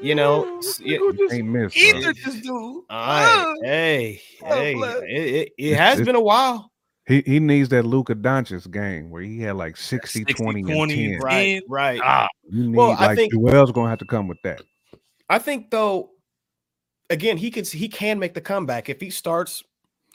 You 0.03 0.15
know, 0.17 0.59
s- 0.59 0.81
yeah, 0.81 0.99
Ain't 1.31 1.47
miss, 1.47 1.77
either 1.77 2.13
this 2.13 2.35
dude. 2.41 2.51
all 2.51 2.85
right. 2.91 3.55
Hey, 3.63 4.21
Oh, 4.43 4.55
hey, 4.57 4.75
it, 4.75 5.35
it, 5.35 5.53
it 5.59 5.77
has 5.77 5.95
It's- 6.01 6.07
been 6.07 6.17
a 6.17 6.21
while. 6.21 6.71
He 7.07 7.21
he 7.27 7.41
needs 7.41 7.69
that 7.71 7.85
Luka 7.85 8.15
Doncic 8.15 8.71
game 8.71 9.11
where 9.11 9.23
he 9.23 9.41
had 9.41 9.57
like 9.57 9.77
60, 9.77 10.21
60, 10.21 10.35
20, 10.35 10.63
20, 10.63 11.05
and 11.05 11.13
10. 11.15 11.21
Right, 11.21 11.63
right. 11.69 12.01
Ah, 12.03 12.29
You 12.49 12.69
need 12.69 12.77
Well, 12.77 12.93
I 12.93 13.07
like 13.07 13.17
think- 13.19 13.35
Juelz 13.35 13.73
gonna 13.73 13.91
have 13.91 13.99
to 13.99 14.05
come 14.05 14.29
with 14.29 14.39
that. 14.45 14.63
I 15.29 15.39
think 15.41 15.71
though, 15.71 16.11
again, 17.11 17.37
he 17.37 17.51
can 17.51 17.65
he 17.65 17.89
can 17.89 18.19
make 18.19 18.35
the 18.35 18.41
comeback 18.41 18.89
if 18.89 19.01
he 19.01 19.11
starts 19.11 19.63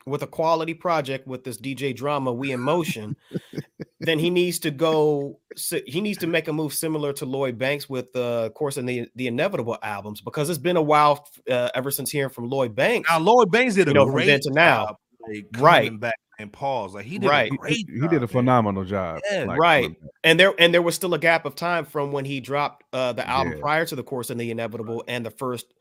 with 0.08 0.24
a 0.24 0.28
quality 0.28 0.74
project 0.74 1.28
with 1.28 1.44
this 1.44 1.58
DJ 1.58 1.96
drama, 1.96 2.32
we 2.34 2.52
in 2.52 2.60
motion. 2.62 3.16
then 4.00 4.18
he 4.20 4.30
needs 4.30 4.60
to 4.60 4.72
go. 4.72 5.40
He 5.86 6.02
needs 6.02 6.18
to 6.20 6.28
make 6.28 6.48
a 6.48 6.54
move 6.54 6.74
similar 6.74 7.14
to 7.14 7.26
Lloyd 7.26 7.58
Banks 7.58 7.90
with 7.90 8.14
the 8.14 8.24
uh, 8.24 8.50
course 8.50 8.78
and 8.78 8.88
the 8.88 9.08
the 9.16 9.28
inevitable 9.28 9.78
albums 9.84 10.22
because 10.22 10.50
it's 10.50 10.60
been 10.60 10.78
a 10.78 10.82
while 10.82 11.28
uh, 11.50 11.70
ever 11.76 11.92
since 11.92 12.10
hearing 12.12 12.30
from 12.32 12.50
Lloyd 12.50 12.76
Banks. 12.76 13.10
now 13.10 13.20
Lloyd 13.20 13.52
Banks 13.52 13.76
did 13.76 13.88
a 13.88 13.92
You 13.92 13.96
know, 13.96 14.06
from 14.06 14.14
great 14.16 14.28
then 14.28 14.40
to 14.42 14.52
now. 14.52 14.86
job, 14.86 14.96
like, 15.28 15.46
Right. 15.58 16.00
back 16.00 16.16
and 16.40 16.54
pause. 16.54 16.94
Like 16.94 17.06
he 17.06 17.18
did 17.18 17.28
Right. 17.30 17.50
a 17.50 17.52
He, 17.52 17.58
great. 17.58 17.74
he- 17.76 17.88
he 18.02 18.08
did 18.08 18.18
a 18.18 18.20
man. 18.22 18.28
phenomenal 18.28 18.86
job. 18.86 19.20
Yeah, 19.32 19.46
like, 19.46 19.60
right. 19.60 19.84
coming 19.84 19.98
and 20.24 20.40
there 20.40 20.54
and 20.60 20.74
there 20.74 20.84
was 20.84 20.94
still 20.96 21.14
a 21.16 21.20
gap 21.20 21.46
of 21.46 21.56
time 21.56 21.84
from 21.86 22.12
when 22.12 22.26
he 22.26 22.40
dropped 22.40 22.84
uh, 22.94 23.14
the 23.14 23.28
album 23.28 23.54
Yeah. 23.54 23.60
prior 23.62 23.86
to 23.86 23.96
the 23.96 24.04
course 24.04 24.30
and 24.30 24.40
the 24.40 24.52
inevitable 24.52 25.04
and 25.08 25.26
the 25.26 25.32
first 25.32 25.74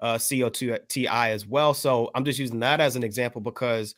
uh, 0.00 0.14
CO2 0.14 0.88
Ti 0.88 1.08
as 1.08 1.46
well. 1.46 1.74
So 1.74 2.10
I'm 2.14 2.24
just 2.24 2.38
using 2.38 2.60
that 2.60 2.80
as 2.80 2.96
an 2.96 3.02
example 3.02 3.40
because 3.40 3.94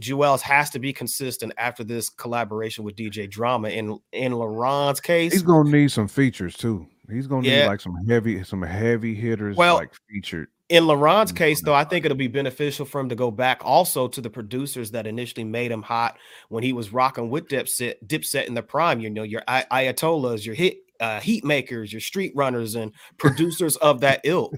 Juelz 0.00 0.40
has 0.40 0.70
to 0.70 0.78
be 0.78 0.92
consistent 0.92 1.52
after 1.58 1.84
this 1.84 2.08
collaboration 2.08 2.84
with 2.84 2.96
DJ 2.96 3.28
Drama. 3.28 3.68
In 3.68 3.98
in 4.12 4.32
Laron's 4.32 5.00
case, 5.00 5.32
He's 5.32 5.42
gonna 5.42 5.70
need 5.70 5.90
some 5.90 6.08
features 6.08 6.56
too. 6.56 6.86
He's 7.10 7.26
gonna 7.26 7.46
Yeah. 7.46 7.62
need 7.62 7.66
like 7.66 7.80
some 7.80 7.94
heavy, 8.08 8.42
some 8.44 8.62
heavy 8.62 9.14
hitters, 9.14 9.56
Well, 9.56 9.74
like 9.76 9.92
featured. 10.10 10.48
in 10.70 10.86
Laron's 10.86 11.30
case, 11.32 11.60
though, 11.60 11.74
I 11.74 11.84
think 11.84 12.06
it'll 12.06 12.16
be 12.16 12.26
beneficial 12.28 12.86
for 12.86 13.00
him 13.02 13.10
to 13.10 13.14
go 13.14 13.30
back 13.30 13.60
also 13.62 14.08
to 14.08 14.20
the 14.22 14.30
producers 14.30 14.90
that 14.92 15.06
initially 15.06 15.44
made 15.44 15.70
him 15.70 15.82
hot 15.82 16.16
when 16.48 16.62
he 16.64 16.72
was 16.72 16.90
rocking 16.92 17.28
with 17.28 17.48
Dipset, 17.48 17.96
Dipset 18.06 18.46
in 18.46 18.54
the 18.54 18.62
prime. 18.62 18.98
You 19.00 19.10
know, 19.10 19.24
your 19.24 19.42
I- 19.46 19.66
Ayatollahs, 19.70 20.46
your 20.46 20.54
hit 20.54 20.78
uh, 21.00 21.20
heat 21.20 21.44
makers, 21.44 21.92
your 21.92 22.00
street 22.00 22.32
runners, 22.34 22.74
and 22.74 22.92
producers 23.18 23.76
of 23.76 24.00
that 24.00 24.20
ilk. 24.24 24.52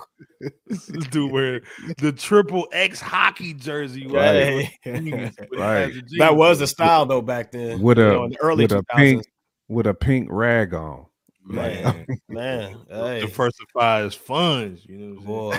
This 0.67 0.87
dude 1.11 1.33
wearing 1.33 1.63
the 1.99 2.13
triple 2.13 2.67
X 2.73 3.01
hockey 3.01 3.55
jersey. 3.55 4.07
Right. 4.07 4.71
Right. 4.85 5.33
Right. 5.53 5.93
that 6.19 6.37
was 6.37 6.59
the 6.59 6.67
style 6.67 7.07
though 7.07 7.23
back 7.23 7.53
then. 7.53 7.81
With 7.81 7.99
you 7.99 8.05
a- 8.09 8.13
know, 8.13 8.25
in 8.25 8.31
the 8.31 8.41
early 8.41 8.65
with 8.65 8.73
a 8.73 8.83
2000s. 8.83 8.97
pink- 8.97 9.27
with 9.69 9.87
a 9.87 9.95
pink 9.95 10.29
rag 10.31 10.75
on. 10.75 11.07
Like, 11.47 11.85
Man, 11.85 12.07
man, 12.29 12.77
hey, 12.89 13.21
diversify 13.21 14.03
his 14.03 14.15
funds. 14.15 14.85
You 14.87 14.97
know, 14.99 15.15
what 15.15 15.21
I'm 15.21 15.25
boy. 15.27 15.53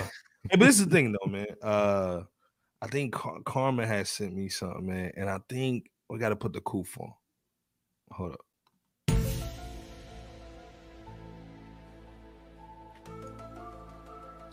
Hey, 0.50 0.56
but 0.56 0.60
this 0.60 0.78
is 0.80 0.84
the 0.86 0.90
thing 0.92 1.12
though, 1.12 1.30
man. 1.30 1.46
Uh, 1.62 2.20
I 2.82 2.86
think 2.88 3.12
Car- 3.14 3.40
Carmen 3.44 3.86
has 3.88 4.08
sent 4.08 4.34
me 4.34 4.48
something, 4.48 4.86
man, 4.86 5.12
and 5.16 5.28
I 5.30 5.38
think 5.48 5.90
we 6.10 6.18
got 6.18 6.28
to 6.28 6.36
put 6.36 6.52
the 6.52 6.60
coof 6.60 6.96
on. 7.00 7.12
Hold 8.12 8.32
up. 8.32 8.40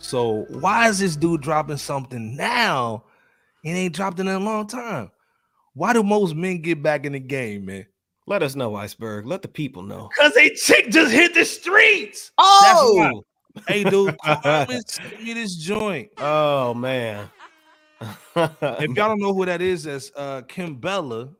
So 0.04 0.44
why 0.50 0.88
is 0.88 0.98
this 0.98 1.16
dude 1.16 1.40
dropping 1.40 1.78
something 1.78 2.36
now? 2.36 3.04
He 3.62 3.70
ain't 3.70 3.94
dropped 3.94 4.20
in 4.20 4.28
a 4.28 4.38
long 4.38 4.66
time. 4.66 5.10
Why 5.72 5.94
do 5.94 6.02
most 6.02 6.34
men 6.34 6.60
get 6.60 6.82
back 6.82 7.06
in 7.06 7.12
the 7.12 7.18
game, 7.20 7.64
man? 7.64 7.86
Let 8.26 8.42
us 8.42 8.54
know, 8.54 8.74
Iceberg. 8.74 9.26
Let 9.26 9.40
the 9.40 9.48
people 9.48 9.82
know. 9.82 10.10
Cause 10.18 10.34
they 10.34 10.50
chick 10.50 10.90
just 10.90 11.10
hit 11.10 11.32
the 11.32 11.44
streets. 11.44 12.32
Oh, 12.36 13.22
Hey, 13.66 13.84
dude, 13.84 14.16
Carmen 14.24 14.82
sent 14.86 15.22
me 15.22 15.32
this 15.32 15.56
joint. 15.56 16.10
oh 16.18 16.74
man. 16.74 17.30
If 18.02 18.80
y'all 18.80 18.94
don't 18.94 19.20
know 19.20 19.32
who 19.32 19.46
that 19.46 19.62
is, 19.62 19.84
that's 19.84 20.12
uh 20.14 20.42
Kimbella, 20.42 21.34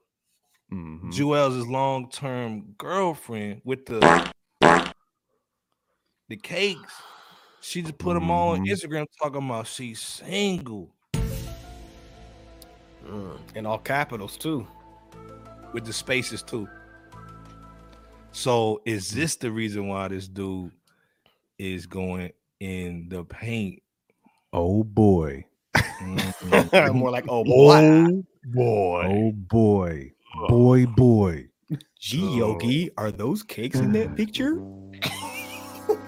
mhm. 0.73 1.13
Juelz' 1.13 1.69
long-term 1.69 2.75
girlfriend 2.79 3.61
with 3.65 3.85
the 3.85 4.33
the 6.31 6.37
cakes. 6.37 6.95
She 7.65 7.81
just 7.81 7.97
put 7.97 8.13
them 8.13 8.31
all 8.31 8.51
on 8.51 8.61
Mhm. 8.61 8.71
Instagram 8.73 9.07
talking 9.21 9.39
about 9.49 9.67
she's 9.67 9.99
single 9.99 10.91
Mm, 13.07 13.39
in 13.57 13.65
all 13.67 13.79
capitals 13.79 14.37
too. 14.37 14.67
with 15.73 15.85
the 15.87 15.93
spaces 15.93 16.43
too. 16.43 16.69
So 18.33 18.81
is 18.85 19.11
this 19.11 19.37
the 19.37 19.51
reason 19.51 19.89
why 19.89 20.09
this 20.09 20.29
dude 20.29 20.73
is 21.59 21.87
going 21.87 22.33
in 22.61 23.09
the 23.09 23.25
paint? 23.25 23.83
Oh 24.53 24.85
boy. 24.85 25.47
Mhm. 25.75 26.95
More 26.95 27.11
like 27.11 27.25
oh 27.29 27.45
boy. 27.45 27.73
Oh 27.75 28.23
boy. 28.45 29.05
oh 29.07 29.33
boy. 29.33 30.13
Boy 30.49 30.87
boy. 30.87 31.49
Gee, 31.99 32.37
Yogi, 32.37 32.91
are 32.99 33.11
those 33.11 33.43
cakes 33.43 33.79
in 33.79 33.93
that 33.93 34.15
picture? 34.17 34.61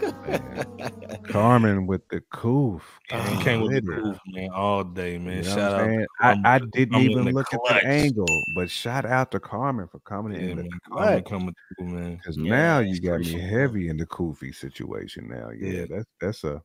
Carmen 1.28 1.86
with 1.86 2.06
the 2.08 2.20
coof. 2.32 2.82
He 3.10 3.36
came 3.44 3.60
with 3.62 3.74
the 3.74 3.82
Glitter. 3.82 4.00
proof, 4.00 4.18
man, 4.26 4.50
all 4.54 4.84
day, 4.84 5.18
man. 5.18 5.38
You 5.38 5.44
know 5.44 5.54
Shout 5.56 5.72
I'm 5.72 5.80
out. 5.80 5.88
saying? 5.88 6.06
I, 6.20 6.36
I 6.44 6.58
didn't 6.58 6.92
coming 6.92 7.06
in 7.12 7.12
even 7.12 7.24
the 7.26 7.32
look 7.32 7.52
at 7.52 7.60
the 7.68 7.86
angle, 7.88 8.44
but 8.54 8.70
shout 8.70 9.04
out 9.04 9.30
to 9.32 9.40
Carmen 9.40 9.88
for 9.88 9.98
coming 10.00 10.34
Yeah, 10.34 10.48
in 10.50 10.56
the 10.56 10.62
man. 10.62 10.70
Carmen 10.92 11.22
clutch. 11.22 11.24
coming 11.24 11.54
through, 11.76 11.86
man. 11.88 12.16
Because 12.18 12.36
Yeah, 12.36 12.50
now 12.50 12.78
you 12.80 13.00
got 13.00 13.20
me 13.20 13.38
heavy 13.38 13.88
in 13.88 13.96
the 13.96 14.06
Koofy 14.06 14.54
situation. 14.54 15.28
Now, 15.28 15.50
yeah, 15.50 15.80
Yeah. 15.80 15.86
that's 15.90 16.04
that's 16.20 16.44
a 16.44 16.62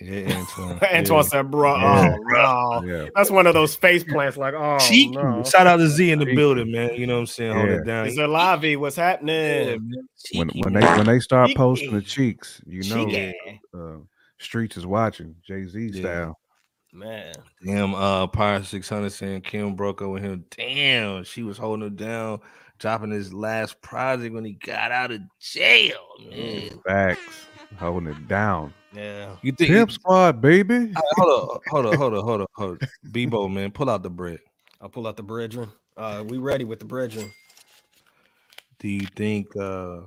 Yeah, 0.00 0.36
Antoine. 0.38 0.78
Antoine 0.92 1.18
yeah. 1.18 1.28
said, 1.28 1.50
bro, 1.50 1.76
Yeah. 1.76 2.16
oh 2.16 2.80
no. 2.82 2.92
yeah. 3.04 3.08
That's 3.14 3.30
one 3.30 3.46
of 3.46 3.54
those 3.54 3.76
face 3.76 4.02
plants, 4.04 4.36
like, 4.36 4.54
oh 4.54 4.78
Cheeky. 4.78 5.10
no. 5.16 5.42
Shout 5.44 5.66
out 5.66 5.76
to 5.76 5.88
Z 5.88 6.10
in 6.10 6.18
the 6.18 6.24
Cheeky. 6.24 6.36
building, 6.36 6.72
man. 6.72 6.94
You 6.94 7.06
know 7.06 7.14
what 7.14 7.20
I'm 7.20 7.26
saying? 7.26 7.54
Hold 7.56 7.68
it 7.68 7.84
down. 7.84 8.06
Is 8.06 8.18
it 8.18 8.20
Lavi? 8.22 8.76
What's 8.76 8.96
happening? 8.96 9.28
man. 9.88 10.06
When 10.34 10.48
when 10.48 10.72
they 10.74 10.80
when 10.80 11.06
they 11.06 11.20
start 11.20 11.50
posting 11.56 11.92
the 11.92 12.00
Cheeky. 12.02 12.32
cheeks, 12.32 12.60
you 12.66 12.82
know, 12.94 13.06
Cheeky. 13.06 13.60
uh, 13.72 13.96
streets 14.38 14.76
is 14.76 14.84
watching 14.86 15.36
Jay 15.46 15.64
Z 15.66 15.90
Yeah. 15.94 16.00
style. 16.00 16.38
Man. 16.92 17.32
Damn, 17.64 17.94
uh, 17.94 18.26
Pirate 18.28 18.66
600 18.66 19.10
saying 19.10 19.40
Kim 19.42 19.74
broke 19.74 20.00
up 20.00 20.10
with 20.10 20.22
him. 20.22 20.44
Damn, 20.56 21.24
she 21.24 21.42
was 21.42 21.58
holding 21.58 21.86
him 21.88 21.96
down, 21.96 22.40
dropping 22.78 23.10
his 23.10 23.32
last 23.34 23.80
project 23.80 24.32
when 24.32 24.44
he 24.44 24.52
got 24.52 24.92
out 24.92 25.10
of 25.10 25.20
jail, 25.40 25.98
man. 26.30 26.70
Facts, 26.86 27.46
holding 27.78 28.08
it 28.12 28.28
down. 28.28 28.72
Yeah. 28.94 29.36
You 29.42 29.52
think? 29.52 29.70
Pimp 29.70 29.90
squad, 29.92 30.40
baby. 30.40 30.74
All 30.74 30.80
right, 30.80 30.94
hold 31.16 31.50
up, 31.56 31.62
hold 31.68 31.86
up, 31.86 31.94
hold 31.96 32.14
up, 32.14 32.24
hold 32.24 32.40
up, 32.42 32.50
hold 32.54 32.82
up. 32.82 32.88
Bebo, 33.10 33.52
man, 33.52 33.70
pull 33.72 33.90
out 33.90 34.02
the 34.02 34.10
bread. 34.10 34.38
I'll 34.80 34.88
pull 34.88 35.06
out 35.06 35.16
the 35.16 35.22
brethren. 35.22 35.70
Uh, 35.96 36.24
we 36.26 36.38
ready 36.38 36.64
with 36.64 36.78
the 36.78 36.84
brethren. 36.84 37.30
Do 38.78 38.88
you 38.88 39.06
think 39.16 39.54
uh 39.56 40.00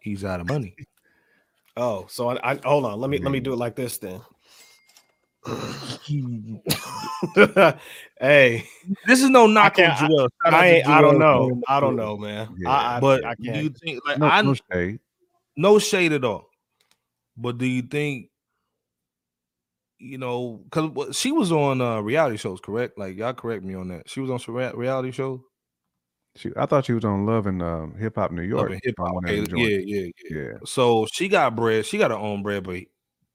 he's 0.00 0.24
out 0.24 0.40
of 0.40 0.48
money? 0.48 0.74
Oh, 1.76 2.06
so 2.08 2.30
I, 2.30 2.52
I 2.52 2.60
hold 2.64 2.84
on. 2.84 3.00
Let 3.00 3.10
me 3.10 3.18
let 3.18 3.30
me 3.32 3.40
do 3.40 3.52
it 3.52 3.56
like 3.56 3.74
this 3.76 3.98
then. 3.98 4.20
hey, 8.20 8.64
This 9.06 9.22
is 9.22 9.28
no 9.30 9.46
knock 9.46 9.78
on 9.78 9.84
can't- 9.84 10.02
I- 10.02 10.08
Joel. 10.08 10.28
I 10.44 10.82
I 10.86 11.00
don't 11.02 11.18
know. 11.18 11.60
I 11.68 11.80
don't 11.80 11.96
know, 11.96 12.16
man. 12.16 12.54
Yeah. 12.58 12.70
I, 12.70 12.96
I, 12.96 13.00
But 13.00 13.24
I 13.26 13.34
do 13.34 13.42
you 13.44 13.52
can't. 13.52 13.78
think 13.78 14.00
like 14.06 14.18
No, 14.18 14.26
I 14.26 14.42
no 14.42 14.54
shade. 14.72 15.00
no 15.56 15.78
shade 15.78 16.12
at 16.12 16.24
all. 16.24 16.48
But 17.36 17.58
do 17.58 17.66
you 17.66 17.82
think 17.82 18.30
you 19.98 20.18
know 20.18 20.62
because 20.64 21.16
she 21.16 21.32
was 21.32 21.52
on 21.52 21.80
uh 21.80 22.00
reality 22.00 22.36
shows, 22.36 22.60
correct? 22.60 22.98
Like 22.98 23.16
y'all 23.16 23.34
correct 23.34 23.64
me 23.64 23.74
on 23.74 23.88
that. 23.88 24.08
She 24.08 24.20
was 24.20 24.30
on 24.30 24.38
some 24.38 24.54
reality 24.54 25.10
shows. 25.10 25.40
She, 26.36 26.50
I 26.56 26.66
thought 26.66 26.84
she 26.84 26.92
was 26.92 27.04
on 27.04 27.26
Love 27.26 27.46
and 27.46 27.62
um, 27.62 27.94
Hip 27.96 28.16
Hop 28.16 28.32
New 28.32 28.42
York. 28.42 28.72
Hip 28.82 28.94
Hop, 28.98 29.14
Okay, 29.18 29.46
yeah, 29.54 29.78
yeah, 29.84 30.06
yeah, 30.30 30.36
yeah. 30.36 30.52
So 30.64 31.06
she 31.12 31.28
got 31.28 31.54
bread. 31.54 31.86
She 31.86 31.96
got 31.96 32.10
her 32.10 32.16
own 32.16 32.42
bread, 32.42 32.64
but 32.64 32.80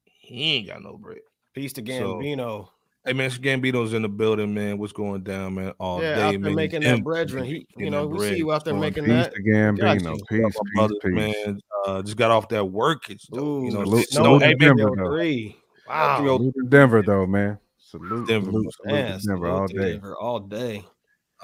he 0.04 0.56
ain't 0.56 0.68
got 0.68 0.84
no 0.84 0.98
bread. 0.98 1.20
Peace 1.54 1.74
to 1.74 1.82
So, 1.82 2.20
Gambino. 2.20 2.68
Hey 3.06 3.14
man, 3.14 3.30
Gambino's 3.32 3.94
in 3.94 4.02
the 4.02 4.10
building, 4.10 4.54
man. 4.54 4.78
What's 4.78 4.92
going 4.92 5.24
down, 5.24 5.56
man? 5.56 5.74
All 5.80 6.02
yeah, 6.02 6.16
day, 6.16 6.22
out 6.22 6.32
there 6.32 6.40
man. 6.42 6.56
making 6.56 6.82
Him 6.82 6.98
that 6.98 7.04
brethren. 7.04 7.46
He, 7.46 7.66
you 7.78 7.90
know, 7.90 8.06
we 8.06 8.18
bread. 8.18 8.30
see 8.34 8.38
you 8.38 8.52
out 8.52 8.66
there 8.66 8.74
making 8.74 9.06
Peace 9.06 9.14
that. 9.14 9.34
to 9.36 9.42
Gambino. 9.42 10.18
you. 10.18 10.24
Peace, 10.30 10.42
peace, 10.54 10.60
brothers, 10.76 10.98
peace. 11.04 11.14
man. 11.14 11.60
Uh, 11.88 12.02
just 12.02 12.18
got 12.18 12.30
off 12.30 12.50
that 12.50 12.64
workage. 12.64 13.26
though, 13.32 13.64
you 13.64 13.72
know, 13.72 13.86
salute- 13.86 14.10
so- 14.10 14.24
salute 14.24 14.42
hey, 14.42 14.56
man, 14.60 14.76
Denver, 14.76 14.96
though. 14.98 15.10
Three. 15.12 15.58
Wow. 15.88 15.96
Wow. 15.96 16.18
Salute 16.38 16.54
to 16.56 16.66
Denver, 16.68 17.02
though, 17.02 17.26
man. 17.26 17.58
Salute, 17.78 18.28
Denver, 18.28 18.52
salute, 18.52 18.74
salute 18.76 18.92
Man, 18.94 19.20
to 19.20 19.28
Denver 19.28 19.48
all 19.50 19.68
day. 19.68 19.92
Denver 19.92 20.18
all 20.18 20.40
day. 20.42 20.86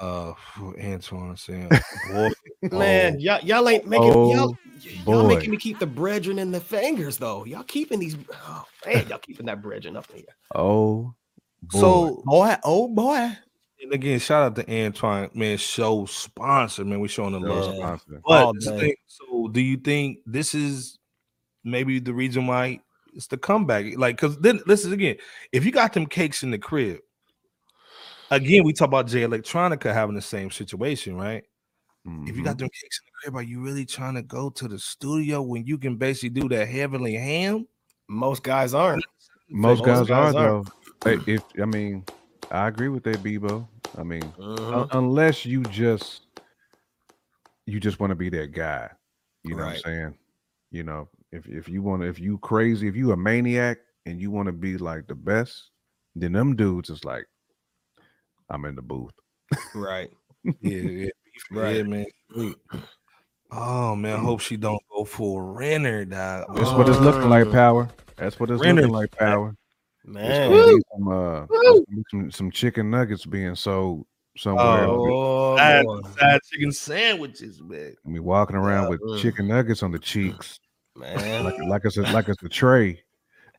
uh, 0.00 0.32
Antoine 0.80 1.36
saying, 1.38 1.70
boy, 2.06 2.30
Man, 2.70 3.14
oh, 3.14 3.18
y'all, 3.18 3.40
y'all 3.40 3.68
ain't 3.68 3.86
making 3.88 4.12
Oh, 4.12 4.30
y'all, 4.32 4.56
y'all 5.06 5.22
boy. 5.22 5.34
making 5.34 5.50
me 5.50 5.56
keep 5.56 5.78
the 5.78 5.86
brethren 5.86 6.38
in 6.38 6.52
the 6.52 6.60
fingers 6.60 7.16
though. 7.16 7.44
Y'all 7.44 7.62
keeping 7.64 7.98
these. 7.98 8.16
Oh 8.46 8.64
man, 8.84 9.08
y'all 9.08 9.18
keeping 9.18 9.46
that 9.46 9.62
brethren 9.62 9.96
up 9.96 10.06
here. 10.12 10.24
Oh, 10.54 11.14
boy. 11.70 11.78
so 11.80 12.22
Boy, 12.24 12.56
oh 12.64 12.88
boy. 12.88 13.32
and 13.82 13.92
again, 13.92 14.18
shout 14.18 14.42
out 14.42 14.56
to 14.56 14.84
Antoine, 14.84 15.30
man. 15.34 15.56
Show 15.58 16.06
sponsor, 16.06 16.84
man. 16.84 17.00
We're 17.00 17.08
showing 17.08 17.32
the 17.32 17.40
That 17.40 17.48
love. 17.48 17.74
sponsor. 17.76 18.22
But 18.26 18.52
this 18.54 18.64
day. 18.66 18.78
thing- 18.80 18.94
so, 19.06 19.48
do 19.48 19.60
you 19.60 19.76
think 19.76 20.18
this 20.26 20.54
is 20.54 20.98
maybe 21.64 21.98
the 22.00 22.12
reason 22.14 22.46
why 22.46 22.80
it's 23.14 23.26
the 23.28 23.36
comeback? 23.38 23.96
Like, 23.96 24.16
because 24.16 24.38
then 24.38 24.60
listen 24.66 24.92
again, 24.92 25.16
if 25.52 25.64
you 25.64 25.72
got 25.72 25.92
them 25.92 26.06
cakes 26.06 26.42
in 26.42 26.50
the 26.50 26.58
crib, 26.58 26.98
again, 28.30 28.64
we 28.64 28.72
talk 28.72 28.88
about 28.88 29.06
Jay 29.06 29.22
Electronica 29.22 29.92
having 29.92 30.14
the 30.16 30.22
same 30.22 30.50
situation, 30.50 31.16
right? 31.16 31.44
If 32.24 32.36
you 32.36 32.42
Mhm. 32.42 32.44
got 32.44 32.58
them 32.58 32.68
cakes 32.68 33.00
in 33.00 33.06
the 33.06 33.12
crib, 33.20 33.34
are 33.36 33.42
you 33.42 33.60
really 33.60 33.84
trying 33.84 34.14
to 34.14 34.22
go 34.22 34.48
to 34.50 34.68
the 34.68 34.78
studio 34.78 35.42
when 35.42 35.66
you 35.66 35.76
can 35.76 35.96
basically 35.96 36.40
do 36.40 36.48
that 36.50 36.68
heavenly 36.68 37.14
ham? 37.14 37.66
Most 38.08 38.44
guys 38.44 38.74
aren't. 38.74 39.04
most 39.48 39.78
most 39.78 39.86
guys, 39.86 40.06
guys 40.08 40.34
are 40.34 40.38
are. 40.38 40.62
though. 40.64 40.70
Hey, 41.06 41.18
if 41.26 41.42
I 41.60 41.64
mean, 41.64 42.04
I 42.50 42.68
agree 42.68 42.88
with 42.88 43.04
that, 43.04 43.22
Bebo. 43.22 43.66
I 43.96 44.02
mean, 44.02 44.22
Mhm. 44.38 44.74
un- 44.74 44.88
unless 44.92 45.44
you 45.46 45.62
just 45.64 46.22
you 47.66 47.80
just 47.80 47.98
want 48.00 48.10
to 48.10 48.14
be 48.16 48.28
that 48.30 48.52
guy, 48.52 48.90
you 49.42 49.54
know 49.54 49.62
Right. 49.62 49.66
what 49.82 49.86
I'm 49.86 49.92
saying? 49.94 50.18
You 50.70 50.82
know, 50.84 51.08
if 51.32 51.46
if 51.48 51.68
you 51.68 51.82
want 51.82 52.02
to, 52.02 52.08
if 52.08 52.18
you 52.18 52.38
crazy, 52.38 52.88
if 52.88 52.96
you 52.96 53.12
a 53.12 53.16
maniac 53.16 53.78
and 54.04 54.20
you 54.20 54.30
want 54.30 54.46
to 54.46 54.52
be 54.52 54.76
like 54.78 55.06
the 55.06 55.14
best, 55.14 55.70
then 56.14 56.32
them 56.32 56.56
dudes 56.56 56.90
is 56.90 57.04
like, 57.04 57.26
I'm 58.50 58.64
in 58.64 58.74
the 58.74 58.82
booth. 58.82 59.12
Right. 59.74 60.10
Yeah, 60.60 60.80
yeah, 60.80 61.04
yeah, 61.04 61.10
Right. 61.50 61.86
man. 61.86 62.06
Oh 63.52 63.94
man, 63.94 64.16
I 64.18 64.22
hope 64.22 64.40
she 64.40 64.56
don't 64.56 64.82
go 64.90 65.04
for 65.04 65.52
Renner, 65.52 66.04
dog. 66.04 66.56
That's 66.56 66.72
what 66.72 66.88
it's 66.88 66.98
looking 67.00 67.30
like, 67.30 67.44
Mm. 67.44 67.52
power. 67.52 67.88
That's 68.16 68.38
what 68.40 68.50
it's 68.50 68.60
Renner. 68.60 68.82
looking 68.82 68.92
like, 68.92 69.12
power. 69.12 69.54
It's 70.08 70.14
Man. 70.14 70.80
some, 70.94 71.08
uh, 71.08 71.46
there's 71.50 71.62
gonna 71.64 71.80
be 71.90 72.02
some, 72.10 72.30
some 72.30 72.50
chicken 72.52 72.90
nuggets 72.90 73.26
being 73.26 73.54
sold 73.56 74.06
somewhere. 74.38 74.84
Oh, 74.86 75.56
Side, 75.56 75.84
boy. 75.84 76.00
side 76.20 76.40
chicken 76.50 76.70
sandwiches, 76.72 77.60
man. 77.60 77.94
I 78.04 78.08
mean, 78.08 78.22
walking 78.22 78.54
around 78.56 78.88
with 78.90 79.00
Mm. 79.00 79.18
chicken 79.20 79.48
nuggets 79.48 79.82
on 79.82 79.90
the 79.90 79.98
cheeks, 79.98 80.60
man. 80.96 81.42
like 81.44 81.58
like 81.68 81.82
it's 81.84 81.96
a, 81.96 82.02
like 82.02 82.28
it's 82.28 82.42
a 82.42 82.48
tray, 82.48 83.02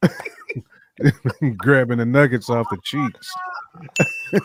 grabbing 1.57 1.97
the 1.97 2.05
nuggets 2.05 2.49
off 2.49 2.67
the 2.69 2.77
cheeks. 2.83 3.31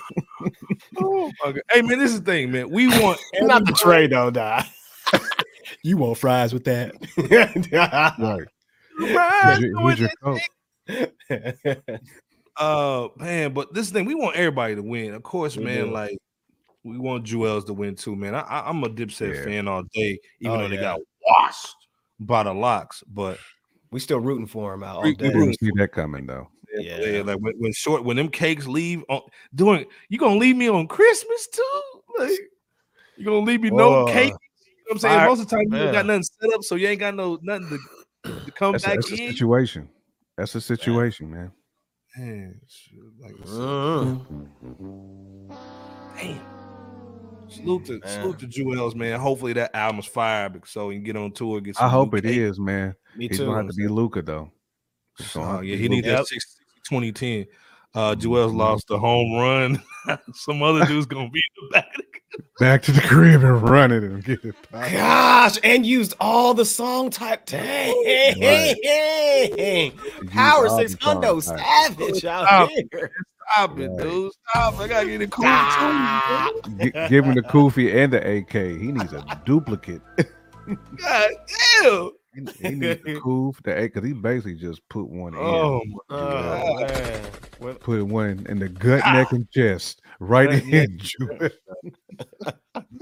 Oh 0.98 1.30
my 1.44 1.55
Hey 1.70 1.82
man, 1.82 1.98
this 1.98 2.12
is 2.12 2.20
the 2.22 2.30
thing, 2.30 2.50
man. 2.53 2.68
We 2.70 2.88
want 2.88 3.18
And 3.34 3.48
not 3.48 3.64
the 3.64 3.72
tray 3.72 4.07
though, 4.07 4.30
die. 4.30 4.68
you 5.82 5.96
want 5.96 6.18
fries 6.18 6.53
with 6.53 6.64
that? 6.64 6.92
Right. 7.16 8.46
Right. 8.98 9.59
Here's 9.59 9.61
your- 9.61 9.80
here's 9.88 9.98
your 10.00 10.11
Coke. 10.22 10.40
Uh 12.59 13.09
man, 13.16 13.55
but 13.55 13.72
this 13.72 13.89
thing 13.91 14.05
we 14.05 14.14
want 14.14 14.37
everybody 14.37 14.74
to 14.74 14.83
win. 14.83 15.14
Of 15.14 15.22
course, 15.22 15.57
We 15.57 15.64
man. 15.64 15.87
do. 15.87 15.91
Like 15.93 16.18
we 16.85 16.99
want 16.99 17.24
Juelz 17.24 17.64
to 17.66 17.72
win 17.72 17.95
too, 17.95 18.14
man. 18.14 18.35
I, 18.35 18.41
I, 18.41 18.68
I'm 18.68 18.85
a 18.85 18.91
Dipset 18.91 19.37
Yeah. 19.37 19.45
fan 19.45 19.68
all 19.68 19.83
day, 19.95 20.18
even 20.41 20.57
Oh, 20.57 20.59
though 20.59 20.68
they 20.68 20.74
yeah. 20.74 20.83
got 20.83 21.01
washed 21.26 21.76
by 22.20 22.43
the 22.43 22.53
LOX. 22.53 23.03
But 23.09 23.39
we 23.91 24.01
still 24.01 24.20
rooting 24.20 24.47
for 24.47 24.74
him 24.74 24.83
out 24.83 24.97
all 24.97 25.03
We- 25.05 25.12
we. 25.12 25.16
Didn't 25.30 25.59
see 25.61 25.70
that 25.76 25.93
coming 25.93 26.26
though. 26.26 26.49
yeah, 26.78 26.99
Yeah. 26.99 27.07
yeah, 27.07 27.22
like 27.22 27.39
when, 27.39 27.55
when 27.57 27.72
short 27.72 28.05
when 28.05 28.18
them 28.18 28.28
cakes 28.28 28.66
leave 28.66 29.03
on 29.09 29.22
doing, 29.55 29.87
you 30.11 30.18
gonna 30.18 30.37
leave 30.37 30.57
me 30.57 30.68
on 30.68 30.89
Christmas 30.89 31.49
too? 31.49 31.80
Like 32.18 32.39
you 33.16 33.24
gonna 33.24 33.47
leave 33.47 33.62
me 33.62 33.70
no 33.70 34.05
Uh, 34.05 34.12
cake? 34.12 34.24
You 34.26 34.30
know 34.30 34.35
what 34.89 34.93
I'm 34.93 34.99
saying? 34.99 35.14
fire- 35.20 35.28
Most 35.28 35.41
of 35.41 35.49
the 35.49 35.57
time 35.57 35.72
you 35.72 35.78
ain't 35.85 35.93
got 35.93 36.05
nothing 36.05 36.22
set 36.24 36.53
up, 36.53 36.62
so 36.64 36.74
you 36.74 36.87
ain't 36.89 37.01
got 37.01 37.14
no 37.14 37.39
nothing 37.41 37.80
to, 38.24 38.33
to 38.45 38.51
come 38.53 38.72
That's, 38.72 38.85
a, 38.85 38.89
back 38.89 38.97
that's 38.97 39.12
a 39.12 39.22
in. 39.22 39.30
situation. 39.30 39.89
That's 40.37 40.55
a 40.55 40.61
situation, 40.61 41.30
man. 41.30 41.53
Man, 42.16 42.61
like 43.20 43.35
I 43.41 43.45
said, 43.45 43.55
Mhm. 43.55 44.26
Damn. 46.18 46.41
Salute 47.49 47.85
to 47.87 47.93
Man. 47.93 48.01
salute 48.03 48.39
to 48.41 48.47
Juelz, 48.47 48.95
man. 48.95 49.20
Hopefully 49.20 49.53
that 49.55 49.74
album's 49.74 50.07
fire 50.07 50.49
because 50.49 50.70
so 50.70 50.89
he 50.91 50.97
can 50.97 51.05
get 51.05 51.16
on 51.16 51.33
tour. 51.33 51.61
Get 51.61 51.78
I 51.80 51.89
hope 51.89 52.12
new 52.12 52.18
it 52.18 52.24
cake. 52.24 52.37
is, 52.37 52.59
man. 52.59 52.95
Me 53.14 53.28
He's 53.28 53.39
too. 53.39 53.47
gonna 53.47 53.59
have 53.59 53.68
to 53.68 53.74
be 53.74 53.89
Luka 53.89 54.22
though. 54.22 54.51
So 55.18 55.41
gonna 55.41 55.59
Oh, 55.59 55.61
yeah, 55.61 55.76
he 55.76 55.89
needs 55.89 56.07
that 56.07 56.18
Yep. 56.18 56.26
60, 56.26 56.64
2010. 56.89 57.47
Uh 57.95 58.14
Juelz 58.14 58.55
lost 58.55 58.89
the 58.89 58.99
home 58.99 59.35
run. 59.35 59.83
some 60.35 60.62
other 60.62 60.87
dude's 60.87 61.07
gonna 61.07 61.28
be 61.30 61.43
in 61.61 61.68
the 61.68 61.72
back. 61.74 62.11
Back 62.59 62.83
to 62.83 62.93
the 62.93 63.01
crib 63.03 63.43
and 63.45 63.62
run 63.68 63.91
it 63.93 64.03
and 64.03 64.24
get 64.24 64.45
it. 64.45 64.55
popped. 64.70 64.93
Gosh, 64.93 65.59
and 65.64 65.85
used 65.87 66.14
all 66.20 66.55
the 66.55 66.64
song 66.64 67.11
type. 67.11 67.47
Dang. 67.47 67.95
Use 69.57 69.95
Power 70.30 70.68
all 70.68 70.78
six 70.78 70.95
hundo 70.97 71.45
type. 71.45 71.59
savage 71.59 72.24
out 72.24 72.47
Stop. 72.47 72.70
here. 72.70 73.11
Stop 73.55 73.78
it, 73.78 73.89
Right. 73.89 73.99
dude. 74.03 74.33
Stop. 74.51 74.78
I 74.78 74.89
gotta 74.89 75.07
get 75.07 75.20
it 75.22 75.30
cool 75.30 75.45
Ah. 75.47 76.51
too. 76.64 76.70
Gi- 76.78 77.09
give 77.09 77.24
him 77.24 77.35
the 77.35 77.43
Kofi 77.43 77.95
and 77.95 78.12
the 78.12 78.18
AK. 78.39 78.78
He 78.78 78.93
needs 78.93 79.12
a 79.12 79.43
duplicate. 79.45 80.01
God 80.16 81.30
damn. 81.83 82.11
He, 82.35 82.68
he 82.68 82.74
needs 82.74 83.03
the 83.05 83.16
Koof, 83.16 83.57
the 83.62 83.72
AK, 83.76 83.93
because 83.95 84.09
he 84.09 84.14
basically 84.14 84.55
just 84.55 84.80
put 84.89 85.07
one 85.09 85.35
in. 85.35 85.41
Oh 85.41 85.83
my 85.87 86.16
Oh, 86.16 86.76
man. 86.80 87.74
Put 87.80 88.03
one 88.07 88.47
in 88.49 88.59
the 88.59 88.68
gut, 88.68 89.03
Ah. 89.05 89.12
neck, 89.12 89.33
and 89.33 89.51
chest. 89.51 90.01
Right 90.23 90.49
Right, 90.49 90.62
in. 90.62 90.99
Joel. 90.99 91.51
God. 92.45 92.55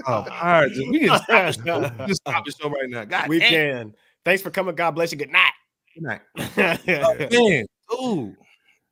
All 0.07 0.25
right, 0.27 0.71
just, 0.71 0.89
we 0.89 0.99
can 0.99 1.19
stop 1.19 1.55
the 1.55 1.63
show. 1.63 1.79
We 1.81 1.89
can 1.89 2.15
stop 2.15 2.45
the 2.45 2.51
show 2.51 2.69
right 2.69 2.89
now. 2.89 3.05
God 3.05 3.29
we 3.29 3.37
damn. 3.39 3.49
can. 3.49 3.93
Thanks 4.25 4.41
for 4.41 4.49
coming. 4.49 4.73
God 4.73 4.91
bless 4.91 5.11
you. 5.11 5.19
Good 5.19 5.31
night. 5.31 5.51
Good 5.93 6.03
night. 6.03 6.79
Oh, 7.03 7.27
man, 7.31 7.65
ooh. 7.93 8.35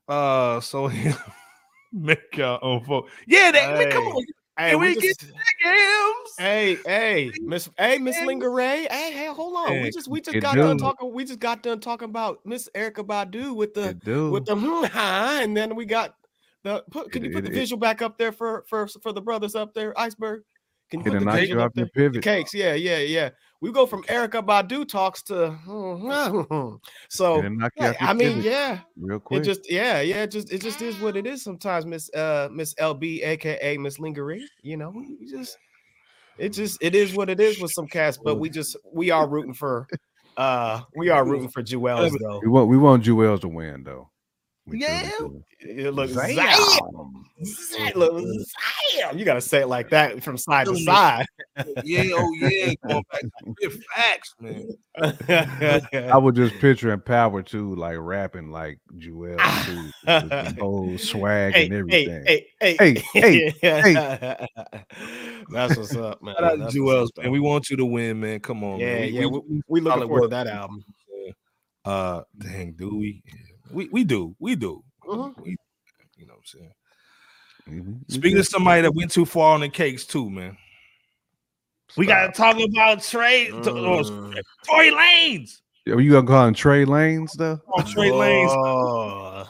Uh, 0.08 0.62
so 0.62 0.92
make 1.94 2.38
your 2.38 2.64
own 2.64 2.84
vote. 2.84 3.10
Yeah, 3.26 3.52
that 3.52 3.78
man, 3.80 3.92
come 3.92 4.04
on, 4.06 4.26
hey, 4.60 4.76
we 4.76 4.90
we 4.90 4.94
get 4.94 5.18
just, 5.20 5.34
Gams. 5.64 6.36
hey, 6.38 6.78
hey, 6.86 7.34
Miss, 7.42 7.68
hey, 7.80 7.98
Miss 7.98 8.16
Hey. 8.16 8.26
Lingerie. 8.28 8.88
Hey, 8.92 9.12
hey, 9.12 9.26
hold 9.34 9.56
on. 9.56 9.74
Hey, 9.74 9.84
we 9.84 9.90
just, 9.92 10.08
we 10.08 10.22
just 10.22 10.38
it 10.38 10.42
got 10.42 10.56
done 10.56 10.78
talking. 10.78 11.12
We 11.12 11.26
just 11.26 11.40
got 11.40 11.64
done 11.64 11.80
talking 11.80 12.10
about 12.10 12.46
Miss 12.46 12.70
Erykah 12.76 13.06
Badu 13.08 13.56
with 13.56 13.74
the 13.74 13.98
with 14.32 14.46
the 14.46 14.56
hmm, 14.56 14.84
huh, 14.84 15.40
and 15.42 15.58
then 15.58 15.76
we 15.76 15.86
got 15.86 16.16
the. 16.64 16.84
Put, 16.91 17.12
can 17.12 17.24
It- 17.24 17.28
you 17.30 17.34
put 17.34 17.39
it- 17.45 17.47
the 17.47 17.51
it- 17.51 17.60
visual 17.60 17.80
back 17.80 18.01
up 18.01 18.18
there 18.18 18.32
for 18.32 18.64
for 18.68 18.88
for 18.88 19.12
the 19.14 19.22
brothers 19.22 19.55
up 19.55 19.74
there, 19.74 19.97
Iceberg? 19.99 20.43
Can 20.89 21.01
you 21.01 21.12
put 21.12 21.20
the 21.20 21.26
knock 21.26 21.36
visual 21.36 21.62
up 21.62 21.74
there? 21.76 21.88
your 21.95 22.10
The 22.10 22.20
cakes, 22.20 22.51
yeah, 22.53 22.74
yeah, 22.74 22.97
yeah. 22.97 23.30
We 23.62 23.72
go 23.72 23.86
from 23.86 24.03
Erykah 24.05 24.43
Badu 24.45 24.88
talks 24.88 25.22
to 25.24 25.55
so. 27.10 27.38
It'll 27.39 27.49
knock 27.51 27.74
you 27.78 27.86
yeah, 27.86 27.93
I 27.99 28.14
mean, 28.14 28.30
pivot 28.41 28.43
yeah, 28.45 28.80
real 28.99 29.20
quick. 29.20 29.41
it 29.41 29.43
quick. 29.43 29.57
just 29.57 29.72
yeah, 29.72 30.01
yeah, 30.01 30.24
it 30.24 30.32
just 30.32 30.51
it 30.51 30.62
just 30.62 30.82
is 30.82 30.99
what 30.99 31.16
it 31.16 31.28
is 31.28 31.43
sometimes, 31.43 31.86
Miss 31.86 32.10
uh 32.16 32.49
Miss 32.51 32.74
LB, 32.76 33.24
aka 33.24 33.78
Miss 33.78 33.99
Lingerie. 33.99 34.45
You 34.64 34.78
know, 34.78 34.89
we 34.89 35.16
we 35.20 35.28
just 35.28 35.57
it 36.39 36.49
just 36.49 36.78
it 36.82 36.95
is 36.95 37.14
what 37.14 37.30
it 37.30 37.39
is 37.39 37.60
with 37.62 37.72
some 37.72 37.88
cats, 37.88 38.18
but 38.18 38.39
we 38.39 38.49
just 38.49 38.76
we 38.91 39.12
are 39.12 39.28
rooting 39.28 39.53
for 39.53 39.88
uh 40.38 40.82
we 40.95 41.10
are 41.10 41.24
rooting 41.26 41.49
for 41.49 41.62
Juelz 41.62 42.18
though. 42.20 42.39
we 42.41 42.47
want 42.47 42.68
we 42.70 42.78
want 42.78 43.03
Juelz 43.03 43.41
to 43.41 43.47
win 43.47 43.84
though. 43.84 44.09
We 44.70 44.82
Yeah. 44.82 45.09
It 45.61 45.93
looks 45.93 46.13
Damn. 46.13 46.36
Zam. 46.36 47.26
Zam. 47.43 47.91
Look, 47.95 48.24
Zam. 48.95 49.17
You 49.17 49.26
gotta 49.26 49.41
say 49.41 49.61
it 49.61 49.67
like 49.67 49.89
that 49.89 50.24
from 50.24 50.38
side 50.38 50.67
to 50.67 50.76
side. 50.78 51.26
Yeah, 51.84 52.03
oh 52.13 52.34
yeah, 52.39 52.74
going 52.88 53.03
back 53.11 53.22
to 53.61 53.70
facts, 53.93 54.36
man. 54.39 54.70
I 56.11 56.17
was 56.17 56.36
just 56.36 56.55
picturing 56.59 57.01
Power 57.01 57.41
too, 57.41 57.76
like 57.76 57.97
rapping 57.99 58.51
like 58.51 58.80
Joel 58.97 59.38
too, 59.65 59.84
with 60.05 60.30
the 60.30 60.55
whole 60.59 60.97
swag 60.97 61.53
hey, 61.53 61.65
and 61.65 61.74
hey, 61.74 61.80
everything. 61.80 62.24
hey, 62.26 62.47
hey, 62.61 62.76
Hey, 62.80 63.03
hey, 63.13 63.53
hey. 63.61 64.47
That's 65.49 65.78
what's 65.78 65.95
up, 65.95 66.22
man. 66.22 66.36
Shout 66.36 66.43
out 66.43 66.51
to 66.51 66.57
That's 66.59 66.76
Juelz, 66.76 67.09
man. 67.17 67.32
We 67.32 67.39
want 67.41 67.70
you 67.70 67.76
to 67.78 67.86
win, 67.86 68.20
man. 68.22 68.39
Come 68.39 68.63
on, 68.63 68.80
yeah, 68.80 68.99
man. 68.99 69.13
yeah. 69.13 69.26
We, 69.26 69.41
we 69.67 69.82
looking 69.82 69.99
solid 69.99 70.07
forward 70.07 70.22
to 70.24 70.28
that 70.30 70.47
album. 70.47 70.86
Uh, 71.86 72.22
dang, 72.38 72.74
do 72.74 72.95
we? 72.95 73.24
We 73.72 73.88
we 73.91 74.03
do, 74.03 74.36
we 74.39 74.55
do. 74.55 74.84
Mhm. 75.05 75.34
We, 75.43 75.57
you 76.17 76.26
know 76.26 76.34
what 76.34 76.39
I'm 76.39 76.45
saying. 76.45 76.72
We- 77.67 77.82
we 77.82 77.95
Speaking 78.07 78.32
good. 78.34 78.39
of 78.41 78.47
somebody 78.47 78.82
that 78.82 78.93
went 78.95 79.11
too 79.11 79.26
far 79.26 79.53
on 79.53 79.61
the 79.61 79.70
cakes 79.70 80.05
too, 80.05 80.30
man. 80.30 80.57
We 81.97 82.05
gotta 82.05 82.32
talk 82.32 82.55
about 82.59 83.01
Trey, 83.01 83.49
oh, 83.51 83.61
Mm. 83.61 84.41
Tory 84.67 84.91
Lanez. 84.91 85.61
Are 85.88 85.99
you 86.01 86.11
gonna 86.11 86.28
call 86.28 86.47
him 86.47 86.53
Trey 86.53 86.86
Lanes 86.86 87.34
though? 87.34 87.59
Oh, 87.67 87.82
Trey 87.82 88.11
Lanes. 88.11 88.51
Oh, 88.53 89.47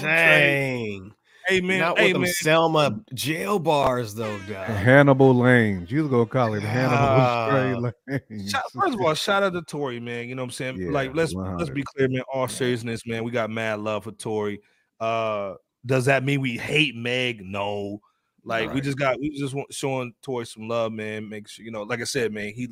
Trey. 0.00 1.00
Dang. 1.48 1.54
Hey 1.54 1.60
man, 1.60 1.78
Not 1.80 1.98
hey 1.98 2.12
with 2.12 2.22
them. 2.22 2.26
Selma 2.26 3.00
jail 3.14 3.58
bars 3.58 4.14
though, 4.14 4.38
dog. 4.40 4.66
Hannibal 4.66 5.34
Lanes. 5.34 5.90
You 5.90 6.02
was 6.02 6.10
gonna 6.10 6.26
call 6.26 6.54
it 6.54 6.62
Hannibal. 6.62 7.92
Trey 8.10 8.20
Lanes. 8.30 8.54
First 8.74 8.94
of 8.94 9.00
all, 9.00 9.14
shout 9.14 9.42
out 9.42 9.52
to 9.52 9.62
Tory, 9.62 10.00
man. 10.00 10.28
You 10.28 10.34
know 10.34 10.42
what 10.42 10.48
I'm 10.48 10.52
saying? 10.52 10.76
Yeah, 10.78 10.90
like, 10.90 11.14
let's 11.14 11.34
let's 11.34 11.70
be 11.70 11.82
clear, 11.82 12.08
man. 12.08 12.22
All 12.32 12.48
seriousness, 12.48 13.06
man. 13.06 13.24
We 13.24 13.30
got 13.30 13.50
mad 13.50 13.80
love 13.80 14.04
for 14.04 14.12
Tory. 14.12 14.60
Uh, 15.00 15.54
does 15.86 16.06
that 16.06 16.24
mean 16.24 16.40
we 16.40 16.56
hate 16.56 16.96
Meg? 16.96 17.44
No. 17.44 18.00
Like, 18.46 18.74
we 18.74 18.80
just 18.80 18.98
got 18.98 19.18
we 19.18 19.30
just 19.30 19.54
want 19.54 19.72
showing 19.72 20.14
Tory 20.22 20.46
some 20.46 20.68
love, 20.68 20.92
man. 20.92 21.28
Make 21.28 21.48
sure 21.48 21.64
you 21.64 21.70
know, 21.70 21.82
like 21.82 22.00
I 22.00 22.04
said, 22.04 22.32
man, 22.32 22.52
he 22.54 22.68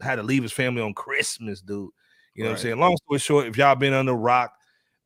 had 0.00 0.16
to 0.16 0.22
leave 0.22 0.42
his 0.42 0.52
family 0.52 0.80
on 0.80 0.94
Christmas, 0.94 1.60
dude. 1.60 1.90
You 2.34 2.44
know 2.44 2.50
what 2.50 2.58
I'm 2.58 2.62
saying? 2.62 2.78
Long 2.78 2.96
story 2.96 3.18
short, 3.18 3.46
if 3.46 3.56
y'all 3.56 3.74
been 3.74 3.92
on 3.92 4.06
the 4.06 4.14
rock, 4.14 4.52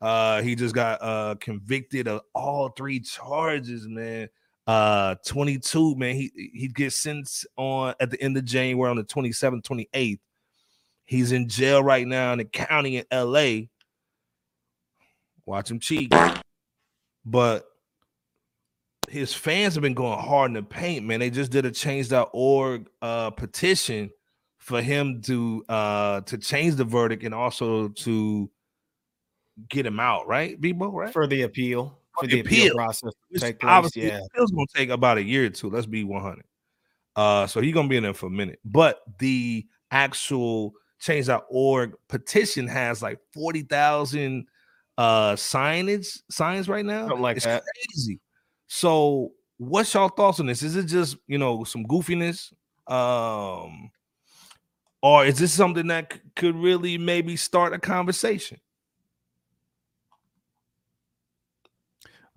uh, 0.02 0.42
he 0.42 0.56
just 0.56 0.74
got 0.74 0.98
uh 1.00 1.36
convicted 1.36 2.08
of 2.08 2.22
all 2.34 2.70
three 2.70 2.98
charges, 2.98 3.86
man. 3.86 4.28
Uh 4.66 5.14
22, 5.24 5.94
man. 5.94 6.16
He 6.16 6.50
he 6.52 6.68
gets 6.68 6.96
sentenced 6.96 7.46
on 7.56 7.94
at 8.00 8.10
the 8.10 8.20
end 8.20 8.36
of 8.36 8.44
January 8.44 8.90
on 8.90 8.96
the 8.96 9.04
27th, 9.04 9.62
28th. 9.62 10.18
He's 11.04 11.30
in 11.30 11.48
jail 11.48 11.82
right 11.84 12.06
now 12.06 12.32
in 12.32 12.38
the 12.38 12.44
county 12.44 12.96
in 12.96 13.04
LA. 13.12 13.68
Watch 15.46 15.70
him 15.70 15.78
cheat. 15.78 16.12
But 17.24 17.64
his 19.08 19.32
fans 19.32 19.74
have 19.74 19.82
been 19.82 19.94
going 19.94 20.18
hard 20.18 20.50
in 20.50 20.54
the 20.54 20.62
paint, 20.62 21.06
man. 21.06 21.20
They 21.20 21.30
just 21.30 21.52
did 21.52 21.64
a 21.64 21.70
change.org 21.70 22.88
uh 23.02 23.30
petition 23.30 24.10
for 24.58 24.82
him 24.82 25.22
to 25.22 25.64
uh 25.68 26.20
to 26.22 26.38
change 26.38 26.74
the 26.74 26.84
verdict 26.84 27.22
and 27.22 27.34
also 27.34 27.88
to 27.88 28.50
get 29.68 29.86
him 29.86 30.00
out, 30.00 30.26
right? 30.26 30.60
Bebo, 30.60 30.92
right? 30.92 31.12
For 31.12 31.26
the 31.26 31.42
appeal, 31.42 31.98
for 32.18 32.26
the 32.26 32.34
the 32.34 32.40
appeal, 32.40 32.64
appeal. 32.66 32.74
process 32.76 33.12
to 33.32 33.40
take 33.40 33.60
place. 33.60 33.70
obviously 33.70 34.06
Yeah. 34.06 34.20
it's 34.34 34.50
gonna 34.52 34.66
take 34.74 34.90
about 34.90 35.18
a 35.18 35.22
year 35.22 35.46
or 35.46 35.50
two. 35.50 35.70
Let's 35.70 35.86
be 35.86 36.04
100. 36.04 36.44
Uh, 37.16 37.46
so 37.46 37.60
he's 37.60 37.74
gonna 37.74 37.88
be 37.88 37.96
in 37.96 38.02
there 38.02 38.14
for 38.14 38.26
a 38.26 38.30
minute. 38.30 38.58
But 38.64 39.02
the 39.18 39.66
actual 39.90 40.72
change.org 41.00 41.94
petition 42.08 42.66
has 42.68 43.02
like 43.02 43.18
40,000 43.34 44.46
uh 44.98 45.32
signage 45.36 46.20
signs 46.30 46.68
right 46.68 46.84
now. 46.84 47.02
Something 47.08 47.22
like 47.22 47.36
it's 47.38 47.46
that. 47.46 47.62
crazy. 47.94 48.20
So 48.68 49.32
what's 49.58 49.92
y'all 49.94 50.08
thoughts 50.08 50.38
on 50.40 50.46
this? 50.46 50.62
Is 50.62 50.76
it 50.76 50.84
just 50.86 51.16
you 51.26 51.38
know 51.38 51.64
some 51.64 51.84
goofiness? 51.84 52.52
Um 52.86 53.90
or 55.02 55.24
is 55.26 55.38
this 55.38 55.52
something 55.52 55.88
that 55.88 56.12
c- 56.12 56.20
could 56.36 56.54
really 56.54 56.96
maybe 56.98 57.36
start 57.36 57.72
a 57.72 57.78
conversation? 57.78 58.60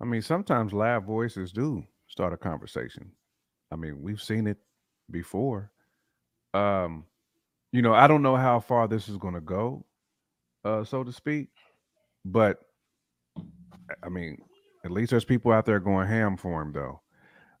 I 0.00 0.04
mean, 0.04 0.22
sometimes 0.22 0.72
loud 0.72 1.04
voices 1.04 1.52
do 1.52 1.84
start 2.08 2.32
a 2.32 2.36
conversation. 2.36 3.10
I 3.72 3.76
mean, 3.76 4.02
we've 4.02 4.20
seen 4.20 4.46
it 4.46 4.58
before. 5.10 5.70
Um, 6.54 7.04
you 7.72 7.82
know, 7.82 7.94
I 7.94 8.06
don't 8.06 8.22
know 8.22 8.36
how 8.36 8.60
far 8.60 8.88
this 8.88 9.08
is 9.08 9.16
going 9.16 9.34
to 9.34 9.40
go, 9.40 9.84
uh, 10.64 10.84
so 10.84 11.04
to 11.04 11.12
speak, 11.12 11.48
but 12.24 12.60
I 14.02 14.08
mean, 14.08 14.38
at 14.84 14.90
least 14.90 15.10
there's 15.10 15.24
people 15.24 15.52
out 15.52 15.66
there 15.66 15.80
going 15.80 16.06
ham 16.06 16.36
for 16.36 16.62
him, 16.62 16.72
though. 16.72 17.00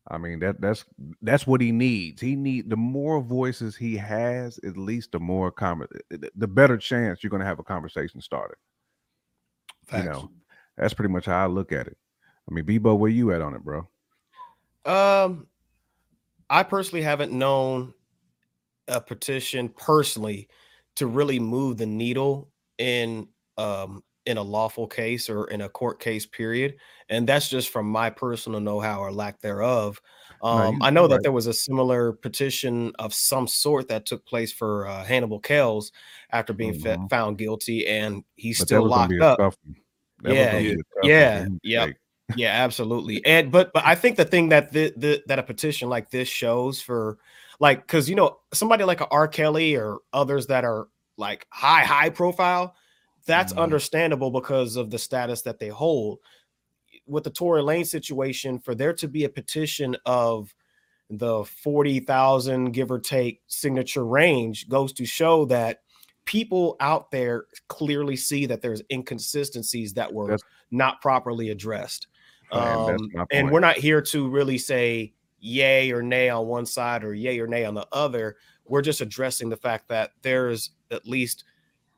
I 0.08 0.18
mean, 0.18 0.38
that 0.38 0.60
that's 0.60 0.84
that's 1.20 1.46
what 1.46 1.60
he 1.60 1.72
needs. 1.72 2.20
He 2.20 2.36
need 2.36 2.70
the 2.70 2.76
more 2.76 3.20
voices 3.20 3.74
he 3.76 3.96
has, 3.96 4.58
at 4.64 4.76
least 4.76 5.10
the 5.12 5.18
more 5.18 5.50
comment, 5.50 5.90
the 6.10 6.46
better 6.46 6.76
chance 6.76 7.22
you're 7.22 7.30
going 7.30 7.40
to 7.40 7.46
have 7.46 7.58
a 7.58 7.64
conversation 7.64 8.20
started. 8.20 8.56
You 9.92 10.04
know, 10.04 10.30
that's 10.76 10.94
pretty 10.94 11.12
much 11.12 11.26
how 11.26 11.42
I 11.42 11.46
look 11.46 11.72
at 11.72 11.88
it. 11.88 11.96
I 12.48 12.54
mean, 12.54 12.64
Bebo, 12.64 12.96
where 12.98 13.10
you 13.10 13.32
at 13.32 13.40
on 13.40 13.54
it, 13.54 13.64
bro? 13.64 13.88
Um, 14.84 15.48
I 16.48 16.62
personally 16.62 17.02
haven't 17.02 17.32
known 17.32 17.92
a 18.88 19.00
petition 19.00 19.68
personally 19.68 20.48
to 20.96 21.06
really 21.06 21.40
move 21.40 21.76
the 21.76 21.86
needle 21.86 22.50
in 22.78 23.28
um 23.58 24.02
in 24.26 24.36
a 24.36 24.42
lawful 24.42 24.86
case 24.86 25.28
or 25.30 25.46
in 25.50 25.62
a 25.62 25.68
court 25.68 25.98
case 26.00 26.26
period 26.26 26.76
and 27.08 27.28
that's 27.28 27.48
just 27.48 27.70
from 27.70 27.86
my 27.88 28.10
personal 28.10 28.60
know-how 28.60 29.00
or 29.00 29.10
lack 29.12 29.40
thereof 29.40 30.00
um 30.42 30.74
you- 30.74 30.78
i 30.82 30.90
know 30.90 31.02
you're 31.02 31.08
that 31.08 31.22
there 31.22 31.32
was 31.32 31.46
a 31.48 31.52
similar 31.54 32.12
petition 32.12 32.92
of 32.98 33.12
some 33.14 33.46
sort 33.48 33.88
that 33.88 34.06
took 34.06 34.24
place 34.26 34.52
for 34.52 34.86
uh, 34.86 35.02
hannibal 35.04 35.40
kells 35.40 35.90
after 36.30 36.52
being 36.52 36.72
fe- 36.74 36.96
Mhm. 36.96 37.10
found 37.10 37.38
guilty 37.38 37.86
and 37.88 38.22
he's 38.36 38.58
But 38.58 38.66
still 38.66 38.78
that 38.78 38.82
was 38.82 38.92
gonna 38.92 39.08
locked 39.08 39.20
up 39.22 39.38
tough 39.38 39.56
one. 39.64 39.76
That 40.20 40.30
was 40.30 40.38
Yeah, 40.38 40.52
gonna 40.52 40.62
be 40.62 40.70
a 40.74 40.76
tough 40.76 41.12
one 41.34 41.60
yeah, 41.62 41.84
for 41.86 41.94
him 42.28 42.34
to 42.34 42.40
yep. 42.40 42.48
take. 42.48 42.48
yeah 42.48 42.64
absolutely 42.64 43.24
and 43.24 43.50
but 43.52 43.72
but 43.72 43.84
i 43.86 43.94
think 43.94 44.16
the 44.16 44.24
thing 44.24 44.48
that 44.48 44.72
the, 44.72 44.92
the 44.96 45.22
that 45.26 45.38
a 45.38 45.42
petition 45.42 45.88
like 45.88 46.10
this 46.10 46.28
shows 46.28 46.80
for 46.80 47.18
like 47.60 47.82
because 47.82 48.08
you 48.08 48.14
know 48.16 48.38
somebody 48.52 48.84
like 48.84 49.00
a 49.00 49.08
r 49.08 49.28
kelly 49.28 49.76
or 49.76 49.98
others 50.12 50.46
that 50.46 50.64
are 50.64 50.88
like 51.16 51.46
high 51.50 51.84
high 51.84 52.10
profile 52.10 52.74
that's 53.26 53.52
Mhm. 53.52 53.62
understandable 53.62 54.30
because 54.30 54.76
of 54.76 54.90
the 54.90 54.98
status 54.98 55.42
that 55.42 55.58
they 55.58 55.68
hold 55.68 56.18
with 57.08 57.24
the 57.24 57.30
Tory 57.30 57.62
Lane 57.62 57.84
situation 57.84 58.58
for 58.58 58.74
there 58.74 58.92
to 58.94 59.08
be 59.08 59.24
a 59.24 59.28
petition 59.28 59.96
of 60.06 60.52
the 61.10 61.44
40,000 61.44 62.72
give 62.72 62.90
or 62.90 62.98
take 62.98 63.40
signature 63.46 64.04
range 64.04 64.68
goes 64.68 64.92
to 64.92 65.04
show 65.04 65.44
that 65.46 65.82
people 66.24 66.76
out 66.80 67.10
there 67.12 67.46
clearly 67.68 68.16
see 68.16 68.46
that 68.46 68.60
there's 68.60 68.82
inconsistencies 68.92 69.92
that 69.94 70.12
were 70.12 70.26
That's- 70.28 70.42
not 70.72 71.00
properly 71.00 71.50
addressed. 71.50 72.08
And 72.52 73.12
Um, 73.16 73.26
and 73.30 73.50
we're 73.50 73.60
not 73.60 73.76
here 73.76 74.00
to 74.02 74.28
really 74.28 74.58
say 74.58 75.12
yay 75.40 75.90
or 75.92 76.02
nay 76.02 76.28
on 76.28 76.46
one 76.46 76.66
side 76.66 77.04
or 77.04 77.14
yay 77.14 77.38
or 77.38 77.46
nay 77.46 77.64
on 77.64 77.74
the 77.74 77.86
other. 77.92 78.36
We're 78.66 78.82
just 78.82 79.00
addressing 79.00 79.48
the 79.48 79.56
fact 79.56 79.88
that 79.88 80.12
there's 80.22 80.70
at 80.90 81.06
least 81.06 81.44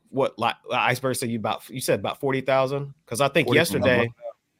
what 0.09 0.37
like 0.39 0.55
iceberg 0.71 1.15
said 1.15 1.29
you 1.29 1.37
about 1.37 1.67
you 1.69 1.79
said 1.79 1.99
about 1.99 2.19
40,000 2.19 2.91
because 3.05 3.21
I 3.21 3.27
think 3.27 3.47
40 3.47 3.57
yesterday 3.59 4.11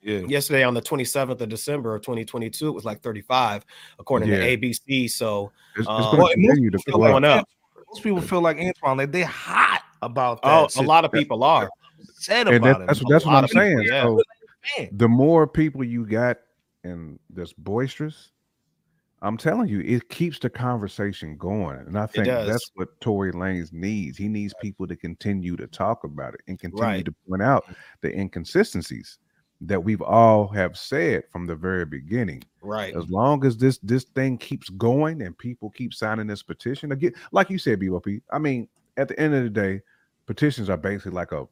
Yeah. 0.03 0.19
yesterday 0.19 0.63
on 0.63 0.75
the 0.75 0.81
27th 0.81 1.41
of 1.41 1.49
December 1.49 1.95
of 1.95 2.03
2022 2.03 2.67
it 2.67 2.71
was 2.71 2.85
like 2.85 3.01
35 3.01 3.65
according 3.97 4.29
Yeah. 4.29 4.37
to 4.41 4.57
ABC 4.57 5.09
so 5.09 5.51
It's, 5.75 5.79
it's 5.81 5.87
um, 5.89 6.03
going 6.17 6.17
Well, 6.19 6.27
to 6.29 6.37
most 6.71 6.85
people 6.85 6.99
go 6.99 7.07
feel 7.07 7.15
up. 7.25 7.39
up. 7.41 7.49
Most 7.89 8.03
people 8.03 8.21
feel 8.21 8.41
like 8.41 8.57
Antoine, 8.59 8.97
like 8.97 9.11
they're 9.11 9.25
hot 9.25 9.81
about 10.03 10.43
that. 10.43 10.69
oh 10.77 10.81
a 10.81 10.83
lot 10.85 11.03
of 11.03 11.11
people 11.11 11.43
are 11.43 11.67
said 12.13 12.47
And 12.47 12.57
about 12.57 12.65
that, 12.77 12.81
him. 12.81 12.87
that's 12.87 13.01
A 13.01 13.05
that's 13.09 13.25
what 13.25 13.33
I'm 13.33 13.43
of 13.45 13.49
people, 13.49 13.61
saying. 13.63 13.81
yeah. 13.81 14.03
So 14.03 14.21
the 14.91 15.07
more 15.07 15.47
people 15.47 15.83
you 15.83 16.05
got 16.05 16.37
and 16.83 17.19
that's 17.29 17.53
boisterous, 17.53 18.31
I'm 19.21 19.37
telling 19.37 19.67
you, 19.67 19.81
it 19.81 20.09
keeps 20.09 20.39
the 20.39 20.49
conversation 20.49 21.35
going. 21.37 21.79
And 21.79 21.97
I 21.99 22.05
think 22.05 22.25
that's 22.25 22.71
what 22.75 22.99
Tory 23.01 23.33
Lanez 23.33 23.73
needs. 23.73 24.17
He 24.17 24.29
needs 24.29 24.53
people 24.61 24.87
to 24.87 24.95
continue 24.95 25.57
to 25.57 25.67
talk 25.67 26.05
about 26.05 26.35
it 26.35 26.41
and 26.47 26.57
continue 26.57 26.83
Right. 26.85 27.05
to 27.05 27.11
point 27.27 27.41
out 27.41 27.65
the 28.01 28.17
inconsistencies 28.17 29.19
that 29.61 29.83
we've 29.83 30.01
all 30.01 30.47
have 30.47 30.77
said 30.77 31.23
from 31.33 31.45
the 31.45 31.55
very 31.55 31.85
beginning. 31.85 32.41
right 32.61 32.95
As 32.95 33.09
long 33.09 33.45
as 33.45 33.57
this 33.57 33.77
this 33.79 34.05
thing 34.05 34.37
keeps 34.37 34.69
going 34.69 35.21
and 35.21 35.37
people 35.37 35.69
keep 35.69 35.93
signing 35.93 36.27
this 36.27 36.41
petition 36.43 36.93
again, 36.93 37.13
like 37.33 37.49
you 37.49 37.57
said, 37.57 37.81
BOP. 37.85 38.07
I 38.31 38.39
mean, 38.39 38.69
at 38.95 39.09
the 39.09 39.19
end 39.19 39.33
of 39.33 39.43
the 39.43 39.49
day, 39.49 39.81
petitions 40.27 40.69
are 40.69 40.77
basically 40.77 41.11
like 41.11 41.33
a 41.33 41.45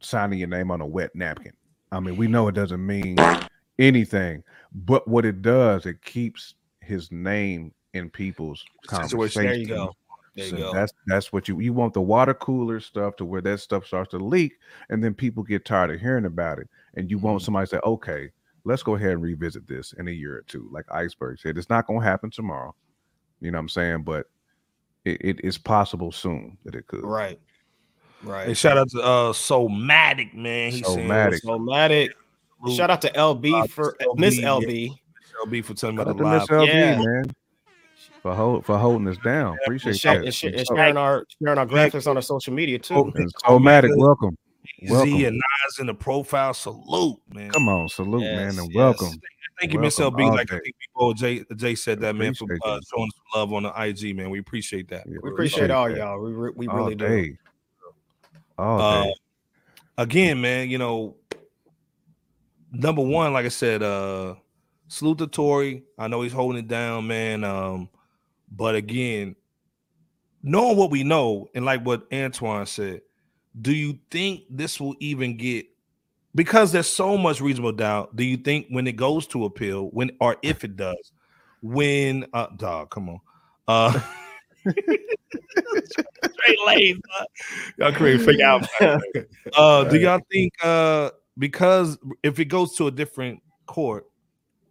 signing 0.00 0.38
your 0.38 0.48
name 0.48 0.70
on 0.70 0.80
a 0.80 0.86
wet 0.86 1.14
napkin. 1.14 1.52
I 1.92 2.00
mean, 2.00 2.16
we 2.16 2.26
know 2.26 2.48
it 2.48 2.54
doesn't 2.54 2.84
mean 2.84 3.16
anything, 3.78 4.42
but 4.72 5.06
what 5.06 5.24
it 5.24 5.42
does, 5.42 5.86
it 5.86 6.02
keeps 6.02 6.54
his 6.80 7.12
name 7.12 7.72
in 7.94 8.10
people's 8.10 8.64
conversation. 8.86 9.42
there 9.44 9.54
you 9.54 9.66
go 9.66 9.92
there 10.34 10.46
you 10.46 10.50
So 10.50 10.56
go 10.56 10.72
That's 10.72 10.92
that's 11.06 11.32
what 11.32 11.46
you 11.48 11.60
you 11.60 11.72
want 11.72 11.94
the 11.94 12.00
water 12.00 12.34
cooler 12.34 12.80
stuff 12.80 13.16
to 13.16 13.24
where 13.24 13.42
that 13.42 13.60
stuff 13.60 13.86
starts 13.86 14.10
to 14.12 14.18
leak, 14.18 14.54
and 14.88 15.04
then 15.04 15.14
people 15.14 15.42
get 15.42 15.64
tired 15.64 15.90
of 15.90 16.00
hearing 16.00 16.24
about 16.24 16.58
it. 16.58 16.68
and 16.94 17.10
you 17.10 17.18
want 17.18 17.38
mm-hmm. 17.38 17.44
somebody 17.44 17.66
to 17.66 17.76
say, 17.76 17.80
okay, 17.84 18.30
let's 18.64 18.82
go 18.82 18.94
ahead 18.94 19.12
and 19.12 19.22
revisit 19.22 19.66
this 19.66 19.92
in 19.94 20.08
a 20.08 20.12
year 20.12 20.36
or 20.38 20.42
two. 20.42 20.68
Like 20.72 20.86
Iceberg 20.90 21.38
said, 21.40 21.58
it's 21.58 21.70
not 21.70 21.86
going 21.86 22.00
to 22.00 22.06
happen 22.06 22.30
tomorrow. 22.30 22.74
You 23.40 23.50
know 23.50 23.58
what 23.58 23.62
I'm 23.62 23.68
saying? 23.68 24.02
But 24.04 24.26
it, 25.04 25.20
it 25.20 25.40
is 25.44 25.58
possible 25.58 26.12
soon 26.12 26.56
that 26.64 26.74
it 26.74 26.86
could. 26.86 27.04
Right. 27.04 27.40
Hey, 28.22 28.28
Right. 28.28 28.56
shout 28.56 28.78
out 28.78 28.88
to 28.90 29.00
uh 29.02 29.32
Somatic, 29.32 30.34
man. 30.34 30.70
He's 30.70 30.86
saying 30.86 31.08
Somatic. 31.08 31.40
So 31.42 31.58
Matic. 31.58 32.10
salute 32.60 32.76
Shout 32.76 32.90
out 32.90 33.02
to 33.02 33.10
LB 33.10 33.52
Uh, 33.62 33.66
for 33.66 33.96
LB, 34.00 34.18
Miss 34.18 34.38
yeah. 34.38 34.48
LB. 34.48 34.96
LB 35.44 35.64
for 35.64 35.74
telling 35.74 35.96
me 35.96 36.02
Shout 36.02 36.08
out 36.08 36.16
the 36.18 36.24
Miss 36.24 36.50
live. 36.50 36.68
LB, 36.68 36.68
Yeah. 36.68 36.98
man, 36.98 37.24
for 38.22 38.34
hold, 38.34 38.64
for 38.64 38.78
holding 38.78 39.08
us 39.08 39.16
down. 39.24 39.58
Appreciate 39.64 39.90
And, 39.90 39.98
share, 40.00 40.14
that. 40.18 40.24
and, 40.26 40.34
share, 40.34 40.50
And 40.50 40.58
and 40.60 40.68
sharing 40.68 40.96
our 40.96 41.26
sharing 41.42 41.58
our 41.58 41.66
graphics 41.66 42.06
on 42.06 42.16
our 42.16 42.22
social 42.22 42.52
media 42.52 42.78
too. 42.78 42.94
Oh, 42.94 43.12
Somatic, 43.46 43.90
welcome. 43.96 44.36
Z 44.80 44.90
Welcome. 44.90 45.24
and 45.24 45.36
Nas 45.36 45.78
in 45.80 45.86
the 45.86 45.94
profile. 45.94 46.54
Salute, 46.54 47.18
man. 47.34 47.50
Come 47.50 47.68
on, 47.68 47.88
salute, 47.88 48.22
Yes, 48.22 48.36
man, 48.36 48.48
and 48.64 48.72
yes. 48.72 48.74
welcome. 48.74 49.20
Thank 49.60 49.72
you, 49.72 49.78
Miss 49.80 49.98
LB. 49.98 50.20
all 50.22 50.30
Like 50.30 50.52
I 50.52 50.56
day. 50.56 50.60
think 50.64 50.76
before 50.94 51.14
Jay 51.14 51.44
Jay 51.56 51.74
said 51.74 52.00
that, 52.00 52.14
man, 52.16 52.34
for 52.34 52.46
uh, 52.64 52.78
showing 52.94 53.10
some 53.10 53.40
love 53.40 53.52
on 53.52 53.62
the 53.64 53.72
IG, 53.80 54.14
man. 54.16 54.30
We 54.30 54.38
appreciate 54.38 54.88
that. 54.88 55.06
Yeah, 55.06 55.18
We 55.22 55.30
appreciate 55.30 55.70
appreciate 55.70 55.70
all 55.70 55.88
that. 55.88 55.98
y'all. 55.98 56.20
We 56.20 56.32
re- 56.32 56.52
we 56.56 56.68
All 56.68 56.76
really 56.76 56.94
do. 56.94 57.06
day. 57.08 57.36
All 58.58 58.80
Uh, 58.80 59.12
again, 59.98 60.40
man, 60.40 60.68
you 60.70 60.78
know, 60.78 61.16
number 62.70 63.02
one, 63.02 63.32
like 63.32 63.46
I 63.46 63.50
said, 63.50 63.82
uh 63.82 64.34
salute 64.88 65.18
to 65.18 65.26
Tory. 65.26 65.84
I 65.98 66.08
know 66.08 66.22
he's 66.22 66.32
holding 66.32 66.58
it 66.58 66.68
down, 66.68 67.06
man. 67.06 67.44
Um, 67.44 67.88
but 68.50 68.74
again, 68.74 69.36
knowing 70.42 70.76
what 70.76 70.90
we 70.90 71.02
know, 71.02 71.48
and 71.54 71.64
like 71.64 71.84
what 71.84 72.06
Antoine 72.12 72.66
said, 72.66 73.00
do 73.60 73.72
you 73.72 73.98
think 74.10 74.44
this 74.50 74.80
will 74.80 74.94
even 75.00 75.36
get 75.36 75.66
because 76.34 76.72
there's 76.72 76.88
so 76.88 77.16
much 77.16 77.40
reasonable 77.40 77.72
doubt? 77.72 78.16
Do 78.16 78.24
you 78.24 78.36
think 78.36 78.66
when 78.68 78.86
it 78.86 78.96
goes 78.96 79.26
to 79.28 79.44
appeal, 79.44 79.88
when 79.90 80.10
or 80.20 80.36
if 80.42 80.64
it 80.64 80.76
does, 80.76 81.12
when 81.62 82.26
uh 82.32 82.48
dog, 82.56 82.90
come 82.90 83.08
on. 83.08 83.20
Uh 83.68 84.00
straight 84.68 86.58
lanes, 86.66 87.00
huh? 87.10 87.24
y'all 87.78 87.92
create 87.92 88.20
fake 88.20 88.40
out. 88.40 88.66
Uh, 89.56 89.84
do 89.84 89.98
y'all 89.98 90.20
think 90.30 90.52
uh 90.62 91.10
because 91.38 91.98
if 92.22 92.38
it 92.38 92.46
goes 92.46 92.74
to 92.76 92.86
a 92.86 92.90
different 92.90 93.42
court, 93.66 94.06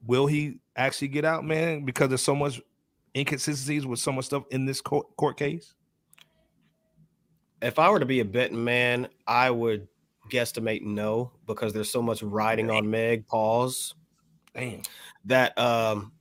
will 0.08 0.26
he 0.26 0.60
actually 0.76 1.08
get 1.08 1.26
out, 1.26 1.46
man? 1.46 1.86
Because 1.86 2.10
there's 2.10 2.24
so 2.24 2.36
much 2.36 2.62
inconsistencies 3.16 3.86
with 3.86 4.00
so 4.00 4.12
much 4.12 4.26
stuff 4.26 4.44
in 4.52 4.66
this 4.66 4.82
court 4.82 5.08
court 5.18 5.38
case. 5.38 5.74
if 7.62 7.78
I 7.78 7.90
were 7.90 8.00
to 8.00 8.06
be 8.06 8.22
a 8.22 8.26
betting 8.26 8.64
man, 8.64 9.08
I 9.28 9.52
would 9.52 9.88
guesstimate 10.32 10.82
no 10.84 11.32
because 11.46 11.74
there's 11.74 11.92
so 11.92 12.02
much 12.02 12.24
riding 12.24 12.72
on 12.72 12.90
Meg 12.90 13.28
pause 13.28 13.94
Damn. 14.56 14.82
that 15.26 15.58
um 15.58 16.12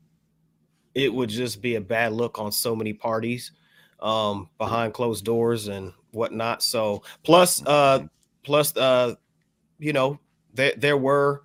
it 0.94 1.12
would 1.12 1.28
just 1.28 1.62
be 1.62 1.76
a 1.76 1.80
bad 1.80 2.12
look 2.12 2.38
on 2.38 2.50
so 2.50 2.74
many 2.74 2.92
parties 2.92 3.52
um 4.02 4.48
behind 4.58 4.94
closed 4.94 5.24
doors 5.24 5.68
and 5.68 5.92
whatnot. 6.12 6.62
So 6.62 7.02
plus 7.22 7.64
uh 7.66 8.06
plus 8.42 8.76
uh 8.76 9.14
you 9.78 9.92
know 9.92 10.18
there 10.54 10.72
there 10.76 10.96
were 10.96 11.42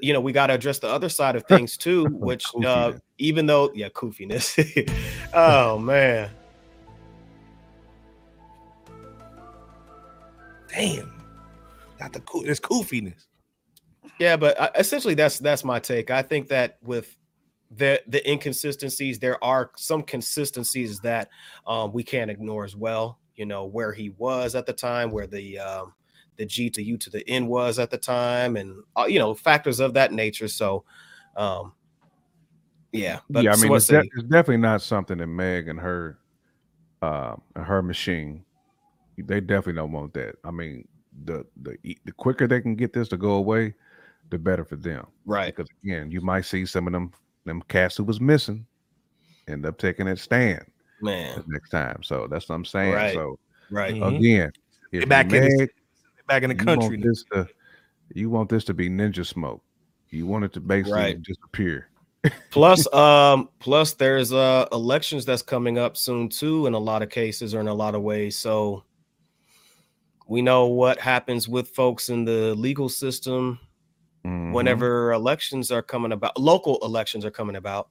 you 0.00 0.12
know 0.12 0.20
we 0.20 0.32
got 0.32 0.48
to 0.48 0.54
address 0.54 0.78
the 0.78 0.88
other 0.88 1.08
side 1.08 1.34
of 1.36 1.44
things 1.48 1.76
too 1.76 2.06
which 2.06 2.44
uh 2.64 2.92
even 3.18 3.46
though 3.46 3.72
yeah 3.74 3.88
koofiness 3.88 4.54
oh 5.34 5.78
man 5.78 6.30
Damn. 10.74 11.12
Got 11.98 12.12
the 12.12 12.20
cool. 12.20 12.48
It's 12.48 12.60
koofiness. 12.60 13.26
Yeah, 14.18 14.36
but 14.36 14.58
uh, 14.58 14.70
essentially 14.74 15.14
that's 15.14 15.38
that's 15.38 15.64
my 15.64 15.78
take. 15.78 16.10
I 16.10 16.22
think 16.22 16.48
that 16.48 16.78
with 16.82 17.14
the 17.76 18.02
the 18.06 18.28
inconsistencies, 18.30 19.18
there 19.18 19.42
are 19.42 19.70
some 19.76 20.02
consistencies 20.02 21.00
that 21.00 21.28
um, 21.66 21.92
we 21.92 22.02
can't 22.02 22.30
ignore 22.30 22.64
as 22.64 22.76
well. 22.76 23.18
You 23.36 23.46
know 23.46 23.64
where 23.64 23.92
he 23.92 24.10
was 24.10 24.54
at 24.54 24.66
the 24.66 24.72
time, 24.72 25.10
where 25.10 25.26
the 25.26 25.58
um, 25.58 25.94
the 26.36 26.46
G 26.46 26.70
to 26.70 26.82
U 26.82 26.96
to 26.98 27.10
the 27.10 27.28
N 27.28 27.46
was 27.46 27.78
at 27.78 27.90
the 27.90 27.98
time, 27.98 28.56
and 28.56 28.82
uh, 28.96 29.06
you 29.08 29.18
know 29.18 29.34
factors 29.34 29.80
of 29.80 29.94
that 29.94 30.12
nature. 30.12 30.48
So, 30.48 30.84
um, 31.36 31.72
yeah, 32.92 33.20
but 33.28 33.44
yeah, 33.44 33.52
I 33.52 33.56
mean, 33.56 33.72
let's 33.72 33.90
it's, 33.90 34.02
de- 34.02 34.10
it's 34.18 34.28
definitely 34.28 34.58
not 34.58 34.82
something 34.82 35.18
that 35.18 35.26
Meg 35.26 35.68
and 35.68 35.80
her, 35.80 36.18
uh, 37.02 37.34
and 37.56 37.64
her 37.64 37.82
machine, 37.82 38.44
they 39.18 39.40
definitely 39.40 39.74
don't 39.74 39.92
want 39.92 40.14
that. 40.14 40.36
I 40.44 40.50
mean, 40.50 40.86
the 41.24 41.44
the 41.62 41.76
the 42.04 42.12
quicker 42.12 42.46
they 42.46 42.60
can 42.60 42.76
get 42.76 42.92
this 42.92 43.08
to 43.08 43.16
go 43.16 43.32
away, 43.32 43.74
the 44.30 44.38
better 44.38 44.64
for 44.64 44.76
them. 44.76 45.06
right, 45.26 45.54
Because 45.54 45.70
again, 45.82 46.10
you 46.10 46.20
might 46.20 46.44
see 46.44 46.66
some 46.66 46.86
of 46.86 46.92
them 46.92 47.12
them 47.44 47.62
cats 47.68 47.96
who 47.96 48.04
was 48.04 48.20
missing 48.20 48.66
end 49.48 49.66
up 49.66 49.76
taking 49.78 50.06
that 50.06 50.18
stand 50.18 50.64
man, 51.02 51.36
the 51.36 51.44
next 51.48 51.70
time. 51.70 52.02
So 52.02 52.26
that's 52.30 52.48
what 52.48 52.54
I'm 52.54 52.64
saying. 52.64 52.94
Right. 52.94 53.14
So 53.14 53.38
right, 53.70 53.94
Mhm. 53.94 54.16
again, 54.18 54.52
if 54.92 55.00
Get 55.00 55.08
back 55.08 55.30
you 55.30 55.38
in 55.38 55.48
the- 55.48 55.56
Meg, 55.58 55.70
Back 56.26 56.42
in 56.42 56.48
the 56.48 56.56
you 56.56 56.64
country. 56.64 56.88
want 56.96 57.02
this 57.02 57.24
to 57.32 57.46
you 58.14 58.30
want 58.30 58.48
this 58.48 58.64
to 58.64 58.74
be 58.74 58.88
ninja 58.88 59.26
smoke. 59.26 59.62
You 60.10 60.26
want 60.26 60.44
it 60.44 60.52
to 60.54 60.60
basically 60.60 60.92
Right. 60.92 61.22
disappear. 61.22 61.88
plus 62.50 62.90
um 62.94 63.50
plus 63.58 63.92
there's 63.92 64.32
uh 64.32 64.66
elections 64.72 65.26
that's 65.26 65.42
coming 65.42 65.76
up 65.76 65.94
soon 65.98 66.30
too 66.30 66.66
in 66.66 66.72
a 66.72 66.78
lot 66.78 67.02
of 67.02 67.10
cases 67.10 67.54
or 67.54 67.60
in 67.60 67.68
a 67.68 67.74
lot 67.74 67.94
of 67.94 68.00
ways 68.00 68.38
so 68.38 68.82
we 70.26 70.40
know 70.40 70.66
what 70.68 70.98
happens 70.98 71.46
with 71.46 71.68
folks 71.68 72.08
in 72.08 72.24
the 72.24 72.54
legal 72.54 72.88
system 72.88 73.58
Mhm. 74.24 74.52
whenever 74.52 75.12
elections 75.12 75.70
are 75.70 75.82
coming 75.82 76.12
about 76.12 76.38
local 76.38 76.78
elections 76.82 77.24
are 77.24 77.30
coming 77.30 77.56
about 77.56 77.88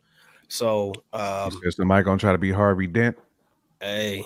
so 0.48 0.92
um 1.14 1.52
says 1.64 1.76
somebody 1.76 2.04
gonna 2.04 2.18
try 2.18 2.32
to 2.32 2.38
be 2.38 2.52
Harvey 2.52 2.88
Dent. 2.88 3.18
hey 3.80 4.26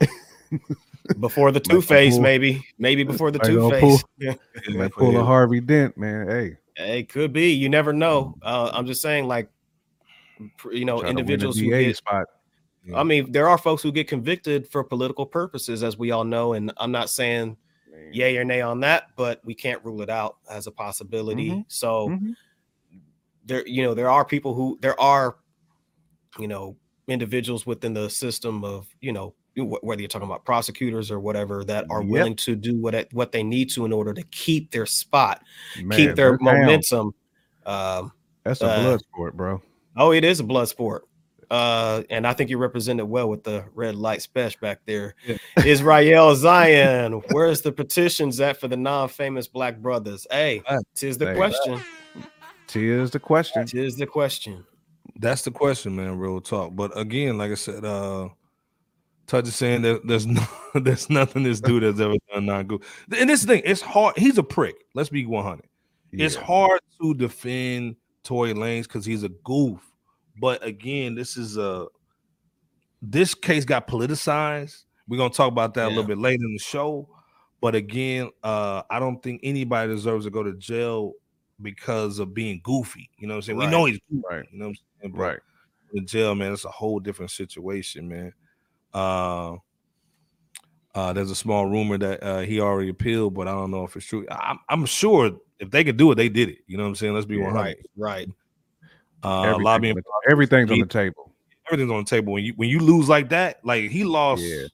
before 1.20 1.52
the 1.52 1.60
two-face 1.60 2.18
maybe 2.18 2.64
maybe 2.78 3.04
before 3.12 3.30
the 3.30 3.38
Yeah, 4.18 4.34
Might 4.70 4.92
pull 4.92 5.16
a. 5.16 5.24
Harvey 5.24 5.60
Dent, 5.60 5.96
man. 5.96 6.28
Hey, 6.28 6.56
it 6.76 7.08
could 7.08 7.32
be 7.32 7.52
you 7.52 7.68
never 7.68 7.92
know 7.92 8.34
uh 8.42 8.70
i'm 8.74 8.86
just 8.86 9.00
saying 9.00 9.28
like 9.28 9.48
you 10.72 10.84
know 10.84 11.00
try 11.00 11.10
to 11.10 11.14
win 11.14 11.16
a 11.16 11.20
individuals 11.20 11.58
who 11.58 11.68
get 11.68 11.96
spot. 11.96 12.26
Yeah. 12.84 12.98
I 12.98 13.02
mean, 13.02 13.32
there 13.32 13.48
are 13.48 13.56
folks 13.56 13.82
who 13.82 13.90
get 13.90 14.08
convicted 14.08 14.68
for 14.68 14.84
political 14.84 15.24
purposes, 15.24 15.82
as 15.82 15.96
we 15.96 16.10
all 16.10 16.24
know, 16.24 16.52
and 16.52 16.70
I'm 16.76 16.92
not 16.92 17.08
saying 17.08 17.56
yay 18.12 18.36
or 18.36 18.44
nay 18.44 18.60
on 18.60 18.80
that, 18.80 19.08
but 19.16 19.40
we 19.44 19.54
can't 19.54 19.84
rule 19.84 20.02
it 20.02 20.10
out 20.10 20.36
as 20.50 20.66
a 20.66 20.70
possibility. 20.70 21.50
Mhm. 21.50 21.64
So 21.68 22.08
Mhm. 22.08 22.34
there, 23.44 23.66
you 23.66 23.82
know, 23.82 23.94
there 23.94 24.10
are 24.10 24.24
people 24.24 24.54
who 24.54 24.78
there 24.80 24.98
are, 25.00 25.36
you 26.38 26.48
know, 26.48 26.76
individuals 27.08 27.66
within 27.66 27.92
the 27.92 28.08
system 28.08 28.64
of, 28.64 28.86
you 29.00 29.12
know, 29.12 29.34
whether 29.56 30.00
you're 30.02 30.08
talking 30.08 30.26
about 30.26 30.44
prosecutors 30.44 31.10
or 31.10 31.20
whatever 31.20 31.64
that 31.64 31.86
are 31.90 32.02
Yep. 32.02 32.10
willing 32.10 32.36
to 32.36 32.56
do 32.56 32.76
what 32.76 32.94
it- 32.94 33.12
what 33.12 33.30
they 33.30 33.42
need 33.42 33.70
to 33.70 33.84
in 33.84 33.92
order 33.92 34.12
to 34.12 34.22
keep 34.24 34.70
their 34.72 34.86
spot, 34.86 35.44
Man, 35.76 35.96
keep 35.96 36.16
their 36.16 36.38
momentum. 36.40 37.14
Um, 37.64 38.12
That's 38.42 38.60
a 38.60 38.66
uh, 38.66 38.80
blood 38.82 39.00
sport, 39.00 39.36
bro. 39.36 39.62
Oh, 39.96 40.12
it 40.12 40.24
is 40.24 40.40
a 40.40 40.44
blood 40.44 40.68
sport. 40.68 41.04
Uh, 41.50 42.02
and 42.10 42.26
I 42.26 42.32
think 42.32 42.50
you 42.50 42.58
represented 42.58 43.06
well 43.06 43.28
with 43.28 43.44
the 43.44 43.64
red 43.74 43.94
light 43.94 44.22
special 44.22 44.58
back 44.60 44.80
there. 44.86 45.14
Yeah. 45.26 45.36
Israel 45.64 46.34
Zion, 46.34 47.22
where's 47.30 47.62
the 47.62 47.72
petitions 47.72 48.40
at 48.40 48.58
for 48.58 48.68
the 48.68 48.76
non-famous 48.76 49.48
black 49.48 49.78
brothers? 49.78 50.26
Hey, 50.30 50.62
tis 50.94 51.18
the 51.18 51.34
question. 51.34 51.80
Tis 52.66 53.10
the 53.10 53.20
question. 53.20 53.66
Tis 53.66 53.96
the 53.96 54.06
question. 54.06 54.64
That's 55.16 55.42
the 55.42 55.50
question, 55.50 55.94
man. 55.94 56.18
Real 56.18 56.40
talk. 56.40 56.74
But 56.74 56.96
again, 56.98 57.38
like 57.38 57.52
I 57.52 57.54
said, 57.54 57.84
uh 57.84 58.28
Touch 59.26 59.48
is 59.48 59.56
saying 59.56 59.82
that 59.82 60.06
there's 60.06 60.26
no 60.26 60.42
there's 60.74 61.08
nothing 61.08 61.44
this 61.44 61.60
dude 61.60 61.82
has 61.82 62.00
ever 62.00 62.14
done 62.32 62.46
not 62.46 62.68
good. 62.68 62.82
And 63.16 63.28
this 63.28 63.44
thing, 63.44 63.62
it's 63.64 63.80
hard. 63.80 64.18
He's 64.18 64.38
a 64.38 64.42
prick. 64.42 64.76
Let's 64.94 65.08
be 65.08 65.24
100. 65.24 65.66
It's 66.12 66.36
hard 66.36 66.80
to 67.00 67.14
defend 67.14 67.96
Tory 68.22 68.54
Lanez 68.54 68.84
because 68.84 69.04
he's 69.04 69.24
a 69.24 69.28
goof. 69.28 69.80
But 70.38 70.64
again, 70.64 71.14
this 71.14 71.36
is 71.36 71.56
a 71.56 71.86
this 73.02 73.34
case 73.34 73.64
got 73.64 73.86
politicized. 73.86 74.84
We're 75.08 75.18
gonna 75.18 75.32
talk 75.32 75.48
about 75.52 75.74
that 75.74 75.86
a 75.86 75.88
little 75.88 76.04
bit 76.04 76.18
later 76.18 76.44
in 76.44 76.52
the 76.52 76.58
show. 76.58 77.08
But 77.60 77.74
again, 77.74 78.30
uh, 78.42 78.82
I 78.90 78.98
don't 78.98 79.22
think 79.22 79.40
anybody 79.42 79.92
deserves 79.92 80.24
to 80.26 80.30
go 80.30 80.42
to 80.42 80.54
jail 80.54 81.12
because 81.62 82.18
of 82.18 82.34
being 82.34 82.60
goofy. 82.62 83.08
You 83.16 83.26
know 83.26 83.34
what 83.34 83.38
I'm 83.38 83.42
saying? 83.42 83.58
We 83.58 83.66
know 83.66 83.84
he's 83.86 83.98
goofy, 84.10 84.22
Right. 84.30 84.44
you 84.52 84.58
know 84.58 84.66
what 84.66 84.70
I'm 84.70 84.74
saying? 85.02 85.12
But 85.14 85.20
Right. 85.20 85.38
in 85.94 86.06
jail, 86.06 86.34
man, 86.34 86.52
it's 86.52 86.64
a 86.64 86.70
whole 86.70 87.00
different 87.00 87.30
situation, 87.30 88.08
man. 88.08 88.32
Uh, 88.92 89.56
uh, 90.94 91.12
there's 91.12 91.30
a 91.30 91.34
small 91.34 91.66
rumor 91.66 91.98
that 91.98 92.22
uh, 92.22 92.40
he 92.40 92.60
already 92.60 92.88
appealed, 92.88 93.34
but 93.34 93.48
I 93.48 93.52
don't 93.52 93.70
know 93.70 93.84
if 93.84 93.96
it's 93.96 94.06
true. 94.06 94.26
I'm, 94.30 94.58
I'm 94.68 94.86
sure 94.86 95.32
if 95.58 95.70
they 95.70 95.84
could 95.84 95.96
do 95.96 96.10
it, 96.12 96.16
they 96.16 96.28
did 96.28 96.48
it. 96.50 96.58
You 96.66 96.76
know 96.76 96.84
what 96.84 96.90
I'm 96.90 96.94
saying? 96.96 97.14
Let's 97.14 97.26
be 97.26 97.36
Yeah. 97.36 97.44
100. 97.44 97.62
Right, 97.62 97.76
right. 97.96 98.28
Uh, 99.24 99.42
Everything 99.42 99.64
lobbying, 99.64 99.96
on 99.96 100.02
the- 100.26 100.30
everything's 100.30 100.70
on 100.70 100.78
the 100.80 100.86
table. 100.86 101.32
everything's 101.66 101.90
on 101.92 102.04
the 102.04 102.10
table. 102.10 102.32
When 102.34 102.44
you 102.44 102.52
when 102.56 102.68
you 102.68 102.78
lose 102.80 103.08
like 103.08 103.28
that, 103.30 103.64
like 103.64 103.90
he 103.90 104.04
lost 104.04 104.42
Yeah. 104.42 104.64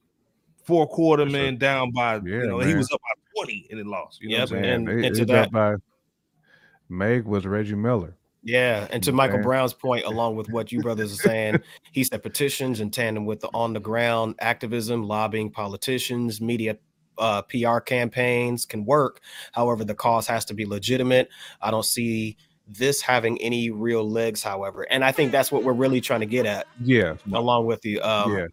four 0.64 0.86
quarter 0.88 1.24
That's 1.24 1.34
a- 1.34 1.38
man 1.38 1.56
down 1.56 1.90
by 1.92 2.14
Yeah, 2.16 2.20
you 2.24 2.46
know 2.46 2.58
he 2.60 2.74
was 2.74 2.90
up 2.92 3.00
by 3.00 3.20
20 3.36 3.66
and 3.70 3.78
it 3.80 3.86
lost. 3.86 4.20
You 4.20 4.30
know 4.30 4.36
Yep, 4.38 4.50
what 4.50 4.56
I'm 4.58 4.64
saying? 4.64 4.74
and 4.74 4.88
it- 4.88 5.04
into 5.06 5.24
that- 5.26 5.52
by 5.52 5.74
Meg 6.88 7.24
was 7.24 7.46
Reggie 7.46 7.74
Miller. 7.76 8.16
Yeah, 8.42 8.88
and 8.90 9.02
to 9.04 9.10
Okay. 9.10 9.16
Michael 9.16 9.42
Brown's 9.42 9.74
point, 9.74 10.04
along 10.06 10.34
with 10.36 10.48
what 10.48 10.72
you 10.72 10.80
brothers 10.80 11.12
are 11.12 11.22
saying, 11.22 11.56
he 11.92 12.02
said 12.04 12.22
petitions 12.22 12.80
in 12.80 12.90
tandem 12.90 13.26
with 13.26 13.40
the 13.40 13.48
on 13.52 13.74
the 13.74 13.80
ground 13.80 14.34
activism, 14.40 15.06
lobbying 15.06 15.50
politicians, 15.50 16.40
media 16.40 16.76
uh, 17.18 17.42
PR 17.42 17.80
campaigns 17.80 18.64
can 18.64 18.86
work. 18.86 19.20
However, 19.52 19.84
the 19.84 19.94
cause 19.94 20.26
has 20.26 20.46
to 20.46 20.54
be 20.54 20.64
legitimate. 20.64 21.28
I 21.60 21.70
don't 21.70 21.84
see 21.84 22.38
this 22.78 23.00
having 23.00 23.36
any 23.42 23.70
real 23.70 24.08
legs, 24.08 24.42
however, 24.42 24.82
and 24.90 25.04
I 25.04 25.12
think 25.12 25.32
that's 25.32 25.50
what 25.50 25.64
we're 25.64 25.72
really 25.72 26.00
trying 26.00 26.20
to 26.20 26.26
get 26.26 26.46
at, 26.46 26.66
Yeah, 26.82 27.16
along 27.32 27.66
with 27.66 27.82
the 27.82 28.00
um, 28.00 28.36
yeah. 28.36 28.46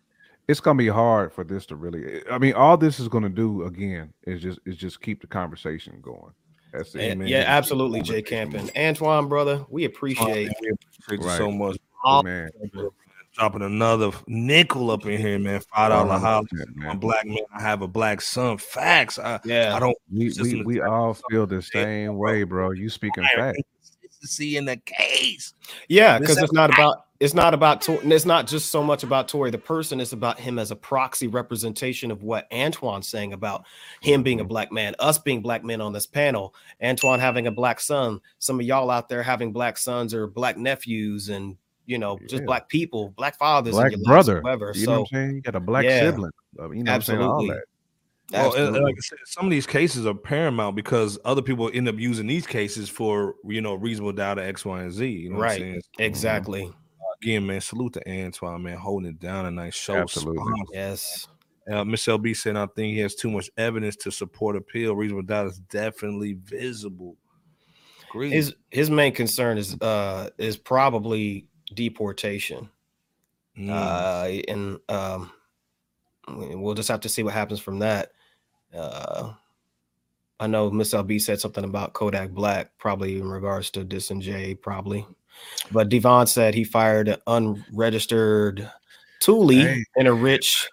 It's 0.47 0.61
gonna 0.61 0.77
be 0.77 0.87
hard 0.87 1.33
for 1.33 1.43
this 1.43 1.65
to 1.67 1.75
really. 1.75 2.21
I 2.31 2.37
mean, 2.37 2.53
all 2.53 2.77
this 2.77 2.99
is 2.99 3.07
gonna 3.09 3.29
do 3.29 3.63
again 3.63 4.13
is 4.23 4.41
just 4.41 4.59
is 4.65 4.77
just 4.77 5.01
keep 5.01 5.19
the 5.21 5.27
conversation 5.27 5.99
going. 6.01 6.31
That's 6.71 6.95
it. 6.95 7.01
yeah, 7.01 7.15
man. 7.15 7.27
yeah, 7.27 7.43
absolutely, 7.47 8.01
Jay 8.01 8.21
Campen, 8.21 8.69
Antoine, 8.77 9.27
brother, 9.27 9.65
we 9.69 9.83
Oh, 9.83 9.87
appreciate. 9.87 10.47
man, 10.47 10.53
we 10.61 10.71
appreciate 10.99 11.31
you 11.31 11.37
so 11.37 11.51
much. 11.51 11.77
all- 12.03 12.23
man. 12.23 12.49
Dropping 13.33 13.61
another 13.61 14.09
nickel 14.25 14.89
up 14.89 15.05
in 15.05 15.19
here, 15.21 15.37
man. 15.37 15.61
Five 15.75 15.91
dollar 15.91 16.17
100%, 16.17 16.47
man. 16.75 16.89
I'm 16.89 16.97
black 16.97 17.23
man. 17.27 17.37
I 17.53 17.61
have 17.61 17.83
a 17.83 17.87
black 17.87 18.19
son. 18.21 18.57
Facts. 18.57 19.19
I, 19.19 19.39
Yeah, 19.45 19.75
I 19.75 19.79
don't 19.79 19.95
We 20.11 20.31
we, 20.41 20.63
we 20.63 20.81
all 20.81 21.13
feel 21.29 21.45
the 21.45 21.61
same 21.61 22.15
way, 22.15 22.43
bro. 22.43 22.71
You 22.71 22.89
speaking 22.89 23.23
fact. 23.35 23.59
Consistency 24.19 24.57
in 24.57 24.65
the 24.65 24.77
case. 24.77 25.53
Yeah, 25.87 26.19
because 26.19 26.37
it's 26.37 26.53
not 26.53 26.69
about 26.73 27.05
it's 27.19 27.33
not 27.33 27.53
about 27.55 27.81
Tor- 27.81 27.99
it's 28.03 28.25
not 28.25 28.45
just 28.45 28.69
so 28.71 28.83
much 28.83 29.03
about 29.03 29.27
Tory 29.27 29.49
the 29.49 29.57
person. 29.57 29.99
It's 29.99 30.13
about 30.13 30.39
him 30.39 30.59
as 30.59 30.69
a 30.71 30.75
proxy 30.75 31.27
representation 31.27 32.11
of 32.11 32.21
what 32.23 32.47
Antoine's 32.51 33.07
saying 33.07 33.33
about 33.33 33.65
him 34.01 34.21
being 34.23 34.39
a 34.39 34.43
Mm-hmm. 34.43 34.49
black 34.49 34.71
man, 34.71 34.95
us 34.99 35.17
being 35.17 35.41
black 35.41 35.63
men 35.63 35.81
on 35.81 35.93
this 35.93 36.05
panel, 36.05 36.53
Antoine 36.83 37.19
having 37.19 37.47
a 37.47 37.51
black 37.51 37.79
son, 37.79 38.21
some 38.39 38.59
of 38.59 38.65
y'all 38.65 38.91
out 38.91 39.09
there 39.09 39.23
having 39.23 39.51
black 39.51 39.77
sons 39.77 40.13
or 40.13 40.27
black 40.27 40.57
nephews, 40.57 41.29
and 41.29 41.57
you 41.87 41.97
know 41.97 42.19
just 42.27 42.41
Yeah. 42.43 42.45
black 42.45 42.69
people, 42.69 43.13
black 43.17 43.37
fathers, 43.37 43.73
Black 43.73 43.93
in 43.93 43.99
your 44.01 44.13
lives, 44.13 44.27
brother. 44.27 44.41
whoever. 44.41 44.71
You 44.75 44.85
know 44.85 44.93
So 44.93 44.99
what 44.99 44.99
I'm 44.99 45.15
saying? 45.15 45.35
You 45.35 45.41
got 45.41 45.55
a 45.55 45.59
black 45.59 45.85
Yeah. 45.85 45.99
sibling. 46.01 46.31
uh, 46.59 46.69
You 46.69 46.83
know 46.83 46.91
what 46.91 46.95
I'm 46.95 47.01
saying? 47.01 47.21
All 47.21 47.29
Absolutely. 47.31 47.55
that. 47.55 47.63
Well, 48.33 48.45
and- 48.47 48.55
and 48.55 48.65
absolutely. 48.67 48.79
like 48.81 48.95
I 48.97 49.01
said, 49.01 49.17
some 49.25 49.45
of 49.45 49.51
these 49.51 49.65
cases 49.67 50.05
are 50.05 50.13
paramount 50.13 50.75
because 50.75 51.17
other 51.23 51.41
people 51.41 51.71
end 51.73 51.87
up 51.87 51.97
using 51.97 52.27
these 52.27 52.45
cases 52.45 52.89
for 52.89 53.35
you 53.45 53.61
know 53.61 53.75
reasonable 53.75 54.11
doubt 54.13 54.37
of 54.37 54.43
X, 54.45 54.65
Y, 54.65 54.81
and 54.81 54.91
Z. 54.91 55.07
You 55.07 55.29
know 55.29 55.37
what 55.37 55.43
Right. 55.43 55.61
I'm 55.61 55.71
saying? 55.71 55.81
exactly. 55.99 56.73
Again, 57.23 57.47
man, 57.47 57.61
salute 57.61 57.93
to 57.93 58.09
Antoine, 58.09 58.61
man, 58.63 58.77
holding 58.77 59.09
it 59.11 59.19
down 59.19 59.45
a 59.45 59.51
nice 59.51 59.73
show. 59.75 59.95
Absolutely. 59.95 60.37
sponsor. 60.43 60.63
Yes. 60.73 61.27
Uh, 61.71 61.83
Miss 61.83 62.05
LB 62.05 62.33
said, 62.35 62.55
I 62.55 62.65
think 62.67 62.93
he 62.93 62.99
has 62.99 63.15
too 63.15 63.29
much 63.31 63.49
evidence 63.57 63.95
to 63.97 64.11
support 64.11 64.55
appeal. 64.55 64.95
Reasonable 64.95 65.23
doubt 65.25 65.47
is 65.47 65.59
definitely 65.59 66.33
visible. 66.43 67.17
Agree. 68.09 68.29
His 68.29 68.55
his 68.69 68.89
main 68.89 69.13
concern 69.13 69.57
is 69.57 69.75
uh 69.81 70.29
is 70.37 70.57
probably 70.57 71.47
deportation. 71.73 72.69
Mm. 73.57 73.69
uh, 73.71 74.51
and 74.51 74.79
um, 74.87 75.31
we'll 76.27 76.75
just 76.75 76.89
have 76.89 76.99
to 77.01 77.09
see 77.09 77.23
what 77.23 77.33
happens 77.33 77.59
from 77.59 77.79
that. 77.79 78.11
Uh, 78.75 79.33
I 80.39 80.47
know 80.47 80.69
Miss 80.69 80.93
LB 80.93 81.21
said 81.21 81.39
something 81.39 81.63
about 81.63 81.93
Kodak 81.93 82.29
Black, 82.31 82.71
probably 82.77 83.17
in 83.17 83.27
regards 83.27 83.71
to 83.71 83.83
Dis 83.83 84.11
and 84.11 84.21
J, 84.21 84.55
probably. 84.55 85.05
But 85.71 85.89
Devon 85.89 86.27
said 86.27 86.53
he 86.53 86.63
fired 86.63 87.07
an 87.07 87.17
unregistered 87.27 88.69
Thule 89.21 89.49
Hey. 89.49 89.83
in 89.95 90.07
a 90.07 90.13
rich 90.13 90.67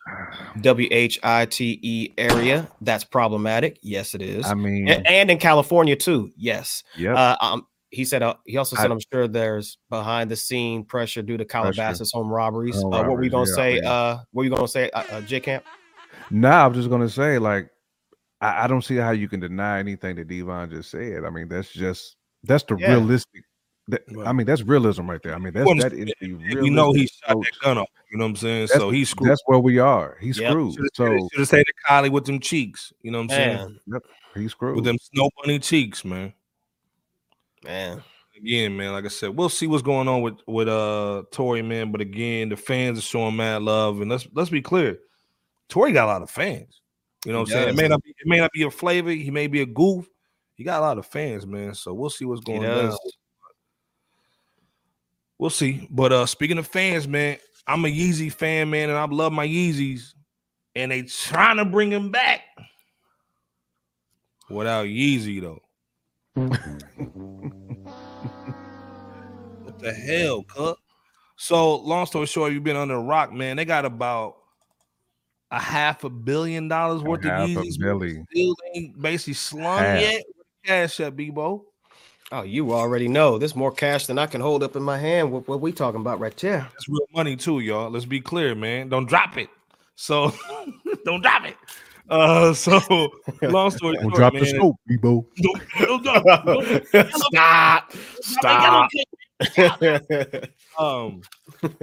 WHITE 0.63 1.61
E 1.61 2.13
area. 2.19 2.69
That's 2.81 3.05
problematic. 3.05 3.79
Yes, 3.83 4.15
it 4.15 4.23
is. 4.23 4.45
I 4.45 4.55
mean, 4.55 4.89
A- 4.89 5.07
and 5.09 5.31
in 5.31 5.39
California 5.39 5.97
too. 5.97 6.31
Yes. 6.37 6.83
yep. 6.97 7.17
Uh, 7.17 7.37
um, 7.41 7.67
he 7.91 8.05
said. 8.05 8.23
Uh, 8.23 8.35
he 8.45 8.57
also 8.59 8.77
said, 8.77 8.91
I- 8.91 8.95
"I'm 8.95 9.01
sure 9.13 9.29
there's 9.29 9.79
behind 9.89 10.31
the 10.31 10.37
scene 10.37 10.85
pressure 10.85 11.23
due 11.23 11.37
to 11.37 11.45
Calabasas 11.45 12.13
home 12.13 12.29
robberies." 12.29 12.77
Home 12.77 12.93
uh, 12.93 13.05
what 13.05 13.19
we 13.19 13.27
you 13.27 13.31
gonna 13.31 13.49
yeah, 13.49 13.55
say? 13.55 13.81
Uh, 13.81 14.19
what 14.33 14.43
you 14.43 14.51
gonna 14.51 14.69
say? 14.69 14.91
Uh, 14.91 15.05
uh, 15.11 15.21
J 15.23 15.41
Camp? 15.41 15.65
Nah, 16.31 16.67
I'm 16.67 16.75
just 16.75 16.91
gonna 16.91 17.09
say, 17.09 17.39
like, 17.39 17.71
I, 18.45 18.65
I 18.65 18.67
don't 18.67 18.83
see 18.83 18.97
how 18.97 19.11
you 19.11 19.29
can 19.29 19.41
deny 19.41 19.79
anything 19.79 20.17
that 20.17 20.29
Devon 20.29 20.71
just 20.71 20.91
said. 20.91 21.25
I 21.25 21.31
mean, 21.31 21.49
that's 21.49 21.71
just 21.73 22.17
that's 22.43 22.65
the 22.65 22.77
Yeah. 22.77 22.91
realistic. 22.91 23.43
That, 23.89 24.03
I 24.25 24.33
mean, 24.33 24.47
that's 24.47 24.63
realism 24.63 25.11
right 25.11 25.21
there. 25.23 25.35
I 25.35 25.39
mean, 25.39 25.53
that's 25.53 25.67
Well, 25.67 25.77
that 25.77 25.93
is 25.93 26.11
the 26.21 26.33
realistic. 26.33 26.63
we 26.63 26.71
know 26.71 26.93
he 26.93 27.07
shot 27.07 27.31
approach. 27.33 27.45
that 27.53 27.65
gun 27.65 27.79
off. 27.79 27.89
You 28.11 28.17
know 28.19 28.25
what 28.25 28.31
I'm 28.31 28.37
saying? 28.37 28.61
That's- 28.63 28.81
so 28.81 28.91
he's 28.91 29.11
screwed. 29.11 29.31
That's 29.31 29.43
where 29.47 29.59
we 29.59 29.79
are. 29.79 30.17
He's 30.21 30.39
Yep. 30.39 30.51
screwed. 30.51 30.75
Should 30.75 30.89
So 30.95 31.29
have 31.37 31.47
stayed 31.49 31.61
at 31.69 31.75
Kylie 31.91 32.11
with 32.11 32.25
them 32.25 32.41
cheeks. 32.41 32.93
You 33.03 33.11
know 33.11 33.19
what 33.19 33.25
I'm 33.25 33.31
saying? 33.31 33.79
Man, 33.87 34.01
he's 34.35 34.53
screwed. 34.53 34.77
With 34.77 34.85
them 34.85 34.97
snow 34.99 35.29
bunny 35.43 35.59
cheeks, 35.59 36.05
man. 36.05 36.33
man, 37.63 38.03
Again, 38.37 38.77
man, 38.77 38.93
like 38.93 39.05
I 39.05 39.09
said, 39.09 39.31
we'll 39.37 39.49
see 39.49 39.67
what's 39.69 39.83
going 39.83 40.09
on 40.09 40.21
with 40.23 40.35
with 40.47 40.67
uh 40.69 41.23
Tory, 41.31 41.63
man. 41.63 41.93
But 41.93 42.01
again, 42.01 42.49
the 42.49 42.57
fans 42.57 42.99
are 42.99 43.03
showing 43.03 43.37
mad 43.37 43.63
love, 43.63 44.01
and 44.01 44.11
let's 44.11 44.27
let's 44.35 44.51
be 44.51 44.61
clear, 44.61 44.99
Tory 45.69 45.93
got 45.93 46.07
a 46.07 46.13
lot 46.13 46.23
of 46.23 46.31
fans. 46.31 46.81
You 47.25 47.33
know 47.33 47.41
what 47.41 47.49
He 47.49 47.55
I'm 47.55 47.61
saying? 47.61 47.69
It 47.71 47.77
may 47.77 47.89
not 47.89 48.03
be 48.03 48.11
it 48.11 48.27
may 48.27 48.39
not 48.39 48.53
be 48.53 48.63
a 48.63 48.71
flavor, 48.71 49.11
he 49.11 49.31
may 49.31 49.47
be 49.47 49.63
a 49.63 49.67
goof. 49.67 50.07
He 50.55 50.65
got 50.65 50.79
a 50.79 50.83
lot 50.83 50.99
of 50.99 51.07
fans, 51.07 51.47
man. 51.47 51.75
So 51.75 51.93
we'll 51.95 52.11
see 52.11 52.25
what's 52.25 52.43
going 52.43 52.65
on. 52.65 52.97
We'll 55.39 55.51
see. 55.51 55.89
But 55.91 56.13
uh 56.13 56.27
speaking 56.27 56.59
of 56.59 56.67
fans, 56.67 57.09
man, 57.09 57.39
I'm 57.67 57.85
a 57.85 57.89
Yeezy 57.89 58.33
fan, 58.33 58.71
man, 58.71 58.91
and 58.91 58.99
I 58.99 59.05
love 59.07 59.33
my 59.33 59.47
Yeezys. 59.47 60.15
And 60.77 60.91
they 60.91 61.03
trying 61.03 61.59
to 61.59 61.65
bring 61.65 61.91
him 61.91 62.11
back 62.11 62.41
without 64.51 64.87
Yeezy 64.87 65.41
though. 65.41 65.61
What 69.65 69.79
the 69.79 69.93
hell, 69.93 70.43
cut? 70.45 70.77
So 71.37 71.77
long 71.77 72.07
story 72.07 72.27
short, 72.27 72.53
you've 72.53 72.65
been 72.65 72.77
under 72.77 72.95
a 72.95 73.03
rock, 73.03 73.33
man. 73.33 73.57
They 73.57 73.65
got 73.65 73.85
about 73.85 74.37
a 75.57 75.61
half 75.61 76.05
a 76.05 76.11
billion 76.11 76.69
dollars 76.69 77.03
A 77.03 77.05
worth 77.05 77.25
of 77.25 77.31
half 77.31 77.49
a 77.49 77.53
Yeezys. 77.53 77.79
billion. 77.79 78.27
Still 78.31 78.55
ain't 78.75 79.01
basically 79.01 79.35
slung 79.35 79.79
Half. 79.79 80.01
yet. 80.01 80.13
Where 80.13 80.23
the 80.23 80.69
Cash 80.69 81.01
up, 81.01 81.15
Bebo. 81.17 81.63
Oh, 82.33 82.43
you 82.43 82.73
already 82.73 83.07
know. 83.07 83.39
There's 83.39 83.55
more 83.55 83.71
cash 83.71 84.07
than 84.07 84.19
I 84.19 84.27
can 84.27 84.41
hold 84.41 84.63
up 84.63 84.75
in 84.77 84.83
my 84.83 84.99
hand. 84.99 85.31
What, 85.31 85.47
what 85.47 85.61
we 85.61 85.73
talking 85.73 86.01
about 86.01 86.19
right 86.19 86.37
there? 86.39 86.61
That's 86.73 86.89
real 86.89 87.07
money 87.15 87.37
too, 87.37 87.61
y'all. 87.61 87.91
Let's 87.91 88.07
be 88.07 88.21
clear, 88.21 88.55
man. 88.55 88.89
Don't 88.89 89.07
drop 89.09 89.37
it. 89.37 89.49
So 89.95 90.33
don't 91.05 91.23
drop 91.23 91.45
it. 91.45 91.57
Uh, 92.09 92.53
so 92.53 92.81
long 93.43 93.71
story 93.71 93.95
Don't 93.97 94.05
short, 94.05 94.15
drop 94.15 94.33
man, 94.35 94.43
the 94.43 94.49
scope, 94.49 94.77
Bebo. 94.91 95.25
Don't, 95.37 96.03
don't 96.03 96.03
drop- 96.03 96.45
don't- 96.93 97.13
Stop! 97.13 97.93
Stop! 98.21 98.91
Um, 100.77 101.23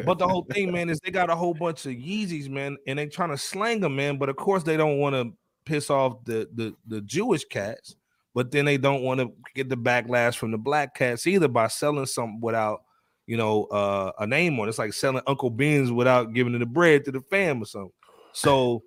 but 0.06 0.20
the 0.20 0.28
whole 0.28 0.44
thing, 0.44 0.72
man, 0.72 0.90
is 0.90 1.00
they 1.00 1.12
got 1.12 1.30
a 1.30 1.36
whole 1.36 1.54
bunch 1.54 1.86
of 1.86 1.94
Yeezys, 1.94 2.50
man, 2.50 2.76
and 2.88 3.00
they 3.00 3.08
trying 3.08 3.30
to 3.30 3.38
slang 3.38 3.80
them, 3.80 3.96
man. 3.96 4.18
But 4.18 4.28
of 4.28 4.36
course, 4.36 4.64
they 4.64 4.76
don't 4.76 4.98
want 4.98 5.16
to 5.16 5.32
piss 5.66 5.90
off 5.90 6.24
the 6.26 6.50
the 6.54 6.76
the 6.88 7.00
Jewish 7.02 7.46
cats, 7.46 7.96
but 8.34 8.52
then 8.52 8.66
they 8.66 8.78
don't 8.78 9.04
want 9.04 9.22
to 9.22 9.32
get 9.56 9.70
the 9.70 9.78
backlash 9.78 10.36
from 10.36 10.52
the 10.52 10.58
black 10.58 10.94
cats 10.96 11.26
either 11.26 11.48
by 11.48 11.68
selling 11.68 12.06
something 12.06 12.42
without, 12.42 12.84
you 13.28 13.38
know, 13.38 13.66
uh, 13.66 14.12
a 14.20 14.28
name 14.28 14.60
on. 14.60 14.68
it. 14.68 14.70
It's 14.70 14.80
like 14.80 14.94
selling 14.94 15.24
Uncle 15.26 15.50
Ben's 15.50 15.92
without 15.92 16.34
giving 16.34 16.58
the 16.58 16.66
bread 16.66 17.06
to 17.06 17.12
the 17.12 17.22
fam 17.22 17.62
or 17.62 17.66
something. 17.66 17.94
So, 18.34 18.84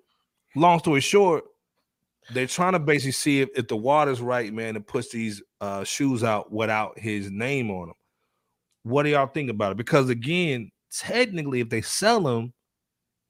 long 0.55 0.77
story 0.79 1.01
short, 1.01 1.45
they're 2.31 2.47
trying 2.47 2.73
to 2.73 2.79
basically 2.79 3.11
see 3.11 3.41
if, 3.41 3.49
if 3.55 3.67
the 3.67 3.77
water's 3.77 4.21
right, 4.21 4.53
man, 4.53 4.75
and 4.75 4.85
push 4.85 5.09
these 5.09 5.41
uh, 5.61 5.83
shoes 5.83 6.23
out 6.23 6.51
without 6.51 6.99
his 6.99 7.31
name 7.31 7.71
on 7.71 7.87
them. 7.87 7.95
What 8.85 9.03
do 9.03 9.09
y'all 9.09 9.27
think 9.27 9.49
about 9.49 9.71
it? 9.71 9.77
Because 9.77 10.09
again, 10.09 10.71
technically, 10.91 11.59
if 11.59 11.69
they 11.69 11.81
sell 11.81 12.27
him, 12.27 12.53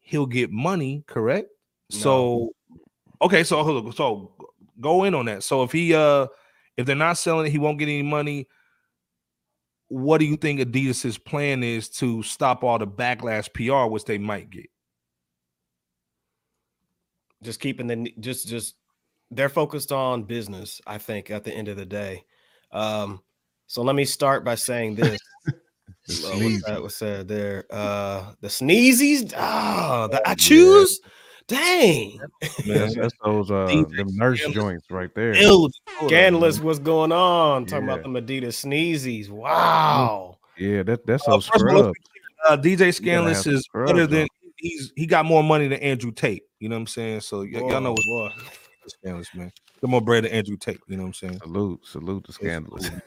he'll 0.01 0.25
get 0.25 0.51
money, 0.51 1.03
correct? 1.07 1.49
So, 1.89 2.51
okay, 3.21 3.43
so 3.43 3.91
so 3.91 4.33
go 4.79 5.05
in 5.05 5.15
on 5.15 5.25
that. 5.25 5.43
So 5.43 5.63
if 5.63 5.71
he 5.71 5.93
uh 5.93 6.27
if 6.77 6.85
they're 6.85 6.95
not 6.95 7.17
selling 7.17 7.47
it, 7.47 7.51
he 7.51 7.57
won't 7.57 7.79
get 7.79 7.87
any 7.87 8.03
money. 8.03 8.47
What 9.87 10.17
do 10.17 10.25
you 10.25 10.35
think 10.35 10.59
Adidas's 10.59 11.17
plan 11.17 11.63
is 11.63 11.89
to 11.89 12.21
stop 12.23 12.63
all 12.63 12.77
the 12.77 12.87
backlash 12.87 13.53
PR, 13.53 13.89
which 13.89 14.05
they 14.05 14.17
might 14.17 14.49
get? 14.49 14.69
just 17.45 17.59
keeping 17.59 17.87
the 17.87 18.13
just 18.19 18.47
just 18.47 18.75
they're 19.31 19.49
focused 19.49 19.91
on 19.91 20.23
business 20.23 20.81
i 20.87 20.97
think 20.97 21.29
at 21.31 21.43
the 21.43 21.53
end 21.53 21.67
of 21.67 21.77
the 21.77 21.85
day 21.85 22.23
um 22.71 23.21
so 23.67 23.81
let 23.81 23.95
me 23.95 24.03
start 24.03 24.43
by 24.43 24.55
saying 24.55 24.95
this 24.95 25.19
The 26.07 26.13
what's 26.13 26.63
that 26.65 26.81
was 26.81 26.95
said 26.95 27.27
there 27.27 27.65
uh 27.71 28.33
the 28.41 28.47
sneezies 28.47 29.33
ah 29.35 30.07
the 30.11 30.27
i 30.27 30.35
choose 30.35 30.99
dang 31.47 32.19
Man, 32.65 32.77
That's, 32.79 32.95
that's 32.99 33.13
those 33.23 33.49
uh 33.51 33.53
DJ 33.67 33.97
them 33.97 34.07
nurse 34.11 34.39
Scandalous. 34.39 34.55
joints 34.55 34.85
right 34.91 35.09
there. 35.15 35.33
ill- 35.35 35.69
scandalous 36.07 36.59
what's 36.59 36.79
going 36.79 37.11
on 37.11 37.65
talking 37.65 37.87
Yeah. 37.87 37.93
about 37.95 38.03
the 38.03 38.21
medidas 38.21 38.53
sneezies 38.65 39.29
wow 39.29 40.37
Yeah, 40.57 40.83
that 40.83 41.05
that's 41.07 41.27
Uh, 41.27 41.31
those 41.31 41.45
first 41.47 41.61
of 41.63 41.67
all, 41.69 41.75
let's 41.75 41.87
scrubs. 41.87 41.99
be 41.99 42.01
clear, 42.11 42.53
uh, 42.53 42.57
DJ 42.87 42.93
Scandalous 42.93 43.47
is 43.47 43.61
scrubs 43.63 43.91
better 43.91 44.07
than 44.07 44.27
he's 44.57 44.91
he 44.95 45.05
got 45.05 45.25
more 45.25 45.43
money 45.43 45.67
than 45.67 45.79
Andrew 45.79 46.11
Tate. 46.11 46.43
You 46.59 46.69
know 46.69 46.75
what 46.75 46.81
I'm 46.81 46.87
saying? 46.87 47.21
So 47.21 47.39
y- 47.41 47.47
y'all 47.51 47.81
know 47.81 47.91
what's 47.93 48.05
boy. 48.05 48.29
Scandalous, 48.87 49.29
man. 49.33 49.51
The 49.81 49.87
more 49.87 50.01
bread 50.01 50.23
to 50.23 50.33
Andrew 50.33 50.55
Tate. 50.57 50.79
You 50.87 50.97
know 50.97 51.03
what 51.03 51.07
I'm 51.07 51.13
saying? 51.13 51.39
Salute, 51.43 51.85
salute 51.85 52.23
the 52.25 52.33
scandalous. 52.33 52.89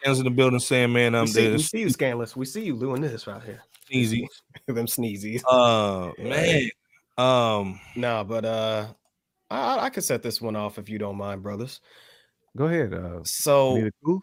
Scandalous 0.00 0.18
in 0.18 0.24
the 0.24 0.30
building 0.30 0.58
saying, 0.60 0.92
man, 0.92 1.14
I'm 1.14 1.26
see, 1.26 1.50
we 1.50 1.58
see 1.58 1.80
you, 1.80 1.88
Scanless. 1.88 2.36
We 2.36 2.46
see 2.46 2.64
you 2.64 2.78
doing 2.78 3.00
this 3.00 3.26
right 3.26 3.42
here. 3.42 3.62
Easy. 3.90 4.28
Them 4.66 4.86
sneezies. 4.86 5.42
Uh, 5.48 6.12
man. 6.18 6.68
Um, 7.16 7.80
No, 7.96 8.22
but 8.22 8.44
uh, 8.44 8.86
I, 9.50 9.86
I 9.86 9.90
could 9.90 10.04
set 10.04 10.22
this 10.22 10.40
one 10.40 10.54
off 10.54 10.78
if 10.78 10.88
you 10.88 10.98
don't 10.98 11.16
mind, 11.16 11.42
brothers. 11.42 11.80
Go 12.56 12.66
ahead. 12.66 12.94
Uh, 12.94 13.20
So, 13.24 13.74
need 13.76 13.86
a 14.06 14.18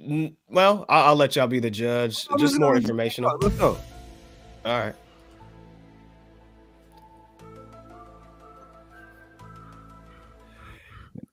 n- 0.00 0.36
well, 0.48 0.84
I'll, 0.88 1.04
I'll 1.10 1.16
let 1.16 1.36
y'all 1.36 1.46
be 1.46 1.60
the 1.60 1.70
judge. 1.70 2.26
Oh, 2.30 2.36
Just 2.36 2.58
more 2.58 2.72
go. 2.72 2.78
informational. 2.78 3.36
let's 3.40 3.56
go. 3.56 3.76
All 4.64 4.78
right. 4.78 4.94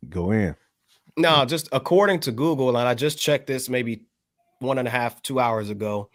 Go 0.10 0.32
in. 0.32 0.56
No, 1.18 1.46
just 1.46 1.70
according 1.72 2.20
to 2.22 2.32
Google, 2.32 2.78
and 2.78 2.88
I 2.88 2.94
just 2.94 3.20
checked 3.20 3.48
this 3.48 3.70
maybe 3.70 4.06
one 4.60 4.78
and 4.78 4.88
a 4.88 4.92
half, 4.92 5.22
two 5.22 5.40
hours 5.40 5.70
ago. 5.70 6.10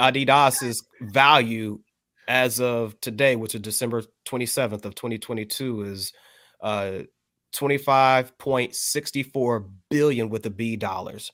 Adidas's 0.00 0.86
value 1.00 1.80
as 2.28 2.60
of 2.60 3.00
today, 3.00 3.36
which 3.36 3.54
is 3.54 3.60
December 3.60 4.02
27th 4.26 4.84
of 4.84 4.94
2022, 4.94 5.82
is 5.82 6.12
uh 6.62 7.00
25.64 7.54 9.70
billion 9.90 10.28
with 10.28 10.42
the 10.42 10.50
B 10.50 10.76
dollars. 10.76 11.32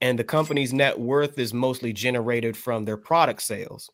And 0.00 0.18
the 0.18 0.24
company's 0.24 0.72
net 0.72 0.98
worth 0.98 1.38
is 1.38 1.54
mostly 1.54 1.92
generated 1.92 2.56
from 2.56 2.84
their 2.84 2.96
product 2.96 3.42
sales. 3.42 3.88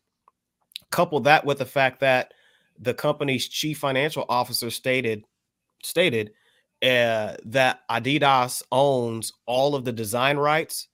Couple 0.91 1.19
that 1.21 1.45
with 1.45 1.59
the 1.59 1.65
fact 1.65 1.99
that 2.01 2.33
the 2.79 2.93
company's 2.93 3.47
chief 3.47 3.77
financial 3.77 4.25
officer 4.27 4.71
stated 4.71 5.23
stated 5.83 6.31
uh, 6.83 7.35
that 7.45 7.79
Adidas 7.89 8.61
owns 8.71 9.31
all 9.45 9.73
of 9.73 9.85
the 9.85 9.93
design 9.93 10.37
rights, 10.37 10.89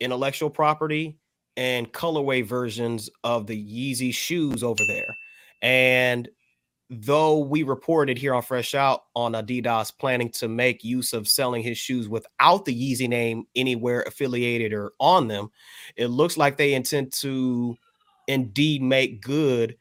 intellectual 0.00 0.50
property, 0.50 1.18
and 1.56 1.92
colorway 1.92 2.44
versions 2.44 3.10
of 3.22 3.46
the 3.46 3.54
Yeezy 3.56 4.12
shoes 4.12 4.62
over 4.62 4.82
there. 4.88 5.14
And 5.62 6.28
though 6.90 7.38
we 7.38 7.62
reported 7.62 8.18
here 8.18 8.34
on 8.34 8.42
Fresh 8.42 8.74
Out 8.74 9.04
on 9.14 9.32
Adidas 9.32 9.92
planning 9.96 10.30
to 10.30 10.48
make 10.48 10.82
use 10.82 11.12
of 11.12 11.28
selling 11.28 11.62
his 11.62 11.78
shoes 11.78 12.08
without 12.08 12.64
the 12.64 12.74
Yeezy 12.74 13.08
name 13.08 13.44
anywhere 13.54 14.02
affiliated 14.02 14.72
or 14.72 14.92
on 14.98 15.28
them, 15.28 15.50
it 15.96 16.08
looks 16.08 16.36
like 16.36 16.56
they 16.56 16.74
intend 16.74 17.12
to 17.20 17.76
indeed 18.28 18.82
make 18.82 19.20
good 19.20 19.76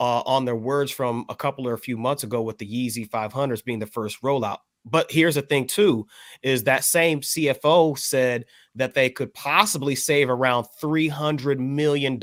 uh, 0.00 0.20
on 0.20 0.44
their 0.44 0.56
words 0.56 0.92
from 0.92 1.24
a 1.28 1.34
couple 1.34 1.66
or 1.66 1.72
a 1.72 1.78
few 1.78 1.96
months 1.96 2.22
ago 2.22 2.42
with 2.42 2.58
the 2.58 2.66
Yeezy 2.66 3.08
500s 3.08 3.64
being 3.64 3.80
the 3.80 3.86
first 3.86 4.22
rollout. 4.22 4.58
But 4.84 5.10
here's 5.10 5.34
the 5.34 5.42
thing, 5.42 5.66
too, 5.66 6.06
is 6.42 6.64
that 6.64 6.84
same 6.84 7.20
CFO 7.20 7.98
said 7.98 8.46
that 8.74 8.94
they 8.94 9.10
could 9.10 9.34
possibly 9.34 9.94
save 9.94 10.30
around 10.30 10.66
$300 10.80 11.58
million 11.58 12.18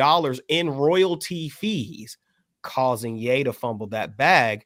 in 0.47 0.69
royalty 0.69 1.49
fees, 1.49 2.17
causing 2.61 3.17
Ye 3.17 3.43
to 3.43 3.53
fumble 3.53 3.87
that 3.87 4.17
bag 4.17 4.65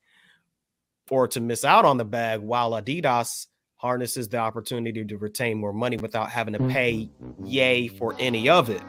or 1.09 1.27
to 1.27 1.39
miss 1.39 1.65
out 1.65 1.85
on 1.85 1.97
the 1.97 2.05
bag 2.05 2.39
while 2.39 2.71
Adidas 2.71 3.47
harnesses 3.77 4.27
the 4.27 4.37
opportunity 4.37 5.03
to 5.05 5.17
retain 5.17 5.57
more 5.57 5.73
money 5.73 5.97
without 5.97 6.29
having 6.29 6.53
to 6.53 6.67
pay 6.67 7.09
Ye 7.43 7.87
for 7.87 8.15
any 8.19 8.49
of 8.49 8.69
it. 8.69 8.81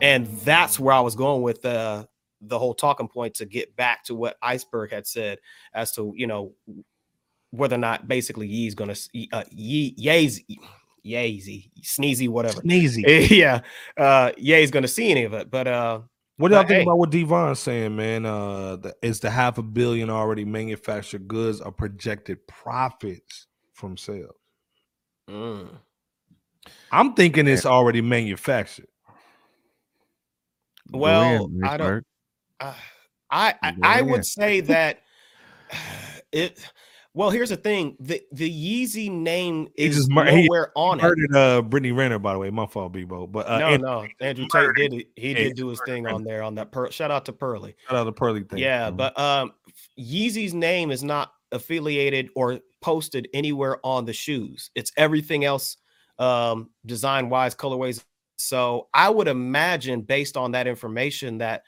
And 0.00 0.26
that's 0.42 0.78
where 0.78 0.94
I 0.94 1.00
was 1.00 1.16
going 1.16 1.42
with 1.42 1.64
uh, 1.64 2.04
the 2.40 2.58
whole 2.58 2.74
talking 2.74 3.08
point 3.08 3.34
to 3.34 3.46
get 3.46 3.74
back 3.74 4.04
to 4.04 4.14
what 4.14 4.36
Iceberg 4.42 4.92
had 4.92 5.06
said 5.06 5.38
as 5.74 5.92
to, 5.92 6.12
you 6.14 6.26
know, 6.26 6.52
whether 7.50 7.76
or 7.76 7.78
not 7.78 8.08
basically 8.08 8.46
Yee's 8.46 8.74
gonna 8.74 8.94
uh 9.32 9.44
Yee 9.50 9.94
Yee's 9.96 10.40
Yeezy 11.04 11.70
sneezy 11.82 12.28
whatever. 12.28 12.60
Sneezy. 12.60 13.30
yeah. 13.30 13.60
Uh 13.96 14.32
Yee's 14.36 14.70
gonna 14.70 14.88
see 14.88 15.10
any 15.10 15.24
of 15.24 15.34
it. 15.34 15.50
But 15.50 15.66
uh 15.66 16.00
What 16.36 16.48
do 16.48 16.54
y'all 16.54 16.64
think 16.64 16.78
hey. 16.78 16.82
about 16.82 16.98
what 16.98 17.10
Devon's 17.10 17.58
saying, 17.60 17.96
man? 17.96 18.26
Uh, 18.26 18.76
the, 18.76 18.94
is 19.02 19.20
the 19.20 19.30
half 19.30 19.58
a 19.58 19.62
billion 19.62 20.10
already 20.10 20.44
manufactured 20.44 21.26
goods 21.26 21.60
or 21.60 21.72
projected 21.72 22.46
profits 22.46 23.46
from 23.72 23.96
sales? 23.96 24.34
mm, 25.28 25.68
I'm 26.92 27.14
thinking 27.14 27.46
it's 27.46 27.66
already 27.66 28.02
manufactured. 28.02 28.88
Well 30.90 31.46
in, 31.46 31.64
I 31.64 31.76
don't 31.76 32.04
uh, 32.60 32.74
I 33.30 33.54
I, 33.62 33.74
I 33.82 34.02
would 34.02 34.24
say 34.24 34.60
that 34.62 35.02
it 36.32 36.58
well 37.18 37.30
here's 37.30 37.48
the 37.48 37.56
thing 37.56 37.96
the 37.98 38.22
the 38.30 38.48
Yeezy 38.48 39.10
name 39.10 39.66
He 39.76 39.86
is 39.86 39.96
just 39.96 40.10
mur- 40.10 40.30
he- 40.30 40.46
nowhere 40.46 40.70
on 40.76 41.00
it. 41.00 41.02
Murdered 41.02 41.36
uh 41.36 41.62
Brittany 41.62 41.90
Renner, 41.90 42.20
by 42.20 42.32
the 42.32 42.38
way. 42.38 42.48
My 42.50 42.64
fault, 42.66 42.92
Bebo. 42.92 43.30
But 43.30 43.48
uh, 43.48 43.58
no, 43.58 43.66
and 43.66 43.82
no, 43.82 44.06
Andrew 44.20 44.46
Tate 44.50 44.74
did 44.76 44.92
it. 44.94 45.08
He 45.16 45.34
did 45.34 45.56
do 45.56 45.66
his 45.68 45.80
thing 45.84 46.06
on 46.06 46.22
there 46.22 46.44
on 46.44 46.54
that. 46.54 46.70
Per- 46.70 46.92
shout 46.92 47.10
out 47.10 47.24
to 47.24 47.32
Pearly. 47.32 47.74
shout 47.88 47.96
out 47.98 48.04
the 48.04 48.12
Pearly 48.12 48.44
thing. 48.44 48.60
Yeah, 48.60 48.90
but 48.92 49.18
um 49.18 49.52
Yeezy's 49.98 50.54
name 50.54 50.92
is 50.92 51.02
not 51.02 51.32
affiliated 51.50 52.30
or 52.36 52.60
posted 52.80 53.28
anywhere 53.34 53.78
on 53.84 54.04
the 54.04 54.12
shoes. 54.12 54.70
It's 54.76 54.92
everything 54.96 55.44
else 55.44 55.76
um 56.20 56.70
design 56.86 57.30
wise, 57.30 57.54
colorways. 57.54 58.04
So 58.36 58.86
I 58.94 59.10
would 59.10 59.26
imagine 59.26 60.02
based 60.02 60.36
on 60.36 60.52
that 60.52 60.68
information 60.68 61.38
that 61.38 61.64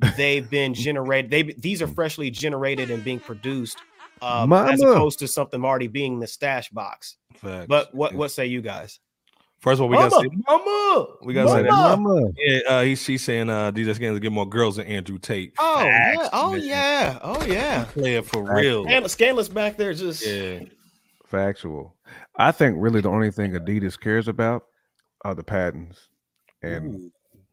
they've 0.16 0.48
been 0.48 0.72
generated. 0.86 1.30
They 1.30 1.42
these 1.58 1.82
are 1.82 1.88
freshly 1.88 2.30
generated 2.30 2.90
and 2.90 3.04
being 3.04 3.20
produced 3.20 3.76
um, 4.22 4.52
as 4.52 4.80
Mama. 4.80 4.92
opposed 4.92 5.18
to 5.20 5.28
something 5.28 5.64
already 5.64 5.86
being 5.88 6.20
the 6.20 6.26
stash 6.26 6.68
box. 6.70 7.16
Facts. 7.36 7.66
But 7.68 7.94
what 7.94 8.12
Yeah. 8.12 8.18
what 8.18 8.30
say 8.30 8.46
you 8.46 8.62
guys? 8.62 9.00
first 9.60 9.78
of 9.78 9.82
all, 9.84 9.88
we 9.88 9.96
got 9.96 10.10
to 10.10 10.20
say, 10.20 10.28
Mama, 10.46 11.06
we 11.22 11.32
gotta 11.32 11.48
say 11.48 11.62
that. 11.62 11.70
Mama. 11.70 11.96
Mama. 11.96 12.30
yeah, 12.36 12.58
uh, 12.68 12.82
he, 12.82 12.94
she's 12.96 13.24
saying 13.24 13.48
uh, 13.48 13.72
DJ 13.72 13.94
Scans 13.94 14.18
get 14.20 14.30
more 14.30 14.46
girls 14.48 14.76
than 14.76 14.86
Andrew 14.86 15.18
Tate. 15.18 15.54
Oh 15.58 15.82
yeah, 15.82 16.28
oh 16.34 16.52
man. 16.52 16.62
yeah, 16.62 17.18
oh 17.22 17.44
yeah. 17.46 17.84
Play 17.86 18.16
it 18.16 18.26
for 18.26 18.44
Facts. 18.46 18.60
real. 18.60 18.86
And 18.86 19.04
Scanless 19.06 19.48
back 19.48 19.76
there 19.78 19.94
just 19.94 20.26
Yeah. 20.26 20.60
Factual. 21.26 21.94
I 22.36 22.52
think 22.52 22.76
really 22.78 23.00
the 23.00 23.08
only 23.10 23.30
thing 23.30 23.52
Adidas 23.52 23.98
cares 23.98 24.28
about 24.28 24.64
are 25.24 25.34
the 25.34 25.42
patents. 25.44 26.08
And 26.62 26.94
Ooh. 26.94 27.10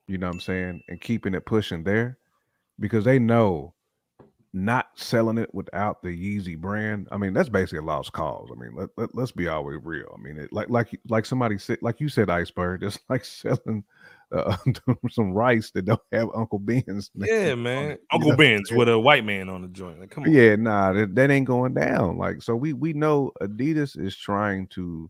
you 0.07 0.17
know 0.17 0.27
what 0.27 0.33
I'm 0.35 0.41
saying? 0.41 0.81
And 0.89 0.99
keeping 0.99 1.33
it 1.33 1.45
pushing 1.45 1.83
there 1.83 2.17
because 2.79 3.05
they 3.05 3.19
know 3.19 3.73
not 4.53 4.87
selling 4.95 5.37
it 5.37 5.53
without 5.53 6.01
the 6.01 6.09
Yeezy 6.09 6.57
brand. 6.57 7.07
I 7.11 7.17
mean, 7.17 7.33
that's 7.33 7.49
basically 7.49 7.79
a 7.79 7.83
lost 7.83 8.11
cause. 8.11 8.49
I 8.51 8.59
mean, 8.59 8.75
let, 8.75 8.89
let, 8.97 9.15
let's 9.15 9.31
be 9.31 9.47
always 9.47 9.79
real. 9.81 10.13
I 10.17 10.21
mean, 10.21 10.37
it, 10.37 10.51
like 10.51 10.69
like 10.69 10.89
like 11.07 11.25
somebody 11.25 11.57
said, 11.57 11.77
like 11.81 12.01
you 12.01 12.09
said, 12.09 12.29
iceberg. 12.29 12.83
It's 12.83 12.99
like 13.09 13.23
selling 13.23 13.83
uh, 14.31 14.57
some 15.09 15.31
rice 15.31 15.71
that 15.71 15.85
don't 15.85 16.01
have 16.11 16.29
Uncle 16.35 16.59
Ben's. 16.59 17.11
name 17.15 17.29
Yeah, 17.29 17.55
man. 17.55 17.91
it, 17.91 18.01
Uncle 18.11 18.31
know? 18.31 18.37
Ben's 18.37 18.71
with 18.71 18.89
a 18.89 18.99
white 18.99 19.23
man 19.23 19.47
on 19.47 19.61
the 19.61 19.67
joint. 19.69 19.99
Like, 20.01 20.09
come 20.09 20.25
on. 20.25 20.33
Yeah, 20.33 20.55
nah, 20.57 20.93
that, 20.93 21.15
that 21.15 21.31
ain't 21.31 21.47
going 21.47 21.73
down. 21.73 22.17
Like, 22.17 22.41
so 22.41 22.55
we 22.55 22.73
we 22.73 22.91
know 22.93 23.31
Adidas 23.41 23.97
is 23.97 24.15
trying 24.15 24.67
to 24.69 25.09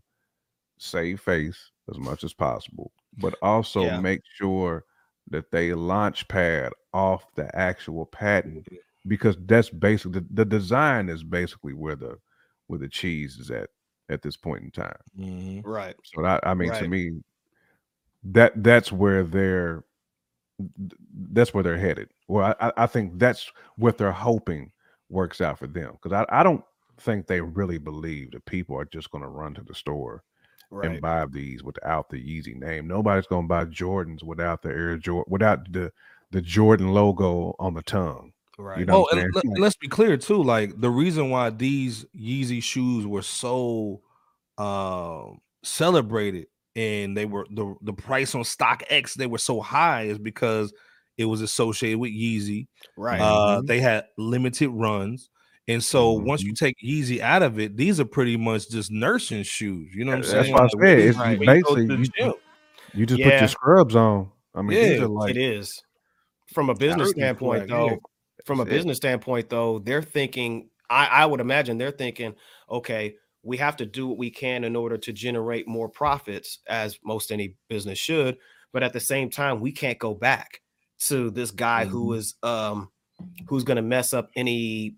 save 0.78 1.20
face 1.20 1.70
as 1.90 1.98
much 1.98 2.22
as 2.22 2.32
possible, 2.32 2.92
but 3.18 3.34
also 3.42 3.84
Yeah. 3.84 4.00
make 4.00 4.20
sure 4.36 4.84
that 5.30 5.50
they 5.50 5.74
launch 5.74 6.28
pad 6.28 6.72
off 6.92 7.24
the 7.34 7.54
actual 7.56 8.06
patent 8.06 8.66
because 9.06 9.36
that's 9.46 9.70
basically 9.70 10.20
the, 10.20 10.26
the 10.32 10.44
design 10.44 11.08
is 11.08 11.22
basically 11.24 11.72
where 11.74 11.96
the 11.96 12.18
where 12.68 12.78
the 12.78 12.88
cheese 12.88 13.36
is 13.38 13.50
at 13.50 13.70
at 14.08 14.22
this 14.22 14.36
point 14.36 14.62
in 14.64 14.70
time. 14.70 14.96
Mhm. 15.18 15.62
right. 15.64 15.96
So 16.04 16.22
that 16.22 16.46
I 16.46 16.54
mean 16.54 16.72
to 16.72 16.88
me 16.88 17.22
that 18.24 18.52
that's 18.62 18.92
where 18.92 19.24
they're 19.24 19.84
that's 21.32 21.52
where 21.54 21.62
they're 21.64 21.78
headed. 21.78 22.08
Well, 22.28 22.54
I, 22.60 22.68
I- 22.68 22.72
I 22.84 22.86
think 22.86 23.18
that's 23.18 23.50
what 23.76 23.98
they're 23.98 24.12
hoping 24.12 24.70
works 25.08 25.40
out 25.40 25.58
for 25.58 25.66
them 25.66 25.92
because 26.00 26.12
I, 26.12 26.40
I 26.40 26.42
don't 26.42 26.64
think 27.00 27.26
they 27.26 27.40
really 27.40 27.78
believe 27.78 28.30
that 28.32 28.44
people 28.46 28.76
are 28.78 28.84
just 28.84 29.10
going 29.10 29.22
to 29.22 29.28
run 29.28 29.54
to 29.54 29.62
the 29.62 29.74
store 29.74 30.22
Right. 30.70 30.90
and 30.90 31.00
buy 31.02 31.26
these 31.26 31.62
without 31.62 32.08
the 32.08 32.16
Yeezy 32.16 32.56
name. 32.58 32.86
Nobody's 32.88 33.26
going 33.26 33.44
to 33.44 33.48
buy 33.48 33.66
Jordans 33.66 34.22
without 34.22 34.62
the 34.62 34.70
Air 34.70 34.96
Jordan 34.96 35.30
without 35.30 35.70
the 35.72 35.92
the 36.30 36.40
Jordan 36.40 36.88
logo 36.94 37.54
on 37.58 37.74
the 37.74 37.82
tongue. 37.82 38.32
Right. 38.58 38.86
know 38.86 39.04
Oh, 39.04 39.08
and 39.12 39.32
saying? 39.34 39.52
let, 39.56 39.68
us 39.68 39.76
be 39.76 39.88
clear 39.88 40.16
too. 40.16 40.42
Like 40.42 40.80
the 40.80 40.90
reason 40.90 41.30
why 41.30 41.50
these 41.50 42.04
Yeezy 42.16 42.62
shoes 42.62 43.06
were 43.06 43.22
so 43.22 44.02
um 44.58 45.40
celebrated 45.64 46.46
and 46.76 47.16
they 47.16 47.24
were 47.24 47.46
the 47.50 47.74
the 47.82 47.92
price 47.92 48.34
on 48.34 48.42
StockX 48.42 49.14
they 49.14 49.26
were 49.26 49.38
so 49.38 49.60
high 49.60 50.02
is 50.02 50.18
because 50.18 50.72
it 51.18 51.24
was 51.24 51.40
associated 51.40 51.98
with 51.98 52.10
Yeezy. 52.10 52.66
right. 52.96 53.20
Uh, 53.20 53.60
Mhm. 53.60 53.66
they 53.66 53.80
had 53.80 54.04
limited 54.18 54.70
runs. 54.70 55.30
And 55.68 55.82
so 55.82 56.12
once 56.12 56.42
you 56.42 56.54
take 56.54 56.74
Yeezy 56.84 57.20
out 57.20 57.42
of 57.42 57.58
it, 57.60 57.76
these 57.76 58.00
are 58.00 58.04
pretty 58.04 58.36
much 58.36 58.68
just 58.68 58.90
nursing 58.90 59.42
shoes. 59.44 59.94
You 59.94 60.04
know 60.04 60.10
what 60.12 60.16
I'm 60.16 60.22
That's 60.22 60.32
saying? 60.32 60.52
why 60.54 60.58
I 60.58 60.62
Like, 60.62 60.70
said 60.72 60.78
when 60.80 60.98
you- 60.98 61.08
it's 61.08 61.18
Right. 61.18 61.38
when 61.38 61.48
you 61.48 61.54
basically 61.64 61.82
you, 62.18 62.34
you 62.94 63.06
just 63.06 63.22
put 63.22 63.32
your 63.40 63.48
scrubs 63.48 63.94
on. 63.96 64.30
I 64.54 64.62
mean, 64.62 64.80
these 64.80 64.98
Yeah, 64.98 65.04
are 65.04 65.08
like 65.08 65.30
it 65.30 65.36
is. 65.38 65.82
From 66.52 66.68
a 66.68 66.74
business 66.74 67.10
standpoint, 67.10 67.68
though, 67.68 67.88
yeah. 67.90 67.96
From 68.44 68.60
a 68.60 68.64
business 68.64 68.96
standpoint, 68.96 69.48
though, 69.48 69.78
they're 69.78 70.02
thinking. 70.02 70.68
I, 70.90 71.06
I 71.06 71.26
would 71.26 71.40
imagine 71.40 71.78
they're 71.78 71.90
thinking, 71.90 72.34
okay, 72.70 73.14
we 73.42 73.56
have 73.56 73.76
to 73.78 73.86
do 73.86 74.06
what 74.06 74.18
we 74.18 74.30
can 74.30 74.62
in 74.64 74.76
order 74.76 74.98
to 74.98 75.12
generate 75.12 75.66
more 75.66 75.88
profits, 75.88 76.58
as 76.68 76.98
most 77.02 77.32
any 77.32 77.56
business 77.68 77.98
should. 77.98 78.36
But 78.72 78.82
at 78.82 78.92
the 78.92 79.00
same 79.00 79.30
time, 79.30 79.60
we 79.60 79.72
can't 79.72 79.98
go 79.98 80.12
back 80.14 80.60
to 81.00 81.30
this 81.30 81.50
guy 81.50 81.84
who 81.86 82.10
Mhm. 82.10 82.16
is 82.18 82.34
um 82.42 82.90
who's 83.48 83.64
going 83.64 83.76
to 83.76 83.82
mess 83.82 84.14
up 84.14 84.30
any 84.36 84.96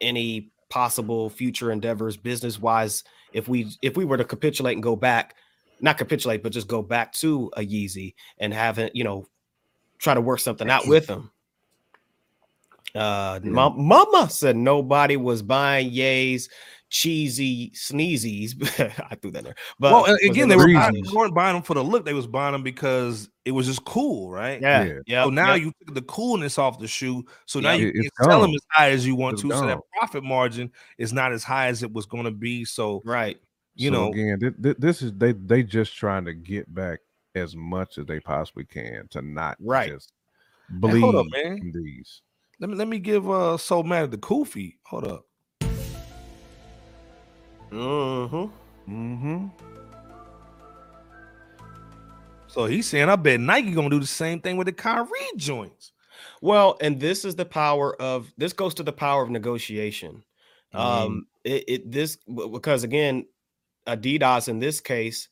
any 0.00 0.50
possible 0.68 1.30
future 1.30 1.70
endeavors 1.70 2.16
business 2.16 2.58
wise 2.58 3.04
if 3.32 3.46
we 3.48 3.70
if 3.82 3.96
we 3.96 4.04
were 4.04 4.16
to 4.16 4.24
capitulate 4.24 4.74
and 4.74 4.82
go 4.82 4.96
back 4.96 5.34
not 5.80 5.96
capitulate 5.98 6.42
but 6.42 6.52
just 6.52 6.66
go 6.68 6.82
back 6.82 7.12
to 7.12 7.50
a 7.56 7.60
yeezy 7.60 8.14
and 8.38 8.52
have 8.52 8.78
it 8.78 8.94
you 8.96 9.04
know 9.04 9.24
try 9.98 10.14
to 10.14 10.20
work 10.20 10.40
something 10.40 10.68
out 10.70 10.86
with 10.88 11.06
them 11.06 11.30
uh 12.96 13.40
Yeah. 13.42 13.50
ma- 13.50 13.70
mama 13.76 14.28
said 14.30 14.56
nobody 14.56 15.16
was 15.16 15.42
buying 15.42 15.90
yays 15.90 16.48
cheesy 16.88 17.70
sneezies 17.70 18.54
i 19.10 19.14
threw 19.16 19.32
that 19.32 19.42
there 19.44 19.54
but 19.78 19.92
well, 19.92 20.04
again, 20.22 20.46
it 20.46 20.48
they 20.50 20.56
were 20.56 20.72
buying, 20.72 20.94
they 21.02 21.12
weren't 21.12 21.34
buying 21.34 21.54
them 21.54 21.62
for 21.62 21.74
the 21.74 21.82
look. 21.82 22.04
They 22.04 22.14
was 22.14 22.28
buying 22.28 22.52
them 22.52 22.62
because 22.62 23.28
it 23.44 23.50
was 23.50 23.66
just 23.66 23.84
cool, 23.84 24.30
right? 24.30 24.60
yeah 24.60 24.84
Yeah. 24.84 24.92
yeah 25.06 25.24
So 25.24 25.30
now 25.30 25.54
you 25.54 25.72
took 25.84 25.94
the 25.94 26.02
coolness 26.02 26.58
off 26.58 26.78
the 26.78 26.86
shoe. 26.86 27.24
So 27.46 27.58
now 27.60 27.72
Yeah. 27.72 27.78
you 27.78 27.88
It- 27.88 28.12
can 28.16 28.24
sell 28.30 28.40
them 28.40 28.52
as 28.54 28.60
high 28.70 28.90
as 28.90 29.04
you 29.06 29.16
want 29.16 29.34
It's 29.34 29.42
to. 29.42 29.50
So 29.50 29.66
that 29.66 29.78
profit 29.98 30.22
margin 30.24 30.70
is 30.96 31.12
not 31.12 31.32
as 31.32 31.42
high 31.44 31.66
as 31.66 31.82
it 31.82 31.92
was 31.92 32.06
going 32.06 32.24
to 32.24 32.30
be. 32.30 32.64
So 32.64 33.02
right 33.04 33.36
you 33.74 33.90
So 33.90 33.94
know, 33.96 34.12
again, 34.12 34.38
thi- 34.40 34.62
thi- 34.62 34.76
this 34.78 35.02
is 35.02 35.12
they 35.12 35.32
they 35.32 35.62
just 35.64 35.96
trying 35.96 36.24
to 36.24 36.34
get 36.34 36.72
back 36.72 37.00
as 37.34 37.54
much 37.56 37.98
as 37.98 38.06
they 38.06 38.20
possibly 38.20 38.64
can 38.64 39.06
to 39.10 39.22
not 39.22 39.56
Right. 39.60 39.90
just 39.90 40.12
Hey, 40.70 40.76
bleed 40.78 41.00
hold 41.00 41.16
up, 41.16 41.26
man. 41.32 41.58
from 41.58 41.72
these. 41.72 42.22
Let 42.60 42.70
me 42.70 42.76
let 42.76 42.88
me 42.88 42.98
give 42.98 43.28
uh 43.30 43.56
Soul 43.56 43.82
Mad 43.82 44.10
the 44.10 44.18
Kofi. 44.18 44.76
Hold 44.84 45.06
up. 45.06 45.26
mm-hmm. 47.70 48.46
Mm-hmm. 48.88 49.46
So 52.46 52.64
he's 52.64 52.88
saying, 52.88 53.08
I 53.08 53.16
bet 53.16 53.40
Nike 53.40 53.72
gonna 53.72 53.90
do 53.90 54.00
the 54.00 54.06
same 54.06 54.40
thing 54.40 54.56
with 54.56 54.66
the 54.66 54.72
Kyrie 54.72 55.08
joints. 55.36 55.92
Well, 56.40 56.78
and 56.80 56.98
this 56.98 57.24
is 57.24 57.34
the 57.34 57.44
power 57.44 58.00
of 58.00 58.32
this 58.38 58.52
goes 58.52 58.74
to 58.74 58.82
the 58.82 58.92
power 58.92 59.22
of 59.22 59.30
negotiation. 59.30 60.24
Um, 60.72 61.26
it, 61.44 61.64
it 61.68 61.92
this 61.92 62.16
because 62.26 62.84
again, 62.84 63.26
Adidas 63.86 64.48
in 64.48 64.58
this 64.58 64.80
case 64.80 65.28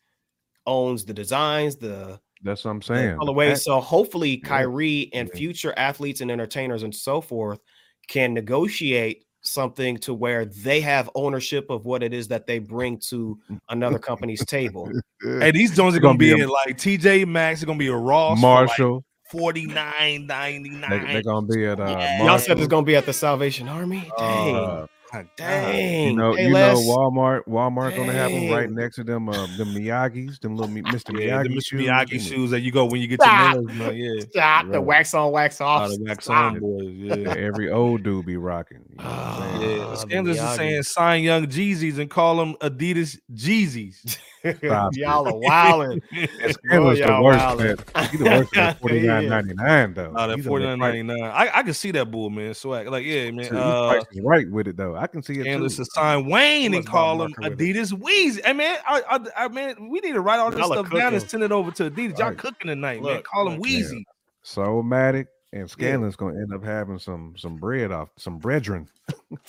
owns 0.66 1.05
the 1.05 1.12
designs, 1.12 1.76
the, 1.76 2.20
That's 2.44 2.64
what 2.64 2.70
I'm 2.72 2.78
the 2.80 2.84
saying. 2.86 3.18
The 3.18 3.24
colorways. 3.24 3.48
fact- 3.52 3.60
So 3.62 3.80
hopefully, 3.80 4.40
Yeah. 4.42 4.48
Kyrie 4.48 5.10
and 5.12 5.30
future 5.32 5.74
athletes 5.76 6.20
and 6.20 6.30
entertainers 6.30 6.82
and 6.84 6.94
so 6.94 7.20
forth 7.20 7.58
can 8.06 8.32
negotiate 8.34 9.24
something 9.40 9.98
to 9.98 10.14
where 10.14 10.44
they 10.46 10.80
have 10.80 11.10
ownership 11.14 11.68
of 11.70 11.84
what 11.84 12.02
it 12.02 12.14
is 12.14 12.28
that 12.28 12.46
they 12.46 12.58
bring 12.58 12.98
to 12.98 13.38
another 13.70 13.98
company's 13.98 14.44
table. 14.46 14.90
Hey, 15.22 15.50
these 15.50 15.74
joints 15.74 15.96
are 15.96 16.00
gonna, 16.00 16.14
gonna 16.14 16.18
be, 16.18 16.34
be 16.34 16.40
a- 16.40 16.44
in 16.44 16.48
like 16.50 16.76
TJ 16.78 17.26
Maxx. 17.26 17.60
It's 17.60 17.66
gonna 17.66 17.78
be 17.78 17.88
a 17.88 17.96
Ross 17.96 18.40
Marshall. 18.40 19.04
forty 19.30 19.66
nine 19.66 20.26
ninety 20.26 20.70
They, 20.70 20.76
nine. 20.76 21.12
they're 21.12 21.22
gonna 21.22 21.46
be 21.46 21.64
at 21.66 21.80
uh, 21.80 21.86
Yeah. 21.98 22.24
Y'all 22.24 22.38
said 22.38 22.58
it's 22.58 22.68
gonna 22.68 22.86
be 22.86 22.96
at 22.96 23.04
the 23.06 23.12
Salvation 23.12 23.68
Army. 23.68 24.10
Dang, 24.18 24.54
uh, 24.56 24.86
dang. 25.36 26.08
you 26.10 26.16
know, 26.16 26.34
Hey, 26.34 26.44
you 26.46 26.50
know, 26.50 26.54
Les. 26.74 26.86
Walmart. 26.86 27.42
Walmart 27.48 27.94
gonna 27.96 28.12
have 28.12 28.30
them 28.30 28.50
right 28.50 28.70
next 28.70 28.96
to 28.96 29.04
them. 29.04 29.28
Uh, 29.28 29.46
them 29.56 29.68
Miyagi's, 29.74 30.38
them 30.40 30.56
little 30.56 30.70
Mi- 30.72 30.82
Mr. 30.92 31.18
Yeah, 31.18 31.42
the 31.42 31.48
Miyagi 31.48 31.54
Mr. 31.56 31.64
shoes. 31.66 31.80
Miyagi 31.82 32.10
them- 32.10 32.18
shoes 32.20 32.50
that 32.50 32.60
you 32.60 32.72
go 32.72 32.84
when 32.86 33.00
you 33.00 33.06
get 33.06 33.20
Stop. 33.22 33.54
your 33.54 33.62
nails 33.64 33.78
done. 33.78 33.96
Yeah. 33.96 34.20
Stop 34.30 34.68
the 34.70 34.80
wax 34.80 35.14
on, 35.14 35.30
wax 35.32 35.60
off. 35.60 35.82
Out 35.82 35.92
of 35.92 35.98
wax 36.00 36.24
Stop. 36.24 36.52
on 36.54 36.60
boys. 36.60 36.88
Yeah. 36.90 37.34
every 37.36 37.70
old 37.70 38.02
dude 38.02 38.26
be 38.26 38.36
rocking. 38.36 38.78
You 38.90 38.96
know 38.96 39.04
what 39.04 39.08
I'm 39.10 39.50
saying? 39.50 39.60
Yeah, 39.62 39.84
Ah, 39.84 39.94
the 40.04 40.22
the 40.22 40.30
is 40.30 40.56
saying 40.56 40.82
sign 40.82 41.22
young 41.22 41.46
Jeezys 41.46 41.98
and 41.98 42.10
call 42.10 42.36
them 42.36 42.54
Adidas 42.60 43.18
Jeezys. 43.32 44.18
Stop 44.58 44.92
it. 44.92 44.98
y'all 44.98 45.26
are 45.26 45.34
wilding. 45.38 46.02
That 46.12 46.56
Boy, 46.70 46.80
was 46.80 46.98
the 46.98 47.06
y'all 47.06 47.24
worst. 47.24 47.40
wildin'. 47.40 47.94
Man. 47.94 48.08
He 48.10 48.16
the 48.18 48.24
worst 48.24 48.50
Yeah. 48.56 48.68
at 48.68 48.80
forty 48.80 49.00
nine 49.00 49.28
ninety 49.28 49.54
nine 49.54 49.94
though. 49.94 50.14
Out 50.16 50.30
of 50.30 50.36
He's 50.36 50.46
a 50.46 50.48
forty 50.48 50.64
little 50.64 50.76
nine 50.78 50.90
price- 50.92 51.04
ninety 51.04 51.20
nine. 51.22 51.30
I, 51.30 51.58
I 51.58 51.62
can 51.62 51.74
see 51.74 51.90
that 51.92 52.10
bull, 52.10 52.30
man. 52.30 52.54
Swag. 52.54 52.88
Like, 52.88 53.04
yeah, 53.04 53.30
man. 53.30 53.44
See, 53.46 53.50
he 53.50 53.56
Uh, 53.56 53.88
price 53.90 54.04
right 54.22 54.50
with 54.50 54.68
it 54.68 54.76
though. 54.76 54.94
I 54.96 55.06
can 55.06 55.22
see 55.22 55.34
it 55.34 55.42
Scandalous 55.42 55.76
too. 55.76 55.84
to 55.84 55.90
sign 55.90 56.28
Wayne 56.28 56.74
and 56.74 56.86
call 56.86 57.22
him 57.22 57.32
Marker 57.38 57.50
with 57.50 57.60
it. 57.60 57.74
Adidas 57.76 57.92
Weezy. 57.92 58.44
Hey 58.44 58.52
man, 58.52 58.78
I, 58.86 59.02
I, 59.36 59.44
I 59.44 59.48
man, 59.48 59.88
we 59.88 60.00
need 60.00 60.12
to 60.12 60.20
write 60.20 60.38
all 60.38 60.50
this 60.50 60.58
Y'all 60.60 60.72
stuff 60.72 60.90
down 60.92 61.14
and 61.14 61.22
send 61.28 61.42
it 61.42 61.52
over 61.52 61.70
to 61.72 61.90
Adidas. 61.90 62.18
Y'all 62.18 62.28
Right. 62.28 62.38
cooking 62.38 62.68
tonight, 62.68 63.02
man. 63.02 63.22
Call 63.22 63.48
him 63.48 63.58
look. 63.58 63.66
Weezy. 63.66 64.04
So 64.42 64.82
Matic 64.82 65.26
and 65.52 65.70
Scanlon's 65.70 66.16
gonna 66.16 66.38
end 66.40 66.52
up 66.52 66.62
having 66.64 66.98
some 66.98 67.34
some 67.38 67.56
bread 67.56 67.92
off 67.92 68.10
some 68.16 68.38
brethren 68.38 68.88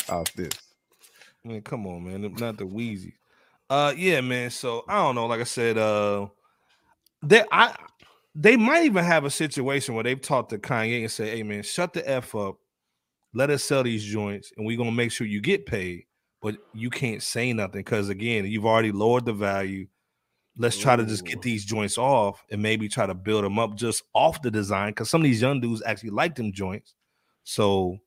off 0.09 0.31
this. 0.34 0.53
Man, 1.43 1.61
come 1.61 1.85
on, 1.85 2.03
man. 2.05 2.34
Not 2.39 2.57
the 2.57 2.65
Wheezy. 2.65 3.13
Uh 3.69 3.93
yeah, 3.97 4.21
man. 4.21 4.49
So 4.51 4.83
I 4.87 5.01
don't 5.01 5.15
know. 5.15 5.25
Like 5.25 5.41
I 5.41 5.45
said, 5.45 5.77
uh 5.77 6.27
they 7.23 7.43
I 7.51 7.75
they 8.35 8.57
might 8.57 8.85
even 8.85 9.03
have 9.03 9.25
a 9.25 9.29
situation 9.29 9.95
where 9.95 10.03
they've 10.03 10.21
talked 10.21 10.49
to 10.49 10.57
Kanye 10.57 11.01
and 11.01 11.11
say, 11.11 11.37
hey 11.37 11.43
man, 11.43 11.63
shut 11.63 11.93
the 11.93 12.07
F 12.09 12.35
up. 12.35 12.57
Let 13.33 13.49
us 13.49 13.63
sell 13.63 13.83
these 13.83 14.03
joints 14.03 14.51
and 14.55 14.65
we're 14.65 14.77
gonna 14.77 14.91
make 14.91 15.11
sure 15.11 15.25
you 15.25 15.41
get 15.41 15.65
paid, 15.65 16.03
but 16.41 16.57
you 16.73 16.89
can't 16.89 17.23
say 17.23 17.53
nothing 17.53 17.79
because 17.79 18.09
again, 18.09 18.45
you've 18.45 18.65
already 18.65 18.91
lowered 18.91 19.25
the 19.25 19.33
value. 19.33 19.87
Let's 20.57 20.77
try 20.77 20.95
to 20.95 21.05
just 21.05 21.25
get 21.25 21.41
these 21.41 21.65
joints 21.65 21.97
off 21.97 22.41
and 22.49 22.61
maybe 22.61 22.87
try 22.87 23.05
to 23.05 23.13
build 23.13 23.43
them 23.43 23.59
up 23.59 23.75
just 23.75 24.03
off 24.13 24.41
the 24.41 24.49
design 24.51 24.91
because 24.91 25.09
some 25.09 25.19
of 25.19 25.25
these 25.25 25.41
young 25.41 25.59
dudes 25.59 25.83
actually 25.85 26.11
like 26.11 26.35
them 26.35 26.53
joints. 26.53 26.93
So 27.43 27.97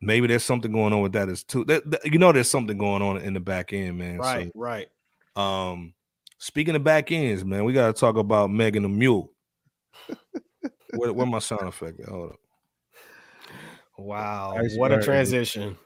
maybe 0.00 0.26
there's 0.26 0.44
something 0.44 0.72
going 0.72 0.92
on 0.92 1.02
with 1.02 1.12
that 1.12 1.28
as 1.28 1.44
too. 1.44 1.64
That, 1.64 1.90
that- 1.90 2.06
you 2.06 2.18
know, 2.18 2.32
there's 2.32 2.50
something 2.50 2.76
going 2.78 3.02
on 3.02 3.18
in 3.18 3.34
the 3.34 3.40
back 3.40 3.72
end, 3.72 3.98
man. 3.98 4.18
right, 4.18 4.50
right. 4.54 4.88
Um, 5.36 5.94
speaking 6.38 6.74
of 6.74 6.84
back 6.84 7.12
ends, 7.12 7.44
man, 7.44 7.64
we 7.64 7.72
got 7.72 7.86
to 7.94 7.98
talk 8.00 8.16
about 8.16 8.50
Megan 8.50 8.82
the 8.82 8.88
Mule. 8.88 9.30
where, 10.94 11.12
where 11.12 11.26
my 11.26 11.38
sound 11.38 11.68
effect? 11.68 12.00
Hold 12.08 12.30
up. 12.32 12.36
Wow. 13.98 14.58
What 14.76 14.92
a 14.92 15.02
transition. 15.02 15.76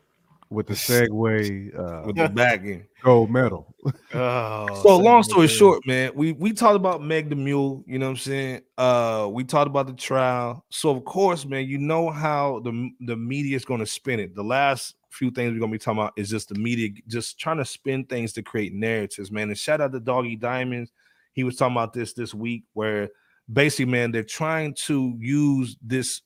With 0.50 0.66
the 0.66 0.74
segue 0.74 1.78
uh, 1.78 2.06
With 2.06 2.16
the 2.16 2.28
back 2.28 2.60
end. 2.60 2.84
gold 3.02 3.30
medal. 3.30 3.74
Oh, 4.12 4.82
So 4.82 4.96
long 4.98 5.22
story 5.22 5.46
good. 5.46 5.54
short, 5.54 5.86
man, 5.86 6.12
we 6.14 6.32
we 6.32 6.52
talked 6.52 6.76
about 6.76 7.02
Meg 7.02 7.28
the 7.30 7.36
Mule, 7.36 7.82
you 7.86 7.98
know 7.98 8.06
what 8.06 8.10
I'm 8.10 8.16
saying? 8.16 8.60
Uh 8.78 9.28
we 9.32 9.44
talked 9.44 9.66
about 9.66 9.86
the 9.86 9.92
trial. 9.94 10.64
So 10.70 10.90
of 10.90 11.04
course, 11.04 11.44
man, 11.44 11.66
you 11.66 11.78
know 11.78 12.10
how 12.10 12.60
the 12.60 12.90
the 13.00 13.16
media 13.16 13.56
is 13.56 13.64
going 13.64 13.80
to 13.80 13.86
spin 13.86 14.20
it. 14.20 14.34
The 14.34 14.44
last 14.44 14.94
few 15.10 15.30
things 15.30 15.52
we're 15.52 15.60
going 15.60 15.70
to 15.70 15.78
be 15.78 15.78
talking 15.78 16.00
about 16.00 16.12
is 16.16 16.28
just 16.30 16.48
the 16.48 16.56
media 16.56 16.90
just 17.08 17.38
trying 17.38 17.58
to 17.58 17.64
spin 17.64 18.04
things 18.04 18.32
to 18.34 18.42
create 18.42 18.72
narratives, 18.74 19.30
man. 19.30 19.48
And 19.48 19.58
shout 19.58 19.80
out 19.80 19.92
to 19.92 20.00
Doggy 20.00 20.36
Diamonds. 20.36 20.90
He 21.32 21.44
was 21.44 21.56
talking 21.56 21.74
about 21.76 21.92
this 21.92 22.12
this 22.14 22.32
week 22.34 22.64
where 22.74 23.10
basically, 23.52 23.86
man, 23.92 24.10
they're 24.12 24.22
trying 24.24 24.74
to 24.86 25.14
use 25.18 25.76
this 25.82 26.22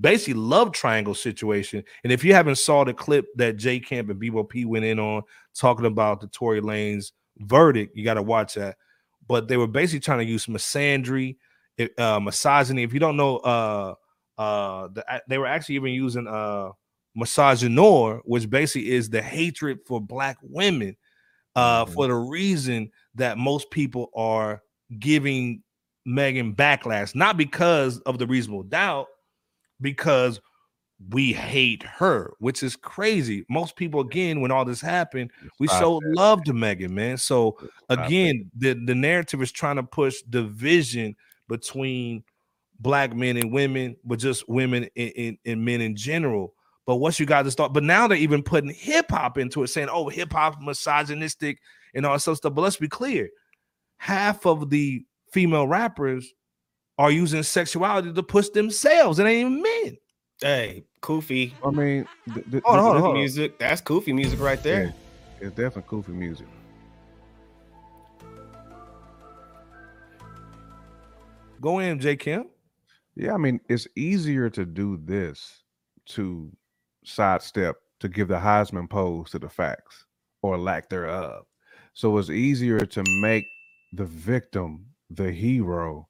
basically 0.00 0.34
love 0.34 0.72
triangle 0.72 1.14
situation. 1.14 1.82
And 2.04 2.12
if 2.12 2.22
you 2.24 2.34
haven't 2.34 2.56
saw 2.56 2.84
the 2.84 2.94
clip 2.94 3.26
that 3.36 3.56
J 3.56 3.80
Camp 3.80 4.10
and 4.10 4.20
Bebo 4.20 4.48
P 4.48 4.64
went 4.64 4.84
in 4.84 4.98
on 4.98 5.22
talking 5.54 5.86
about 5.86 6.20
the 6.20 6.26
Tory 6.28 6.60
Lanez 6.60 7.12
verdict, 7.38 7.96
you 7.96 8.04
got 8.04 8.14
to 8.14 8.22
watch 8.22 8.54
that. 8.54 8.76
But 9.26 9.48
they 9.48 9.56
were 9.56 9.66
basically 9.66 10.00
trying 10.00 10.18
to 10.18 10.24
use 10.24 10.46
misandry, 10.46 11.36
uh, 11.98 12.20
misogyny. 12.20 12.82
If 12.82 12.92
you 12.92 13.00
don't 13.00 13.16
know, 13.16 13.38
uh, 13.38 13.94
uh, 14.38 14.88
the, 14.92 15.22
they 15.28 15.38
were 15.38 15.46
actually 15.46 15.76
even 15.76 15.92
using 15.92 16.26
uh, 16.28 16.70
misogynoir, 17.16 18.20
which 18.24 18.48
basically 18.48 18.90
is 18.90 19.08
the 19.08 19.22
hatred 19.22 19.78
for 19.86 20.00
black 20.00 20.36
women, 20.42 20.96
uh, 21.54 21.84
Mhm. 21.84 21.94
for 21.94 22.06
the 22.06 22.14
reason 22.14 22.90
that 23.14 23.38
most 23.38 23.70
people 23.70 24.10
are 24.14 24.62
giving 24.98 25.62
Megan 26.04 26.54
backlash, 26.54 27.14
not 27.14 27.36
because 27.36 27.98
of 28.00 28.18
the 28.18 28.26
reasonable 28.26 28.62
doubt, 28.62 29.06
because 29.80 30.40
we 31.10 31.32
hate 31.32 31.82
her, 31.82 32.32
which 32.38 32.62
is 32.62 32.74
crazy. 32.74 33.44
Most 33.50 33.76
people, 33.76 34.00
again, 34.00 34.40
when 34.40 34.50
all 34.50 34.64
this 34.64 34.80
happened, 34.80 35.30
we 35.58 35.66
Stop 35.66 35.80
showed 35.80 36.02
that. 36.04 36.16
love 36.16 36.44
to 36.44 36.54
Megan, 36.54 36.94
man. 36.94 37.18
So 37.18 37.58
again, 37.90 38.50
the, 38.56 38.72
the 38.72 38.94
narrative 38.94 39.42
is 39.42 39.52
trying 39.52 39.76
to 39.76 39.82
push 39.82 40.22
division 40.22 41.14
between 41.48 42.24
black 42.80 43.14
men 43.14 43.36
and 43.36 43.52
women, 43.52 43.96
but 44.04 44.18
just 44.18 44.48
women 44.48 44.88
and, 44.96 45.12
and, 45.16 45.38
and 45.44 45.64
men 45.64 45.80
in 45.80 45.96
general. 45.96 46.54
But 46.86 46.96
once 46.96 47.20
you 47.20 47.26
got 47.26 47.42
to 47.42 47.50
start, 47.50 47.72
but 47.72 47.82
now 47.82 48.06
they're 48.06 48.16
even 48.16 48.42
putting 48.42 48.70
hip 48.70 49.10
hop 49.10 49.38
into 49.38 49.62
it, 49.64 49.68
saying, 49.68 49.88
oh, 49.90 50.08
hip 50.08 50.32
hop 50.32 50.60
misogynistic 50.60 51.58
and 51.94 52.06
all 52.06 52.14
that 52.14 52.20
stuff. 52.20 52.54
But 52.54 52.62
let's 52.62 52.76
be 52.76 52.88
clear 52.88 53.28
half 53.98 54.46
of 54.46 54.70
the 54.70 55.04
female 55.32 55.66
rappers 55.66 56.32
are 56.98 57.10
using 57.10 57.42
sexuality 57.42 58.12
to 58.12 58.22
push 58.22 58.48
themselves. 58.50 59.18
It 59.18 59.24
ain't 59.26 59.46
even 59.46 59.62
men. 59.62 59.96
Hey, 60.40 60.84
Kofi. 61.02 61.52
I 61.64 61.70
mean, 61.70 62.06
th- 62.32 62.50
th- 62.50 62.62
Hold 62.64 62.78
on, 62.78 62.84
hold 62.84 62.90
on, 62.90 62.94
This 62.96 63.02
hold 63.02 63.14
on. 63.16 63.20
music. 63.20 63.58
That's 63.58 63.80
Kofi 63.80 64.14
music 64.14 64.40
right 64.40 64.62
there. 64.62 64.84
Yeah, 65.40 65.46
it's 65.48 65.56
definitely 65.56 65.84
goofy 65.88 66.12
music. 66.12 66.46
Go 71.60 71.78
in, 71.78 71.98
J. 72.00 72.16
Kim. 72.16 72.46
Yeah, 73.14 73.32
I 73.34 73.38
mean, 73.38 73.60
it's 73.68 73.86
easier 73.96 74.50
to 74.50 74.66
do 74.66 74.98
this 75.02 75.62
to 76.10 76.52
sidestep 77.04 77.76
to 78.00 78.08
give 78.08 78.28
the 78.28 78.34
Heisman 78.36 78.90
pose 78.90 79.30
to 79.30 79.38
the 79.38 79.48
facts 79.48 80.04
or 80.42 80.58
lack 80.58 80.90
thereof. 80.90 81.46
So 81.94 82.18
it's 82.18 82.28
easier 82.28 82.80
to 82.80 83.02
make 83.22 83.46
the 83.94 84.04
victim 84.04 84.84
the 85.10 85.32
hero 85.32 86.08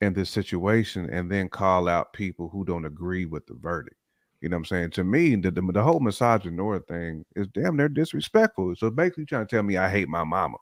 in 0.00 0.12
this 0.14 0.30
situation 0.30 1.08
and 1.10 1.30
then 1.30 1.48
call 1.48 1.88
out 1.88 2.12
people 2.12 2.48
who 2.48 2.64
don't 2.64 2.86
agree 2.86 3.26
with 3.26 3.46
the 3.46 3.54
verdict. 3.54 3.96
You 4.40 4.48
know 4.48 4.56
what 4.56 4.60
I'm 4.60 4.64
saying? 4.66 4.90
To 4.92 5.04
me, 5.04 5.36
the, 5.36 5.50
the, 5.50 5.60
the 5.60 5.82
whole 5.82 6.00
misogynoir 6.00 6.86
thing 6.86 7.24
is 7.36 7.46
damn 7.48 7.76
near 7.76 7.88
disrespectful. 7.90 8.74
So 8.76 8.90
basically 8.90 9.26
trying 9.26 9.46
to 9.46 9.54
tell 9.56 9.62
me 9.62 9.76
I 9.76 9.90
hate 9.90 10.08
my 10.08 10.24
mama. 10.24 10.56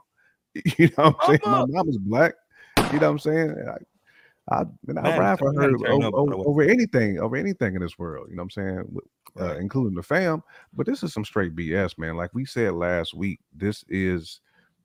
You 0.78 0.89
know 0.98 1.10
what 1.10 1.16
I'm 1.20 1.27
saying? 1.27 1.40
My 1.47 1.65
mama's 1.69 1.98
black. 1.98 2.35
You 2.93 2.98
know 2.98 3.12
what 3.12 3.12
I'm 3.12 3.19
saying? 3.20 3.55
I, 3.69 4.55
I, 4.55 4.65
man, 4.86 4.98
I 4.98 5.02
Man, 5.02 5.19
ride 5.20 5.39
for 5.39 5.52
her 5.52 5.74
over, 5.89 6.09
over, 6.16 6.35
over 6.35 6.62
anything, 6.62 7.20
over 7.20 7.36
anything 7.36 7.77
in 7.77 7.82
this 7.82 7.98
world. 7.98 8.28
You 8.31 8.36
know 8.36 8.43
what 8.43 8.56
I'm 8.56 8.65
saying? 8.65 8.97
Uh, 9.39 9.44
Right. 9.44 9.59
including 9.59 9.94
the 9.94 10.02
fam. 10.02 10.43
But 10.73 10.86
this 10.86 11.02
is 11.05 11.12
some 11.12 11.24
straight 11.24 11.55
BS, 11.55 11.97
man. 11.98 12.16
Like 12.16 12.31
we 12.35 12.44
said 12.44 12.73
last 12.73 13.15
week, 13.15 13.39
this 13.55 13.85
is 13.89 14.40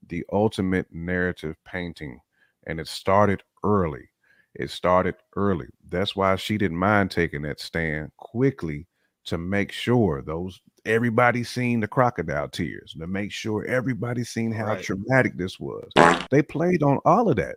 the 0.09 0.23
ultimate 0.31 0.85
narrative 0.93 1.55
painting, 1.65 2.19
and 2.67 2.79
it 2.79 2.87
started 2.87 3.41
early. 3.63 4.09
It 4.55 4.69
started 4.69 5.15
early. 5.35 5.67
That's 5.89 6.15
why 6.15 6.35
she 6.35 6.57
didn't 6.57 6.77
mind 6.77 7.11
taking 7.11 7.41
that 7.43 7.59
stand 7.59 8.11
quickly 8.17 8.87
to 9.25 9.37
make 9.37 9.71
sure 9.71 10.21
those 10.21 10.61
everybody 10.85 11.43
seen 11.43 11.79
the 11.79 11.87
crocodile 11.87 12.49
tears, 12.49 12.93
to 12.99 13.07
make 13.07 13.31
sure 13.31 13.65
everybody 13.65 14.23
seen 14.23 14.51
how 14.51 14.73
Right. 14.73 14.83
traumatic 14.83 15.37
this 15.37 15.59
was. 15.59 15.89
They 16.29 16.41
played 16.41 16.83
on 16.83 16.99
all 17.05 17.29
of 17.29 17.37
that. 17.37 17.55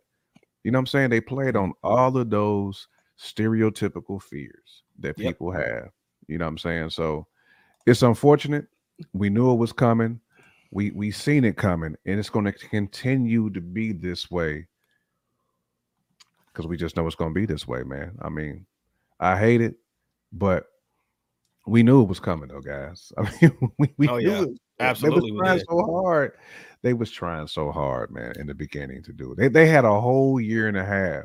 You 0.65 0.71
know 0.71 0.79
what 0.79 0.83
I'm 0.83 0.87
saying? 0.87 1.11
They 1.11 1.21
played 1.21 1.57
on 1.57 1.73
all 1.83 2.17
of 2.17 2.31
those 2.31 2.89
stereotypical 3.19 4.23
fears 4.23 4.83
that 5.01 5.19
Yep. 5.19 5.33
people 5.33 5.51
have. 5.53 5.91
You 6.29 6.39
know 6.39 6.45
what 6.45 6.51
I'm 6.51 6.59
saying? 6.59 6.91
So 6.91 7.27
it's 7.87 8.03
unfortunate. 8.03 8.67
We 9.13 9.29
knew 9.29 9.53
it 9.53 9.57
was 9.57 9.73
coming. 9.73 10.21
We 10.71 10.91
we 10.93 11.11
seen 11.11 11.45
it 11.45 11.57
coming, 11.57 11.97
and 12.07 12.19
it's 12.19 12.31
going 12.31 12.47
to 12.47 12.53
continue 12.53 13.51
to 13.51 13.61
be 13.61 13.93
this 13.93 14.31
way 14.31 14.67
because 16.57 16.67
we 16.69 16.79
just 16.79 16.97
know 16.97 17.07
it's 17.07 17.17
going 17.17 17.35
to 17.35 17.39
be 17.39 17.45
this 17.45 17.69
way, 17.69 17.83
man. 17.83 18.17
I 18.23 18.31
mean, 18.31 18.65
I 19.21 19.39
hate 19.39 19.61
it, 19.61 19.75
but 20.33 20.65
we 21.67 21.83
knew 21.83 22.01
it 22.01 22.09
was 22.09 22.19
coming, 22.19 22.49
though, 22.49 22.63
guys. 22.63 23.13
I 23.19 23.31
mean, 23.43 23.73
we, 23.79 23.93
we 23.99 24.09
Oh, 24.09 24.17
knew 24.17 24.31
yeah. 24.31 24.43
it. 24.45 24.59
Absolutely 24.81 25.31
they 25.31 25.33
we 25.35 25.41
was 25.41 25.47
trying 25.47 25.61
so 25.69 26.03
hard. 26.03 26.33
They 26.83 26.95
was 26.95 27.11
trying 27.11 27.47
so 27.47 27.71
hard, 27.73 28.11
man, 28.11 28.33
in 28.39 28.47
the 28.47 28.55
beginning 28.55 29.03
to 29.03 29.13
do 29.13 29.33
it. 29.33 29.39
They 29.39 29.49
they 29.49 29.67
had 29.67 29.85
a 29.85 30.01
whole 30.01 30.41
year 30.41 30.69
and 30.69 30.77
a 30.77 30.85
half 30.85 31.25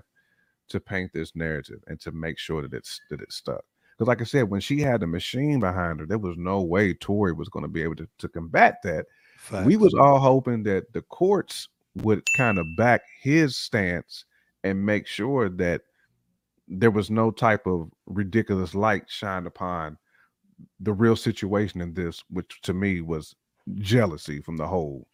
to 0.70 0.80
paint 0.80 1.12
this 1.14 1.36
narrative 1.36 1.80
and 1.88 2.00
to 2.02 2.12
make 2.12 2.38
sure 2.38 2.62
that 2.62 2.74
it's 2.74 3.00
that 3.10 3.22
it 3.22 3.32
stuck. 3.32 3.64
Because, 3.94 4.08
like 4.08 4.22
I 4.22 4.26
said, 4.26 4.50
when 4.50 4.62
she 4.62 4.80
had 4.80 5.02
the 5.02 5.08
machine 5.08 5.60
behind 5.60 6.00
her, 6.00 6.06
there 6.06 6.18
was 6.18 6.38
no 6.38 6.62
way 6.62 6.94
Tory 6.94 7.34
was 7.34 7.50
going 7.50 7.64
to 7.64 7.70
be 7.70 7.84
able 7.84 7.96
to, 7.98 8.08
to 8.20 8.30
combat 8.30 8.78
that. 8.84 9.06
We 9.66 9.76
was 9.76 9.94
all 9.94 10.20
hoping 10.20 10.64
that 10.64 10.94
the 10.94 11.02
courts 11.04 11.68
would 11.96 12.24
kind 12.38 12.58
of 12.58 12.66
back 12.78 13.02
his 13.22 13.58
stance 13.58 14.24
and 14.64 14.86
make 14.86 15.08
sure 15.08 15.50
that 15.50 15.82
there 16.68 16.92
was 16.92 17.10
no 17.10 17.32
type 17.32 17.66
of 17.68 17.92
ridiculous 18.06 18.74
light 18.76 19.04
shined 19.10 19.48
upon 19.48 19.98
the 20.80 20.94
real 20.94 21.16
situation 21.16 21.82
in 21.82 21.94
this, 21.94 22.24
which 22.30 22.62
to 22.62 22.74
me 22.74 23.02
was 23.02 23.36
jealousy 23.76 24.42
from 24.42 24.58
the 24.58 24.68
whole, 24.68 25.08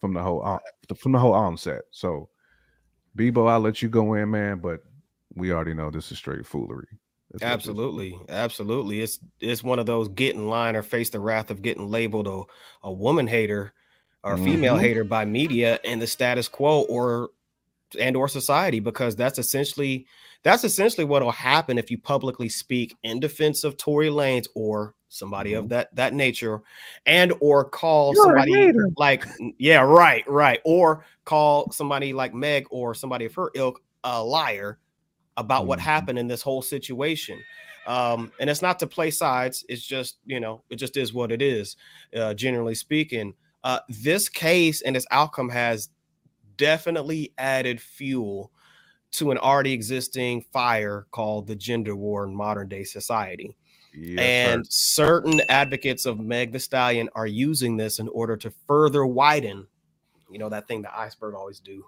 from 0.00 0.12
the 0.12 0.22
whole, 0.22 0.60
from 0.96 1.12
the 1.12 1.18
whole 1.18 1.32
onset. 1.34 1.82
So, 1.90 2.28
Bebo, 3.16 3.48
I'll 3.48 3.60
let 3.60 3.82
you 3.82 3.88
go 3.88 4.14
in, 4.14 4.30
man, 4.30 4.58
but 4.58 4.82
we 5.34 5.52
already 5.52 5.74
know 5.74 5.90
this 5.90 6.12
is 6.12 6.18
straight 6.18 6.46
foolery. 6.46 6.86
That's 7.32 7.42
what 7.42 7.48
this. 7.48 7.52
Absolutely, 7.52 8.20
absolutely. 8.28 9.00
It's 9.00 9.18
it's 9.40 9.62
one 9.62 9.78
of 9.78 9.86
those 9.86 10.08
get 10.08 10.34
in 10.34 10.48
line 10.48 10.76
or 10.76 10.82
face 10.82 11.10
the 11.10 11.20
wrath 11.20 11.50
of 11.50 11.62
getting 11.62 11.88
labeled 11.88 12.26
a, 12.26 12.42
a 12.86 12.92
woman 12.92 13.26
hater 13.26 13.72
or 14.22 14.36
female 14.36 14.76
Mhm. 14.76 14.80
hater 14.80 15.04
by 15.04 15.24
media 15.24 15.78
and 15.84 16.00
the 16.02 16.06
status 16.06 16.48
quo 16.48 16.82
or 16.82 17.30
and 17.98 18.16
or 18.16 18.28
society 18.28 18.80
because 18.80 19.16
that's 19.16 19.38
essentially 19.38 20.06
that's 20.42 20.64
essentially 20.64 21.04
what 21.04 21.22
will 21.22 21.30
happen 21.32 21.78
if 21.78 21.90
you 21.90 21.98
publicly 21.98 22.48
speak 22.48 22.96
in 23.02 23.20
defense 23.20 23.64
of 23.64 23.76
Tory 23.76 24.08
Lanez 24.08 24.46
or 24.54 24.94
somebody 25.08 25.54
of 25.54 25.68
that 25.68 25.94
that 25.96 26.14
nature 26.14 26.60
and 27.06 27.32
or 27.40 27.64
call 27.64 28.14
You're 28.14 28.22
somebody 28.24 28.72
like 28.96 29.26
yeah 29.58 29.80
right 29.80 30.24
right 30.28 30.60
or 30.64 31.04
call 31.24 31.70
somebody 31.72 32.12
like 32.12 32.32
Meg 32.32 32.66
or 32.70 32.94
somebody 32.94 33.24
of 33.24 33.34
her 33.34 33.50
ilk 33.54 33.82
a 34.04 34.22
liar 34.22 34.78
about 35.36 35.66
what 35.66 35.78
Mhm. 35.78 35.82
happened 35.82 36.18
in 36.18 36.28
this 36.28 36.42
whole 36.42 36.62
situation. 36.62 37.42
Um 37.86 38.30
and 38.38 38.48
it's 38.48 38.62
not 38.62 38.78
to 38.80 38.86
play 38.86 39.10
sides 39.10 39.64
it's 39.68 39.82
just 39.84 40.18
you 40.26 40.38
know 40.38 40.62
it 40.70 40.76
just 40.76 40.96
is 40.96 41.12
what 41.12 41.32
it 41.32 41.42
is 41.42 41.76
uh 42.16 42.32
generally 42.34 42.74
speaking. 42.74 43.34
Uh 43.64 43.80
this 43.88 44.28
case 44.28 44.80
and 44.82 44.96
its 44.96 45.06
outcome 45.10 45.48
has 45.48 45.88
definitely 46.60 47.32
added 47.38 47.80
fuel 47.80 48.52
to 49.12 49.30
an 49.30 49.38
already 49.38 49.72
existing 49.72 50.44
fire 50.52 51.06
called 51.10 51.46
the 51.46 51.56
gender 51.56 51.96
war 51.96 52.24
in 52.24 52.34
modern 52.34 52.68
day 52.68 52.84
society 52.84 53.56
Yes, 53.92 54.18
sir. 54.18 54.22
and 54.54 54.66
certain 54.68 55.40
advocates 55.48 56.06
of 56.06 56.20
Meg 56.20 56.52
the 56.52 56.60
Stallion 56.60 57.08
are 57.16 57.26
using 57.26 57.76
this 57.76 57.98
in 57.98 58.06
order 58.08 58.36
to 58.36 58.52
further 58.68 59.04
widen, 59.04 59.66
you 60.30 60.38
know, 60.38 60.48
that 60.50 60.68
thing 60.68 60.82
the 60.82 60.96
iceberg 60.96 61.34
always 61.34 61.58
do. 61.58 61.84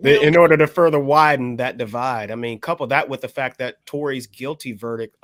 The- 0.00 0.20
in 0.22 0.36
order 0.36 0.56
to 0.56 0.66
further 0.66 1.00
widen 1.00 1.56
that 1.56 1.78
divide. 1.78 2.30
I 2.30 2.36
mean, 2.36 2.60
couple 2.60 2.86
that 2.88 3.08
with 3.08 3.22
the 3.22 3.28
fact 3.28 3.58
that 3.58 3.84
Tory's 3.86 4.26
guilty 4.28 4.72
verdict, 4.72 5.16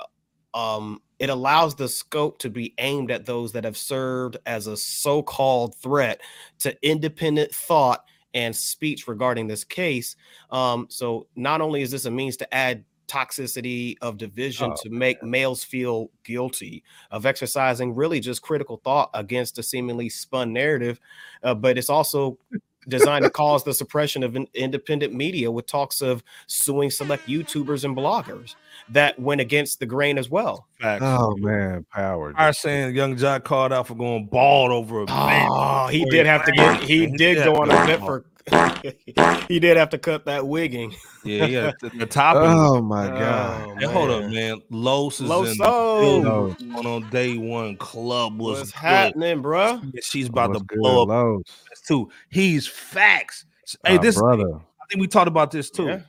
um, 0.53 1.01
it 1.21 1.29
allows 1.29 1.75
the 1.75 1.87
scope 1.87 2.39
to 2.39 2.49
be 2.49 2.73
aimed 2.79 3.11
at 3.11 3.27
those 3.27 3.51
that 3.51 3.63
have 3.63 3.77
served 3.77 4.37
as 4.47 4.65
a 4.65 4.75
so-called 4.75 5.75
threat 5.75 6.19
to 6.57 6.75
independent 6.81 7.53
thought 7.53 8.05
and 8.33 8.55
speech 8.55 9.07
regarding 9.07 9.45
this 9.45 9.63
case. 9.63 10.15
Um, 10.49 10.87
so 10.89 11.27
not 11.35 11.61
only 11.61 11.83
is 11.83 11.91
this 11.91 12.05
a 12.05 12.11
means 12.11 12.37
to 12.37 12.51
add 12.51 12.83
toxicity 13.07 13.97
of 14.01 14.17
division 14.17 14.71
Oh, 14.71 14.75
to 14.81 14.89
make 14.89 15.21
males 15.21 15.63
feel 15.63 16.09
guilty 16.23 16.83
of 17.11 17.27
exercising 17.27 17.93
really 17.93 18.19
just 18.19 18.41
critical 18.41 18.81
thought 18.83 19.11
against 19.13 19.59
a 19.59 19.63
seemingly 19.63 20.09
spun 20.09 20.51
narrative, 20.51 20.99
uh, 21.43 21.53
but 21.53 21.77
it's 21.77 21.89
also 21.89 22.39
designed 22.87 23.23
to 23.23 23.29
cause 23.29 23.63
the 23.63 23.73
suppression 23.73 24.23
of 24.23 24.35
in- 24.35 24.47
independent 24.53 25.13
media 25.13 25.51
with 25.51 25.65
talks 25.65 26.01
of 26.01 26.23
suing 26.47 26.89
select 26.89 27.27
YouTubers 27.27 27.83
and 27.83 27.95
bloggers 27.95 28.55
that 28.89 29.19
went 29.19 29.41
against 29.41 29.79
the 29.79 29.85
grain 29.85 30.17
as 30.17 30.29
well. 30.29 30.67
Facts. 30.79 31.03
Oh 31.05 31.35
man, 31.37 31.85
power. 31.91 32.33
I 32.35 32.51
saying 32.51 32.95
Yung 32.95 33.15
Joc 33.15 33.43
called 33.43 33.71
out 33.73 33.87
for 33.87 33.95
going 33.95 34.25
bald 34.25 34.71
over 34.71 35.03
a 35.03 35.05
man. 35.05 35.47
Oh, 35.51 35.87
he 35.87 36.05
did 36.05 36.25
have 36.25 36.45
to 36.45 36.51
get. 36.51 36.81
He 36.83 37.07
did 37.07 37.43
go 37.43 37.55
on 37.55 37.69
a 37.69 37.73
yeah. 37.73 37.85
bit 37.85 37.99
for. 37.99 38.25
he 39.47 39.59
did 39.59 39.77
have 39.77 39.89
to 39.89 39.99
cut 39.99 40.25
that 40.25 40.47
wigging. 40.47 40.95
Yeah, 41.23 41.45
yeah. 41.45 41.71
The, 41.79 41.89
the 41.89 42.05
top. 42.07 42.35
Oh 42.37 42.81
my 42.81 43.05
oh, 43.05 43.19
god. 43.19 43.69
Oh, 43.69 43.75
Hey, 43.75 43.85
hold 43.85 44.09
up, 44.09 44.31
man. 44.31 44.61
Los 44.71 45.21
is 45.21 45.29
Loso. 45.29 46.17
in 46.17 46.23
the 46.23 46.75
Los. 46.75 46.85
on 46.85 47.09
day 47.11 47.37
one. 47.37 47.77
Club 47.77 48.39
was 48.39 48.59
What's 48.59 48.71
happening, 48.71 49.43
bruh? 49.43 49.83
Yeah, 49.93 50.01
She's 50.03 50.27
about 50.27 50.49
What's 50.49 50.61
to 50.61 50.65
good, 50.65 50.79
blow 50.79 51.03
up 51.03 51.09
Los? 51.09 51.43
Too. 51.81 52.09
He's 52.29 52.67
facts. 52.67 53.45
Hey, 53.85 53.97
My 53.97 54.01
this 54.01 54.17
brother. 54.17 54.55
I 54.55 54.85
think 54.89 55.01
we 55.01 55.07
talked 55.07 55.27
about 55.27 55.51
this 55.51 55.69
too. 55.69 55.85
Yeah. 55.85 55.99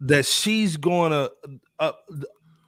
That 0.00 0.26
she's 0.26 0.76
gonna 0.76 1.30
uh, 1.78 1.92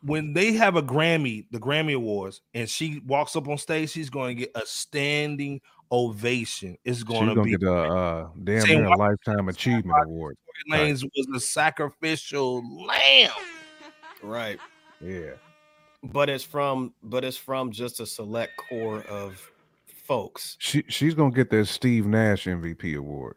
when 0.02 0.32
they 0.32 0.52
have 0.52 0.76
a 0.76 0.82
Grammy, 0.82 1.46
the 1.50 1.58
Grammy 1.58 1.94
Awards, 1.94 2.40
and 2.54 2.68
she 2.68 3.00
walks 3.06 3.36
up 3.36 3.48
on 3.48 3.58
stage, 3.58 3.90
she's 3.90 4.10
going 4.10 4.36
to 4.36 4.40
get 4.40 4.52
a 4.54 4.64
standing 4.64 5.60
ovation. 5.92 6.76
It's 6.84 7.02
going 7.02 7.28
to 7.28 7.34
gonna 7.34 7.44
be 7.44 7.50
get 7.56 7.62
a 7.64 7.72
uh, 7.72 8.28
damn 8.44 8.66
near 8.66 8.84
a 8.84 8.96
lifetime 8.96 9.48
achievement 9.48 9.98
award. 10.06 10.36
Tory 10.70 10.90
Lanez 10.90 11.04
was 11.04 11.26
a 11.34 11.40
sacrificial 11.40 12.62
lamb. 12.86 13.30
Right. 14.22 14.58
Yeah. 15.00 15.32
But 16.02 16.30
it's 16.30 16.44
from. 16.44 16.94
But 17.02 17.24
it's 17.24 17.36
from 17.36 17.70
just 17.72 18.00
a 18.00 18.06
select 18.06 18.56
core 18.56 19.02
of 19.02 19.50
folks. 20.10 20.56
She 20.58 20.82
she's 20.88 21.14
gonna 21.14 21.30
get 21.30 21.50
that 21.50 21.66
Steve 21.66 22.04
Nash 22.06 22.44
MVP 22.46 22.96
award. 22.98 23.36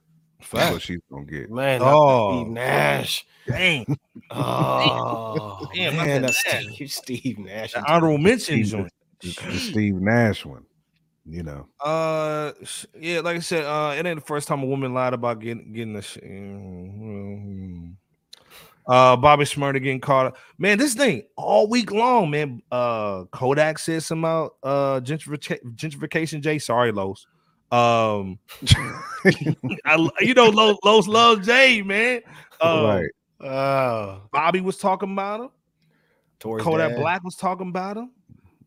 That's 0.52 0.72
what 0.74 0.82
she's 0.82 1.00
gonna 1.12 1.26
get. 1.26 1.50
Man, 1.52 1.82
Oh. 1.84 2.42
Steve 2.42 2.52
Nash. 2.52 3.26
Dang, 3.48 3.86
Oh, 4.32 5.68
Damn, 5.74 5.96
man, 5.98 6.24
that's 6.24 6.44
Nash. 6.46 6.64
Steve, 6.66 6.92
Steve 6.92 7.38
Nash. 7.40 7.74
the 7.74 7.92
honorable 7.92 8.18
mention 8.18 8.56
Steve- 8.66 8.66
joint. 8.66 8.92
The, 9.22 9.28
the 9.52 9.58
Steve 9.60 9.96
Nash 9.96 10.46
one. 10.46 10.66
You 11.26 11.44
know. 11.44 11.68
Uh, 11.80 12.52
yeah, 13.00 13.20
like 13.22 13.38
I 13.38 13.40
said, 13.40 13.64
uh, 13.64 13.94
it 13.98 14.06
ain't 14.06 14.20
the 14.20 14.26
first 14.26 14.48
time 14.48 14.62
a 14.64 14.66
woman 14.66 14.94
lied 14.94 15.14
about 15.14 15.40
getting 15.40 15.72
getting 15.72 15.94
the. 15.94 16.02
Sh- 16.02 16.18
mm, 16.18 17.94
uh, 18.88 19.16
Bobby 19.16 19.46
Shmurda 19.46 19.82
getting 19.82 20.00
caught. 20.00 20.28
up. 20.28 20.38
Man, 20.58 20.78
this 20.78 20.94
thing 20.94 21.24
all 21.36 21.68
week 21.68 21.92
long, 21.92 22.30
man. 22.30 22.62
Uh, 22.72 23.26
Kodak 23.26 23.80
said 23.80 24.04
some 24.04 24.26
out. 24.26 24.56
Uh, 24.64 25.00
gentrification, 25.00 25.76
gentrification. 25.76 26.42
Jay, 26.42 26.60
sorry, 26.60 26.92
Los. 26.92 27.28
Um, 27.72 28.40
I, 29.86 30.10
you 30.20 30.34
know, 30.34 30.50
Los, 30.50 30.78
Los 30.84 31.08
love 31.08 31.44
Jay, 31.44 31.82
man. 31.82 32.22
Um, 32.62 32.86
right. 32.86 33.10
Oh, 33.42 34.22
Bobby 34.32 34.62
was 34.62 34.78
talking 34.78 35.12
about 35.12 35.42
him. 35.42 35.50
Tory's 36.40 36.64
Kodak 36.64 36.92
dad. 36.92 37.00
Black 37.00 37.24
was 37.26 37.36
talking 37.36 37.68
about 37.68 37.98
him. 37.98 38.12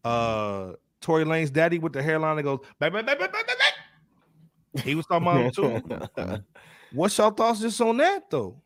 Uh, 0.05 0.73
Tory 1.01 1.25
Lanez' 1.25 1.51
daddy 1.51 1.79
with 1.79 1.95
the 1.95 2.03
hairline 2.03 2.37
that 2.37 2.43
goes 2.43 2.59
back, 2.79 2.93
back, 2.93 3.07
back, 3.07 3.19
back, 3.19 3.33
back, 3.33 3.47
back, 3.47 3.59
back. 3.59 4.85
He 4.85 4.95
was 4.95 5.07
talking 5.07 5.27
about 5.27 5.41
him 5.41 5.51
too. 5.51 6.43
What's 6.93 7.17
your 7.17 7.31
thoughts 7.31 7.61
just 7.61 7.81
on 7.81 7.97
that 7.99 8.31
though? 8.31 8.61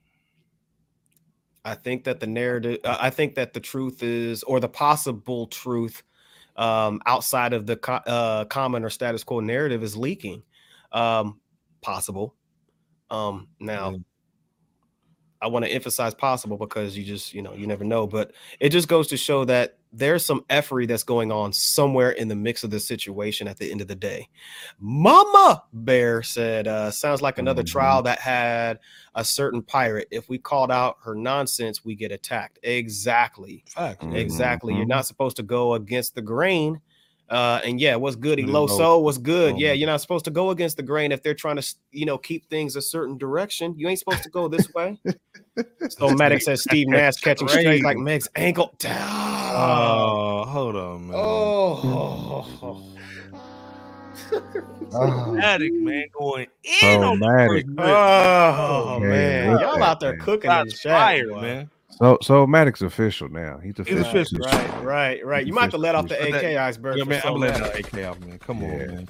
I 1.64 1.74
think 1.74 2.04
that 2.04 2.20
the 2.20 2.26
narrative, 2.26 2.78
uh, 2.84 2.96
I 3.00 3.10
think 3.10 3.34
that 3.34 3.52
the 3.52 3.60
truth 3.60 4.02
is, 4.02 4.42
or 4.44 4.60
the 4.60 4.68
possible 4.68 5.46
truth 5.46 6.02
um, 6.56 7.00
outside 7.06 7.52
of 7.52 7.66
the 7.66 7.76
co- 7.76 7.94
uh, 7.94 8.44
common 8.46 8.84
or 8.84 8.90
status 8.90 9.24
quo 9.24 9.40
narrative 9.40 9.82
is 9.82 9.96
leaking. 9.96 10.42
Um, 10.92 11.40
possible. 11.82 12.34
Um, 13.10 13.48
now, 13.60 13.92
Mm. 13.92 14.04
I 15.42 15.46
want 15.46 15.64
to 15.64 15.70
emphasize 15.70 16.14
possible 16.14 16.56
because 16.58 16.96
you 16.98 17.04
just, 17.04 17.32
you 17.32 17.40
know, 17.40 17.54
you 17.54 17.66
never 17.66 17.84
know, 17.84 18.06
but 18.06 18.32
it 18.60 18.68
just 18.70 18.88
goes 18.88 19.08
to 19.08 19.16
show 19.16 19.44
that 19.46 19.78
there's 19.92 20.24
some 20.24 20.44
effery 20.50 20.86
that's 20.86 21.02
going 21.02 21.32
on 21.32 21.52
somewhere 21.52 22.10
in 22.10 22.28
the 22.28 22.34
mix 22.36 22.62
of 22.62 22.70
the 22.70 22.78
situation 22.78 23.48
at 23.48 23.56
the 23.58 23.70
end 23.70 23.80
of 23.80 23.88
the 23.88 23.94
day. 23.94 24.28
Mama 24.78 25.62
Bear 25.72 26.22
said, 26.22 26.68
uh, 26.68 26.90
sounds 26.90 27.22
like 27.22 27.38
another 27.38 27.62
Mhm. 27.62 27.68
trial 27.68 28.02
that 28.02 28.20
had 28.20 28.78
a 29.14 29.24
certain 29.24 29.62
pirate. 29.62 30.08
If 30.10 30.28
we 30.28 30.38
called 30.38 30.70
out 30.70 30.98
her 31.04 31.14
nonsense, 31.14 31.84
we 31.84 31.94
get 31.94 32.12
attacked. 32.12 32.58
Exactly. 32.62 33.64
Mhm. 33.76 34.14
Exactly. 34.14 34.74
You're 34.74 34.84
Mhm. 34.84 34.88
not 34.88 35.06
supposed 35.06 35.36
to 35.36 35.42
go 35.42 35.74
against 35.74 36.14
the 36.14 36.22
grain. 36.22 36.80
Uh, 37.30 37.60
and 37.64 37.80
yeah, 37.80 37.94
what's 37.94 38.16
good, 38.16 38.38
Good 38.40 38.48
low 38.48 38.62
low. 38.62 38.66
soul, 38.66 39.04
what's 39.04 39.18
good. 39.18 39.56
Yeah, 39.56 39.72
Mhm. 39.72 39.78
you're 39.78 39.86
not 39.86 40.00
supposed 40.00 40.24
to 40.24 40.32
go 40.32 40.50
against 40.50 40.76
the 40.76 40.82
grain 40.82 41.12
if 41.12 41.22
they're 41.22 41.32
trying 41.34 41.56
to, 41.56 41.74
you 41.92 42.04
know, 42.04 42.18
keep 42.18 42.50
things 42.50 42.74
a 42.74 42.82
certain 42.82 43.16
direction. 43.18 43.74
You 43.78 43.88
ain't 43.88 44.00
supposed 44.00 44.24
to 44.24 44.30
go 44.30 44.48
this 44.48 44.68
way. 44.74 44.98
so 45.88 46.10
Maddox 46.10 46.44
says 46.46 46.62
Steve 46.62 46.88
Nash 46.88 47.14
catching 47.18 47.46
straight 47.48 47.84
like 47.84 47.98
Meg's 47.98 48.28
ankle. 48.36 48.74
Oh, 48.84 49.52
Oh, 49.54 50.44
hold 50.44 50.76
on, 50.76 51.06
man. 51.08 51.16
oh. 51.16 52.86
Matic, 54.90 55.72
man, 55.72 56.04
going 56.18 56.46
in 56.64 56.78
So 56.80 57.02
on 57.04 57.20
the 57.20 57.26
Matic. 57.26 57.46
first 57.46 57.66
rip. 57.68 57.96
Oh, 57.96 58.98
man, 59.00 59.08
man, 59.46 59.58
y'all 59.60 59.82
out 59.82 60.00
there 60.00 60.12
that. 60.12 60.20
cooking 60.20 60.50
in 60.50 60.64
the 60.66 60.70
Shots 60.70 60.82
chat, 60.82 60.92
fired, 60.98 61.28
boy. 61.30 61.40
man. 61.40 61.70
So 62.00 62.18
so 62.22 62.46
Maddox 62.46 62.80
official 62.82 63.28
now. 63.28 63.58
He's 63.58 63.74
He's 63.76 63.98
official. 64.00 64.40
official. 64.40 64.40
Right, 64.40 64.84
right, 64.84 65.26
right. 65.26 65.46
You 65.46 65.52
might 65.52 65.62
have 65.62 65.70
to 65.72 65.78
let 65.78 65.94
off 65.94 66.08
the 66.08 66.16
But 66.20 66.32
that- 66.32 66.44
AK 66.44 66.56
iceberg. 66.56 66.96
Yeah, 66.98 67.04
man, 67.04 67.22
so 67.22 67.34
I'm 67.34 67.40
letting 67.40 67.62
long. 67.62 67.70
that 67.72 67.80
AK 67.94 68.04
off, 68.04 68.20
man. 68.20 68.38
Come 68.38 68.62
Yeah. 68.62 68.68
on, 68.68 68.78
man. 68.78 69.08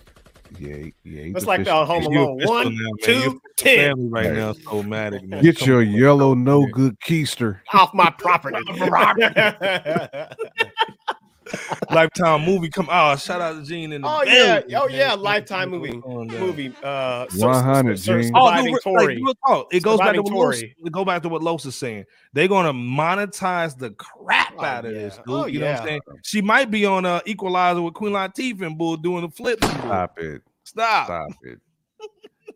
Yeah, 0.58 0.76
yeah. 1.04 1.36
It's 1.36 1.46
like 1.46 1.64
the. 1.64 1.86
Home 1.86 2.02
You 2.12 2.22
Alone. 2.22 2.40
One, 2.44 2.74
now, 2.74 2.82
man. 2.82 2.92
two, 3.04 3.12
You 3.20 3.40
ten. 3.56 3.90
Family 3.96 4.08
right 4.08 4.32
now, 4.32 4.52
so 4.52 4.82
Matic, 4.82 5.22
man. 5.28 5.42
Get 5.44 5.58
Come 5.60 5.68
your 5.68 5.80
on, 5.82 5.92
man. 5.92 6.00
yellow 6.00 6.34
no 6.34 6.66
good 6.72 6.96
keister. 7.06 7.60
off 7.72 7.94
my 7.94 8.10
property. 8.18 8.58
Lifetime 11.90 12.44
movie 12.44 12.68
come 12.68 12.88
out. 12.90 13.12
Oh, 13.12 13.16
shout 13.16 13.40
out 13.40 13.54
to 13.58 13.62
Gene 13.64 13.92
in 13.92 14.02
the 14.02 14.08
Oh, 14.08 14.22
yeah. 14.22 14.60
building, 14.60 14.76
Oh, 14.76 14.88
yeah. 14.88 15.14
Lifetime 15.14 15.70
movie. 15.70 15.96
movie. 16.04 16.72
Uh, 16.82 17.26
100, 17.36 17.98
Sur- 17.98 18.22
Gene. 18.22 18.32
Oh, 18.34 18.46
Surviving 18.48 18.66
no, 18.66 18.72
re- 18.72 18.80
Tory. 18.82 19.14
like, 19.16 19.24
real 19.24 19.34
talk. 19.46 19.74
It 19.74 19.82
goes 19.82 19.98
back 19.98 20.14
to 20.14 20.22
what 20.22 20.32
Los, 20.32 20.62
go 20.90 21.04
back 21.04 21.22
to 21.22 21.28
what 21.28 21.42
Los 21.42 21.64
is 21.66 21.76
saying. 21.76 22.04
They're 22.32 22.48
gonna 22.48 22.72
monetize 22.72 23.76
the 23.78 23.90
crap 23.92 24.54
Oh, 24.58 24.64
out 24.64 24.84
of 24.84 24.92
yeah. 24.92 24.98
this, 24.98 25.16
dude. 25.16 25.24
Oh, 25.28 25.46
you 25.46 25.60
know 25.60 25.66
what 25.66 25.72
yeah. 25.76 25.80
I'm 25.80 25.86
saying? 25.86 26.00
She 26.22 26.42
might 26.42 26.70
be 26.70 26.84
on 26.86 27.04
uh 27.06 27.20
Equalizer 27.26 27.82
with 27.82 27.94
Queen 27.94 28.12
Latifah 28.12 28.66
and 28.66 28.78
Bull 28.78 28.96
doing 28.96 29.22
the 29.22 29.30
flips. 29.30 29.66
and 29.66 29.76
bull. 29.78 29.86
Stop 29.88 30.18
it. 30.18 30.42
Stop. 30.64 31.06
Stop 31.06 31.28
it. 31.42 31.58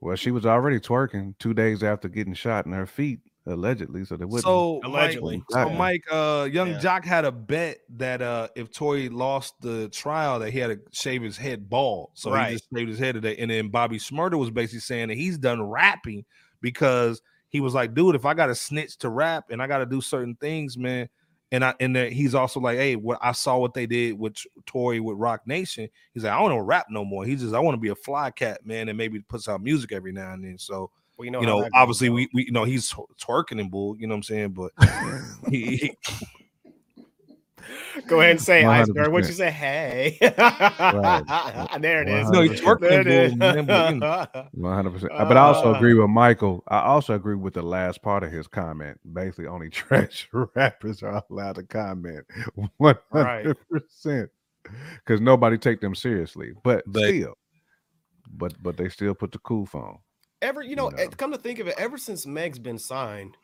Well, 0.00 0.16
she 0.16 0.30
was 0.30 0.44
already 0.44 0.78
twerking 0.80 1.34
two 1.38 1.54
days 1.54 1.82
after 1.82 2.08
getting 2.08 2.34
shot 2.34 2.66
in 2.66 2.72
her 2.72 2.84
feet, 2.86 3.20
allegedly. 3.46 4.04
So 4.04 4.16
they 4.16 4.24
wouldn't. 4.24 4.44
So 4.44 4.80
Allegedly. 4.84 5.38
Mike, 5.38 5.44
so 5.50 5.68
Mike, 5.70 6.04
uh, 6.10 6.48
young 6.50 6.70
Yeah. 6.70 6.78
Jock 6.78 7.04
had 7.04 7.24
a 7.24 7.32
bet 7.32 7.78
that 7.96 8.22
uh, 8.22 8.48
if 8.56 8.70
Tory 8.70 9.08
lost 9.08 9.54
the 9.60 9.88
trial, 9.90 10.38
that 10.40 10.50
he 10.50 10.58
had 10.58 10.68
to 10.68 10.80
shave 10.92 11.22
his 11.22 11.36
head 11.36 11.68
bald. 11.68 12.10
So 12.14 12.32
Right. 12.32 12.48
he 12.50 12.54
just 12.54 12.68
shaved 12.74 12.88
his 12.88 12.98
head 12.98 13.14
today. 13.14 13.36
And 13.36 13.50
then 13.50 13.68
Bobby 13.68 13.98
Shmurda 13.98 14.38
was 14.38 14.50
basically 14.50 14.80
saying 14.80 15.08
that 15.08 15.16
he's 15.16 15.38
done 15.38 15.62
rapping 15.62 16.24
because 16.60 17.20
he 17.48 17.60
was 17.60 17.74
like, 17.74 17.94
dude, 17.94 18.14
if 18.16 18.24
I 18.24 18.34
got 18.34 18.46
to 18.46 18.54
snitch 18.54 18.96
to 18.98 19.08
rap 19.10 19.46
and 19.50 19.62
I 19.62 19.66
got 19.66 19.78
to 19.78 19.86
do 19.86 20.00
certain 20.00 20.34
things, 20.36 20.76
man. 20.78 21.08
And 21.52 21.64
I 21.64 21.74
and 21.78 21.94
then 21.94 22.10
he's 22.10 22.34
also 22.34 22.58
like, 22.58 22.78
hey, 22.78 22.96
what 22.96 23.18
I 23.22 23.30
saw 23.30 23.58
what 23.58 23.74
they 23.74 23.86
did 23.86 24.18
with 24.18 24.36
Tory 24.66 24.98
with 24.98 25.18
Roc 25.18 25.46
Nation. 25.46 25.88
He's 26.12 26.24
like, 26.24 26.32
I 26.32 26.36
don't 26.36 26.44
want 26.50 26.56
to 26.56 26.62
rap 26.62 26.86
no 26.90 27.04
more. 27.04 27.24
He 27.24 27.36
just 27.36 27.54
I 27.54 27.60
want 27.60 27.76
to 27.76 27.80
be 27.80 27.90
a 27.90 27.94
fly 27.94 28.32
cat, 28.32 28.66
man, 28.66 28.88
and 28.88 28.98
maybe 28.98 29.20
puts 29.20 29.48
out 29.48 29.62
music 29.62 29.92
every 29.92 30.10
now 30.10 30.32
and 30.32 30.42
then. 30.42 30.58
So 30.58 30.90
Well, 31.16 31.24
you 31.26 31.30
know, 31.30 31.40
you 31.40 31.46
know, 31.46 31.58
that 31.62 31.70
goes, 31.72 31.80
obviously 31.80 32.08
we, 32.10 32.28
we 32.34 32.44
you 32.46 32.52
know 32.52 32.64
he's 32.64 32.92
twerking 33.22 33.60
and 33.60 33.70
bull, 33.70 33.96
you 33.98 34.06
know 34.06 34.14
what 34.14 34.18
I'm 34.18 34.22
saying? 34.24 34.50
But 34.50 34.72
he, 35.50 35.76
he- 35.76 35.96
go 38.08 38.20
ahead 38.20 38.32
and 38.32 38.40
say 38.40 38.62
100%. 38.62 38.66
iceberg. 38.68 39.12
What 39.12 39.24
you 39.26 39.32
say? 39.32 39.50
Hey, 39.50 40.18
there 40.20 42.02
it 42.02 42.08
is. 42.08 42.28
No, 42.30 42.42
he's 42.42 42.60
twerking 42.60 42.80
There 42.80 43.00
it 43.00 43.06
is. 43.06 43.30
bull, 43.34 43.38
man, 43.38 43.66
but, 43.66 43.94
you 43.94 44.00
know. 44.00 44.26
One 44.52 44.74
hundred 44.74 44.90
percent. 44.94 45.12
But 45.16 45.36
I 45.36 45.40
also 45.40 45.72
Uh, 45.72 45.76
agree 45.76 45.94
with 45.94 46.10
Michael. 46.10 46.62
I 46.68 46.80
also 46.80 47.14
agree 47.14 47.36
with 47.36 47.54
the 47.54 47.62
last 47.62 48.02
part 48.02 48.22
of 48.24 48.32
his 48.32 48.46
comment. 48.48 48.98
Basically, 49.12 49.46
only 49.46 49.70
trash 49.70 50.28
rappers 50.54 51.02
are 51.02 51.22
allowed 51.30 51.54
to 51.56 51.62
comment. 51.62 52.26
One 52.78 52.98
hundred 53.12 53.56
percent. 53.70 54.30
Because 54.96 55.20
nobody 55.20 55.58
take 55.58 55.80
them 55.80 55.94
seriously. 55.94 56.52
But 56.62 56.82
But- 56.86 57.04
still, 57.04 57.34
but 58.30 58.60
but 58.62 58.76
they 58.76 58.88
still 58.88 59.14
put 59.14 59.30
the 59.32 59.38
cool 59.38 59.66
phone. 59.66 59.98
Ever 60.42 60.62
you 60.62 60.76
know, 60.76 60.90
You 60.90 60.96
know. 61.04 61.08
come 61.16 61.32
to 61.32 61.38
think 61.38 61.58
of 61.58 61.68
it 61.68 61.74
ever 61.78 61.96
since 61.98 62.26
meg's 62.26 62.58
been 62.58 62.78
signed 62.78 63.36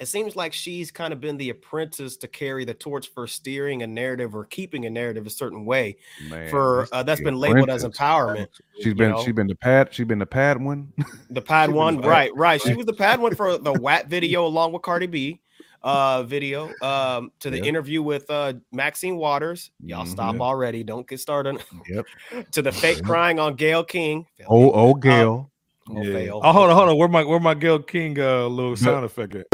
it 0.00 0.06
seems 0.06 0.34
like 0.34 0.54
she's 0.54 0.90
kind 0.90 1.12
of 1.12 1.20
been 1.20 1.36
the 1.36 1.50
apprentice 1.50 2.16
to 2.16 2.26
carry 2.26 2.64
the 2.64 2.72
torch 2.72 3.08
for 3.08 3.26
steering 3.26 3.82
a 3.82 3.86
narrative 3.86 4.34
or 4.34 4.46
keeping 4.46 4.86
a 4.86 4.90
narrative 4.90 5.26
a 5.26 5.30
certain 5.30 5.66
way 5.66 5.96
Man, 6.30 6.48
for 6.50 6.88
uh, 6.92 7.02
that's 7.02 7.20
been 7.20 7.36
labeled 7.36 7.68
as 7.70 7.84
empowerment 7.84 8.48
She's 8.80 8.94
been 8.94 9.10
know? 9.12 9.22
she 9.22 9.32
been 9.32 9.46
the 9.46 9.54
pad 9.54 9.92
she's 9.92 10.06
been 10.06 10.18
the 10.18 10.26
pad 10.26 10.60
one. 10.62 10.92
the 11.30 11.42
pad 11.42 11.70
one 11.70 11.98
right 12.00 12.34
right 12.34 12.60
she 12.60 12.74
was 12.74 12.86
the 12.86 12.92
pad 12.94 13.20
one 13.20 13.34
for 13.34 13.58
the 13.58 13.72
WAP 13.80 14.06
video 14.08 14.46
along 14.46 14.72
with 14.72 14.82
cardi 14.82 15.06
b 15.06 15.40
uh 15.82 16.22
video 16.22 16.74
um 16.80 17.30
to 17.40 17.50
the 17.50 17.58
Yep. 17.58 17.66
interview 17.66 18.02
with 18.02 18.30
uh 18.30 18.54
maxine 18.72 19.16
waters 19.16 19.70
y'all 19.84 20.04
stop 20.06 20.36
Mhm. 20.36 20.40
already 20.40 20.82
don't 20.82 21.06
get 21.06 21.20
started 21.20 21.62
Yep. 21.88 22.06
to 22.52 22.62
the 22.62 22.72
fake 22.72 23.02
crying 23.04 23.38
on 23.38 23.54
Gayle 23.56 23.84
King 23.84 24.26
Oh 24.48 24.72
oh 24.72 24.94
Gayle. 24.94 25.51
Oh, 25.90 26.02
fail. 26.02 26.40
Oh, 26.42 26.52
hold 26.52 26.70
on, 26.70 26.76
hold 26.76 26.88
on. 26.90 26.96
Where 26.96 27.08
my 27.08 27.24
where 27.24 27.40
my 27.40 27.54
Gayle 27.54 27.80
King 27.82 28.18
uh 28.18 28.46
little 28.46 28.76
sound 28.76 29.04
effect 29.04 29.34
at? 29.34 29.46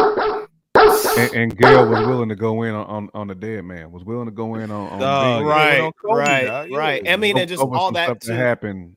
and, 1.18 1.34
and 1.34 1.58
Gayle 1.58 1.88
was 1.88 2.06
willing 2.06 2.28
to 2.28 2.36
go 2.36 2.62
in 2.62 2.74
on, 2.74 2.86
on, 2.86 3.10
on 3.14 3.26
the 3.28 3.34
dead 3.34 3.64
man. 3.64 3.90
Was 3.90 4.04
willing 4.04 4.26
to 4.26 4.30
go 4.30 4.54
in 4.56 4.70
on, 4.70 4.88
on 4.92 4.98
Dog, 5.00 5.38
Bing. 5.40 5.46
yeah, 5.48 5.52
right 5.54 5.80
on 5.80 5.92
Kobe, 5.92 6.14
right 6.20 6.44
dog, 6.46 6.70
right 6.72 7.02
yeah. 7.04 7.12
i 7.12 7.16
mean 7.16 7.36
and 7.38 7.48
just 7.48 7.62
over 7.62 7.76
all 7.76 7.92
that 7.92 8.06
stuff 8.06 8.18
too. 8.20 8.32
happened. 8.32 8.96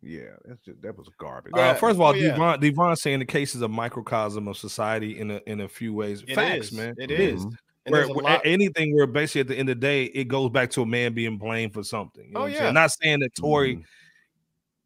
Yeah, 0.00 0.30
that's 0.44 0.60
just 0.64 0.80
that 0.82 0.96
was 0.96 1.08
garbage. 1.18 1.52
Uh, 1.56 1.74
first 1.74 1.94
of 1.96 2.00
all, 2.00 2.12
Oh, 2.12 2.14
yeah. 2.14 2.30
Devon 2.30 2.60
Devon 2.60 2.94
saying 2.96 3.18
the 3.18 3.24
case 3.24 3.54
is 3.56 3.62
a 3.62 3.68
microcosm 3.68 4.46
of 4.46 4.56
society 4.56 5.18
in 5.18 5.30
a 5.32 5.40
in 5.46 5.60
a 5.60 5.68
few 5.68 5.92
ways. 5.92 6.22
It 6.28 6.34
Facts, 6.36 6.66
is. 6.66 6.72
man. 6.72 6.94
It 6.98 7.10
It 7.10 7.18
is. 7.20 7.44
Mhm. 7.44 7.52
And 7.86 7.92
Where, 7.92 8.06
where- 8.08 8.40
anything 8.44 8.94
where 8.94 9.06
basically 9.06 9.40
at 9.40 9.48
the 9.48 9.56
end 9.56 9.70
of 9.70 9.80
the 9.80 9.86
day, 9.86 10.04
it 10.04 10.28
goes 10.28 10.50
back 10.50 10.70
to 10.72 10.82
a 10.82 10.86
man 10.86 11.14
being 11.14 11.36
blamed 11.38 11.72
for 11.74 11.82
something. 11.82 12.26
You 12.26 12.32
know 12.32 12.40
Oh, 12.40 12.42
what 12.42 12.46
I'm 12.48 12.52
yeah. 12.52 12.58
saying? 12.60 12.74
Not 12.74 12.90
saying 12.92 13.20
that 13.20 13.34
Tory 13.34 13.76
Mhm. 13.76 13.84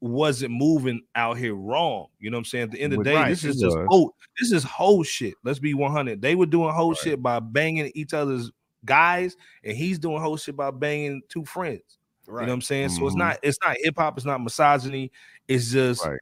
Wasn't 0.02 0.52
moving 0.52 1.00
out 1.14 1.38
here 1.38 1.54
wrong. 1.54 2.06
You 2.18 2.30
know 2.30 2.36
what 2.36 2.40
I'm 2.40 2.44
saying? 2.46 2.64
At 2.64 2.70
the 2.72 2.80
end 2.80 2.92
of 2.92 2.98
the 2.98 3.04
day, 3.04 3.14
Right, 3.14 3.28
this 3.28 3.44
is 3.44 3.60
just 3.60 3.76
was. 3.76 3.86
whole, 3.88 4.14
this 4.38 4.50
is 4.52 4.64
whole 4.64 5.02
shit. 5.04 5.34
Let's 5.44 5.60
be 5.60 5.74
100. 5.74 6.20
They 6.20 6.34
were 6.34 6.46
doing 6.46 6.70
whole 6.74 6.90
Right. 6.90 6.98
shit 6.98 7.22
by 7.22 7.38
banging 7.38 7.90
each 7.94 8.12
other's 8.12 8.50
guys, 8.84 9.36
and 9.62 9.76
he's 9.76 9.98
doing 10.00 10.20
whole 10.20 10.36
shit 10.36 10.56
by 10.56 10.70
banging 10.72 11.22
two 11.28 11.44
friends. 11.44 11.82
right 12.26 12.42
You 12.42 12.46
know 12.46 12.52
what 12.52 12.56
I'm 12.56 12.62
saying? 12.62 12.88
So 12.90 13.06
it's 13.06 13.14
Mhm. 13.14 13.18
not 13.18 13.38
it's 13.42 13.58
not 13.64 13.76
hip 13.80 13.94
hop, 13.96 14.16
it's 14.16 14.26
not 14.26 14.42
misogyny, 14.42 15.10
it's 15.48 15.70
just 15.70 16.04
Right. 16.04 16.20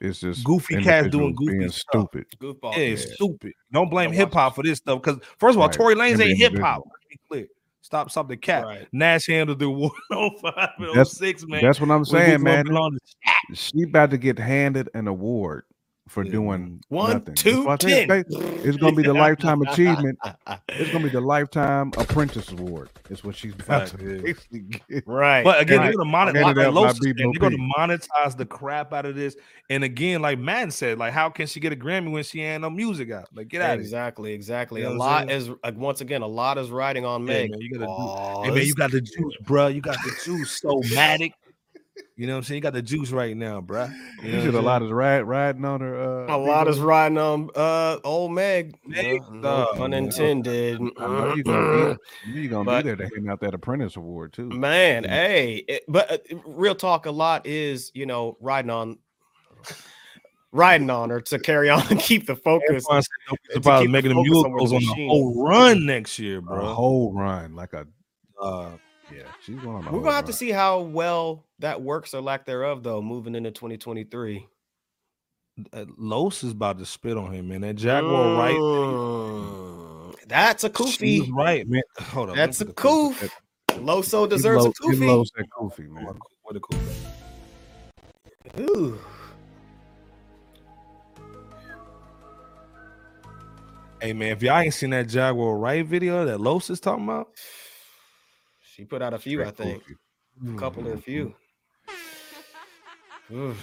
It's 0.00 0.20
just 0.20 0.42
goofy 0.44 0.74
cats 0.76 1.08
doing 1.10 1.28
individuals 1.28 1.36
goofy 1.36 1.58
being 1.58 1.70
stuff. 1.70 2.08
stupid. 2.10 2.26
goofball 2.38 2.72
Yeah, 2.72 2.84
it's 2.94 3.14
stupid. 3.14 3.52
Don't 3.70 3.90
blame 3.90 4.12
hip 4.12 4.32
hop 4.32 4.54
for 4.54 4.62
this 4.62 4.78
stuff. 4.78 5.02
Because 5.02 5.18
first 5.38 5.56
of 5.56 5.60
all, 5.60 5.66
Right. 5.66 5.76
Tory 5.76 5.94
Lanez 5.94 6.20
ain't 6.24 6.38
hip 6.38 6.58
hop. 6.58 6.84
be 7.10 7.18
clear. 7.28 7.48
Stop, 7.90 8.08
stop 8.12 8.28
the 8.28 8.36
cap. 8.36 8.66
Right. 8.66 8.86
Nash 8.92 9.26
handled 9.26 9.58
the 9.58 9.68
105 10.10 10.68
and 10.78 10.88
That's- 10.90 11.16
06, 11.18 11.44
man. 11.48 11.60
That's 11.60 11.80
what 11.80 11.90
I'm 11.90 12.04
saying, 12.04 12.40
man. 12.40 12.64
She 13.52 13.82
about 13.82 14.10
to 14.10 14.16
get 14.16 14.38
handed 14.38 14.88
an 14.94 15.08
award 15.08 15.64
for 16.10 16.24
Yeah, 16.24 16.32
doing 16.32 16.80
One, 16.88 17.12
nothing. 17.12 17.34
two, 17.36 17.64
That's 17.64 17.66
why 17.66 17.72
I 17.74 17.76
ten. 17.76 18.08
said 18.08 18.24
they- 18.28 18.68
It's 18.68 18.76
gonna 18.76 18.96
be 18.96 19.02
the 19.04 19.14
lifetime 19.14 19.62
achievement. 19.68 20.18
It's 20.68 20.90
gonna 20.90 21.04
be 21.04 21.10
the 21.10 21.20
lifetime 21.34 21.92
apprentice 21.96 22.50
award. 22.50 22.90
Is 23.10 23.22
what 23.22 23.36
she's 23.36 23.54
about 23.54 23.88
Fact, 23.88 23.98
to 24.00 24.16
yeah. 24.16 24.20
basically 24.22 24.60
get. 24.88 25.04
right. 25.06 25.44
But 25.44 25.60
again, 25.60 25.78
right. 25.78 25.84
they're 25.86 25.94
gonna 25.94 26.10
monetize. 26.10 26.34
Handed 26.34 26.42
Like, 26.42 26.66
out 26.66 26.74
by 26.74 26.80
Los 26.80 26.98
said, 26.98 27.16
they're 27.16 27.32
gonna 27.38 27.56
monetize 27.78 28.36
the 28.36 28.44
crap 28.46 28.92
out 28.92 29.06
of 29.06 29.14
this. 29.14 29.36
And 29.70 29.84
again, 29.84 30.20
like 30.20 30.38
Madden 30.40 30.72
said, 30.72 30.98
like 30.98 31.12
how 31.12 31.30
can 31.30 31.46
she 31.46 31.60
get 31.60 31.72
a 31.72 31.76
Grammy 31.76 32.10
when 32.10 32.24
she 32.24 32.40
ain't 32.42 32.62
no 32.62 32.70
music 32.70 33.10
out? 33.12 33.28
Like 33.32 33.46
get 33.48 33.62
out 33.62 33.70
of 33.70 33.70
here. 33.76 33.80
exactly, 33.82 34.32
exactly. 34.32 34.80
You 34.80 34.88
know 34.88 34.94
a 34.94 34.98
what 34.98 35.08
I'm 35.08 35.28
lot 35.28 35.30
is 35.30 35.48
like, 35.62 35.76
once 35.76 36.00
again, 36.00 36.22
a 36.22 36.26
lot 36.26 36.58
is 36.58 36.70
riding 36.70 37.04
on 37.04 37.20
Yeah, 37.26 37.34
Meg. 37.42 37.50
man, 37.52 37.60
you 37.60 37.70
gotta 37.72 37.86
do- 37.86 37.90
Oh, 37.90 38.42
Hey 38.42 38.50
man, 38.50 38.66
you 38.66 38.74
got 38.74 38.90
the 38.90 39.00
juice, 39.00 39.36
bro. 39.42 39.68
You 39.68 39.80
got 39.80 39.96
the 40.02 40.12
juice, 40.24 40.60
so 40.60 40.80
matic. 40.92 41.32
You 42.16 42.26
know 42.26 42.34
what 42.34 42.38
I'm 42.38 42.44
saying? 42.44 42.56
You 42.58 42.62
got 42.62 42.72
the 42.74 42.82
juice 42.82 43.10
right 43.10 43.36
now, 43.36 43.60
bruh. 43.60 43.90
You 44.22 44.30
You 44.30 44.36
know 44.36 44.44
should 44.44 44.54
what 44.54 44.64
lot 44.64 44.82
of 44.82 44.90
ride 44.90 45.22
riding 45.22 45.64
on 45.64 45.80
her. 45.80 46.26
Uh, 46.28 46.36
A 46.36 46.38
lot 46.38 46.68
is 46.68 46.76
video. 46.76 46.88
riding 46.88 47.18
on 47.18 47.50
uh 47.54 47.98
old 48.04 48.32
Meg. 48.32 48.76
Meg, 48.86 49.22
No, 49.22 49.30
no 49.36 49.42
dog. 49.42 49.76
pun 49.76 49.90
know 51.08 51.34
you're 51.34 51.44
gonna 51.44 51.98
be, 52.26 52.30
you 52.40 52.48
gonna 52.48 52.64
But- 52.64 52.82
be 52.84 52.88
there 52.88 52.96
to 52.96 53.08
hand 53.14 53.30
out 53.30 53.40
that 53.40 53.54
apprentice 53.54 53.96
award 53.96 54.32
too. 54.32 54.48
Man, 54.50 55.04
Mm. 55.04 55.08
hey, 55.08 55.54
it- 55.66 55.84
but 55.88 56.10
uh, 56.12 56.18
real 56.46 56.74
talk, 56.74 57.06
a 57.06 57.10
lot 57.10 57.46
is 57.46 57.90
you 57.94 58.06
know 58.06 58.36
riding 58.40 58.70
on, 58.70 58.98
riding 60.52 60.90
on 60.90 61.10
her 61.10 61.20
to 61.22 61.38
carry 61.38 61.68
on 61.70 61.82
and 61.90 62.00
keep 62.00 62.26
the 62.26 62.36
focus. 62.36 62.84
Everyone 62.88 63.02
said 63.02 63.08
don't 63.28 63.40
be 63.42 63.48
to 63.48 63.54
surprised 63.54 63.82
keep 63.82 63.88
the 63.88 63.92
making 63.92 64.08
the 64.10 64.14
focus 64.16 64.30
mule 64.30 64.58
goes 64.58 64.72
on 64.72 64.80
the 64.80 65.06
whole 65.08 65.44
run 65.46 65.86
next 65.86 66.18
year, 66.18 66.38
A 66.38 66.42
bro. 66.42 66.66
whole 66.74 67.12
run, 67.12 67.54
like 67.54 67.72
a 67.72 67.86
Uh, 68.40 68.70
yeah. 69.14 69.22
She's 69.44 69.56
going 69.56 69.76
on. 69.76 69.86
a 69.86 69.92
We're 69.92 70.00
gonna 70.00 70.14
have 70.16 70.26
to 70.26 70.32
see 70.32 70.50
how 70.50 70.80
well 70.80 71.44
that 71.58 71.82
works 71.82 72.14
or 72.14 72.20
lack 72.20 72.44
thereof, 72.46 72.82
though, 72.82 73.02
moving 73.02 73.34
into 73.34 73.50
2023. 73.50 74.46
uh, 75.72 75.84
Los 75.98 76.42
is 76.44 76.52
about 76.52 76.78
to 76.78 76.86
spit 76.86 77.16
on 77.16 77.32
him, 77.32 77.48
man. 77.48 77.60
That 77.62 77.76
Jaguar 77.76 78.36
Wright. 78.36 78.54
Mm, 78.54 80.14
That's 80.26 80.64
a 80.64 80.70
She's 81.20 81.30
right, 81.30 81.68
man. 81.68 81.82
Hold 82.00 82.30
on. 82.30 82.36
That's 82.36 82.60
a 82.60 82.66
put 82.66 82.76
the 82.76 82.82
coof- 82.82 83.20
coof. 83.20 83.30
Loso 83.80 84.28
deserves 84.28 84.64
a 84.64 84.68
low- 84.68 84.72
get 84.72 84.98
koofy. 84.98 85.06
low 85.06 85.24
said 85.24 85.46
Kofi, 85.50 85.88
man. 85.88 86.04
What 86.42 86.54
coof 86.60 86.78
at? 88.56 88.60
Ooh. 88.60 88.98
Hey 94.00 94.14
man, 94.14 94.32
if 94.32 94.42
y'all 94.42 94.58
ain't 94.58 94.72
seen 94.72 94.90
that 94.90 95.08
Jaguar 95.08 95.58
Wright 95.58 95.84
video 95.84 96.24
that 96.24 96.40
Los 96.40 96.70
is 96.70 96.80
talking 96.80 97.04
about, 97.04 97.28
She 98.80 98.86
put 98.86 99.02
out 99.02 99.12
a 99.12 99.18
few, 99.18 99.42
I 99.42 99.52
Straight 99.52 99.56
think. 99.58 99.82
Kofi. 100.42 100.54
A 100.54 100.58
couple 100.58 100.88
or 100.88 100.94
a 100.94 100.96
few. 100.98 101.34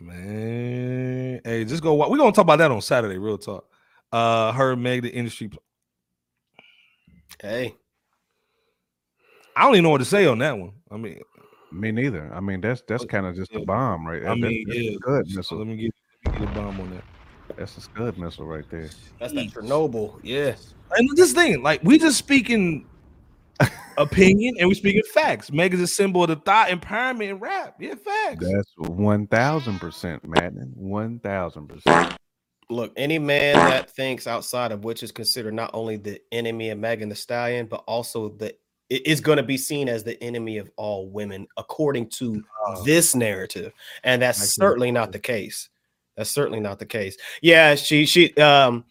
Man. 0.00 1.40
Hey, 1.44 1.66
just 1.66 1.82
go. 1.82 1.92
wa- 1.92 2.08
We're 2.08 2.16
gonna 2.16 2.32
talk 2.32 2.44
about 2.44 2.56
that 2.60 2.70
on 2.70 2.80
Saturday. 2.80 3.18
Real 3.18 3.36
talk. 3.36 3.66
Uh, 4.10 4.52
her 4.52 4.74
Meg 4.74 5.02
the 5.02 5.10
industry. 5.10 5.50
Hey, 7.42 7.74
I 9.54 9.64
don't 9.64 9.74
even 9.74 9.82
know 9.84 9.90
what 9.90 9.98
to 9.98 10.06
say 10.06 10.24
on 10.26 10.38
that 10.38 10.56
one. 10.58 10.72
I 10.90 10.96
mean, 10.96 11.20
Me 11.70 11.92
neither. 11.92 12.32
I 12.32 12.40
mean, 12.40 12.62
that's 12.62 12.82
that's 12.88 13.04
kind 13.04 13.26
of 13.26 13.36
just 13.36 13.54
a 13.54 13.60
bomb, 13.60 14.06
right? 14.06 14.22
I 14.22 14.28
That- 14.30 14.36
mean, 14.38 14.64
that's 14.66 14.80
yeah. 14.80 14.90
a 14.92 14.94
scud 14.94 15.28
so 15.28 15.36
missile. 15.36 15.58
let 15.58 15.66
me 15.66 15.76
get 15.76 15.92
let 16.24 16.34
me 16.40 16.46
get 16.46 16.48
a 16.48 16.54
bomb 16.54 16.80
on 16.80 16.88
that. 16.90 17.04
That's 17.58 17.76
a 17.76 17.82
scud 17.82 18.16
missile 18.16 18.46
right 18.46 18.64
there. 18.70 18.88
that's 19.20 19.34
that 19.34 19.48
Chernobyl. 19.50 20.20
Yeah. 20.22 20.54
And 20.92 21.10
this 21.18 21.34
thing, 21.34 21.62
like 21.62 21.82
we 21.84 21.98
just 21.98 22.16
speaking 22.16 22.86
opinion 23.96 24.54
and 24.58 24.68
we 24.68 24.74
speaking 24.74 25.02
facts. 25.14 25.50
Meg 25.50 25.74
is 25.74 25.80
a 25.80 25.86
symbol 25.86 26.22
of 26.22 26.28
the 26.28 26.36
thought 26.36 26.68
empowerment 26.68 27.30
in 27.30 27.38
rap. 27.38 27.76
Yeah, 27.80 27.94
facts. 27.94 28.44
That's 28.44 28.90
one 28.90 29.26
thousand 29.26 29.78
percent, 29.78 30.26
Madden. 30.26 30.72
One 30.74 31.18
thousand 31.18 31.68
percent. 31.68 32.16
Look, 32.68 32.92
any 32.96 33.18
man 33.18 33.54
that 33.54 33.90
thinks 33.90 34.26
outside 34.26 34.72
of 34.72 34.84
which 34.84 35.02
is 35.02 35.12
considered 35.12 35.54
not 35.54 35.70
only 35.72 35.96
the 35.96 36.20
enemy 36.32 36.70
of 36.70 36.78
Megan 36.78 37.08
the 37.08 37.14
Stallion, 37.14 37.66
but 37.66 37.84
also 37.86 38.30
the 38.30 38.54
it 38.88 39.06
is 39.06 39.20
going 39.20 39.36
to 39.36 39.42
be 39.42 39.56
seen 39.56 39.88
as 39.88 40.04
the 40.04 40.22
enemy 40.22 40.58
of 40.58 40.70
all 40.76 41.08
women, 41.08 41.46
according 41.56 42.08
to 42.08 42.42
Uh, 42.66 42.82
this 42.82 43.14
narrative, 43.14 43.72
and 44.02 44.20
that's 44.20 44.54
certainly 44.54 44.90
not 44.90 45.12
the 45.12 45.18
case. 45.18 45.68
That's 46.16 46.30
certainly 46.30 46.60
not 46.60 46.78
the 46.78 46.86
case. 46.86 47.16
Yeah, 47.42 47.76
she 47.76 48.06
she 48.06 48.34
um 48.34 48.84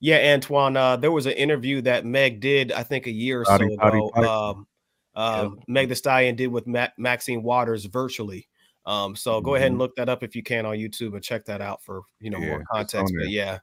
yeah, 0.00 0.32
Antoine. 0.34 0.76
Uh, 0.76 0.96
there 0.96 1.12
was 1.12 1.26
an 1.26 1.32
interview 1.32 1.80
that 1.82 2.04
Meg 2.04 2.40
did, 2.40 2.72
I 2.72 2.82
think, 2.82 3.06
a 3.06 3.10
year 3.10 3.40
or 3.42 3.44
so 3.44 3.50
Potty, 3.52 3.76
potty, 3.76 3.98
ago. 3.98 4.10
potty. 4.14 4.26
Um, 4.26 4.66
um, 5.14 5.60
Meg 5.66 5.88
the 5.88 5.94
Stallion 5.96 6.36
did 6.36 6.48
with 6.48 6.66
Ma- 6.66 6.88
Maxine 6.96 7.42
Waters 7.42 7.84
virtually. 7.86 8.48
Um, 8.86 9.16
so 9.16 9.40
go 9.40 9.54
ahead 9.56 9.66
and 9.68 9.76
Mhm. 9.76 9.80
look 9.80 9.96
that 9.96 10.08
up 10.08 10.22
if 10.22 10.34
you 10.36 10.42
can 10.42 10.64
on 10.64 10.76
YouTube 10.76 11.14
and 11.14 11.22
check 11.22 11.44
that 11.46 11.60
out 11.60 11.82
for 11.82 12.02
you 12.20 12.30
know 12.30 12.38
Yeah, 12.38 12.48
more 12.50 12.64
context. 12.70 13.12
But 13.18 13.28
yeah, 13.28 13.58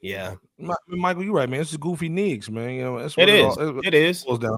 yeah, 0.00 0.34
Mi- 0.58 0.74
Michael, 0.88 1.22
you're 1.24 1.34
right, 1.34 1.48
man. 1.48 1.60
This 1.60 1.70
is 1.72 1.76
goofy 1.76 2.08
nicks, 2.08 2.48
man. 2.48 2.70
You 2.70 2.82
know, 2.82 2.98
that's 2.98 3.14
it 3.16 3.20
what 3.20 3.28
is. 3.28 3.44
all- 3.44 3.78
it 3.80 3.86
It 3.86 3.94
is. 3.94 4.24
boils 4.24 4.38
down. 4.40 4.56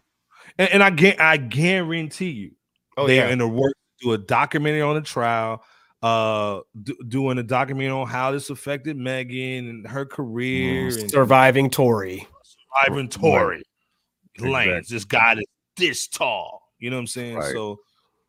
And, 0.58 0.70
and 0.74 0.82
I 0.82 0.90
get, 0.90 1.20
I 1.20 1.36
guarantee 1.36 2.30
you, 2.30 2.52
Oh 2.96 3.06
they're 3.06 3.26
yeah. 3.26 3.32
in 3.32 3.38
the 3.38 3.48
work 3.48 3.74
to 4.00 4.06
do 4.06 4.12
a 4.12 4.18
documentary 4.18 4.80
on 4.82 4.94
the 4.94 5.02
trial, 5.02 5.62
uh, 6.02 6.60
do, 6.82 6.96
doing 7.08 7.38
a 7.38 7.42
documentary 7.42 7.90
on 7.90 8.06
how 8.06 8.30
this 8.30 8.50
affected 8.50 8.96
Megan 8.96 9.68
and 9.68 9.86
her 9.86 10.04
career 10.04 10.86
and 10.88 11.10
Surviving 11.10 11.70
Tory. 11.70 12.26
Surviving 12.84 13.08
Tory 13.08 13.62
Right. 14.38 14.68
Lance. 14.68 14.90
Exactly. 14.90 14.96
This 14.96 15.04
guy 15.04 15.32
is 15.34 15.44
this 15.76 16.08
tall. 16.08 16.62
You 16.78 16.90
know 16.90 16.96
what 16.96 17.00
I'm 17.00 17.06
saying? 17.06 17.36
Right. 17.36 17.52
So 17.52 17.78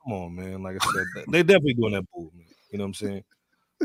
come 0.04 0.14
on, 0.14 0.36
man. 0.36 0.64
Like 0.64 0.78
I 0.82 0.86
said, 0.94 1.06
they- 1.16 1.32
they 1.32 1.44
definitely 1.44 1.74
doing 1.74 1.94
that 1.94 2.06
man. 2.16 2.30
You 2.72 2.78
know 2.78 2.84
what 2.84 2.88
I'm 2.88 2.94
saying? 2.94 3.24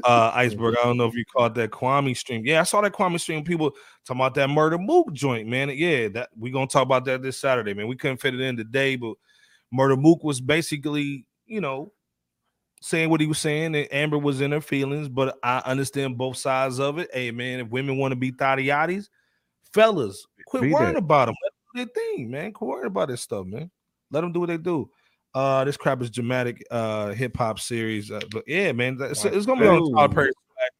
Uh 0.04 0.30
Iceberg. 0.34 0.76
I 0.80 0.84
don't 0.84 0.96
know 0.96 1.06
if 1.06 1.14
you 1.14 1.24
caught 1.36 1.54
that 1.56 1.70
Kwame 1.70 2.16
stream. 2.16 2.46
Yeah, 2.46 2.60
I 2.60 2.64
saw 2.64 2.80
that 2.80 2.92
Kwame 2.92 3.20
stream. 3.20 3.44
People 3.44 3.72
talking 4.06 4.20
about 4.20 4.34
that 4.36 4.48
Murda 4.48 4.80
Mook 4.80 5.12
joint, 5.12 5.48
man. 5.48 5.70
Yeah, 5.70 6.08
that 6.08 6.30
we 6.38 6.50
gonna 6.50 6.66
talk 6.68 6.84
about 6.84 7.04
that 7.06 7.22
this 7.22 7.38
Saturday, 7.38 7.74
man. 7.74 7.88
We 7.88 7.96
couldn't 7.96 8.18
fit 8.18 8.34
it 8.34 8.40
in 8.40 8.56
today, 8.56 8.96
but 8.96 9.14
Murda 9.74 10.00
Mook 10.00 10.22
was 10.24 10.40
basically, 10.40 11.26
you 11.46 11.60
know, 11.60 11.92
saying 12.82 13.08
what 13.08 13.20
he 13.20 13.26
was 13.26 13.38
saying, 13.38 13.74
and 13.74 13.88
Amber 13.92 14.18
was 14.18 14.40
in 14.40 14.52
her 14.52 14.60
feelings, 14.60 15.08
but 15.08 15.38
I 15.42 15.62
understand 15.64 16.18
both 16.18 16.36
sides 16.36 16.80
of 16.80 16.98
it. 16.98 17.08
Hey, 17.12 17.30
man, 17.30 17.60
if 17.60 17.68
women 17.68 17.96
want 17.96 18.12
to 18.12 18.16
be 18.16 18.30
thotty 18.32 18.66
yachties, 18.66 19.08
fellas, 19.72 20.26
quit 20.46 20.64
Be 20.64 20.72
worrying 20.72 20.94
that. 20.94 20.98
about 20.98 21.26
them. 21.26 21.34
Let 21.42 21.52
them 21.52 21.86
do 21.86 21.92
their 21.94 22.04
thing, 22.16 22.30
man. 22.30 22.52
Quit 22.52 22.68
worrying 22.68 22.86
about 22.88 23.08
this 23.08 23.22
stuff, 23.22 23.46
man. 23.46 23.70
Let 24.10 24.20
them 24.22 24.32
do 24.32 24.40
what 24.40 24.48
they 24.48 24.58
do. 24.58 24.90
Uh, 25.34 25.64
this 25.64 25.78
crap 25.78 26.02
is 26.02 26.10
dramatic 26.10 26.62
uh 26.70 27.12
hip 27.12 27.34
hop 27.36 27.58
series, 27.58 28.10
uh, 28.10 28.20
but 28.30 28.44
yeah, 28.46 28.72
man, 28.72 28.98
it's, 29.00 29.24
it's 29.24 29.46
gonna 29.46 29.60
be 29.60 29.66
on 29.66 29.80
Ooh. 29.82 29.94
Tyler 29.94 30.08
Perry 30.10 30.30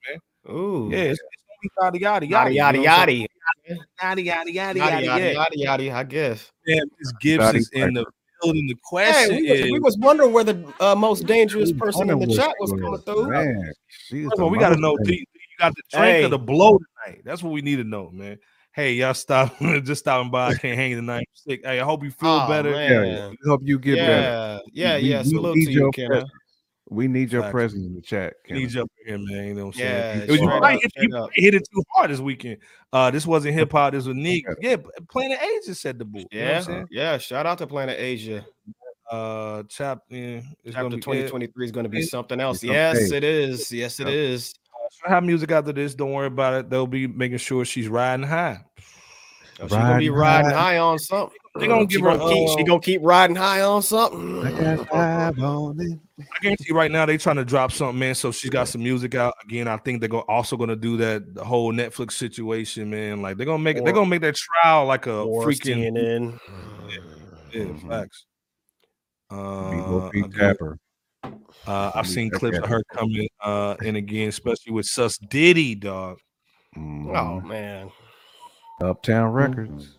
swag, 0.05 0.55
Ooh. 0.55 0.89
Yeah, 0.93 0.99
it's, 0.99 1.21
it's 1.21 1.73
gonna 1.79 1.93
be 1.93 2.01
yada 2.01 2.27
yada 2.27 2.53
Yada 2.53 2.53
yada 2.53 2.79
yada 2.79 3.13
yada. 3.13 3.29
yada 4.03 4.21
yada 4.21 4.51
yada 4.51 4.79
Yada 4.79 5.03
yada 5.03 5.85
yada. 5.85 5.93
I 5.97 6.03
guess. 6.05 6.51
Man, 6.67 6.83
Miss 6.99 7.13
Gibbs 7.21 7.55
is 7.55 7.71
in 7.73 7.95
the 7.95 8.05
building. 8.43 8.67
The 8.67 8.77
Hey, 8.99 9.29
we 9.31 9.51
was, 9.51 9.61
is, 9.61 9.71
we 9.73 9.79
was 9.81 9.99
wondering 9.99 10.33
where 10.33 10.45
the 10.45 10.73
uh, 10.81 10.95
most 10.95 11.27
dangerous 11.27 11.73
person 11.73 12.11
in 12.11 12.19
the 12.19 12.27
chat 12.27 12.55
what 12.59 12.71
was 12.71 12.71
she 12.71 12.77
coming 12.83 12.93
was? 12.93 13.05
through. 13.05 13.31
Man, 13.31 13.73
she 13.89 14.19
is 14.21 14.25
First 14.25 14.33
of 14.33 14.39
the 14.39 14.45
all, 14.45 14.51
we 14.51 14.59
got 14.59 14.71
to 14.71 14.81
know. 14.81 14.99
you, 15.05 15.25
got 15.59 15.75
the 15.75 15.83
drink 15.91 16.17
Hey. 16.19 16.25
or 16.25 16.29
the 16.29 16.39
blow 16.39 16.79
tonight? 17.07 17.23
That's 17.25 17.43
what 17.43 17.53
we 17.53 17.63
need 17.63 17.77
to 17.77 17.85
know, 17.85 18.11
man. 18.11 18.39
Hey, 18.75 18.95
y'all 18.95 19.15
stop 19.15 19.59
just 19.61 20.01
stopping 20.01 20.31
by. 20.31 20.49
I 20.51 20.55
can't 20.55 20.79
hang 20.79 20.95
tonight. 20.95 21.19
I'm 21.19 21.25
sick. 21.35 21.61
Hey, 21.65 21.79
I 21.81 21.85
hope 21.85 22.03
you 22.03 22.11
feel 22.11 22.31
Aw, 22.31 22.49
better. 22.49 22.73
man. 22.73 22.91
Yeah, 22.91 23.29
we 23.29 23.37
hope 23.47 23.61
you 23.65 23.79
get 23.79 23.97
better. 23.99 24.61
yeah, 24.73 24.97
yeah, 24.97 24.97
We- 24.97 25.09
yeah. 25.09 25.19
we 25.23 25.25
Salute 25.29 25.57
need 25.57 25.67
to 25.67 25.73
you, 25.73 25.81
your 25.81 25.93
Kenna. 25.93 26.09
presence. 26.09 26.31
We 26.93 27.09
need 27.09 27.33
your 27.33 27.43
Facts. 27.43 27.53
presence 27.53 27.87
in 27.87 27.95
the 27.95 28.01
chat. 28.03 28.35
Need 28.51 28.57
Kenneth. 28.59 28.75
you 28.75 28.83
up 28.83 28.91
here, 29.07 29.19
man. 29.19 29.47
You 29.47 29.55
know 29.55 29.67
what 29.67 29.75
I'm 29.77 29.81
Yeah, 29.81 29.87
saying? 29.87 30.19
You 30.31 30.37
straight 30.37 30.83
hit, 30.83 30.93
you 30.97 31.09
might 31.09 31.31
hit 31.35 31.55
it 31.55 31.69
too 31.73 31.83
hard 31.95 32.11
this 32.11 32.21
weekend. 32.21 32.59
Uh, 32.93 33.11
this 33.11 33.27
wasn't 33.27 33.55
hip 33.55 33.73
hop. 33.73 33.93
This 33.93 34.07
was 34.07 34.17
Nick. 34.17 34.45
Yeah, 34.61 34.77
Planet 35.11 35.39
Asia 35.43 35.75
said 35.75 35.99
the 35.99 36.05
book. 36.05 36.27
You 36.31 36.41
know 36.41 36.47
Yeah, 36.69 36.85
yeah. 36.91 37.19
Shout 37.19 37.47
out 37.47 37.59
to 37.59 37.67
Planet 37.67 37.99
Asia. 37.99 38.45
Uh, 39.11 39.63
chap, 39.65 40.01
yeah, 40.09 40.41
it's 40.65 40.75
Chapter 40.75 40.83
gonna 40.83 40.89
be, 40.91 40.97
yeah. 40.97 41.01
2023 41.29 41.65
is 41.67 41.73
going 41.73 41.85
to 41.85 41.91
be 41.91 42.03
something 42.03 42.41
else. 42.41 42.63
Yes, 42.63 43.11
it 43.11 43.25
is. 43.25 43.71
Yes, 43.71 44.01
it 44.01 44.09
is. 44.09 44.55
She'll 44.91 45.11
have 45.11 45.25
music 45.25 45.51
after 45.51 45.73
this. 45.73 45.95
Don't 45.95 46.13
worry 46.13 46.27
about 46.29 46.55
it. 46.55 46.71
They'll 46.71 46.87
be 46.87 47.07
making 47.07 47.39
sure 47.39 47.65
she's 47.65 47.89
riding 47.89 48.27
high. 48.27 48.61
She's 49.59 49.69
gonna 49.71 49.99
be 49.99 50.09
Riding 50.09 50.13
riding 50.13 50.51
high. 50.51 50.57
high 50.75 50.79
on 50.79 50.99
something. 50.99 51.37
They 51.59 51.67
gonna 51.67 51.83
She 51.83 51.99
give 51.99 52.01
her, 52.03 52.17
gonna 52.17 52.33
keep, 52.33 52.49
she 52.49 52.63
uh, 52.63 52.67
gonna 52.67 52.81
keep 52.81 53.01
riding 53.03 53.37
high 53.37 53.61
on 53.61 53.83
something. 53.83 54.43
I 54.43 54.51
got 54.77 54.89
five 54.89 55.39
on 55.39 55.79
it. 55.81 55.99
I 56.19 56.25
guarantee 56.41 56.73
right 56.73 56.91
now 56.91 57.05
they 57.05 57.19
trying 57.19 57.37
to 57.37 57.45
drop 57.45 57.73
something, 57.73 57.99
man. 57.99 58.15
So 58.15 58.33
she's 58.33 58.49
got 58.49 58.69
some 58.69 58.83
music 58.83 59.15
out 59.15 59.35
again. 59.45 59.69
I 59.69 59.77
think 59.77 60.01
they're 60.01 60.09
go- 60.09 60.25
also 60.29 60.57
gonna 60.57 60.77
do 60.77 60.97
that 60.99 61.35
the 61.35 61.45
whole 61.45 61.71
Netflix 61.73 62.13
situation, 62.13 62.89
man. 62.89 63.21
Like 63.21 63.37
they're 63.37 63.45
gonna 63.45 63.63
make 63.63 63.77
it. 63.77 63.85
They're 63.85 63.93
gonna 63.93 64.07
make 64.09 64.23
that 64.23 64.35
trial 64.37 64.87
like 64.87 65.07
a 65.07 65.21
Or 65.21 65.45
freaking 65.47 65.93
CNN. 65.93 66.39
yeah, 67.53 67.65
Mhm. 67.65 67.89
facts. 67.89 68.25
Uh, 69.31 69.71
B.O.P. 69.71 70.19
again, 70.21 70.31
Tapper. 70.39 70.79
uh, 71.67 71.93
I've 71.95 72.07
seen 72.07 72.31
back 72.31 72.39
clips 72.41 72.57
at 72.59 72.65
of 72.65 72.71
her 72.71 72.83
coming 72.95 73.29
uh 73.43 73.77
in 73.83 73.97
again, 73.97 74.29
especially 74.31 74.73
with 74.73 74.87
Sus 74.87 75.19
Diddy, 75.19 75.75
dog. 75.75 76.17
Mhm. 76.79 77.15
Oh 77.15 77.41
man. 77.47 77.91
Uptown 78.81 79.33
Records. 79.33 79.97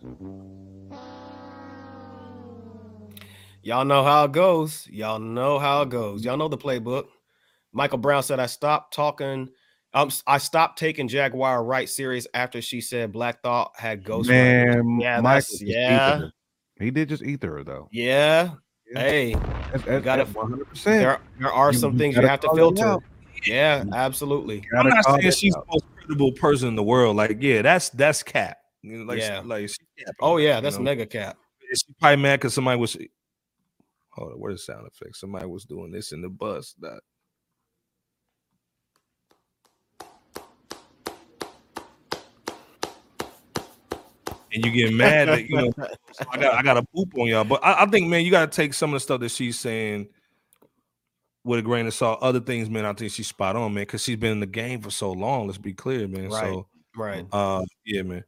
Y'all 3.64 3.84
know 3.84 4.04
how 4.04 4.24
it 4.24 4.32
goes. 4.32 4.86
Y'all 4.90 5.18
know 5.18 5.58
how 5.58 5.82
it 5.82 5.88
goes. 5.88 6.24
Y'all 6.24 6.36
know 6.36 6.48
the 6.48 6.58
playbook. 6.58 7.06
Michael 7.72 7.98
Brown 7.98 8.22
said, 8.22 8.38
I 8.38 8.46
stopped 8.46 8.94
talking. 8.94 9.48
Um, 9.94 10.10
I 10.26 10.38
stopped 10.38 10.78
taking 10.78 11.08
Jaguar 11.08 11.64
Wright 11.64 11.88
serious 11.88 12.26
after 12.34 12.60
she 12.60 12.80
said 12.80 13.12
Black 13.12 13.42
Thought 13.42 13.72
had 13.76 14.04
ghost. 14.04 14.28
Man, 14.28 14.98
Yeah, 15.00 15.20
Michael 15.20 15.40
just 15.40 15.62
yeah. 15.62 16.14
ethered. 16.16 16.32
He 16.78 16.90
did 16.90 17.08
just 17.08 17.22
ether 17.22 17.50
her 17.58 17.64
though. 17.64 17.88
Yeah. 17.90 18.50
Yeah. 18.92 19.00
Hey, 19.00 19.34
That's, 19.72 19.84
that's, 19.84 20.04
gotta- 20.04 20.24
that's 20.24 20.36
100%. 20.36 20.84
there, 20.84 21.20
there 21.40 21.52
are 21.52 21.72
You- 21.72 21.78
some 21.78 21.92
you 21.92 21.98
things 21.98 22.16
you 22.16 22.20
gotta 22.22 22.28
have 22.28 22.40
to 22.40 22.50
filter. 22.54 22.98
Yeah, 23.46 23.84
absolutely. 23.94 24.62
I'm 24.76 24.88
not 24.88 25.04
saying 25.04 25.30
she's 25.32 25.56
out. 25.56 25.66
the 25.66 25.72
most 25.72 25.84
credible 25.96 26.32
person 26.32 26.68
in 26.68 26.76
the 26.76 26.82
world. 26.82 27.16
Like, 27.16 27.38
yeah, 27.40 27.62
that's 27.62 27.88
that's 27.90 28.22
cap. 28.22 28.58
Like, 28.84 29.20
Yeah. 29.20 29.40
like 29.44 29.68
she 29.70 29.76
capping, 29.98 30.14
Oh 30.20 30.36
yeah, 30.36 30.60
that's 30.60 30.76
know? 30.76 30.82
mega 30.82 31.06
cap. 31.06 31.38
She 31.74 31.82
probably 32.00 32.22
mad 32.22 32.40
because 32.40 32.52
somebody 32.54 32.78
was. 32.78 32.96
Hold 34.14 34.32
on, 34.32 34.38
where's 34.38 34.64
the 34.66 34.72
sound 34.72 34.86
effect? 34.86 35.16
Somebody 35.16 35.46
was 35.46 35.64
doing 35.64 35.90
this 35.90 36.12
in 36.12 36.22
the 36.22 36.28
bus. 36.28 36.74
That 36.80 37.00
and 44.52 44.64
you 44.64 44.70
get 44.70 44.94
mad 44.94 45.28
that 45.28 45.48
you 45.48 45.56
know 45.56 45.72
so 46.12 46.24
I 46.30 46.38
got 46.38 46.54
I 46.54 46.62
got 46.62 46.76
a 46.76 46.84
poop 46.94 47.12
on 47.18 47.26
y'all. 47.26 47.44
But 47.44 47.64
I, 47.64 47.82
I 47.82 47.86
think 47.86 48.08
man, 48.08 48.24
you 48.24 48.30
gotta 48.30 48.50
take 48.50 48.72
some 48.72 48.90
of 48.90 48.94
the 48.94 49.00
stuff 49.00 49.20
that 49.20 49.30
she's 49.30 49.58
saying 49.58 50.08
with 51.42 51.58
a 51.58 51.62
grain 51.62 51.86
of 51.86 51.94
salt. 51.94 52.22
Other 52.22 52.40
things, 52.40 52.70
man, 52.70 52.86
I 52.86 52.92
think 52.92 53.10
she's 53.10 53.26
spot 53.26 53.56
on, 53.56 53.74
man, 53.74 53.82
because 53.82 54.02
she's 54.02 54.16
been 54.16 54.32
in 54.32 54.40
the 54.40 54.46
game 54.46 54.80
for 54.80 54.90
so 54.90 55.12
long. 55.12 55.46
Let's 55.46 55.58
be 55.58 55.74
clear, 55.74 56.06
man. 56.06 56.28
Right. 56.28 56.40
So 56.40 56.68
Right. 56.96 57.26
uh 57.32 57.64
yeah, 57.84 58.02
man. 58.02 58.24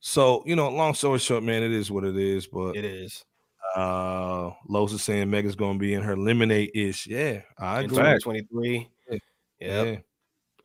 So 0.00 0.42
you 0.44 0.56
know, 0.56 0.68
long 0.68 0.92
story 0.92 1.18
short, 1.18 1.42
man, 1.42 1.62
it 1.62 1.72
is 1.72 1.90
what 1.90 2.04
it 2.04 2.16
is. 2.16 2.46
But 2.46 2.76
It 2.76 2.84
is. 2.84 3.24
Uh 3.76 4.50
Los 4.68 4.92
is 4.92 5.02
saying 5.02 5.30
Megan's 5.30 5.56
gonna 5.56 5.78
be 5.78 5.94
in 5.94 6.02
her 6.02 6.16
lemonade 6.16 6.70
ish. 6.74 7.06
Yeah, 7.06 7.42
I 7.58 7.80
agree. 7.82 7.96
fact. 7.96 8.22
2023. 8.24 8.88
Yeah. 9.10 9.18
Yeah. 9.60 9.82
Yeah. 9.82 9.96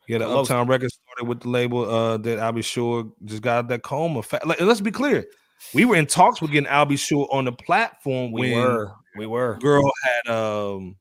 Yeah, 0.08 0.18
the 0.18 0.28
Uptown 0.28 0.66
Records 0.68 0.98
started 1.04 1.28
with 1.28 1.40
the 1.40 1.50
label 1.50 1.88
uh 1.88 2.16
that 2.18 2.38
Al 2.38 2.52
B. 2.52 2.62
Sure 2.62 3.12
just 3.24 3.42
got 3.42 3.68
that 3.68 3.82
coma. 3.82 4.22
Like, 4.44 4.60
let's 4.60 4.80
be 4.80 4.90
clear. 4.90 5.26
We 5.74 5.84
were 5.84 5.96
in 5.96 6.06
talks 6.06 6.40
with 6.40 6.50
getting 6.50 6.68
Al 6.68 6.86
B. 6.86 6.96
Sure 6.96 7.28
on 7.30 7.44
the 7.44 7.52
platform 7.52 8.32
We 8.32 8.52
when 8.52 8.52
were. 8.52 8.92
We 9.16 9.26
were. 9.26 9.58
girl 9.60 9.90
had 10.02 10.32
um 10.32 10.96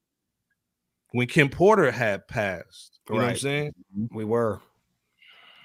when 1.12 1.28
Kim 1.28 1.50
Porter 1.50 1.90
had 1.92 2.28
passed. 2.28 3.00
You 3.10 3.16
know 3.16 3.22
what 3.22 3.30
I'm 3.32 3.38
saying? 3.38 3.74
We 4.12 4.26
were. 4.26 4.60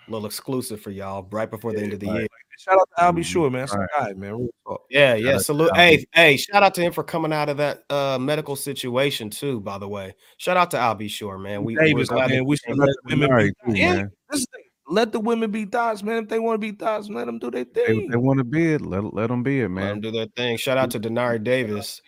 A 0.09 0.11
little 0.11 0.27
exclusive 0.27 0.81
for 0.81 0.91
y'all 0.91 1.27
right 1.31 1.51
before 1.51 1.73
the 1.73 1.81
end 1.81 1.93
of 1.93 2.01
the 2.01 2.07
right. 2.07 2.19
year. 2.21 2.29
Shout 2.59 2.75
out 2.75 2.89
to 2.97 3.05
I'll 3.05 3.13
Mhm. 3.13 3.25
sure, 3.25 3.51
man. 3.51 3.63
That's 3.63 3.75
Right. 3.75 3.89
guy, 3.97 4.13
man. 4.15 4.33
Real. 4.67 4.79
Yeah, 4.91 5.15
yeah. 5.15 5.35
out 5.35 5.43
Salute. 5.43 5.71
Hey, 5.77 6.05
hey, 6.13 6.37
shout 6.37 6.63
out 6.63 6.75
to 6.75 6.81
him 6.83 6.93
for 6.93 7.03
coming 7.05 7.33
out 7.33 7.49
of 7.49 7.57
that 7.59 7.85
uh 7.91 8.19
medical 8.21 8.57
situation 8.57 9.31
too, 9.31 9.61
by 9.61 9.79
the 9.79 9.89
way. 9.89 10.15
Shout 10.39 10.57
out 10.57 10.71
to 10.73 10.79
Al 10.79 10.95
B. 10.97 11.09
Sure, 11.09 11.39
man. 11.39 11.65
We, 11.65 11.75
we're 11.77 11.85
Davis, 11.85 12.09
glad 12.09 12.31
man, 12.31 12.39
that- 12.39 12.45
we 12.45 12.57
should 12.57 12.77
let 12.77 12.89
the 12.89 12.97
women 13.11 13.31
All 13.33 13.37
be 13.39 13.45
right, 13.45 13.53
too, 13.67 13.73
Yeah, 13.75 13.95
man. 13.95 14.11
this 14.31 14.47
thing. 14.53 14.65
Let 14.89 15.13
the 15.13 15.21
women 15.21 15.51
be 15.51 15.65
thoughts, 15.65 16.03
man. 16.03 16.25
If 16.25 16.29
they 16.29 16.39
want 16.41 16.61
to 16.61 16.73
be 16.73 16.77
thoughts, 16.77 17.09
let 17.09 17.27
them 17.27 17.39
do 17.39 17.51
their 17.51 17.65
They, 17.65 17.87
thing. 17.87 18.09
they 18.11 18.17
want 18.17 18.39
to 18.39 18.45
be 18.45 18.75
it. 18.75 18.81
Let 18.83 19.15
let 19.15 19.29
them 19.29 19.43
be 19.43 19.61
it, 19.61 19.63
let 19.63 19.67
'em 19.67 19.75
man. 19.75 20.01
do 20.01 20.11
their 20.11 20.27
thing. 20.37 20.57
Shout 20.59 20.77
out 20.79 20.91
to 20.91 21.01
Denari 21.01 21.43
Davis, 21.43 22.03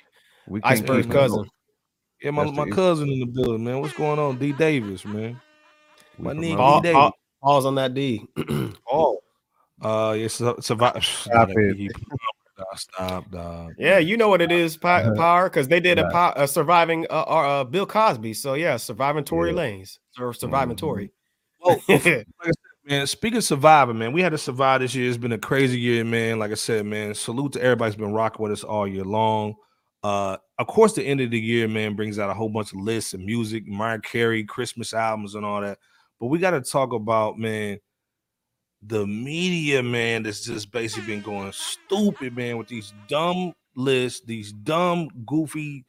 We 0.47 0.61
can't 0.61 0.73
Iceberg's 0.73 1.07
cousin. 1.07 1.49
Yeah, 2.23 2.33
my, 2.33 2.45
That's 2.45 2.57
my 2.57 2.69
cousin 2.71 3.09
in 3.11 3.21
the 3.21 3.27
building, 3.27 3.65
man. 3.65 3.81
What's 3.81 3.95
going 3.95 4.19
on? 4.19 4.39
D 4.39 4.53
Davis, 4.53 5.05
man. 5.05 5.41
We 6.19 6.25
My 6.25 6.31
from 6.33 6.43
nigga 6.43 6.53
up- 6.53 6.59
Paul, 6.59 6.81
Davis. 6.83 6.95
Paul, 6.97 7.13
Paul's 7.45 7.67
on 7.67 7.75
that 7.77 7.95
D. 7.95 8.27
Oh, 8.91 9.21
uh, 9.83 10.15
yes, 10.17 10.35
survive. 10.61 11.05
Stop 11.05 11.49
it. 11.53 11.93
Stop, 12.77 13.31
dog. 13.31 13.75
yeah, 13.79 13.99
you 13.99 14.17
know 14.17 14.29
what 14.29 14.41
it 14.41 14.53
is, 14.53 14.79
Uh-huh. 14.81 15.13
Power, 15.17 15.51
because 15.51 15.67
they 15.69 15.81
did 15.81 15.99
a, 15.99 16.09
po- 16.11 16.33
a 16.37 16.47
surviving 16.47 17.05
uh, 17.11 17.25
uh, 17.27 17.61
uh, 17.61 17.65
Bill 17.65 17.85
Cosby. 17.87 18.33
So 18.35 18.55
yeah, 18.55 18.77
surviving 18.77 19.25
Tory 19.25 19.51
Yeah. 19.51 19.57
Lanez 19.57 19.99
or 20.19 20.33
surviving 20.33 20.77
Mhm. 20.77 20.79
Tory. 20.81 21.11
Well, 21.61 21.83
man, 22.87 23.07
speaking 23.07 23.39
of 23.39 23.45
surviving, 23.45 23.99
man, 23.99 24.13
we 24.13 24.23
had 24.23 24.33
to 24.33 24.39
survive 24.39 24.81
this 24.81 24.95
year. 24.95 25.09
It's 25.09 25.19
been 25.19 25.33
a 25.33 25.39
crazy 25.39 25.79
year, 25.81 26.05
man. 26.05 26.39
Like 26.39 26.53
I 26.53 26.55
said, 26.55 26.87
man, 26.87 27.15
salute 27.15 27.53
to 27.55 27.63
everybody's 27.63 27.97
been 27.97 28.13
rocking 28.13 28.43
with 28.43 28.53
us 28.53 28.63
all 28.65 28.87
year 28.87 29.05
long. 29.05 29.55
Uh, 30.05 30.37
of 30.59 30.67
course, 30.69 30.93
the 30.93 31.03
end 31.03 31.21
of 31.21 31.31
the 31.31 31.41
year, 31.41 31.67
man, 31.67 31.97
brings 31.97 32.19
out 32.19 32.31
a 32.31 32.35
whole 32.35 32.51
bunch 32.51 32.73
of 32.73 32.79
lists 32.81 33.15
and 33.15 33.25
music, 33.25 33.67
Mariah 33.67 33.99
Carey, 34.01 34.45
Christmas 34.45 34.95
albums, 34.95 35.35
and 35.35 35.45
all 35.45 35.61
that. 35.63 35.79
But 36.21 36.27
we 36.27 36.39
got 36.39 36.53
to 36.53 36.61
talk 36.61 36.93
about, 36.93 37.39
man, 37.39 37.79
the 38.83 39.07
media, 39.07 39.83
man, 39.83 40.23
that's 40.23 40.45
just 40.45 40.71
basically 40.71 41.15
been 41.15 41.23
going 41.23 41.53
stupid, 41.53 42.37
man, 42.37 42.59
with 42.59 42.69
these 42.69 42.93
dumb 43.09 43.53
lists, 43.77 44.23
these 44.27 44.53
dumb, 44.53 45.09
goofy 45.27 45.85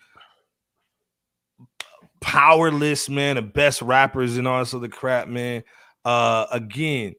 powerless, 2.22 3.08
man, 3.08 3.36
the 3.36 3.42
best 3.42 3.82
rappers 3.82 4.38
and 4.38 4.48
all 4.48 4.60
this 4.60 4.74
other 4.74 4.88
crap, 4.88 5.28
man. 5.28 5.64
Uh 6.04 6.48
again, 6.52 7.14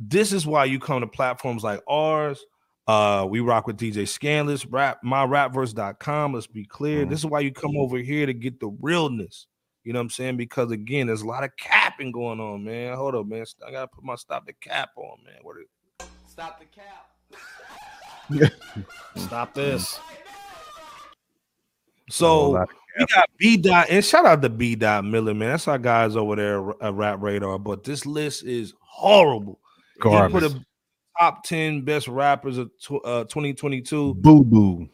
this 0.00 0.32
is 0.32 0.46
why 0.46 0.64
you 0.64 0.80
come 0.80 1.00
to 1.00 1.06
platforms 1.06 1.62
like 1.62 1.80
ours. 1.88 2.44
Uh, 2.86 3.24
we 3.28 3.38
rock 3.38 3.68
with 3.68 3.76
DJ 3.76 4.02
Scanless, 4.02 4.66
rap 4.68 4.98
myrapverse.com. 5.04 6.34
Let's 6.34 6.48
be 6.48 6.64
clear. 6.64 7.06
Mhm. 7.06 7.10
This 7.10 7.20
is 7.20 7.26
why 7.26 7.40
you 7.40 7.52
come 7.52 7.76
over 7.76 7.98
here 7.98 8.26
to 8.26 8.32
get 8.32 8.58
the 8.58 8.68
realness. 8.80 9.46
You 9.84 9.92
know 9.92 9.98
what 9.98 10.04
I'm 10.04 10.10
saying? 10.10 10.36
Because 10.36 10.70
again, 10.70 11.06
there's 11.06 11.22
a 11.22 11.26
lot 11.26 11.44
of 11.44 11.50
capping 11.56 12.12
going 12.12 12.40
on, 12.40 12.64
man. 12.64 12.96
Hold 12.96 13.14
up, 13.14 13.26
man. 13.26 13.44
I 13.66 13.70
gotta 13.70 13.88
put 13.88 14.04
my 14.04 14.14
stop 14.16 14.46
the 14.46 14.52
cap 14.52 14.90
on, 14.96 15.18
man. 15.24 15.36
What 15.42 15.56
Stop 16.28 16.60
the 16.60 16.66
cap. 16.66 17.10
Stop 19.16 19.54
this. 19.54 19.98
so 22.08 22.66
we 22.98 23.06
got 23.06 23.30
B 23.38 23.56
dot 23.56 23.86
and 23.90 24.04
shout 24.04 24.26
out 24.26 24.42
to 24.42 24.48
B 24.48 24.74
dot 24.74 25.04
Miller, 25.04 25.34
man. 25.34 25.50
That's 25.50 25.68
our 25.68 25.78
guys 25.78 26.16
over 26.16 26.36
there 26.36 26.70
at 26.82 26.94
Rap 26.94 27.18
Radar. 27.20 27.58
But 27.58 27.84
this 27.84 28.06
list 28.06 28.44
is 28.44 28.74
horrible. 28.80 29.58
He 30.02 30.08
put 30.08 30.42
a 30.42 30.64
top 31.18 31.44
10 31.44 31.82
best 31.82 32.08
rappers 32.08 32.56
of 32.58 32.70
tw- 32.80 33.04
uh, 33.04 33.24
2022. 33.24 34.14
Boo 34.14 34.44
boo. 34.44 34.88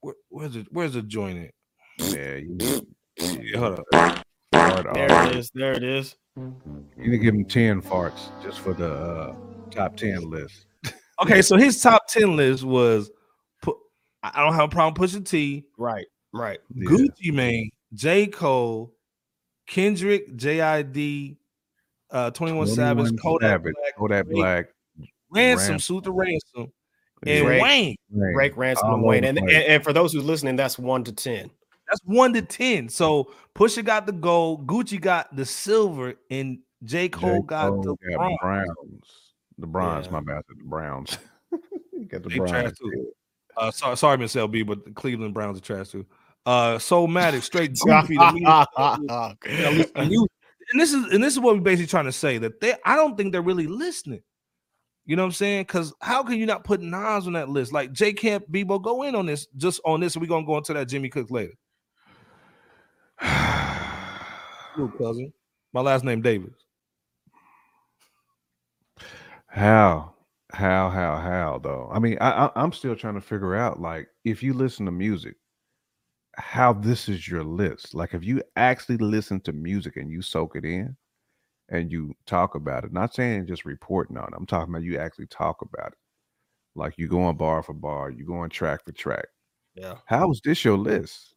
Where, 0.00 0.14
where's 0.28 0.56
it? 0.56 0.66
Where's 0.70 0.94
the 0.94 1.02
joint 1.02 1.38
at? 1.38 1.54
Yeah, 1.98 2.36
you, 2.36 2.86
Yeah, 3.16 3.58
hold 3.58 3.80
up. 3.80 4.24
hard 4.54 4.86
There 4.94 5.12
R. 5.12 5.28
it 5.28 5.36
is. 5.36 5.50
There 5.54 5.72
it 5.72 5.82
is. 5.82 6.16
You 6.36 6.54
need 6.96 7.10
to 7.10 7.18
give 7.18 7.34
him 7.34 7.44
10 7.44 7.82
farts 7.82 8.30
just 8.42 8.60
for 8.60 8.72
the 8.72 8.92
uh, 8.92 9.34
top 9.70 9.96
10 9.96 10.30
list. 10.30 10.66
Okay, 11.20 11.42
so 11.42 11.56
his 11.56 11.80
top 11.80 12.08
10 12.08 12.36
list 12.36 12.64
was 12.64 13.10
put 13.60 13.76
I 14.22 14.30
I 14.34 14.44
don't 14.44 14.54
have 14.54 14.64
a 14.64 14.68
problem 14.68 14.94
Pusha 14.94 15.24
T, 15.24 15.64
Right. 15.78 16.06
Right. 16.32 16.58
Yeah. 16.74 16.90
Gucci 16.90 17.32
Mane, 17.32 17.70
J. 17.94 18.26
Cole, 18.26 18.94
Kendrick, 19.66 20.34
JID, 20.36 21.36
uh 22.10 22.30
21 22.30 22.66
Savage, 22.68 23.08
21 23.10 23.18
Kodak 23.18 23.50
Savage, 23.50 23.74
Black, 23.74 23.96
Kodak 23.96 24.26
Black. 24.28 24.66
Ransom, 25.30 25.70
Ram- 25.72 25.78
Suit 25.80 26.04
the 26.04 26.12
Ransom, 26.12 26.72
and 27.26 27.46
Drake. 27.46 27.62
Wayne. 27.62 27.96
Right. 28.10 28.34
Break 28.34 28.56
ransom 28.56 28.88
All 28.88 28.94
and 28.94 29.02
Wayne. 29.04 29.24
And, 29.24 29.38
and, 29.38 29.50
and 29.50 29.84
for 29.84 29.92
those 29.92 30.12
who's 30.12 30.24
listening, 30.24 30.56
that's 30.56 30.78
one 30.78 31.04
to 31.04 31.12
ten. 31.12 31.50
That's 31.92 32.00
one 32.04 32.32
to 32.32 32.40
10. 32.40 32.88
So 32.88 33.30
Pusha 33.54 33.84
got 33.84 34.06
the 34.06 34.12
gold, 34.12 34.66
Gucci 34.66 34.98
got 34.98 35.34
the 35.36 35.44
silver, 35.44 36.14
and 36.30 36.60
J. 36.84 37.10
Cole 37.10 37.40
J. 37.42 37.46
got 37.46 37.68
Cole 37.68 37.82
the 37.82 37.96
got 38.10 38.16
bronze. 38.16 38.38
Browns. 38.40 39.10
The 39.58 39.66
Browns, 39.66 40.06
Yeah. 40.06 40.12
my 40.12 40.20
bad. 40.20 40.42
The 40.48 40.54
Browns. 40.64 41.18
Got 42.08 42.22
the 42.24 42.28
They 42.30 42.70
too. 42.70 43.12
Uh, 43.56 43.70
sorry, 43.70 43.96
sorry, 43.98 44.18
Miss 44.18 44.34
LB, 44.34 44.66
but 44.66 44.84
the 44.84 44.90
Cleveland 44.90 45.34
Browns 45.34 45.58
are 45.58 45.60
trash 45.60 45.90
too. 45.90 46.04
Uh, 46.46 46.76
Soulmatic, 46.78 47.42
straight 47.42 47.78
goofy. 47.78 48.16
to 48.16 48.32
me. 48.32 48.44
At 48.46 49.72
least 49.74 49.94
the 49.94 50.04
music. 50.06 50.30
and 50.72 50.80
this 50.80 50.92
is 50.94 51.04
and 51.12 51.22
this 51.22 51.34
is 51.34 51.38
what 51.40 51.54
we're 51.54 51.60
basically 51.60 51.86
trying 51.88 52.06
to 52.06 52.12
say 52.12 52.38
that 52.38 52.60
they. 52.60 52.74
I 52.84 52.96
don't 52.96 53.16
think 53.16 53.32
they're 53.32 53.42
really 53.42 53.66
listening. 53.66 54.22
You 55.04 55.16
know 55.16 55.22
what 55.22 55.26
I'm 55.28 55.32
saying? 55.32 55.62
Because 55.62 55.92
how 56.00 56.22
can 56.22 56.38
you 56.38 56.46
not 56.46 56.64
put 56.64 56.80
Nas 56.80 57.26
on 57.26 57.34
that 57.34 57.48
list? 57.48 57.72
Like 57.72 57.92
J 57.92 58.12
Camp, 58.14 58.44
Bebo, 58.50 58.82
go 58.82 59.02
in 59.02 59.14
on 59.14 59.26
this, 59.26 59.46
just 59.56 59.80
on 59.84 60.00
this. 60.00 60.16
We're 60.16 60.26
gonna 60.26 60.46
go 60.46 60.56
into 60.56 60.72
that 60.74 60.88
Jimmy 60.88 61.08
Cook 61.10 61.30
later. 61.30 61.52
Little 64.76 64.96
cousin. 64.98 65.32
My 65.72 65.80
last 65.80 66.04
name 66.04 66.22
Davis. 66.22 66.54
How, 69.46 70.14
how, 70.52 70.88
how, 70.88 71.16
how 71.16 71.60
though? 71.62 71.90
I 71.92 71.98
mean, 71.98 72.16
I, 72.20 72.46
I 72.46 72.50
I'm 72.56 72.72
still 72.72 72.96
trying 72.96 73.14
to 73.14 73.20
figure 73.20 73.54
out 73.54 73.80
like 73.80 74.08
if 74.24 74.42
you 74.42 74.54
listen 74.54 74.86
to 74.86 74.92
music, 74.92 75.34
how 76.36 76.72
this 76.72 77.08
is 77.08 77.28
your 77.28 77.44
list. 77.44 77.94
Like 77.94 78.14
if 78.14 78.24
you 78.24 78.42
actually 78.56 78.96
listen 78.96 79.40
to 79.40 79.52
music 79.52 79.96
and 79.96 80.10
you 80.10 80.22
soak 80.22 80.56
it 80.56 80.64
in 80.64 80.96
and 81.68 81.92
you 81.92 82.14
talk 82.26 82.54
about 82.54 82.84
it, 82.84 82.92
not 82.92 83.14
saying 83.14 83.46
just 83.46 83.64
reporting 83.64 84.16
on 84.16 84.24
it. 84.24 84.34
I'm 84.36 84.46
talking 84.46 84.72
about 84.72 84.84
you 84.84 84.98
actually 84.98 85.26
talk 85.26 85.62
about 85.62 85.92
it. 85.92 85.98
Like 86.74 86.94
you 86.96 87.08
go 87.08 87.22
on 87.22 87.36
bar 87.36 87.62
for 87.62 87.74
bar, 87.74 88.10
you 88.10 88.24
go 88.24 88.36
on 88.36 88.48
track 88.48 88.84
for 88.84 88.92
track. 88.92 89.26
Yeah. 89.74 89.96
How 90.06 90.30
is 90.30 90.40
this 90.42 90.64
your 90.64 90.78
list? 90.78 91.34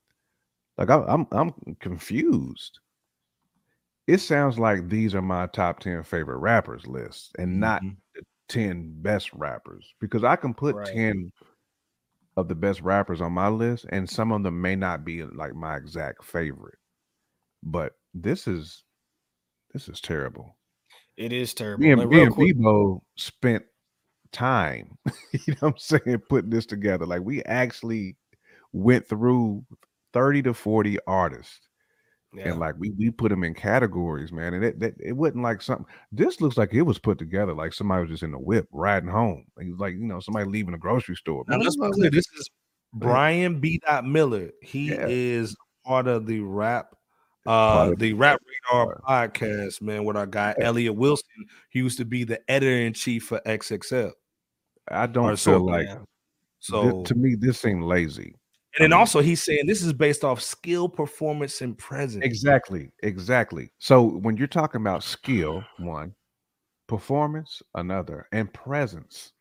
Like 0.78 0.90
I, 0.90 1.04
I'm 1.08 1.28
I'm 1.32 1.54
confused. 1.80 2.80
It 4.08 4.20
sounds 4.20 4.60
like 4.60 4.90
these 4.90 5.16
are 5.16 5.22
my 5.22 5.48
top 5.48 5.80
10 5.80 6.04
favorite 6.04 6.38
rappers 6.38 6.86
lists 6.86 7.32
and 7.40 7.60
not 7.60 7.82
Mhm. 7.82 7.98
10 8.50 9.02
best 9.02 9.34
rappers 9.34 9.94
because 10.00 10.24
I 10.24 10.36
can 10.36 10.54
put 10.54 10.84
Right. 10.84 10.86
10 10.86 11.32
of 12.38 12.50
the 12.50 12.56
best 12.56 12.82
rappers 12.82 13.22
on 13.22 13.32
my 13.32 13.48
list 13.48 13.86
and 13.90 14.10
some 14.10 14.32
of 14.34 14.44
them 14.44 14.62
may 14.62 14.76
not 14.76 15.06
be 15.06 15.24
like 15.24 15.56
my 15.56 15.78
exact 15.78 16.24
favorite. 16.26 16.78
But 17.64 17.94
this 18.14 18.48
is 18.48 18.84
this 19.74 19.90
is 19.90 20.02
terrible. 20.02 20.58
It 21.18 21.32
is 21.32 21.54
terrible. 21.54 21.84
Me 21.84 21.92
and, 21.92 22.02
And 22.02 22.10
me 22.10 22.24
and 22.24 22.36
Bebo 22.38 23.02
spent 23.18 23.66
time, 24.32 24.98
you 25.34 25.54
know 25.56 25.58
what 25.62 25.74
I'm 25.74 25.78
saying, 25.78 26.20
putting 26.30 26.52
this 26.52 26.66
together. 26.66 27.06
Like 27.06 27.22
we 27.24 27.44
actually 27.44 28.18
went 28.74 29.08
through 29.08 29.66
30 30.14 30.42
to 30.44 30.54
40 30.54 31.00
artists 31.08 31.70
yeah. 32.38 32.50
and 32.50 32.60
like 32.60 32.76
we 32.78 32.92
we 32.92 33.10
put 33.12 33.30
them 33.30 33.44
in 33.44 33.54
categories, 33.54 34.32
man. 34.32 34.54
And 34.54 34.64
it, 34.64 34.80
that 34.80 34.94
it 35.00 35.14
wasn't 35.14 35.44
like 35.44 35.62
something. 35.62 35.86
This 36.12 36.42
looks 36.42 36.58
like 36.58 36.74
it 36.74 36.82
was 36.84 37.00
put 37.00 37.18
together 37.18 37.54
like 37.54 37.74
somebody 37.74 38.02
was 38.02 38.12
just 38.12 38.24
in 38.24 38.32
the 38.32 38.40
whip 38.40 38.68
riding 38.72 39.10
home. 39.10 39.46
Like, 39.58 39.68
like 39.78 39.94
you 39.94 40.06
know, 40.06 40.20
somebody 40.20 40.46
leaving 40.50 40.74
a 40.74 40.78
grocery 40.78 41.16
store. 41.16 41.44
Now 41.48 41.58
Man, 41.58 41.66
let's 41.66 41.76
clear. 41.76 42.10
This 42.10 42.26
is 42.38 42.50
Brian 42.94 43.60
B. 43.60 43.80
Dot 43.86 44.06
Miller. 44.06 44.52
He 44.62 44.90
Yeah. 44.90 45.06
is 45.08 45.56
part 45.86 46.08
of 46.08 46.26
the 46.26 46.40
rap, 46.40 46.96
uh, 47.46 47.94
the 47.98 48.14
Rap 48.14 48.40
Radar 48.72 49.02
podcast, 49.08 49.82
man, 49.82 50.04
with 50.06 50.18
our 50.18 50.26
guy 50.26 50.56
Elliott 50.60 50.96
Wilson. 50.96 51.28
He 51.70 51.80
used 51.80 51.98
to 52.00 52.06
be 52.06 52.24
the 52.24 52.40
editor 52.50 52.76
in 52.86 52.94
chief 52.94 53.26
for 53.26 53.40
XXL. 53.46 54.12
I 54.88 55.08
don't 55.08 55.26
Or 55.26 55.30
feel 55.30 55.38
so, 55.38 55.64
like 55.64 55.88
thi- 55.88 56.06
So, 56.60 57.04
to 57.04 57.16
me 57.16 57.36
this 57.36 57.60
seemed 57.60 57.84
lazy. 57.84 58.36
And 58.78 58.84
then 58.84 58.94
also 58.94 59.22
he's 59.22 59.42
saying 59.44 59.66
this 59.68 59.82
is 59.84 59.94
based 59.94 60.24
off 60.24 60.42
skill, 60.42 60.88
performance, 60.90 61.62
and 61.62 61.78
presence. 61.78 62.24
Exactly, 62.26 62.92
exactly. 63.04 63.72
So 63.80 64.04
when 64.04 64.38
you're 64.38 64.48
talking 64.48 64.82
about 64.82 65.04
skill, 65.04 65.64
one, 65.78 66.14
performance, 66.88 67.62
another, 67.76 68.28
and 68.32 68.52
presence, 68.54 69.32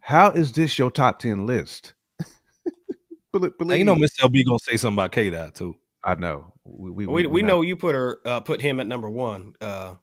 how 0.00 0.30
is 0.30 0.52
this 0.52 0.78
your 0.78 0.90
top 0.90 1.18
ten 1.18 1.46
list? 1.46 1.94
Believe, 3.32 3.52
Now, 3.60 3.74
you 3.74 3.84
know, 3.84 3.94
believe- 3.94 4.10
Mr. 4.18 4.28
LB 4.28 4.46
gonna 4.46 4.58
say 4.60 4.76
something 4.76 4.94
about 4.96 5.12
K 5.12 5.28
Dot 5.30 5.54
too. 5.54 5.76
I 6.04 6.14
know. 6.14 6.52
We 6.64 6.90
we, 6.90 7.06
We, 7.06 7.26
we 7.26 7.42
not- 7.42 7.48
know 7.48 7.62
you 7.62 7.76
put 7.76 7.94
her 7.94 8.20
uh, 8.24 8.40
put 8.40 8.60
him 8.62 8.80
at 8.80 8.86
number 8.86 9.10
one, 9.10 9.52
uh, 9.60 9.94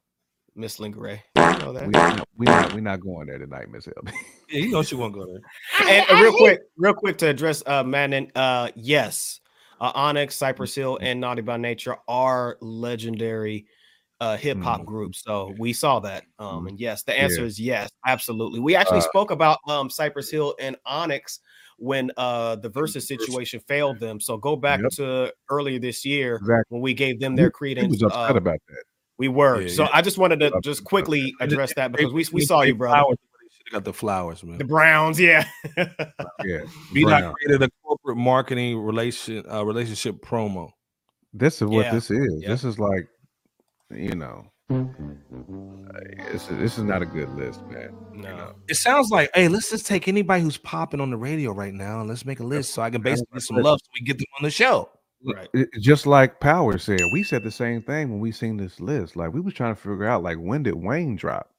Miss 0.56 0.78
Lingere. 0.78 1.20
You 1.36 1.42
know 1.60 1.74
that. 1.74 1.86
we 1.88 1.92
not 1.92 2.28
we 2.38 2.46
not 2.46 2.74
we 2.74 2.82
not 2.82 3.00
going 3.00 3.28
there 3.28 3.38
tonight, 3.40 3.70
Miss 3.72 3.86
LB. 3.88 4.12
Yeah, 4.50 4.60
you 4.66 4.72
know 4.72 4.84
she 4.84 4.94
won't 4.96 5.14
go 5.14 5.26
there. 5.26 5.42
and 5.90 6.06
uh, 6.12 6.22
real 6.22 6.36
quick, 6.38 6.62
real 6.78 6.94
quick 6.94 7.18
to 7.20 7.28
address 7.28 7.64
uh 7.66 7.84
Manon, 7.84 8.32
uh 8.36 8.70
yes, 8.76 9.40
uh, 9.82 9.92
Onyx, 9.96 10.36
Cypress 10.36 10.76
Hill, 10.76 11.00
and 11.02 11.20
Naughty 11.20 11.42
by 11.42 11.58
Nature 11.58 11.98
are 12.08 12.58
legendary 12.62 13.66
uh 14.20 14.38
hip 14.38 14.60
hop 14.62 14.82
Mhm. 14.82 14.86
groups. 14.86 15.24
So 15.24 15.54
we 15.58 15.74
saw 15.74 16.00
that. 16.02 16.26
Um, 16.38 16.68
and 16.68 16.80
yes, 16.80 17.02
the 17.04 17.18
answer 17.20 17.42
Yeah. 17.42 17.48
is 17.48 17.60
yes, 17.60 17.90
absolutely. 18.06 18.60
We 18.60 18.76
actually 18.76 19.00
Uh, 19.00 19.10
spoke 19.10 19.32
about 19.32 19.58
um 19.68 19.90
Cypress 19.90 20.30
Hill 20.30 20.56
and 20.60 20.76
Onyx 20.86 21.40
when 21.80 22.12
uh 22.18 22.56
the 22.58 22.70
versus 22.70 23.08
situation 23.08 23.60
failed 23.68 24.00
them. 24.00 24.20
So 24.20 24.38
go 24.38 24.56
back 24.56 24.82
Yep. 24.82 24.92
to 24.98 25.34
earlier 25.50 25.80
this 25.80 26.06
year 26.06 26.36
Exactly. 26.36 26.66
when 26.70 26.82
we 26.84 26.94
gave 26.94 27.20
them 27.20 27.32
He- 27.34 27.38
their 27.38 27.48
He 27.48 27.52
credence. 27.54 27.90
was 27.94 28.04
upset 28.04 28.36
uh, 28.36 28.38
about 28.38 28.60
that. 28.68 28.84
We 29.18 29.28
were. 29.28 29.62
Yeah, 29.62 29.68
so 29.70 29.84
yeah. 29.84 29.90
I 29.94 30.02
just 30.02 30.18
wanted 30.18 30.40
to 30.40 30.52
just 30.64 30.84
quickly 30.84 31.34
address 31.40 31.74
that 31.76 31.92
because 31.92 32.12
we, 32.14 32.26
we 32.32 32.42
saw 32.46 32.62
you, 32.62 32.76
brother. 32.76 32.96
flowers, 32.98 33.18
they 33.18 33.48
should 33.56 33.68
have 33.68 33.74
got 33.74 33.86
the 33.86 33.94
flowers, 33.94 34.44
man. 34.44 34.58
The 34.58 34.66
Browns, 34.66 35.20
yeah. 35.20 35.46
Yeah. 36.44 36.62
B 36.94 37.04
Brown. 37.04 37.34
Created 37.34 37.64
a 37.64 37.70
corporate 37.84 38.18
marketing 38.18 38.80
relation 38.80 39.44
uh, 39.52 39.64
relationship 39.66 40.16
promo. 40.26 40.72
This 41.34 41.62
is 41.62 41.68
what 41.68 41.86
Yeah. 41.86 41.94
this 41.94 42.12
is. 42.12 42.42
Yeah. 42.42 42.50
This 42.50 42.64
is 42.64 42.78
like, 42.80 43.08
you 43.92 44.16
know, 44.16 44.46
uh, 44.70 44.84
it's, 46.34 46.48
this 46.48 46.78
is 46.78 46.84
not 46.84 47.02
a 47.02 47.06
good 47.06 47.30
list, 47.36 47.62
man. 47.68 47.96
no. 48.14 48.54
It 48.68 48.76
sounds 48.76 49.10
like, 49.12 49.30
hey, 49.36 49.48
let's 49.48 49.70
just 49.70 49.86
take 49.86 50.08
anybody 50.08 50.42
who's 50.42 50.58
popping 50.58 51.00
on 51.00 51.10
the 51.12 51.18
radio 51.18 51.52
right 51.52 51.74
now 51.74 52.00
and 52.00 52.10
let's 52.10 52.26
make 52.26 52.40
a 52.40 52.44
list 52.44 52.74
so 52.74 52.82
I 52.82 52.90
can 52.90 53.02
basically 53.02 53.28
get 53.34 53.44
some 53.44 53.58
love 53.58 53.80
so 53.84 53.90
we 53.94 54.06
get 54.06 54.18
them 54.18 54.26
on 54.40 54.44
the 54.44 54.52
show. 54.52 54.90
Right. 55.26 55.50
Just 55.80 56.06
like 56.06 56.40
Power 56.40 56.78
said, 56.78 57.00
we 57.14 57.24
said 57.24 57.44
the 57.44 57.52
same 57.52 57.82
thing 57.82 58.10
when 58.10 58.20
we 58.20 58.32
seen 58.32 58.58
this 58.58 58.80
list. 58.80 59.16
Like 59.16 59.32
we 59.34 59.40
was 59.42 59.54
trying 59.54 59.74
to 59.76 59.82
figure 59.82 60.06
out, 60.06 60.24
like, 60.24 60.38
when 60.38 60.64
did 60.64 60.76
Wayne 60.76 61.16
drop? 61.16 61.50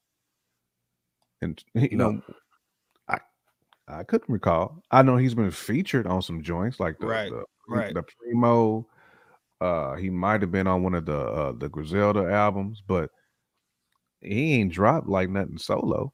And 1.41 1.63
you 1.73 1.97
No. 1.97 2.11
know, 2.11 2.21
I 3.09 3.19
I 3.87 4.03
couldn't 4.03 4.31
recall. 4.31 4.83
I 4.91 5.01
know 5.01 5.17
he's 5.17 5.33
been 5.35 5.51
featured 5.51 6.07
on 6.07 6.21
some 6.21 6.41
joints 6.43 6.79
like 6.79 6.97
the 6.99 7.07
Right, 7.07 7.31
the, 7.31 7.43
right. 7.67 7.93
the 7.93 8.03
Primo. 8.03 8.87
Uh, 9.61 9.95
he 9.95 10.09
might 10.09 10.41
have 10.41 10.51
been 10.51 10.67
on 10.67 10.83
one 10.83 10.93
of 10.93 11.05
the 11.05 11.17
uh, 11.17 11.51
the 11.53 11.69
Griselda 11.69 12.29
albums, 12.31 12.83
but 12.85 13.09
he 14.21 14.55
ain't 14.55 14.73
dropped 14.73 15.07
like 15.07 15.29
nothing 15.29 15.57
solo. 15.57 16.13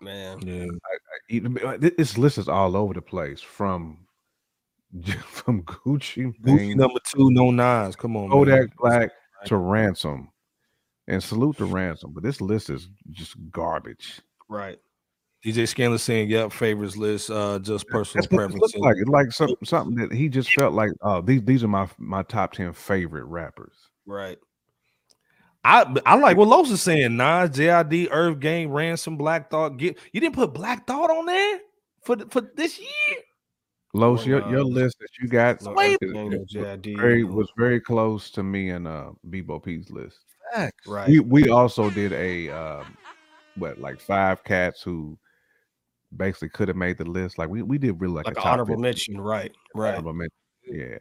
Man. 0.00 0.40
Yeah. 1.30 1.40
Uh, 1.64 1.78
thi- 1.78 1.92
This 1.96 2.18
list 2.18 2.36
is 2.36 2.48
all 2.48 2.76
over 2.76 2.92
the 2.92 3.00
place 3.00 3.40
from 3.40 4.01
from 5.26 5.62
Gucci, 5.62 6.34
Gucci 6.42 6.76
number 6.76 7.00
two, 7.06 7.30
no 7.30 7.50
Nas. 7.50 7.96
Come 7.96 8.16
on, 8.16 8.28
man. 8.28 8.30
Kodak 8.30 8.76
Black 8.76 9.10
to 9.46 9.56
Ransom, 9.56 10.30
and 11.06 11.22
salute 11.22 11.56
to 11.58 11.64
Ransom. 11.64 12.12
But 12.12 12.22
this 12.22 12.40
list 12.40 12.68
is 12.68 12.88
just 13.10 13.34
garbage. 13.50 14.20
Right. 14.48 14.78
DJ 15.44 15.66
Scanlon 15.66 15.98
saying, 15.98 16.30
"Yep, 16.30 16.52
favorites 16.52 16.96
list, 16.96 17.30
uh, 17.30 17.58
just 17.58 17.88
personal 17.88 18.22
That's 18.22 18.32
what 18.32 18.42
it 18.42 18.48
preferences." 18.48 18.80
like. 18.80 18.96
It's 18.98 19.08
like 19.08 19.32
some, 19.32 19.56
something 19.64 19.96
that 19.96 20.12
he 20.14 20.28
just 20.28 20.52
felt 20.52 20.74
like. 20.74 20.90
Oh, 21.00 21.20
these 21.20 21.42
these 21.42 21.64
are 21.64 21.68
my 21.68 21.88
my 21.98 22.22
top 22.22 22.52
ten 22.52 22.72
favorite 22.72 23.24
rappers. 23.24 23.74
Right. 24.06 24.38
I 25.64 25.86
I 26.04 26.16
like 26.16 26.36
what 26.36 26.48
Los 26.48 26.70
is 26.70 26.82
saying. 26.82 27.16
Nas, 27.16 27.50
JID, 27.50 28.08
Earth 28.10 28.40
Gang, 28.40 28.70
Ransom, 28.70 29.16
Black 29.16 29.50
Thought. 29.50 29.78
Get 29.78 29.96
you 30.12 30.20
didn't 30.20 30.34
put 30.34 30.52
Black 30.54 30.86
Thought 30.86 31.10
on 31.10 31.26
there 31.26 31.60
for 32.02 32.16
for 32.30 32.42
this 32.54 32.78
year. 32.78 33.18
Los, 33.94 34.24
your, 34.24 34.48
your 34.50 34.64
list 34.64 34.98
that 35.00 35.08
you 35.20 35.28
got 35.28 35.60
No, 35.62 35.72
Wait. 35.74 35.98
is- 36.00 36.12
Gang, 36.12 36.46
very 36.96 37.24
was 37.24 37.48
very 37.58 37.78
close 37.80 38.30
to 38.30 38.42
me 38.42 38.70
and 38.70 38.88
uh 38.88 39.10
Bebo 39.28 39.62
P's 39.62 39.90
list. 39.90 40.20
Facts. 40.54 40.86
Right. 40.86 41.08
We 41.08 41.20
we 41.20 41.48
also 41.50 41.90
did 41.90 42.12
a 42.12 42.48
um, 42.50 42.96
what 43.56 43.78
like 43.78 44.00
five 44.00 44.42
cats 44.44 44.82
who 44.82 45.18
basically 46.16 46.48
could 46.50 46.68
have 46.68 46.76
made 46.76 46.96
the 46.98 47.04
list. 47.04 47.36
Like 47.38 47.48
we 47.50 47.62
we 47.62 47.76
did 47.78 48.00
really 48.00 48.14
like, 48.14 48.26
like 48.26 48.36
a 48.36 48.40
an 48.40 48.42
top 48.44 48.52
honorable 48.54 48.74
50, 48.76 48.82
mention. 48.82 49.20
Right. 49.20 49.52
Right. 49.74 49.90
honorable 49.90 50.14
mention. 50.14 50.36
Yeah, 50.64 50.98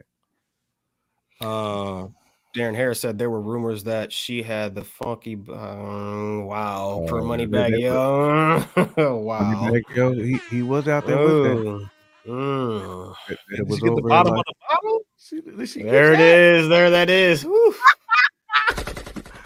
Uh, 1.48 2.08
Darren 2.56 2.76
Harris 2.76 3.00
said 3.00 3.18
there 3.18 3.30
were 3.30 3.42
rumors 3.42 3.86
that 3.86 4.12
she 4.12 4.44
had 4.44 4.76
the 4.76 4.84
funky. 4.84 5.36
Um, 5.36 6.46
wow. 6.46 7.06
For 7.08 7.20
Oh, 7.22 7.26
money 7.26 7.46
they- 7.46 7.52
bag, 7.70 7.80
yo. 7.80 8.66
I 8.76 8.90
mean, 8.98 9.24
wow. 9.24 9.72
like, 9.72 9.84
yo, 9.96 10.14
he 10.14 10.38
he 10.50 10.62
was 10.62 10.88
out 10.90 11.06
there 11.08 11.18
with 11.18 11.44
that. 11.44 11.90
Ooh. 12.28 12.32
Mm. 12.32 13.16
It, 13.30 13.40
it 13.52 13.56
did 13.58 13.70
was 13.70 13.82
you 13.82 13.90
get 13.90 13.96
the 13.96 14.02
bottom 14.04 14.34
like- 14.36 14.40
of 14.40 14.46
the 14.46 14.76
bottle? 14.76 15.00
See, 15.18 15.66
she 15.66 15.84
There 15.84 16.14
it 16.14 16.18
that? 16.18 16.22
is. 16.26 16.68
There 16.70 16.90
that 16.90 17.10
is. 17.10 17.46
Woo. 17.46 17.74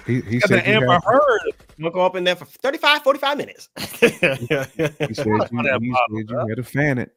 he 0.06 0.22
he 0.22 0.40
Got 0.40 0.50
said 0.50 0.64
the 0.66 0.70
you 0.70 0.76
Amber 0.78 0.94
had, 0.94 1.04
Heard. 1.04 1.52
We'll 1.80 1.92
go 1.92 2.02
up 2.06 2.16
in 2.16 2.24
there 2.24 2.36
for 2.36 2.46
35, 2.46 3.02
45 3.04 3.38
minutes. 3.38 3.70
he 3.80 3.86
said 4.08 4.40
you, 4.42 4.88
he 5.08 5.14
said 5.14 5.28
you 5.30 6.38
had 6.48 6.58
to 6.58 6.64
fan 6.64 6.98
it. 7.00 7.12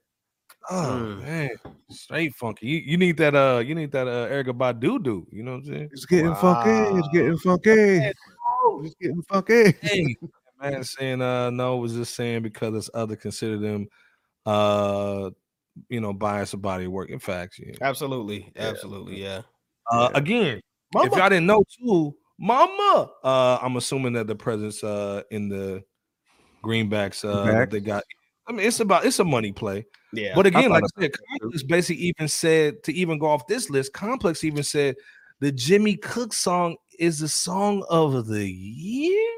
Oh 0.71 0.75
Mm. 1.01 1.23
man, 1.23 1.51
straight 1.91 2.35
funky. 2.35 2.67
You, 2.67 2.79
you 2.79 2.97
need 2.99 3.17
that. 3.19 3.35
Uh, 3.35 3.63
you 3.65 3.75
need 3.75 3.91
that. 3.93 4.07
Uh, 4.07 4.27
Erykah 4.29 4.53
Badu 4.57 5.03
do. 5.03 5.27
You 5.31 5.43
know 5.43 5.53
what 5.53 5.57
I'm 5.59 5.65
saying? 5.65 5.89
It's 5.93 6.05
getting 6.05 6.35
funky. 6.35 6.99
It's 6.99 7.09
getting 7.09 7.39
funky. 7.39 7.71
It's 8.83 8.95
getting 9.01 9.23
funky. 9.23 9.73
Hey, 9.81 10.17
man, 10.61 10.85
saying 10.85 11.23
uh, 11.23 11.49
no, 11.51 11.79
was 11.79 11.95
just 11.95 12.15
saying 12.15 12.43
because 12.43 12.75
it's 12.75 12.91
other 12.93 13.17
consider 13.17 13.57
them, 13.57 13.89
uh, 14.45 15.31
you 15.89 16.01
know, 16.01 16.13
bias 16.13 16.53
of 16.53 16.63
body 16.63 16.85
of 16.85 16.93
work. 16.93 17.11
In 17.11 17.19
fact, 17.19 17.59
yeah. 17.59 17.75
Absolutely. 17.81 18.53
Absolutely. 18.57 19.23
Yeah. 19.23 19.43
Uh, 19.91 20.09
Yeah. 20.13 20.19
again, 20.19 20.61
Mama. 20.95 21.07
if 21.07 21.17
y'all 21.17 21.29
didn't 21.29 21.47
know 21.47 21.65
too, 21.79 22.15
Mama. 22.39 23.11
Uh, 23.25 23.59
I'm 23.61 23.77
assuming 23.77 24.13
that 24.15 24.27
the 24.27 24.37
presence 24.37 24.83
uh 24.85 25.23
in 25.31 25.49
the 25.49 25.83
greenbacks 26.65 27.25
uh 27.25 27.45
that 27.45 27.71
they 27.71 27.81
got. 27.81 28.05
I 28.47 28.53
mean, 28.53 28.67
it's 28.67 28.81
about 28.81 29.05
it's 29.05 29.19
a 29.19 29.25
money 29.25 29.53
play. 29.53 29.87
Yeah. 30.13 30.35
But 30.35 30.47
again, 30.47 30.71
like 30.71 30.85
I 30.85 31.03
said, 31.03 31.13
Complex 31.41 31.63
basically 31.65 32.03
even 32.05 32.29
said 32.29 32.83
to 32.85 32.93
even 32.93 33.19
go 33.19 33.27
off 33.27 33.47
this 33.47 33.69
list, 33.69 33.93
Complex 33.93 34.43
even 34.45 34.63
said 34.63 34.97
the 35.41 35.53
Jimmy 35.53 35.97
Cook 35.97 36.33
song 36.33 36.77
is 36.99 37.19
the 37.19 37.29
song 37.29 37.85
of 37.91 38.27
the 38.27 38.51
year. 38.51 39.31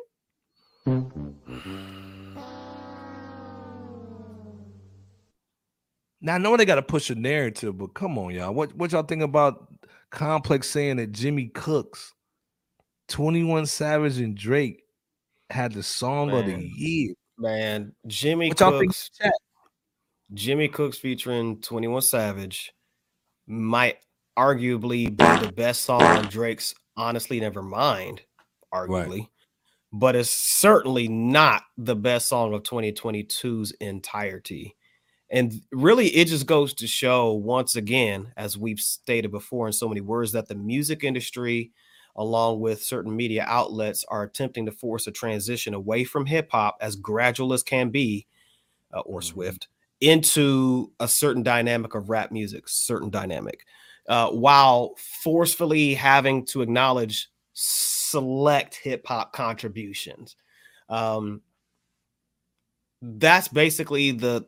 Now 6.21 6.35
I 6.35 6.39
know 6.39 6.57
they 6.57 6.65
got 6.65 6.75
to 6.77 6.83
push 6.83 7.11
a 7.11 7.15
narrative, 7.15 7.79
but 7.79 7.95
come 7.95 8.19
on, 8.19 8.35
y'all. 8.35 8.53
What 8.53 8.75
what 8.77 8.93
y'all 8.93 9.03
think 9.03 9.23
about 9.23 9.73
Complex 10.11 10.69
saying 10.69 10.97
that 10.97 11.13
Jimmy 11.13 11.47
Cooks, 11.49 12.13
21 13.09 13.67
Savage, 13.67 14.19
and 14.19 14.37
Drake 14.37 14.83
had 15.49 15.73
the 15.73 15.83
song 15.83 16.31
of 16.31 16.47
the 16.47 16.61
year? 16.61 17.15
Man, 17.39 17.93
Jimmy 18.07 18.49
What? 18.49 18.59
Cooks, 18.59 19.11
Jimmy 20.35 20.69
Cooks 20.69 20.99
featuring 20.99 21.61
21 21.61 22.03
Savage 22.03 22.73
might 23.47 23.99
arguably 24.39 25.07
be 25.07 25.47
the 25.47 25.53
best 25.57 25.83
song 25.83 26.03
on 26.03 26.25
Drake's 26.27 26.75
Honestly 26.97 27.41
Never 27.41 27.63
Mind, 27.63 28.23
arguably. 28.73 29.29
But 29.93 30.15
it's 30.17 30.31
certainly 30.31 31.09
not 31.09 31.63
the 31.77 31.97
best 31.97 32.29
song 32.29 32.55
of 32.55 32.63
2022's 32.63 33.73
entirety. 33.81 34.77
And 35.31 35.63
really, 35.73 36.09
it 36.09 36.29
just 36.29 36.47
goes 36.47 36.75
to 36.75 36.87
show 36.87 37.33
once 37.35 37.77
again, 37.77 38.33
as 38.37 38.59
we've 38.59 38.81
stated 38.81 39.31
before 39.31 39.67
in 39.67 39.73
so 39.73 39.89
many 39.89 40.01
words, 40.01 40.33
that 40.33 40.49
the 40.49 40.55
music 40.57 41.05
industry, 41.05 41.71
along 42.17 42.61
with 42.61 42.83
certain 42.83 43.15
media 43.15 43.45
outlets, 43.47 44.05
are 44.09 44.25
attempting 44.25 44.67
to 44.67 44.73
force 44.73 45.07
a 45.07 45.13
transition 45.13 45.75
away 45.75 46.05
from 46.05 46.27
hip 46.27 46.51
hop, 46.51 46.77
as 46.81 46.97
gradual 46.97 47.53
as 47.53 47.63
can 47.63 47.91
be, 47.91 48.27
uh, 48.95 49.01
or 49.01 49.21
Mhm. 49.21 49.25
Swift, 49.25 49.69
into 50.01 50.93
a 51.01 51.09
certain 51.09 51.43
dynamic 51.43 51.95
of 51.95 52.11
rap 52.11 52.33
music, 52.33 52.69
certain 52.69 53.11
dynamic, 53.11 53.67
uh, 54.09 54.31
while 54.31 54.95
forcefully 54.97 55.95
having 55.95 56.45
to 56.47 56.63
acknowledge 56.63 57.29
select 57.55 58.77
hip 58.77 59.07
hop 59.07 59.33
contributions. 59.33 60.37
Um, 60.89 61.43
that's 63.03 63.49
basically 63.49 64.11
the 64.13 64.45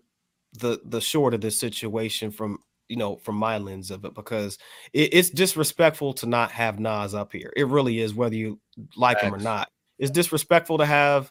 the 0.54 0.80
the 0.84 1.00
short 1.00 1.34
of 1.34 1.40
this 1.40 1.58
situation 1.58 2.30
from 2.30 2.58
you 2.88 2.96
know 2.96 3.16
from 3.16 3.36
my 3.36 3.58
lens 3.58 3.90
of 3.90 4.04
it 4.04 4.14
because 4.14 4.58
it, 4.92 5.14
it's 5.14 5.30
disrespectful 5.30 6.12
to 6.14 6.26
not 6.26 6.50
have 6.52 6.78
Nas 6.78 7.14
up 7.14 7.32
here. 7.32 7.52
It 7.56 7.68
really 7.68 8.00
is, 8.00 8.14
whether 8.14 8.34
you 8.34 8.60
like 8.96 9.20
him 9.20 9.34
or 9.34 9.38
not. 9.38 9.68
It's 9.98 10.10
disrespectful 10.10 10.78
to 10.78 10.86
have 10.86 11.30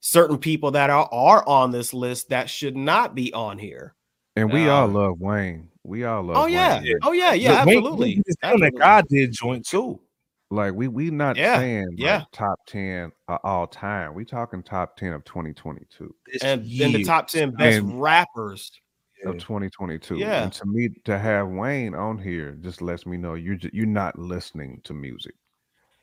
certain 0.00 0.36
people 0.36 0.72
that 0.72 0.90
are, 0.90 1.08
are 1.10 1.46
on 1.48 1.70
this 1.70 1.94
list 1.94 2.28
that 2.28 2.50
should 2.50 2.76
not 2.76 3.14
be 3.14 3.32
on 3.32 3.58
here. 3.58 3.94
And 4.36 4.52
we 4.52 4.68
all 4.68 4.84
um, 4.84 4.94
love 4.94 5.20
Wayne. 5.20 5.68
We 5.84 6.04
all 6.04 6.22
love 6.24 6.36
Oh 6.36 6.46
yeah. 6.46 6.80
Wayne. 6.82 6.98
Oh 7.02 7.12
yeah, 7.12 7.32
yeah, 7.32 7.50
Look, 7.50 7.60
absolutely. 7.60 8.14
Wayne 8.14 8.22
is 8.26 8.36
that 8.42 8.52
Absolutely. 8.52 8.80
God 8.80 9.06
did 9.08 9.32
joint 9.32 9.66
too. 9.66 10.00
Like 10.50 10.74
we 10.74 10.88
we 10.88 11.10
not 11.10 11.36
Yeah, 11.36 11.58
saying 11.58 11.94
yeah. 11.96 12.18
like 12.18 12.30
top 12.32 12.58
10 12.68 13.10
of 13.28 13.38
all 13.44 13.66
time. 13.66 14.14
We 14.14 14.24
talking 14.24 14.62
top 14.62 14.96
10 14.96 15.12
of 15.12 15.24
2022. 15.24 16.14
And 16.42 16.62
then 16.78 16.92
the 16.92 17.04
top 17.04 17.28
10 17.28 17.52
best 17.52 17.78
And- 17.78 18.00
rappers. 18.00 18.70
Of 19.24 19.38
2022. 19.38 20.16
Yeah. 20.18 20.42
And 20.42 20.52
to 20.52 20.66
me 20.66 20.90
to 21.06 21.18
have 21.18 21.48
Wayne 21.48 21.94
on 21.94 22.18
here 22.18 22.58
just 22.60 22.82
lets 22.82 23.06
me 23.06 23.16
know 23.16 23.32
you're 23.32 23.54
ju- 23.54 23.70
you're 23.72 23.86
not 23.86 24.18
listening 24.18 24.82
to 24.84 24.92
music. 24.92 25.34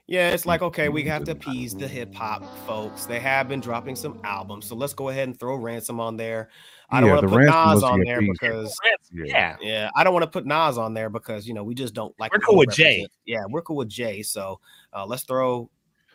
Yeah, 0.08 0.32
it's 0.32 0.48
like 0.48 0.64
okay, 0.64 0.90
we 0.90 1.04
have 1.04 1.24
to 1.26 1.34
appease 1.34 1.76
the 1.76 1.88
hip 1.88 2.16
hop 2.16 2.44
folks. 2.66 3.06
They 3.06 3.20
have 3.20 3.48
been 3.48 3.60
dropping 3.60 3.96
some 3.96 4.20
albums, 4.24 4.66
so 4.66 4.76
let's 4.76 4.94
go 4.96 5.10
ahead 5.10 5.28
and 5.28 5.40
throw 5.40 5.56
Ransom 5.56 6.00
on 6.00 6.18
there. 6.18 6.50
I 6.92 7.00
don't 7.00 7.08
Yeah, 7.10 7.16
want 7.16 7.24
to 7.24 7.30
put 7.30 7.38
Ransom 7.38 7.70
Nas 7.74 7.84
on 7.84 8.00
there 8.04 8.18
appease. 8.18 8.38
because 8.40 8.78
Yeah. 9.14 9.26
Yeah. 9.26 9.58
yeah, 9.62 9.90
I 9.96 10.04
don't 10.04 10.14
want 10.14 10.24
to 10.24 10.30
put 10.30 10.46
Nas 10.46 10.78
on 10.78 10.94
there 10.94 11.10
because 11.10 11.48
you 11.48 11.54
know 11.54 11.64
we 11.64 11.74
just 11.74 11.94
don't 11.94 12.14
like. 12.20 12.32
We're 12.34 12.40
cool 12.40 12.56
he 12.56 12.66
with 12.66 12.76
Jay. 12.76 13.08
Yeah, 13.26 13.44
we're 13.50 13.62
cool 13.62 13.78
with 13.78 13.90
Jay. 13.90 14.22
So 14.24 14.60
uh, 14.94 15.06
let's 15.06 15.24
throw 15.24 15.70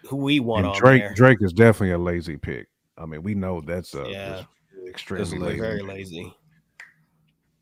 who 0.07 0.17
we 0.17 0.41
want 0.41 0.67
And 0.67 0.75
on 0.75 0.79
Drake 0.81 1.03
there. 1.03 1.15
Drake 1.15 1.39
is 1.41 1.53
definitely 1.53 1.93
a 1.93 1.99
lazy 1.99 2.37
pick. 2.37 2.69
I 2.99 3.07
mean, 3.07 3.23
we 3.23 3.35
know 3.35 3.61
that's 3.61 3.95
a 3.95 4.09
Yeah. 4.09 4.43
extremely 4.89 5.25
lazy. 5.25 5.39
lazy. 5.39 5.61
Very 5.61 5.81
pick. 5.81 5.89
lazy. 5.89 6.35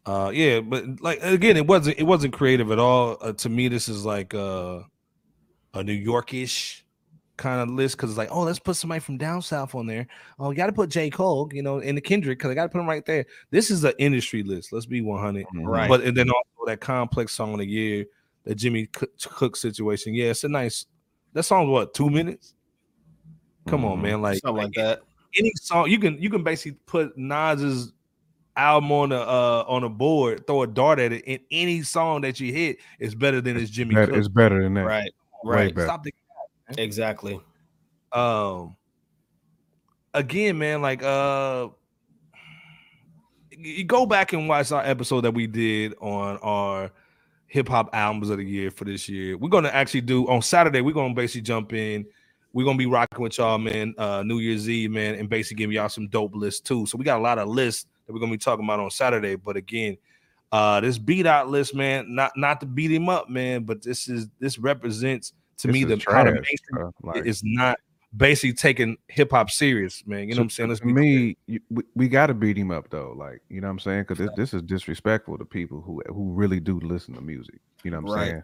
Uh, 0.07 0.31
yeah, 0.35 0.61
but 0.61 1.01
like 1.01 1.19
again, 1.23 1.57
it 1.57 1.67
wasn't 1.67 1.99
it 1.99 2.05
wasn't 2.05 2.33
creative 2.33 2.71
at 2.71 2.79
all. 2.79 3.17
Uh, 3.21 3.33
to 3.33 3.49
me, 3.49 3.69
this 3.69 3.89
is 3.89 4.05
like 4.05 4.35
uh, 4.35 4.81
a 5.73 5.83
New 5.83 5.99
Yorkish 5.99 6.83
kind 7.37 7.61
of 7.61 7.69
list 7.75 7.97
because 7.97 8.11
it's 8.11 8.19
like, 8.19 8.29
oh, 8.31 8.43
let's 8.43 8.59
put 8.59 8.77
somebody 8.77 9.01
from 9.01 9.19
down 9.19 9.43
south 9.43 9.75
on 9.75 9.87
there. 9.87 10.07
Oh, 10.39 10.51
you 10.51 10.57
got 10.57 10.67
to 10.67 10.73
put 10.73 10.89
J 10.91 11.11
Cole, 11.11 11.49
you 11.53 11.63
know, 11.63 11.79
in 11.79 11.95
the 11.95 12.01
Kendrick 12.01 12.39
because 12.39 12.51
I 12.51 12.55
got 12.55 12.65
to 12.65 12.69
put 12.69 12.81
him 12.81 12.87
right 12.89 13.05
there. 13.05 13.27
This 13.51 13.71
is 13.71 13.83
an 13.85 13.93
industry 13.99 14.43
list. 14.43 14.73
Let's 14.73 14.87
be 14.87 15.01
one 15.01 15.21
hundred. 15.21 15.47
Mhm. 15.55 15.67
Right. 15.67 15.89
But 15.89 16.03
and 16.03 16.17
then 16.17 16.29
also 16.31 16.67
that 16.67 16.81
complex 16.81 17.33
song 17.33 17.53
of 17.55 17.59
the 17.61 17.67
year, 17.67 18.05
the 18.45 18.55
Jimmy 18.55 18.87
Cook, 18.87 19.57
situation. 19.57 20.15
Yeah, 20.15 20.27
it's 20.27 20.45
a 20.45 20.49
nice. 20.49 20.87
That 21.33 21.43
song's 21.43 21.69
what 21.71 21.95
two 21.95 22.09
minutes. 22.11 22.55
Come 23.67 23.85
on, 23.85 23.99
Mhm. 23.99 24.03
man! 24.03 24.23
Like, 24.23 24.39
Something 24.39 24.65
like 24.65 24.75
that. 24.75 25.01
any 25.39 25.51
song 25.61 25.89
you 25.91 25.99
can 25.99 26.19
you 26.21 26.31
can 26.31 26.43
basically 26.45 26.79
put 26.87 27.17
Nas's 27.17 27.93
album 28.57 28.93
on 28.93 29.11
a 29.11 29.17
uh 29.17 29.65
on 29.67 29.83
a 29.85 29.89
board, 29.89 30.47
throw 30.47 30.63
a 30.63 30.67
dart 30.67 30.99
at 31.01 31.13
it, 31.13 31.25
and 31.27 31.41
any 31.51 31.83
song 31.83 32.21
that 32.21 32.39
you 32.39 32.53
hit 32.53 32.77
is 33.01 33.15
better 33.15 33.41
than 33.41 33.57
his 33.57 33.71
Jimmy 33.71 33.95
Better- 33.95 34.13
Cook. 34.13 34.19
it's 34.19 34.29
better 34.29 34.63
than 34.63 34.75
that. 34.75 34.85
Right. 34.85 35.11
Right. 35.45 35.73
Stop 35.79 36.05
the 36.05 36.13
Exactly. 36.79 37.41
um 38.13 38.77
again, 40.15 40.59
man, 40.59 40.83
like 40.83 41.03
uh 41.03 41.69
you 43.57 43.85
go 43.85 44.05
back 44.07 44.33
and 44.33 44.49
watch 44.49 44.73
our 44.73 44.85
episode 44.85 45.23
that 45.23 45.33
we 45.33 45.47
did 45.47 45.95
on 46.01 46.39
our 46.39 46.91
hip 47.47 47.69
hop 47.69 47.89
albums 47.93 48.31
of 48.31 48.39
the 48.39 48.45
year 48.45 48.71
for 48.71 48.85
this 48.85 49.09
year. 49.09 49.37
We're 49.37 49.49
gonna 49.49 49.69
actually 49.69 50.01
do 50.03 50.29
on 50.29 50.43
Saturday, 50.43 50.81
we're 50.81 50.95
gonna 50.95 51.15
basically 51.15 51.43
jump 51.43 51.73
in. 51.73 52.07
We're 52.53 52.65
gonna 52.65 52.79
be 52.79 52.87
rocking 52.87 53.21
with 53.21 53.37
y'all, 53.39 53.59
man, 53.59 53.95
uh 53.99 54.23
New 54.23 54.39
Year's 54.39 54.69
Eve, 54.69 54.91
man, 54.91 55.17
and 55.17 55.29
basically 55.29 55.57
give 55.57 55.73
y'all 55.73 55.89
some 55.89 56.09
dope 56.09 56.35
lists 56.35 56.61
too. 56.61 56.87
So 56.87 56.97
we 56.97 57.05
got 57.05 57.19
a 57.19 57.23
lot 57.23 57.39
of 57.39 57.49
lists 57.49 57.87
that 58.07 58.13
we're 58.13 58.21
gonna 58.21 58.33
be 58.33 58.39
talking 58.39 58.65
about 58.65 58.81
on 58.81 58.91
Saturday. 58.91 59.35
But 59.37 59.57
again, 59.57 59.97
uh 60.53 60.81
this 60.81 60.99
beat 60.99 61.27
out 61.27 61.49
list, 61.49 61.75
man, 61.75 62.15
not 62.15 62.33
not 62.37 62.61
to 62.61 62.67
beat 62.67 62.93
him 62.93 63.09
up, 63.09 63.29
man, 63.29 63.65
but 63.65 63.83
this 63.83 64.09
is 64.09 64.29
this 64.39 64.59
represents 64.59 65.33
to 65.59 65.69
This 65.69 65.75
me 65.75 65.85
the 65.85 65.97
trash, 65.97 66.37
bro. 66.71 66.93
Like, 67.03 67.27
is 67.27 67.43
not 67.45 67.79
basically 68.17 68.53
taking 68.55 68.97
hip 69.09 69.31
hop 69.31 69.51
serious, 69.51 70.03
man. 70.07 70.29
You 70.29 70.35
know 70.35 70.41
what 70.41 70.45
I'm 70.45 70.51
saying? 70.51 70.69
Let's 70.69 70.81
to 70.81 70.87
me, 70.87 71.37
you, 71.47 71.61
we, 71.71 71.83
we 71.95 72.09
got 72.09 72.27
to 72.29 72.35
beat 72.35 72.57
him 72.57 72.71
up 72.71 72.91
though. 72.91 73.15
Like, 73.17 73.41
you 73.49 73.61
know 73.61 73.69
what 73.69 73.73
I'm 73.73 73.79
saying? 73.81 74.03
Because 74.03 74.19
this, 74.19 74.31
this 74.37 74.55
is 74.55 74.63
disrespectful 74.63 75.39
to 75.39 75.45
people 75.45 75.81
who 75.81 76.03
who 76.09 76.33
really 76.33 76.61
do 76.61 76.81
listen 76.81 77.15
to 77.15 77.21
music. 77.21 77.61
You 77.83 77.91
know 77.91 78.01
what 78.01 78.13
I'm 78.13 78.17
Right. 78.17 78.31
saying? 78.31 78.43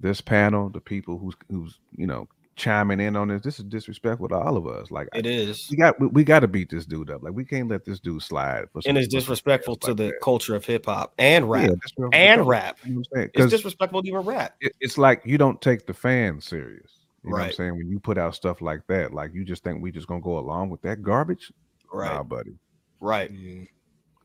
This 0.00 0.20
panel, 0.20 0.70
the 0.70 0.80
people 0.80 1.18
who's 1.18 1.34
who's 1.50 1.78
you 1.96 2.06
know 2.06 2.28
chiming 2.56 3.00
in 3.00 3.16
on 3.16 3.28
this, 3.28 3.42
this 3.42 3.58
is 3.58 3.64
disrespectful 3.64 4.28
to 4.28 4.34
all 4.36 4.56
of 4.56 4.66
us. 4.66 4.90
Like, 4.90 5.08
It 5.14 5.26
is. 5.26 5.68
we 5.70 5.76
got 5.76 5.98
we, 6.00 6.06
we 6.08 6.24
got 6.24 6.40
to 6.40 6.48
beat 6.48 6.70
this 6.70 6.86
dude 6.86 7.10
up. 7.10 7.22
Like, 7.22 7.32
we 7.34 7.44
can't 7.44 7.68
let 7.68 7.84
this 7.84 8.00
dude 8.00 8.22
slide. 8.22 8.66
for 8.72 8.80
And 8.86 8.96
it's 8.96 9.08
disrespectful 9.08 9.74
stuff 9.74 9.80
to 9.82 9.90
like 9.90 9.96
the 9.96 10.04
that. 10.14 10.20
culture 10.22 10.54
of 10.54 10.64
hip 10.64 10.86
hop 10.86 11.12
and 11.18 11.48
rap. 11.50 11.70
Yeah, 11.98 12.06
and 12.12 12.46
rap. 12.46 12.78
You 12.84 12.94
know 12.94 13.02
what 13.10 13.20
I'm 13.22 13.30
saying? 13.36 13.48
Disrespectful 13.50 14.02
to 14.02 14.08
even 14.08 14.20
rap. 14.22 14.54
it- 14.60 14.76
it's 14.80 14.98
like 14.98 15.22
you 15.24 15.38
don't 15.38 15.60
take 15.60 15.86
the 15.86 15.94
fans 15.94 16.44
serious. 16.46 16.90
You 17.24 17.30
know 17.30 17.36
what 17.38 17.42
I'm 17.46 17.52
saying? 17.52 17.76
When 17.76 17.88
you 17.88 17.98
put 17.98 18.18
out 18.18 18.34
stuff 18.34 18.60
like 18.60 18.86
that, 18.88 19.14
like 19.14 19.32
you 19.34 19.44
just 19.44 19.64
think 19.64 19.82
we 19.82 19.90
just 19.90 20.06
gonna 20.06 20.20
go 20.20 20.38
along 20.38 20.68
with 20.70 20.82
that 20.82 21.02
garbage? 21.02 21.50
Right. 21.92 22.12
Nah, 22.12 22.22
buddy. 22.22 22.52
Right. 23.00 23.30
Yeah. 23.30 23.64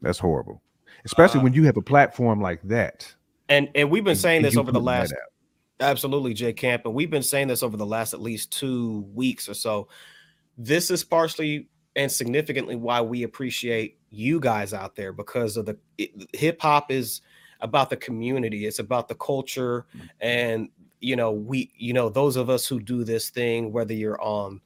That's 0.02 0.20
horrible. 0.20 0.62
Especially 1.06 1.40
Uh, 1.40 1.44
when 1.44 1.54
you 1.54 1.64
have 1.64 1.78
a 1.78 1.82
platform 1.82 2.42
like 2.42 2.62
that. 2.64 3.14
And 3.48 3.70
and 3.74 3.90
we've 3.90 4.04
been 4.04 4.12
and- 4.12 4.20
saying 4.20 4.42
this 4.42 4.58
over 4.58 4.72
the 4.74 4.82
last 4.82 5.14
out. 5.14 5.18
Absolutely, 5.80 6.34
Jay 6.34 6.54
Camp. 6.54 6.86
And 6.86 6.94
we've 6.94 7.10
been 7.10 7.24
saying 7.24 7.48
this 7.48 7.64
over 7.64 7.78
the 7.78 7.86
last 7.86 8.14
at 8.14 8.22
least 8.22 8.52
two 8.52 9.08
weeks 9.14 9.48
or 9.48 9.54
so. 9.54 9.88
This 10.58 10.92
is 10.92 11.04
partially 11.04 11.70
and 11.96 12.12
significantly 12.12 12.76
why 12.76 13.02
we 13.02 13.24
appreciate 13.24 13.98
you 14.10 14.40
guys 14.40 14.74
out 14.74 14.96
there 14.96 15.14
because 15.14 15.58
of 15.58 15.66
the 15.66 15.78
hip 16.34 16.62
hop 16.62 16.92
is 16.92 17.22
about 17.62 17.90
the 17.90 17.98
community, 17.98 18.66
it's 18.66 18.80
about 18.80 19.08
the 19.08 19.16
culture. 19.16 19.86
Mm. 19.96 20.10
And, 20.22 20.70
you 21.00 21.16
know, 21.16 21.32
we, 21.32 21.72
you 21.76 21.94
know, 21.94 22.10
those 22.10 22.36
of 22.36 22.50
us 22.50 22.68
who 22.68 22.80
do 22.80 23.04
this 23.04 23.30
thing, 23.30 23.72
whether 23.72 23.94
you're 23.94 24.22
on 24.22 24.62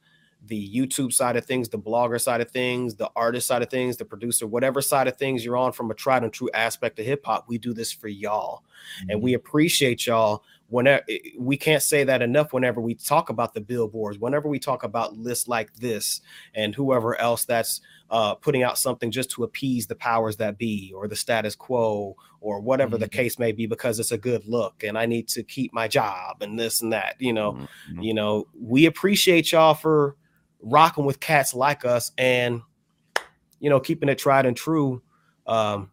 the 0.46 0.68
YouTube 0.74 1.12
side 1.12 1.36
of 1.36 1.44
things, 1.44 1.68
the 1.68 1.78
blogger 1.78 2.20
side 2.20 2.40
of 2.40 2.50
things, 2.50 2.94
the 2.94 3.10
artist 3.16 3.46
side 3.46 3.62
of 3.62 3.70
things, 3.70 3.96
the 3.96 4.04
producer, 4.04 4.46
whatever 4.46 4.82
side 4.82 5.08
of 5.08 5.16
things 5.16 5.44
you're 5.44 5.56
on 5.56 5.72
from 5.72 5.90
a 5.90 5.94
tried 5.94 6.22
and 6.22 6.32
true 6.32 6.50
aspect 6.54 6.98
of 6.98 7.06
hip 7.06 7.24
hop, 7.24 7.46
we 7.48 7.58
do 7.58 7.72
this 7.72 7.92
for 7.92 8.08
y'all. 8.08 8.62
And 9.08 9.22
we 9.22 9.30
mm-hmm. 9.30 9.36
appreciate 9.36 10.06
y'all 10.06 10.44
whenever 10.74 11.04
we 11.38 11.56
can't 11.56 11.84
say 11.84 12.02
that 12.02 12.20
enough 12.20 12.52
whenever 12.52 12.80
we 12.80 12.96
talk 12.96 13.30
about 13.30 13.54
the 13.54 13.60
billboards 13.60 14.18
whenever 14.18 14.48
we 14.48 14.58
talk 14.58 14.82
about 14.82 15.16
lists 15.16 15.46
like 15.46 15.72
this 15.74 16.20
and 16.52 16.74
whoever 16.74 17.16
else 17.20 17.44
that's 17.44 17.80
uh, 18.10 18.34
putting 18.34 18.64
out 18.64 18.76
something 18.76 19.12
just 19.12 19.30
to 19.30 19.44
appease 19.44 19.86
the 19.86 19.94
powers 19.94 20.36
that 20.36 20.58
be 20.58 20.92
or 20.96 21.06
the 21.06 21.14
status 21.14 21.54
quo 21.54 22.16
or 22.40 22.60
whatever 22.60 22.98
the 22.98 23.06
Mhm. 23.06 23.12
case 23.12 23.38
may 23.38 23.52
be 23.52 23.66
because 23.66 24.00
it's 24.00 24.10
a 24.10 24.18
good 24.18 24.44
look 24.48 24.82
and 24.82 24.98
i 24.98 25.06
need 25.06 25.28
to 25.28 25.44
keep 25.44 25.72
my 25.72 25.86
job 25.86 26.42
and 26.42 26.58
this 26.58 26.82
and 26.82 26.92
that 26.92 27.14
you 27.20 27.32
know 27.32 27.52
Mhm. 27.52 28.02
you 28.04 28.12
know 28.12 28.48
we 28.60 28.86
appreciate 28.86 29.52
y'all 29.52 29.74
for 29.74 30.16
rocking 30.60 31.04
with 31.04 31.20
cats 31.20 31.54
like 31.54 31.84
us 31.84 32.10
and 32.18 32.60
you 33.60 33.70
know 33.70 33.78
keeping 33.78 34.08
it 34.08 34.18
tried 34.18 34.44
and 34.44 34.56
true 34.56 35.00
um 35.46 35.88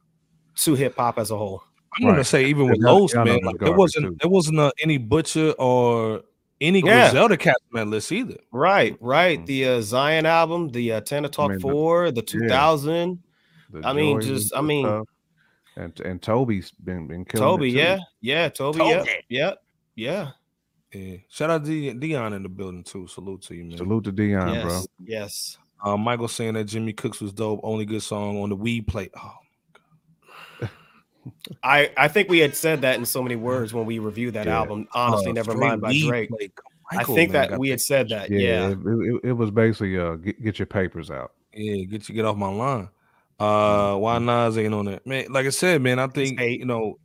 to 0.55 0.73
hip 0.73 0.95
hop 0.97 1.19
as 1.19 1.29
a 1.29 1.37
whole 1.37 1.61
I'm 1.97 2.05
gonna 2.05 2.23
say 2.23 2.45
even 2.45 2.67
with 2.69 2.79
Y'all- 2.79 3.01
Los, 3.01 3.13
man, 3.15 3.39
like, 3.43 3.57
there 3.59 3.73
wasn't 3.73 4.05
too. 4.07 4.17
there 4.21 4.29
wasn't 4.29 4.59
uh, 4.59 4.71
any 4.81 4.97
Butcher 4.97 5.51
or 5.59 6.21
any 6.61 6.79
Yeah. 6.79 7.09
Griselda 7.09 7.37
cats 7.37 7.59
on 7.73 7.79
that 7.79 7.87
list 7.87 8.11
either. 8.11 8.37
Right, 8.51 8.95
right. 9.01 9.39
Mhm. 9.39 9.45
The 9.45 9.65
uh, 9.67 9.81
Zion 9.81 10.25
album, 10.25 10.69
the 10.69 10.93
uh, 10.93 11.01
Tana 11.01 11.27
Talk 11.27 11.49
mean, 11.51 11.59
4, 11.59 12.11
the 12.11 12.21
2000. 12.21 13.19
The 13.71 13.81
I 13.87 13.93
mean, 13.93 14.21
just- 14.21 14.55
I 14.55 14.61
mean- 14.61 14.85
stuff. 14.85 15.07
and 15.75 15.99
and 16.01 16.21
Toby's 16.21 16.71
been 16.83 17.07
been 17.07 17.25
killing. 17.25 17.43
Toby, 17.47 17.69
it 17.69 17.71
too. 17.71 17.77
yeah. 17.79 17.97
Yeah, 18.21 18.49
Toby, 18.49 18.79
Toby. 18.79 18.89
yep. 18.91 19.07
Yep. 19.29 19.57
Yeah. 19.95 20.31
Yeah. 20.93 21.17
Shout 21.29 21.49
out 21.49 21.65
to 21.65 21.93
Dion 21.93 22.33
in 22.33 22.43
the 22.43 22.49
building 22.49 22.83
too. 22.83 23.07
Salute 23.07 23.41
to 23.43 23.55
you, 23.55 23.63
man. 23.65 23.77
Salute 23.77 24.03
to 24.05 24.11
Dion, 24.11 24.53
yes. 24.53 24.63
bro. 24.63 24.81
Yes. 25.05 25.57
Uh, 25.83 25.97
Michael 25.97 26.27
saying 26.27 26.53
that 26.55 26.65
Jimmy 26.65 26.93
Cooks 26.93 27.21
was 27.21 27.33
dope. 27.33 27.59
Only 27.63 27.85
good 27.85 28.03
song 28.03 28.41
on 28.41 28.49
the 28.49 28.55
weed 28.55 28.87
plate. 28.87 29.11
Oh, 29.17 29.33
I 31.63 31.91
I 31.97 32.07
think 32.07 32.29
we 32.29 32.39
had 32.39 32.55
said 32.55 32.81
that 32.81 32.97
in 32.97 33.05
so 33.05 33.21
many 33.21 33.35
words 33.35 33.73
when 33.73 33.85
we 33.85 33.99
reviewed 33.99 34.33
that 34.35 34.47
Yeah. 34.47 34.57
album. 34.57 34.87
Honestly, 34.93 35.31
uh, 35.31 35.33
never 35.33 35.53
mind 35.55 35.81
by 35.81 35.89
weed 35.89 36.07
Drake. 36.07 36.29
plate. 36.29 36.51
I 36.91 37.03
think 37.03 37.31
man, 37.31 37.41
that 37.43 37.49
got 37.51 37.59
we 37.59 37.69
had 37.69 37.79
said 37.81 38.09
that. 38.09 38.29
Yeah, 38.29 38.39
Yeah. 38.39 38.67
It, 38.69 38.77
it, 38.79 39.21
it 39.29 39.31
was 39.33 39.51
basically 39.51 39.97
uh 39.97 40.15
get, 40.15 40.41
get 40.43 40.59
your 40.59 40.65
papers 40.65 41.09
out. 41.11 41.31
Yeah, 41.53 41.83
get 41.85 42.09
you 42.09 42.15
get 42.15 42.25
off 42.25 42.37
my 42.37 42.49
line. 42.49 42.89
Uh, 43.39 43.95
why 43.97 44.19
Nas 44.19 44.57
ain't 44.57 44.73
on 44.73 44.87
it, 44.87 45.05
man? 45.07 45.25
Like 45.29 45.45
I 45.47 45.49
said, 45.49 45.81
man, 45.81 45.97
I 45.99 46.07
think 46.07 46.39
hate. 46.39 46.59
you 46.59 46.65
know 46.65 46.97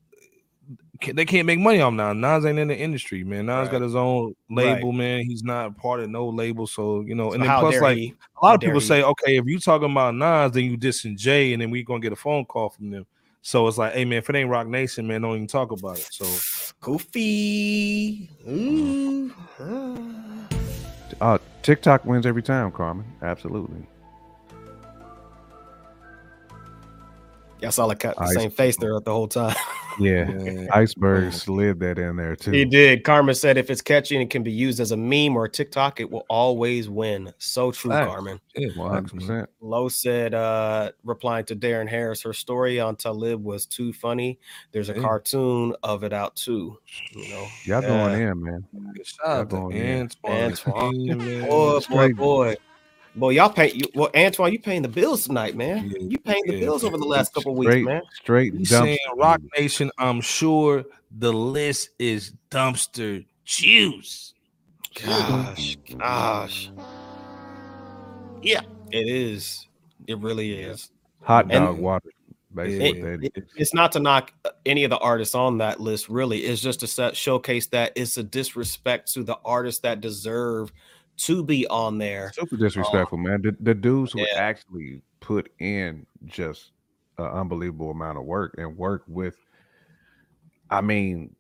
ca- 1.01 1.12
they 1.12 1.24
can't 1.24 1.47
make 1.47 1.59
money 1.59 1.80
off 1.80 1.93
now. 1.93 2.12
Nas 2.12 2.44
ain't 2.44 2.59
in 2.59 2.68
the 2.68 2.76
industry, 2.76 3.24
man. 3.24 3.47
Nas 3.47 3.64
Right. 3.68 3.72
got 3.72 3.82
his 3.82 3.94
own 3.94 4.34
Right. 4.51 4.74
label, 4.74 4.93
man. 4.93 5.24
He's 5.24 5.43
not 5.43 5.76
part 5.78 6.01
of 6.01 6.10
no 6.10 6.28
label, 6.28 6.66
so 6.66 7.02
you 7.02 7.14
know. 7.14 7.30
So 7.30 7.34
and 7.34 7.43
then 7.43 7.59
plus, 7.60 7.80
like 7.80 7.97
he? 7.97 8.09
a 8.09 8.44
lot 8.44 8.48
How 8.51 8.55
of 8.55 8.60
dare 8.60 8.68
people 8.70 8.80
he? 8.80 8.86
say, 8.86 9.02
okay, 9.02 9.36
if 9.38 9.44
you 9.47 9.59
talking 9.59 9.90
about 9.90 10.14
Nas, 10.14 10.52
then 10.52 10.64
you 10.64 10.76
dissing 10.76 11.16
Jay, 11.16 11.52
and 11.52 11.62
then 11.62 11.70
we 11.70 11.82
gonna 11.82 12.01
get 12.01 12.12
a 12.12 12.16
phone 12.16 12.44
call 12.44 12.70
from 12.70 12.90
them. 12.90 13.06
So 13.47 13.68
it's 13.68 13.78
like, 13.78 13.93
hey 13.93 14.05
man, 14.05 14.18
if 14.18 14.28
it 14.28 14.35
ain't 14.35 14.51
Roc 14.51 14.66
Nation, 14.66 15.06
man, 15.06 15.23
don't 15.23 15.36
even 15.36 15.47
talk 15.47 15.70
about 15.70 15.98
it. 15.98 16.09
So 16.10 16.24
Goofy. 16.81 18.28
Ooh. 18.48 19.32
Ah. 19.60 20.48
Uh 21.20 21.39
TikTok 21.62 22.05
wins 22.05 22.27
every 22.27 22.43
time, 22.43 22.73
Carmen. 22.73 23.06
Absolutely. 23.23 23.86
Y'all 27.62 27.70
saw 27.70 27.87
like 27.87 28.01
the 28.01 28.15
Ice- 28.20 28.35
same 28.35 28.51
face 28.51 28.77
there 28.77 28.99
the 29.01 29.12
whole 29.12 29.28
time. 29.28 29.55
Yeah, 29.99 30.31
Yeah. 30.31 30.66
Iceberg 30.74 31.33
slid 31.33 31.81
that 31.81 31.99
in 31.99 32.16
there 32.16 32.37
too. 32.37 32.51
he 32.51 32.66
did. 32.66 33.03
Carmen 33.03 33.35
said 33.35 33.57
if 33.57 33.70
it's 33.70 33.81
catchy 33.81 34.15
and 34.15 34.23
it 34.24 34.28
can 34.28 34.43
be 34.43 34.53
used 34.53 34.78
as 34.78 34.93
a 34.93 34.97
meme 34.99 35.35
or 35.35 35.47
a 35.47 35.49
TikTok, 35.49 36.01
it 36.01 36.11
will 36.11 36.27
always 36.28 36.91
win. 36.91 37.33
So 37.39 37.73
true, 37.73 37.93
Facts. 37.93 38.07
Carmen. 38.11 38.39
Yeah, 38.55 38.69
One 38.77 38.91
hundred 38.91 39.03
facts, 39.05 39.12
man. 39.15 39.20
percent. 39.39 39.51
Lowe 39.62 39.89
said, 39.89 40.35
uh, 40.35 40.91
replying 41.03 41.47
to 41.47 41.57
Darren 41.57 41.89
Harris, 41.89 42.20
her 42.24 42.35
story 42.35 42.78
on 42.78 42.97
Talib 42.97 43.43
was 43.43 43.65
too 43.65 43.95
funny. 43.95 44.39
There's 44.73 44.91
a 44.91 44.97
Yeah. 44.97 45.01
cartoon 45.01 45.74
of 45.83 46.05
it 46.05 46.12
out 46.12 46.37
too. 46.37 46.77
You 47.12 47.28
know, 47.31 47.47
Y'all 47.65 47.81
Yeah. 47.83 47.89
going 47.89 48.20
in, 48.20 48.43
man. 48.43 48.65
Good 48.93 49.07
out 49.24 49.49
to 49.49 49.57
going 49.57 49.77
in. 49.78 50.01
Antoine. 50.03 50.43
Antoine. 50.53 50.93
King, 50.93 51.16
man. 51.16 51.49
boy, 51.49 51.81
boy, 51.89 52.12
boy, 52.12 52.55
boy, 53.16 53.30
y'all 53.30 53.51
pay 53.51 53.72
you. 53.72 53.82
Well, 53.94 54.10
Antoine, 54.16 54.52
you 54.52 54.59
paying 54.60 54.82
the 54.82 54.88
bills 54.88 55.26
tonight, 55.26 55.56
man. 55.56 55.90
Yeah, 55.90 55.98
You 56.09 56.18
paying 56.18 56.43
the 56.47 56.55
yeah. 56.55 56.60
bills 56.60 56.84
over 56.84 56.97
the 56.97 57.05
last 57.05 57.32
couple 57.34 57.52
of 57.52 57.59
weeks, 57.59 57.70
Straight, 57.72 57.84
man. 57.84 58.02
straight 58.14 58.55
You 58.55 58.64
saying 58.64 58.98
dumpster 59.09 59.18
Roc. 59.18 59.40
Nation? 59.59 59.90
I'm 59.98 60.20
sure 60.20 60.84
the 61.18 61.32
list 61.32 61.90
is 61.98 62.32
dumpster 62.51 63.24
juice. 63.44 64.34
Gosh, 65.05 65.76
gosh, 65.98 66.70
yeah, 68.43 68.60
it 68.93 69.09
is. 69.09 69.66
It 70.06 70.18
really 70.18 70.52
is. 70.60 70.90
hot 71.22 71.47
And- 71.51 71.64
dog 71.64 71.78
water. 71.78 72.10
Basically, 72.55 73.01
Yeah. 73.01 73.10
what 73.10 73.20
that 73.20 73.32
is. 73.36 73.44
It's 73.56 73.74
not 73.74 73.93
to 73.93 74.01
knock 74.01 74.32
any 74.64 74.84
of 74.84 74.90
the 74.90 74.97
artists 74.98 75.34
on 75.34 75.59
that 75.59 75.78
list, 75.80 76.09
really. 76.09 76.44
It's 76.44 76.62
just 76.62 76.80
to 76.80 76.86
set, 76.86 77.14
showcase 77.14 77.66
that 77.66 77.93
it's 77.97 78.16
a 78.16 78.22
disrespect 78.22 79.12
to 79.12 79.22
the 79.24 79.36
artists 79.44 79.80
that 79.82 80.01
deserve 80.01 80.72
to 81.18 81.43
be 81.43 81.66
on 81.68 81.98
there. 81.98 82.32
super 82.34 82.56
disrespectful, 82.56 83.18
um, 83.18 83.24
man. 83.24 83.43
The, 83.43 83.56
the 83.60 83.74
dudes 83.74 84.12
who 84.12 84.20
Yeah. 84.20 84.34
actually 84.36 85.02
put 85.20 85.51
in 85.59 86.06
just 86.26 86.72
an 87.18 87.24
unbelievable 87.26 87.90
amount 87.90 88.18
of 88.18 88.24
work 88.24 88.55
and 88.59 88.76
work 88.76 89.02
with, 89.09 89.36
I 90.70 90.80
mean, 90.80 91.34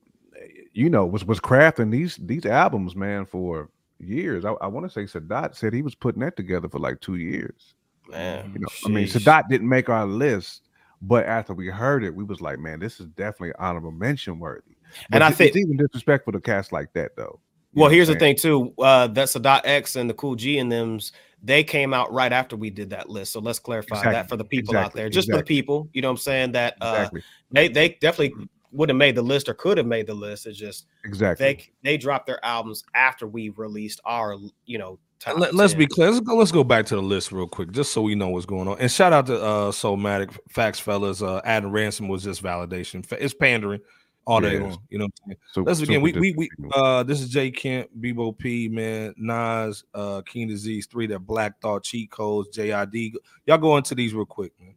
you 0.72 0.88
know, 0.90 1.06
was 1.06 1.24
was 1.24 1.40
crafting 1.40 1.90
these 1.90 2.16
these 2.16 2.46
albums, 2.46 2.94
man, 2.96 3.26
for 3.26 3.68
years. 3.98 4.44
I, 4.44 4.52
I 4.52 4.66
want 4.66 4.86
to 4.86 4.90
say 4.92 5.04
Sadat 5.04 5.54
said 5.56 5.72
he 5.72 5.82
was 5.82 5.94
putting 5.94 6.20
that 6.20 6.36
together 6.36 6.68
for 6.68 6.78
like 6.78 7.00
two 7.00 7.16
years. 7.16 7.74
Man, 8.08 8.52
You 8.54 8.60
know, 8.60 8.68
I 8.84 8.88
mean. 8.88 9.06
Sadat 9.06 9.48
didn't 9.48 9.68
make 9.68 9.88
our 9.88 10.06
list, 10.06 10.68
but 11.02 11.26
after 11.26 11.54
we 11.54 11.68
heard 11.68 12.04
it, 12.04 12.14
we 12.14 12.24
was 12.24 12.40
like, 12.40 12.58
man, 12.58 12.78
this 12.78 13.00
is 13.00 13.06
definitely 13.08 13.52
honorable 13.58 13.90
mention 13.90 14.38
worthy. 14.38 14.76
And 15.10 15.10
But 15.10 15.22
I 15.22 15.28
it's 15.28 15.38
think- 15.38 15.56
even 15.56 15.76
disrespectful 15.76 16.32
to 16.34 16.40
cast 16.40 16.72
like 16.72 16.92
that, 16.92 17.16
though. 17.16 17.40
Well, 17.76 17.90
here's 17.90 18.08
the 18.08 18.16
thing 18.16 18.36
too. 18.36 18.72
Uh, 18.78 19.06
the 19.06 19.22
Sadat 19.22 19.62
X 19.64 19.96
and 19.96 20.08
the 20.08 20.14
Kool 20.14 20.34
G 20.34 20.58
and 20.58 20.72
them's 20.72 21.12
they 21.42 21.62
came 21.62 21.92
out 21.94 22.12
right 22.12 22.32
after 22.32 22.56
we 22.56 22.70
did 22.70 22.90
that 22.90 23.08
list. 23.08 23.32
So 23.32 23.40
let's 23.40 23.58
clarify 23.58 24.02
that 24.10 24.28
for 24.28 24.36
the 24.36 24.44
people 24.44 24.76
out 24.76 24.94
there, 24.94 25.08
just 25.08 25.30
for 25.30 25.36
the 25.36 25.44
people. 25.44 25.88
You 25.92 26.02
know 26.02 26.08
what 26.08 26.12
I'm 26.12 26.18
saying? 26.18 26.52
That 26.52 26.76
uh, 26.80 26.94
Exactly, 26.96 27.22
they 27.52 27.68
they 27.68 27.88
definitely 28.00 28.48
would 28.72 28.88
have 28.88 28.96
made 28.96 29.14
the 29.14 29.22
list 29.22 29.48
or 29.48 29.54
could 29.54 29.78
have 29.78 29.86
made 29.86 30.06
the 30.06 30.14
list. 30.14 30.46
It's 30.46 30.58
just 30.58 30.86
exactly. 31.04 31.44
they 31.44 31.90
they 31.90 31.96
dropped 31.96 32.26
their 32.26 32.44
albums 32.44 32.82
after 32.94 33.26
we 33.26 33.50
released 33.50 34.00
our 34.04 34.36
you 34.64 34.78
know. 34.78 34.98
Let, 35.34 35.54
us 35.54 35.72
be 35.72 35.86
clear. 35.86 36.10
Let's 36.10 36.20
go. 36.20 36.36
Let's 36.36 36.52
go 36.52 36.62
back 36.62 36.84
to 36.86 36.94
the 36.94 37.02
list 37.02 37.32
real 37.32 37.48
quick, 37.48 37.72
just 37.72 37.92
so 37.92 38.02
we 38.02 38.14
know 38.14 38.28
what's 38.28 38.44
going 38.44 38.68
on. 38.68 38.78
And 38.78 38.92
shout 38.92 39.14
out 39.14 39.26
to 39.26 39.42
uh 39.42 39.72
Soulmatic 39.72 40.36
Facts 40.48 40.78
fellas. 40.78 41.22
Uh, 41.22 41.40
Adam 41.42 41.72
Ransom 41.72 42.08
was 42.08 42.22
just 42.22 42.42
validation. 42.42 43.04
It's 43.12 43.32
pandering 43.32 43.80
all 44.26 44.40
day 44.40 44.58
long. 44.58 44.78
You 44.90 44.98
know 44.98 45.04
what 45.04 45.12
I'm 45.24 45.28
saying? 45.30 45.38
So- 45.52 45.62
Let's 45.62 45.80
begin. 45.80 46.02
We 46.02 46.12
we 46.12 46.34
we 46.36 46.50
uh 46.74 47.02
this 47.02 47.20
is 47.20 47.28
J 47.28 47.50
Kemp, 47.50 47.88
Bebo 48.00 48.36
P, 48.36 48.68
man, 48.68 49.14
Nas, 49.16 49.84
uh 49.94 50.22
King 50.22 50.48
Disease, 50.48 50.86
three 50.86 51.06
that 51.06 51.20
Black 51.20 51.60
Thought, 51.60 51.84
Cheat 51.84 52.10
Codes, 52.10 52.56
JID. 52.56 53.14
Y'all 53.46 53.58
go 53.58 53.76
into 53.76 53.94
these 53.94 54.12
real 54.12 54.26
quick, 54.26 54.52
man. 54.60 54.74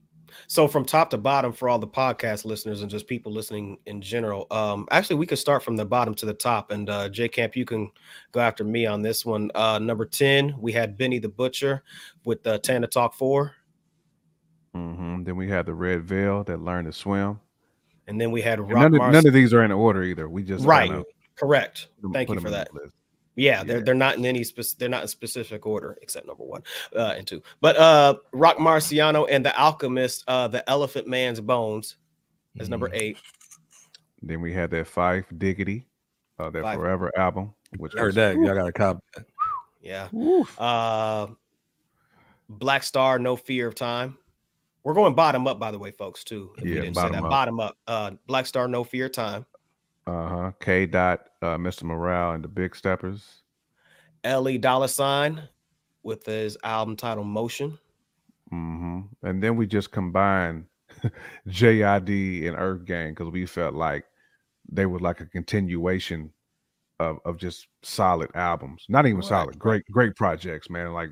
So 0.47 0.67
from 0.67 0.85
top 0.85 1.09
to 1.09 1.17
bottom 1.17 1.51
for 1.51 1.69
all 1.69 1.80
the 1.80 1.88
podcast 1.88 2.45
listeners 2.45 2.81
and 2.81 2.89
just 2.89 3.07
people 3.07 3.31
listening 3.31 3.80
in 3.88 3.99
general, 3.99 4.45
um, 4.51 4.88
actually 4.91 5.15
we 5.15 5.26
could 5.26 5.39
start 5.39 5.63
from 5.63 5.76
the 5.76 5.85
bottom 5.85 6.13
to 6.15 6.26
the 6.27 6.34
top. 6.34 6.69
And 6.71 6.88
uh, 6.89 7.09
J 7.09 7.27
Camp, 7.27 7.55
you 7.55 7.65
can 7.65 7.91
go 8.31 8.39
after 8.39 8.63
me 8.63 8.85
on 8.85 9.01
this 9.01 9.26
one. 9.26 9.49
Uh, 9.55 9.80
number 9.80 10.05
ten, 10.05 10.55
we 10.59 10.71
had 10.71 10.97
Benny 10.97 11.17
the 11.19 11.30
Butcher 11.30 11.84
with 12.23 12.45
uh, 12.45 12.59
Tana 12.59 12.88
Talk 12.88 13.15
Four, 13.15 13.53
mm-hmm. 14.76 15.23
Then 15.23 15.35
we 15.35 15.49
had 15.49 15.65
the 15.65 15.73
Red 15.73 16.03
Veil 16.03 16.43
that 16.43 16.61
learned 16.61 16.85
to 16.85 16.93
swim. 16.93 17.39
And 18.10 18.19
then 18.19 18.31
we 18.31 18.41
had 18.41 18.60
Rock 18.60 18.72
None 18.72 18.86
of, 18.88 18.94
Mars. 18.94 19.14
none 19.14 19.27
of 19.27 19.34
these 19.34 19.53
are 19.53 19.64
in 19.64 19.72
order 19.72 20.02
either. 20.03 20.27
We 20.27 20.41
just 20.44 20.65
Right. 20.65 20.90
kinda 20.90 21.06
Correct. 21.36 21.88
put 22.02 22.07
'em- 22.07 22.14
Thank 22.14 22.30
you 22.30 22.40
for 22.40 22.49
that. 22.49 22.69
the 22.73 22.81
list. 22.81 22.95
Yeah, 23.36 23.64
they're 23.64 23.81
they're 23.81 23.94
not 23.94 24.18
in 24.18 24.26
any 24.26 24.44
spec- 24.44 24.65
they're 24.80 24.90
not 24.90 25.03
in 25.03 25.07
specific 25.07 25.65
order 25.65 25.98
except 26.02 26.26
number 26.27 26.44
one 26.44 26.64
uh, 26.95 27.14
and 27.15 27.26
two. 27.26 27.41
But 27.61 27.77
uh, 27.77 28.15
Rock 28.34 28.57
Marciano 28.57 29.27
and 29.30 29.45
the 29.45 29.57
Alchemist, 29.57 30.23
uh, 30.27 30.48
the 30.49 30.68
Elephant 30.69 31.07
Man's 31.07 31.40
Bones 31.40 31.95
is 32.60 32.68
number 32.68 32.90
Mhm. 32.90 32.95
eight. 32.99 33.18
Then 34.22 34.41
we 34.41 34.52
had 34.53 34.72
that 34.72 34.88
Phife 34.88 35.26
Diggity, 35.38 35.86
uh, 36.40 36.49
that 36.49 36.64
Phife. 36.64 36.76
Forever 36.76 37.11
album, 37.18 37.53
which 37.77 37.94
Heard 37.94 38.07
was 38.07 38.15
that. 38.15 38.36
Y'all 38.36 38.56
got 38.56 38.68
a 38.68 38.73
copy. 38.73 38.99
Yeah. 39.81 40.10
Oof. 40.14 40.60
Uh, 40.60 41.27
Black 42.49 42.84
Star, 42.84 43.19
No 43.19 43.36
Fear 43.38 43.68
of 43.68 43.76
Time. 43.76 44.18
We're 44.90 44.95
going 44.95 45.14
bottom 45.14 45.45
up, 45.45 45.60
by 45.60 45.70
the 45.70 45.78
way, 45.78 45.91
folks. 45.91 46.24
Too. 46.24 46.52
If 46.57 46.64
we 46.64 46.74
Yeah, 46.74 46.82
didn't 46.82 46.95
say 46.95 47.02
bottom 47.03 47.18
that. 47.18 47.24
up. 47.26 47.30
Bottom 47.30 47.60
up. 47.60 47.78
Uh, 47.86 48.11
Black 48.26 48.48
Star, 48.48 48.68
No 48.68 48.84
Fear 48.84 49.07
Time. 49.07 49.45
uh-huh. 50.07 50.52
K 50.60 50.88
dot, 50.88 51.28
uh, 51.44 51.57
Mr. 51.57 51.84
Morale 51.84 52.32
and 52.32 52.44
the 52.44 52.48
Big 52.48 52.76
Steppers. 52.76 53.44
Ellie 54.24 54.57
Dollar 54.57 54.88
Sign 54.88 55.44
with 56.02 56.26
his 56.26 56.57
album 56.64 56.95
titled 56.95 57.28
Motion. 57.28 57.78
Mm-hmm. 58.52 59.02
And 59.22 59.44
then 59.44 59.56
we 59.57 59.68
just 59.68 59.91
combined 59.91 60.66
JID 61.48 62.48
and 62.48 62.57
Earth 62.57 62.84
Gang 62.86 63.11
because 63.11 63.32
we 63.32 63.45
felt 63.45 63.76
like 63.76 64.06
they 64.72 64.88
were 64.88 64.98
like 64.98 65.22
a 65.22 65.28
continuation 65.28 66.34
of, 66.99 67.20
of 67.26 67.38
just 67.38 67.68
solid 67.84 68.32
albums. 68.34 68.88
Not 68.90 69.06
even 69.06 69.22
solid, 69.22 69.60
great, 69.60 69.86
great 69.91 70.16
projects, 70.16 70.68
man. 70.68 70.94
Like 70.94 71.11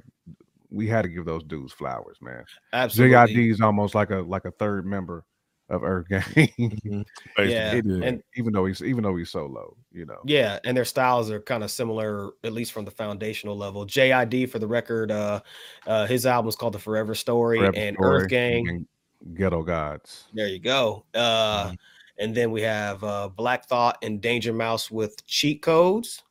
we 0.70 0.88
had 0.88 1.04
to 1.04 1.10
give 1.10 1.26
those 1.26 1.44
dudes 1.44 1.74
flowers, 1.74 2.18
man. 2.22 2.44
Absolutely. 2.74 3.16
JID 3.16 3.52
is 3.52 3.62
almost 3.62 3.96
like 3.96 4.10
a 4.12 4.18
like 4.18 4.46
a 4.46 4.52
third 4.52 4.86
member 4.86 5.24
of 5.70 5.84
Earth 5.84 6.08
Gang. 6.10 6.24
Yeah, 7.38 7.74
It- 7.76 7.86
and- 7.86 8.24
even 8.36 8.54
though 8.54 8.66
he's 8.66 8.82
even 8.82 9.04
though 9.04 9.16
he's 9.16 9.30
solo, 9.30 9.76
you 9.92 10.06
know. 10.06 10.20
Yeah, 10.26 10.60
and 10.64 10.76
their 10.78 10.86
styles 10.86 11.30
are 11.30 11.42
kind 11.42 11.64
of 11.64 11.72
similar, 11.72 12.32
at 12.44 12.54
least 12.54 12.72
from 12.72 12.86
the 12.86 12.92
foundational 12.92 13.58
level. 13.58 13.86
JID, 13.86 14.50
for 14.50 14.60
the 14.60 14.68
record, 14.68 15.12
uh, 15.12 15.42
uh, 15.86 16.06
his 16.08 16.26
album 16.26 16.48
is 16.50 16.56
called 16.56 16.74
The 16.74 16.80
Forever 16.80 17.16
Story, 17.16 17.60
Forever 17.60 17.78
and 17.78 17.96
Story 17.96 18.22
Earth 18.24 18.30
Gang. 18.30 18.68
and 18.70 18.88
Ghetto 19.36 19.64
Gods. 19.64 20.28
There 20.34 20.48
you 20.48 20.60
go. 20.60 21.06
Uh, 21.14 21.66
Mm-hmm. 21.68 21.76
And 22.20 22.34
then 22.34 22.50
we 22.50 22.64
have 22.64 23.04
uh, 23.04 23.28
Black 23.30 23.68
Thought 23.68 24.00
and 24.02 24.20
Danger 24.20 24.52
Mouse 24.52 24.90
with 24.90 25.24
cheat 25.28 25.62
codes. 25.62 26.24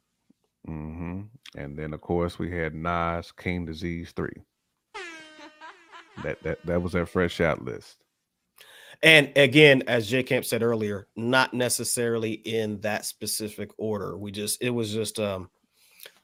hmm 0.64 1.22
And 1.56 1.76
then 1.76 1.92
of 1.92 2.00
course 2.00 2.38
we 2.38 2.50
had 2.50 2.74
Nas 2.74 3.32
King 3.32 3.64
Disease 3.64 4.12
Three. 4.14 4.42
That 6.22 6.42
that 6.42 6.64
that 6.64 6.80
was 6.82 6.92
that 6.92 7.08
fresh 7.08 7.40
out 7.40 7.64
list. 7.64 8.04
And 9.02 9.30
again, 9.36 9.82
as 9.86 10.08
J 10.08 10.22
Camp 10.22 10.44
said 10.44 10.62
earlier, 10.62 11.08
not 11.16 11.52
necessarily 11.52 12.32
in 12.32 12.80
that 12.80 13.04
specific 13.04 13.70
order. 13.78 14.16
We 14.16 14.30
just 14.30 14.62
it 14.62 14.70
was 14.70 14.92
just 14.92 15.18
um 15.18 15.50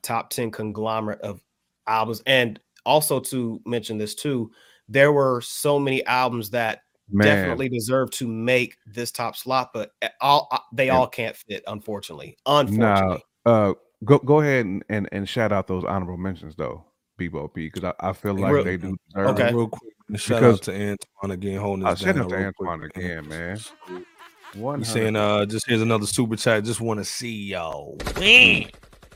top 0.03 0.31
10 0.31 0.51
conglomerate 0.51 1.21
of 1.21 1.41
albums. 1.87 2.23
And 2.27 2.59
also 2.85 3.21
to 3.21 3.61
mention 3.65 3.99
this 3.99 4.15
too, 4.15 4.51
there 4.89 5.13
were 5.13 5.41
so 5.41 5.79
many 5.79 6.05
albums 6.07 6.51
that 6.51 6.83
Man, 7.11 7.27
definitely 7.27 7.69
deserve 7.69 8.11
to 8.13 8.27
make 8.27 8.77
this 8.87 9.13
top 9.13 9.37
slot, 9.37 9.71
but 9.75 9.93
all 10.21 10.49
uh, 10.51 10.59
they 10.73 10.91
all 10.91 11.07
can't 11.07 11.37
fit, 11.37 11.63
unfortunately. 11.67 12.37
Unfortunately. 12.47 13.23
uh 13.45 13.75
go 14.05 14.19
go 14.19 14.41
ahead 14.41 14.65
and, 14.67 14.85
and, 14.89 15.09
and 15.13 15.29
shout 15.29 15.53
out 15.53 15.67
those 15.67 15.85
honorable 15.85 16.17
mentions 16.17 16.55
though, 16.57 16.85
Bebo 17.19 17.53
P, 17.53 17.69
because 17.69 17.85
I, 18.01 18.09
I 18.09 18.13
feel 18.13 18.35
like 18.35 18.53
Real- 18.53 18.65
they 18.65 18.77
do 18.77 18.97
deserve 19.09 19.29
Okay. 19.31 19.49
it. 19.49 19.55
Real 19.55 19.69
quick. 19.69 19.93
and 20.09 20.21
Shout 20.21 20.41
Because- 20.41 20.57
out 20.59 20.63
to 20.65 20.73
Antoine 20.75 21.31
again 21.33 21.61
holding 21.61 21.87
I 21.87 21.91
us 21.93 22.01
shout 22.01 22.15
down. 22.17 22.25
out 22.25 22.29
to 22.31 22.37
real 22.37 22.53
quick, 22.53 22.69
Antoine 22.71 22.91
again, 22.95 23.29
man. 23.29 23.59
One 24.55 24.81
He's 24.81 24.89
saying, 24.89 25.17
uh, 25.17 25.47
just 25.47 25.67
here's 25.67 25.81
another 25.81 26.07
super 26.07 26.37
chat. 26.37 26.65
Just 26.65 26.81
want 26.81 26.99
to 27.01 27.05
see 27.05 27.33
y'all 27.45 27.97
win. 28.19 28.69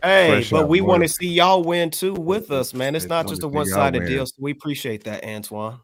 Hey, 0.03 0.29
Fresh 0.29 0.51
but 0.51 0.69
we 0.69 0.81
want 0.81 1.03
to 1.03 1.09
see 1.09 1.29
y'all 1.29 1.63
win 1.63 1.91
too 1.91 2.15
with 2.15 2.51
us, 2.51 2.73
man. 2.73 2.95
It's 2.95 3.05
Just 3.05 3.11
not 3.11 3.27
just 3.29 3.43
a 3.43 3.49
one-sided 3.49 4.07
deal. 4.07 4.25
So 4.25 4.33
we 4.39 4.53
appreciate 4.53 5.05
that, 5.05 5.25
Antoine. 5.25 5.79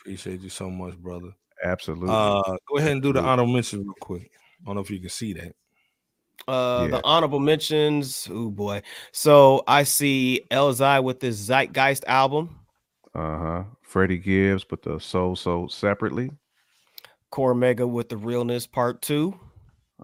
Appreciate 0.00 0.40
you 0.40 0.48
so 0.50 0.70
much, 0.70 0.96
brother. 0.96 1.30
absolutely. 1.64 2.08
Uh, 2.10 2.42
go 2.68 2.76
ahead 2.78 2.92
and 2.92 3.02
do 3.02 3.12
the 3.12 3.18
Absolutely. 3.18 3.30
honorable 3.30 3.52
mentions 3.52 3.84
real 3.84 3.94
quick. 4.00 4.30
I 4.62 4.66
don't 4.66 4.74
know 4.76 4.80
if 4.82 4.90
you 4.90 5.00
can 5.00 5.08
see 5.10 5.32
that. 5.34 5.54
Uh, 6.46 6.82
Yeah. 6.90 6.96
the 6.98 7.04
honorable 7.04 7.40
mentions. 7.40 8.28
Oh 8.30 8.50
boy. 8.50 8.82
So 9.12 9.62
I 9.66 9.84
see 9.84 10.42
Elzhi 10.50 11.02
with 11.02 11.20
this 11.20 11.36
Zeitgeist 11.48 12.04
album, 12.06 12.58
uh-huh. 13.14 13.64
Freddie 13.82 14.18
Gibbs, 14.18 14.64
but 14.64 14.82
the 14.82 14.98
soul 14.98 15.36
sold 15.36 15.72
separately. 15.72 16.30
Cormega 17.32 17.88
with 17.88 18.08
the 18.08 18.16
Realness 18.16 18.66
Part 18.66 19.00
Two, 19.02 19.38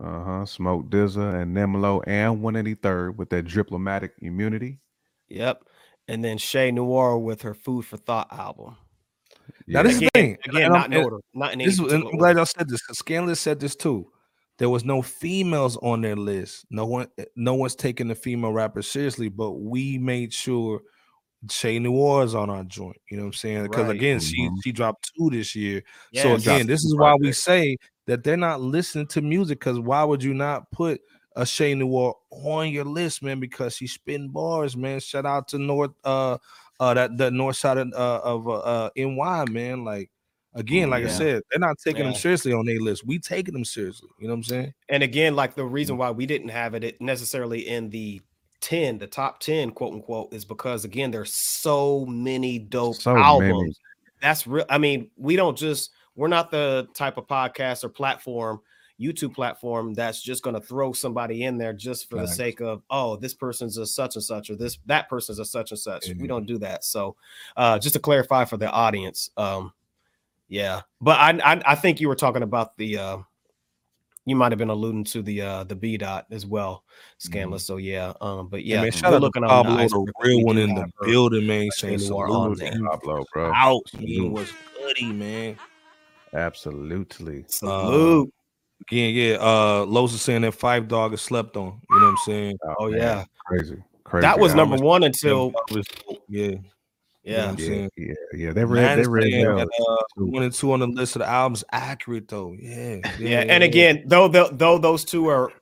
Uh-huh. 0.01 0.45
Smoke 0.47 0.89
DZA 0.89 1.43
and 1.43 1.55
Nemlo 1.57 2.03
and 2.07 2.41
183rd 2.43 3.17
with 3.17 3.29
that 3.31 3.47
diplomatic 3.47 4.13
immunity. 4.23 4.79
Yep. 5.29 5.65
And 6.09 6.25
then 6.25 6.39
Che 6.39 6.73
Noir 6.73 7.19
with 7.19 7.43
her 7.43 7.55
Food 7.55 7.85
for 7.85 7.97
Thought 7.99 8.33
album. 8.33 8.77
Now 9.67 9.83
this 9.83 9.95
is 9.95 10.01
the 10.01 10.07
Again, 10.15 10.37
thing. 10.37 10.39
again, 10.47 10.63
and 10.67 10.75
I'm- 10.75 10.91
not 10.91 10.93
in 10.99 11.05
order. 11.05 11.19
Not 11.35 11.53
in 11.53 11.61
any 11.61 11.67
This 11.71 11.79
is, 11.81 11.93
I'm 11.93 12.17
glad 12.17 12.37
y'all 12.37 12.47
said 12.47 12.69
this. 12.69 12.81
'cause 12.83 12.99
Scanless 12.99 13.41
said 13.41 13.61
this 13.61 13.77
too. 13.77 14.11
There 14.61 14.69
was 14.69 14.85
no 14.85 15.01
females 15.01 15.79
on 15.79 16.03
their 16.03 16.17
list. 16.17 16.67
No 16.69 16.85
one, 16.85 17.09
no 17.35 17.55
one's 17.55 17.75
taking 17.75 18.09
the 18.09 18.15
female 18.15 18.53
rappers 18.53 18.87
seriously. 18.87 19.31
But 19.31 19.53
we 19.53 19.97
made 19.97 20.35
sure 20.35 20.83
Che 21.49 21.79
Noir 21.79 22.25
is 22.25 22.35
on 22.35 22.51
our 22.51 22.63
joint. 22.65 22.99
You 23.11 23.17
know 23.17 23.23
what 23.23 23.29
I'm 23.29 23.33
saying? 23.33 23.63
Because 23.63 23.87
Right. 23.87 23.97
again, 23.97 24.21
she 24.21 24.37
Mhm. 24.37 24.57
she 24.63 24.73
dropped 24.73 25.13
two 25.17 25.31
this 25.31 25.57
year. 25.57 25.83
Yes. 26.13 26.25
So 26.25 26.35
again, 26.35 26.67
this 26.67 26.85
is 26.85 26.95
why 26.95 27.15
we 27.15 27.33
say 27.33 27.79
that 28.07 28.23
they're 28.23 28.37
not 28.37 28.61
listening 28.61 29.07
to 29.09 29.23
music. 29.23 29.61
Because 29.61 29.81
why 29.81 30.05
would 30.05 30.23
you 30.23 30.35
not 30.35 30.71
put 30.73 31.01
a 31.37 31.47
Che 31.47 31.75
Noir 31.75 32.17
on 32.31 32.69
your 32.69 32.85
list, 32.85 33.23
man? 33.23 33.41
Because 33.41 33.77
she's 33.77 33.95
spitting 33.95 34.29
bars, 34.29 34.77
man. 34.77 35.01
Shout 35.01 35.25
out 35.25 35.49
to 35.49 35.59
North, 35.59 35.93
uh, 36.05 36.37
uh, 36.79 36.93
that 36.93 37.17
the 37.17 37.31
North 37.31 37.57
side 37.57 37.79
of 37.79 37.89
uh, 37.95 38.21
of 38.23 38.47
uh, 38.47 38.59
uh 38.59 38.91
NY, 38.95 39.47
man. 39.47 39.85
Like 39.87 40.11
again, 40.55 40.91
like 40.91 41.05
I 41.05 41.09
said, 41.09 41.43
they're 41.51 41.61
not 41.61 41.77
taking 41.85 42.05
them 42.05 42.15
seriously 42.15 42.53
on 42.53 42.67
their 42.67 42.81
list. 42.81 43.07
We 43.07 43.19
taking 43.19 43.55
them 43.55 43.65
seriously. 43.65 44.09
You 44.19 44.27
know 44.29 44.35
what 44.35 44.39
I'm 44.39 44.43
saying? 44.45 44.75
and 44.89 45.03
again, 45.03 45.37
like 45.37 45.55
the 45.55 45.63
Mm. 45.63 45.73
reason 45.73 45.97
why 45.97 46.11
we 46.11 46.27
didn't 46.27 46.49
have 46.49 46.75
it 46.75 47.01
necessarily 47.01 47.69
in 47.69 47.91
the 47.91 48.21
10, 48.61 48.99
the 48.99 49.07
top 49.07 49.39
10, 49.41 49.71
quote 49.71 49.95
unquote, 49.95 50.33
is 50.35 50.45
because 50.45 50.85
again, 50.85 51.11
there's 51.11 51.33
so 51.33 52.05
many 52.07 52.59
dope 52.59 52.97
So 52.97 53.17
albums. 53.17 53.59
many. 53.59 53.75
That's 54.21 54.47
real. 54.47 54.67
I 54.69 54.79
mean, 54.79 55.11
we 55.17 55.37
don't 55.37 55.57
just 55.57 55.91
we're 56.17 56.29
not 56.29 56.51
the 56.51 56.89
type 56.95 57.17
of 57.17 57.27
podcast 57.27 57.85
or 57.85 57.89
platform, 57.89 58.61
YouTube 59.01 59.33
platform 59.35 59.95
that's 59.95 60.21
just 60.21 60.43
gonna 60.43 60.61
throw 60.61 60.93
somebody 60.93 61.45
in 61.45 61.57
there 61.57 61.73
just 61.73 62.11
for 62.11 62.17
the 62.17 62.27
sake 62.29 62.61
of 62.61 62.83
oh, 62.91 63.17
this 63.17 63.33
person's 63.33 63.79
a 63.79 63.87
such 63.87 64.17
and 64.17 64.25
such, 64.25 64.51
or 64.51 64.57
this 64.57 64.77
that 64.87 65.09
person's 65.09 65.39
a 65.39 65.45
such 65.45 65.71
and 65.71 65.79
such. 65.81 66.09
Yeah. 66.09 66.15
We 66.19 66.27
don't 66.27 66.45
do 66.47 66.59
that. 66.59 66.85
So 66.85 67.17
uh 67.57 67.79
just 67.79 67.95
to 67.95 68.01
clarify 68.01 68.45
for 68.45 68.59
the 68.59 68.71
audience, 68.71 69.31
um 69.39 69.73
yeah, 70.51 70.83
but 71.01 71.19
I 71.19 71.31
I, 71.43 71.63
I 71.65 71.75
think 71.77 72.01
you 72.01 72.09
were 72.09 72.15
talking 72.17 72.43
about 72.43 72.77
the 72.77 72.99
uh 72.99 73.19
you 74.27 74.37
might 74.37 74.53
have 74.53 74.59
been 74.59 74.69
alluding 74.69 75.05
to 75.05 75.23
the 75.23 75.41
uh 75.41 75.65
the 75.65 75.75
B 75.75 75.97
dot 75.97 76.27
as 76.31 76.45
well, 76.45 76.85
Scanless. 77.19 77.65
So 77.65 77.79
yeah, 77.79 78.13
um, 78.21 78.49
but 78.49 78.65
Yeah, 78.65 78.77
yeah, 78.77 78.83
man. 78.83 78.93
Shout 78.93 79.11
we're 79.11 79.17
out 79.17 79.19
to 79.21 79.25
looking 79.25 79.45
on 79.45 79.49
Pablo, 79.49 79.71
the 79.73 79.77
the 79.79 79.85
iceberg. 79.85 80.09
Real 80.23 80.45
one 80.45 80.59
in 80.59 80.75
the 80.75 80.81
have 80.83 80.91
her. 81.01 81.07
building, 81.07 81.47
man. 81.47 81.71
Shay 81.75 81.97
Saying 81.97 82.11
Noir 82.11 82.29
salute 82.29 82.37
on 82.39 82.51
to 82.51 82.57
there. 82.57 82.91
Pablo, 82.91 83.25
bro. 83.33 83.53
out. 83.55 83.81
Man, 83.95 84.07
Salute. 84.07 84.33
was 84.33 84.53
goody, 84.77 85.13
man. 85.13 85.57
Absolutely. 86.35 87.45
Salute. 87.49 88.33
Again, 88.83 89.15
yeah. 89.15 89.35
Uh, 89.41 89.85
Los 89.87 90.13
is 90.13 90.23
saying 90.23 90.43
that 90.43 90.59
Phife 90.59 90.89
Dawg 90.89 91.15
is 91.15 91.21
slept 91.21 91.57
on. 91.57 91.81
You 91.91 92.01
know 92.01 92.07
what 92.07 92.11
I'm 92.11 92.17
saying? 92.19 92.59
Oh 92.79 92.91
man. 92.91 93.01
yeah, 93.01 93.25
Crazy. 93.47 93.83
Crazy. 94.05 94.23
that 94.23 94.39
was 94.39 94.53
album. 94.53 94.71
number 94.71 94.85
one 94.85 95.03
until 95.05 95.53
yeah. 96.29 96.57
Yeah. 97.23 97.51
I'm 97.51 97.59
Yeah, 97.59 97.67
saying. 97.67 97.91
yeah, 97.97 98.15
yeah. 98.35 98.53
They 98.53 98.65
read, 98.65 98.99
they 98.99 99.09
read 99.09 99.33
that, 99.33 99.69
uh, 99.89 99.97
one 100.17 100.43
and 100.43 100.53
two 100.53 100.73
on 100.73 100.81
the 100.81 100.87
list 100.87 101.17
of 101.17 101.21
the 101.21 101.29
albums 101.29 101.65
accurate 101.71 102.29
though. 102.29 102.55
Yeah, 102.59 103.01
yeah, 103.19 103.41
and 103.41 103.63
again, 103.63 104.05
though 104.07 104.29
though, 104.29 104.49
though 104.51 104.79
those 104.79 105.05
two 105.05 105.29
are, 105.29 105.53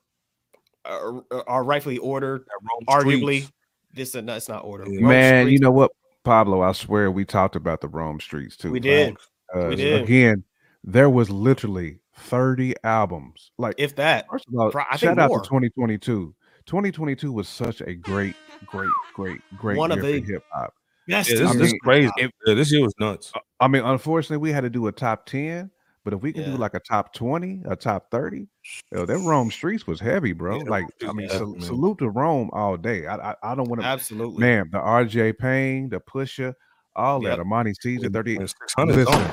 are 0.85 1.23
are 1.47 1.63
rightfully 1.63 1.97
ordered, 1.97 2.45
arguably 2.87 3.49
this 3.93 4.15
is 4.15 4.23
not, 4.23 4.37
it's 4.37 4.49
not 4.49 4.63
ordered. 4.63 4.87
Yeah. 4.87 4.99
Rome 5.01 5.09
Man, 5.09 5.47
you 5.49 5.59
know 5.59 5.71
what, 5.71 5.91
Pablo? 6.23 6.61
I 6.61 6.71
swear 6.71 7.11
we 7.11 7.25
talked 7.25 7.55
about 7.55 7.81
the 7.81 7.87
Rome 7.87 8.19
Streetz 8.19 8.55
too. 8.55 8.71
we 8.71 8.79
did, 8.79 9.17
Uh, 9.53 9.69
did. 9.71 10.03
Again, 10.03 10.43
there 10.83 11.09
was 11.09 11.29
literally 11.29 11.99
30 12.15 12.75
albums. 12.83 13.51
Like, 13.57 13.75
if 13.77 13.95
that. 13.95 14.27
first 14.29 14.45
of 14.47 14.55
all, 14.55 14.71
I 14.77 14.97
think 14.97 14.99
shout 14.99 15.19
out 15.19 15.29
more. 15.29 15.41
to 15.41 15.47
2022. 15.47 16.33
2022 16.65 17.31
was 17.31 17.49
such 17.49 17.81
a 17.81 17.95
great, 17.95 18.35
great, 18.65 18.89
great, 19.13 19.41
great 19.57 19.77
One 19.77 19.89
year 19.89 19.99
of 19.99 20.05
for 20.05 20.11
the 20.11 20.21
hip 20.33 20.43
hop. 20.53 20.73
Best 21.09 21.29
Yeah, 21.31 21.37
this, 21.39 21.49
I 21.49 21.53
this 21.53 21.61
is 21.67 21.71
mean, 21.73 21.79
crazy. 21.81 22.11
if- 22.17 22.31
yeah, 22.47 22.53
this 22.53 22.71
year 22.71 22.81
was 22.81 22.93
nuts. 22.99 23.31
I 23.59 23.67
mean, 23.67 23.83
unfortunately, 23.83 24.37
we 24.37 24.51
had 24.51 24.61
to 24.61 24.69
do 24.69 24.87
a 24.87 24.91
top 24.91 25.25
10, 25.25 25.69
but 26.05 26.13
if 26.13 26.21
we 26.21 26.31
can 26.31 26.43
Yeah. 26.43 26.51
do 26.51 26.57
like 26.57 26.73
a 26.75 26.79
top 26.79 27.13
20, 27.13 27.61
a 27.65 27.75
top 27.75 28.09
30, 28.11 28.47
yo, 28.93 29.05
that 29.05 29.17
Rome 29.17 29.49
Streetz 29.49 29.85
was 29.87 29.99
heavy, 29.99 30.31
bro. 30.33 30.57
Yeah, 30.57 30.63
like, 30.69 30.85
I 31.07 31.11
mean, 31.11 31.27
sal- 31.29 31.55
salute 31.59 31.97
to 31.99 32.09
Rome 32.09 32.49
all 32.53 32.77
day. 32.77 33.05
I, 33.07 33.31
I, 33.31 33.35
I 33.43 33.55
don't 33.55 33.67
want 33.67 33.81
to, 33.81 33.87
absolutely. 33.87 34.39
man, 34.39 34.69
the 34.71 34.77
RJ 34.79 35.37
Payne, 35.37 35.89
the 35.89 35.99
Pusher, 35.99 36.55
all 36.95 37.21
Yep. 37.23 37.37
that, 37.37 37.43
Armani 37.45 37.73
Caesar, 37.81 38.09
30. 38.09 38.37
Listen. 38.37 39.25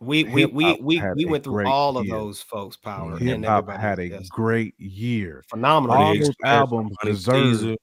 We 0.00 0.24
we 0.24 0.46
we 0.46 0.76
we, 0.82 1.00
we 1.14 1.24
went 1.26 1.44
through 1.44 1.64
all 1.68 1.96
of 1.96 2.06
year. 2.06 2.16
those 2.16 2.42
folks. 2.42 2.76
Power 2.76 3.16
Hip 3.18 3.44
hop 3.44 3.68
had 3.70 4.00
a 4.00 4.08
yes. 4.08 4.28
great 4.28 4.74
year. 4.76 5.44
phenomenal. 5.48 5.96
all 5.96 6.12
year. 6.14 6.24
those 6.24 6.34
albums 6.44 6.96
deserve 7.04 7.76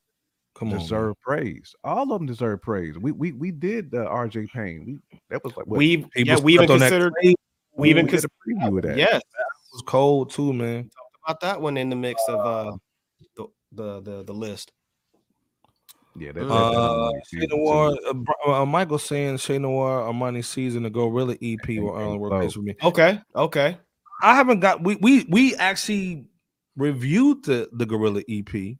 Caesar. 0.59 0.69
Come 0.71 0.73
on, 0.73 0.79
deserve 0.79 1.15
praise. 1.21 1.75
All 1.83 2.03
of 2.03 2.09
them 2.19 2.25
deserve 2.25 2.61
praise. 2.61 2.97
We 2.97 3.11
we 3.11 3.31
we 3.31 3.51
did 3.51 3.91
the 3.91 4.05
RJ 4.05 4.51
Payne. 4.51 4.85
We 4.85 5.19
that 5.29 5.43
was 5.43 5.55
like 5.57 5.65
what, 5.67 5.77
We 5.77 5.97
People 5.97 6.09
yeah 6.15 6.39
we 6.39 6.53
even 6.53 6.67
slept 6.67 6.71
on 6.71 6.79
that 6.79 6.89
considered 6.89 7.13
Clay 7.21 7.35
we 7.75 7.89
even 7.89 8.05
did 8.05 8.11
considered 8.11 8.31
a 8.31 8.49
preview 8.67 8.77
of 8.77 8.83
that. 8.83 8.97
yes 8.97 9.21
was 9.73 9.83
cold 9.85 10.31
too, 10.31 10.51
man. 10.53 10.89
about 11.25 11.39
that 11.41 11.61
one 11.61 11.77
in 11.77 11.89
the 11.89 11.95
mix 11.95 12.21
of 12.27 12.39
uh 12.45 12.77
the 13.37 13.47
the 13.71 14.01
the, 14.01 14.23
the 14.23 14.33
list. 14.33 14.71
yeah. 16.17 16.31
That, 16.31 16.47
that, 16.47 16.51
Uh, 16.51 16.71
that 16.71 16.77
Uh, 16.77 16.89
Armani 16.89 17.13
Shay 17.27 17.39
Caesar, 17.39 17.47
too. 17.47 17.57
Noir, 17.57 17.97
uh, 18.07 18.13
Br- 18.13 18.51
uh, 18.51 18.65
Michael 18.65 18.97
saying 18.99 19.37
Che 19.37 19.57
Noir, 19.59 20.01
Armani 20.11 20.43
Caesar, 20.43 20.79
the 20.79 20.89
Glorilla 20.91 21.37
EP 21.41 21.69
And- 21.69 21.83
will 21.85 21.91
only 21.91 22.11
and 22.13 22.19
work 22.19 22.31
Flo. 22.31 22.49
for 22.49 22.61
me. 22.61 22.75
Okay, 22.83 23.21
okay. 23.35 23.77
I 24.21 24.35
haven't 24.35 24.59
got 24.59 24.83
we 24.83 24.95
we 24.97 25.25
we 25.29 25.55
actually 25.55 26.25
reviewed 26.75 27.43
the 27.45 27.69
the 27.71 27.85
Glorilla 27.85 28.23
EP. 28.27 28.77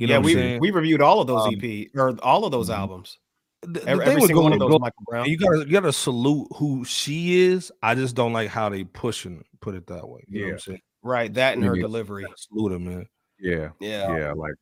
You 0.00 0.06
know 0.06 0.14
yeah, 0.14 0.18
what 0.18 0.24
we 0.24 0.32
I'm 0.32 0.38
saying? 0.38 0.60
we 0.60 0.70
reviewed 0.70 1.02
all 1.02 1.20
of 1.20 1.26
those 1.26 1.46
Um, 1.46 1.54
EP 1.62 1.88
or 1.94 2.16
all 2.22 2.44
of 2.46 2.50
those 2.52 2.70
mhm. 2.70 2.74
albums. 2.78 3.18
The- 3.62 3.68
the 3.80 3.86
Every, 3.88 4.04
thing 4.06 4.10
every 4.12 4.20
with 4.22 4.28
single 4.28 4.42
one 4.44 4.52
of 4.54 4.58
Gorilla- 4.58 4.72
those 4.72 4.80
Michael 4.80 5.02
Brown. 5.06 5.26
you 5.28 5.36
gotta 5.36 5.58
you 5.58 5.66
gotta 5.72 5.92
salute 5.92 6.48
who 6.56 6.84
she 6.86 7.38
is. 7.40 7.70
I 7.82 7.94
just 7.94 8.16
don't 8.16 8.32
like 8.32 8.48
how 8.48 8.70
they 8.70 8.84
pushing. 8.84 9.44
Put 9.60 9.74
it 9.74 9.86
that 9.88 10.08
way. 10.08 10.24
You 10.28 10.40
know 10.40 10.44
what 10.44 10.48
Yeah. 10.48 10.52
I'm 10.54 10.58
saying? 10.60 10.80
Right, 11.02 11.34
that 11.34 11.54
and 11.56 11.64
her 11.64 11.76
Yeah. 11.76 11.82
delivery. 11.82 12.24
Salute 12.36 12.72
her, 12.72 12.78
man. 12.78 13.06
Yeah, 13.38 13.70
Yeah. 13.78 14.16
yeah, 14.16 14.32
like 14.32 14.54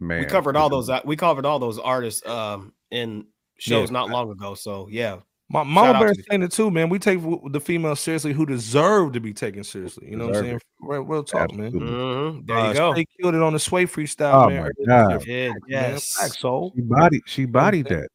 man. 0.00 0.20
we 0.20 0.24
covered 0.26 0.56
all 0.56 0.70
those. 0.70 0.88
uh, 0.88 1.00
We 1.04 1.16
covered 1.16 1.44
all 1.44 1.58
those 1.58 1.78
artists 1.78 2.26
um 2.26 2.72
in 2.90 3.26
shows 3.58 3.90
Yeah. 3.90 3.92
not 3.92 4.08
long 4.10 4.30
ago. 4.30 4.54
So 4.54 4.88
yeah, 4.90 5.18
My 5.50 5.60
Shout 5.60 5.66
Mama 5.66 5.88
out 5.94 6.00
Bear 6.00 6.14
saying 6.28 6.42
it 6.42 6.52
too, 6.52 6.70
man. 6.70 6.90
We 6.90 6.98
take 6.98 7.20
the 7.52 7.60
females 7.60 8.00
seriously 8.00 8.34
who 8.34 8.44
deserve 8.44 9.12
to 9.12 9.20
be 9.20 9.32
taken 9.32 9.64
seriously. 9.64 10.08
You 10.10 10.16
know 10.16 10.26
what 10.26 10.36
I'm 10.36 10.42
saying? 10.44 10.60
Real, 10.80 11.00
real 11.02 11.24
talk, 11.24 11.54
man. 11.54 11.66
Absolutely. 11.68 11.94
Mhm, 11.94 12.46
there 12.46 12.56
Uh, 12.58 12.68
you 12.68 12.74
go. 12.74 12.92
Sway 12.92 13.06
killed 13.18 13.34
it 13.34 13.42
on 13.42 13.52
the 13.54 13.58
Sway 13.58 13.86
freestyle, 13.86 14.34
Oh 14.44 14.48
man. 14.50 14.56
my 14.56 14.62
earlier 14.62 14.72
this 14.76 14.86
God. 14.86 15.26
year. 15.26 15.52
Did, 15.54 15.62
yes, 15.66 16.16
Facts, 16.18 16.38
soul. 16.40 16.72
She 16.76 16.82
bodied 16.82 17.22
she 17.26 17.44
bodied 17.46 17.88
saying? 17.88 18.00
that. 18.02 18.08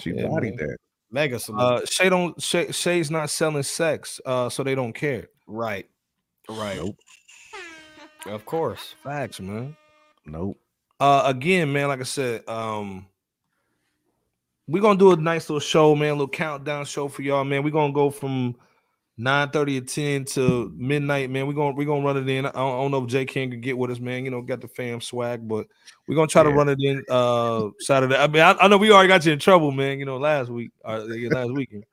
She 0.00 0.10
Yeah, 0.14 0.28
bodied 0.28 0.56
man. 0.56 0.68
that. 0.68 0.76
mega 1.10 1.38
salute. 1.38 1.60
Uh, 1.60 1.84
Shay 1.84 2.08
don't 2.08 2.40
Shay, 2.42 2.72
Shay's 2.72 3.10
not 3.10 3.28
selling 3.28 3.62
sex, 3.62 4.18
uh, 4.24 4.48
so 4.48 4.62
they 4.62 4.74
don't 4.74 4.94
care. 4.94 5.28
right, 5.46 5.86
right. 6.48 6.76
Nope. 6.76 6.96
Of 8.26 8.46
course. 8.46 8.94
Facts, 9.02 9.38
man. 9.38 9.76
Nope. 10.24 10.58
Uh, 10.98 11.24
again, 11.26 11.70
man, 11.74 11.88
like 11.88 12.00
I 12.00 12.04
said, 12.04 12.48
um, 12.48 13.06
we're 14.66 14.82
gonna 14.82 14.98
do 14.98 15.12
a 15.12 15.16
nice 15.16 15.48
little 15.48 15.60
show, 15.60 15.94
man, 15.94 16.10
a 16.10 16.12
little 16.12 16.28
countdown 16.28 16.84
show 16.84 17.08
for 17.08 17.22
y'all, 17.22 17.44
man. 17.44 17.62
We're 17.62 17.70
gonna 17.70 17.92
go 17.92 18.10
from 18.10 18.56
9 19.16 19.50
30 19.50 19.80
to 19.80 19.86
10 19.86 20.24
to 20.24 20.72
midnight, 20.76 21.30
man. 21.30 21.46
We're 21.46 21.52
gonna 21.52 21.74
we're 21.74 21.86
gonna 21.86 22.04
run 22.04 22.16
it 22.16 22.28
in. 22.28 22.46
I 22.46 22.50
don't, 22.50 22.74
I 22.74 22.82
don't 22.82 22.90
know 22.90 23.04
if 23.04 23.08
Jay 23.08 23.24
King 23.24 23.50
can 23.50 23.60
get 23.60 23.76
with 23.76 23.90
us, 23.90 24.00
man. 24.00 24.24
You 24.24 24.30
know, 24.30 24.42
got 24.42 24.60
the 24.60 24.68
fam 24.68 25.00
swag, 25.00 25.46
but 25.46 25.66
we're 26.08 26.16
gonna 26.16 26.28
try 26.28 26.42
to 26.42 26.50
run 26.50 26.68
it 26.68 26.78
in 26.80 27.04
uh 27.08 27.68
Saturday. 27.78 28.16
I 28.16 28.26
mean, 28.26 28.42
I, 28.42 28.52
I 28.52 28.68
know 28.68 28.78
we 28.78 28.90
already 28.90 29.08
got 29.08 29.24
you 29.24 29.32
in 29.32 29.38
trouble, 29.38 29.70
man, 29.70 29.98
you 29.98 30.04
know, 30.04 30.16
last 30.16 30.50
week, 30.50 30.72
uh, 30.84 31.04
last 31.30 31.50
weekend. 31.52 31.84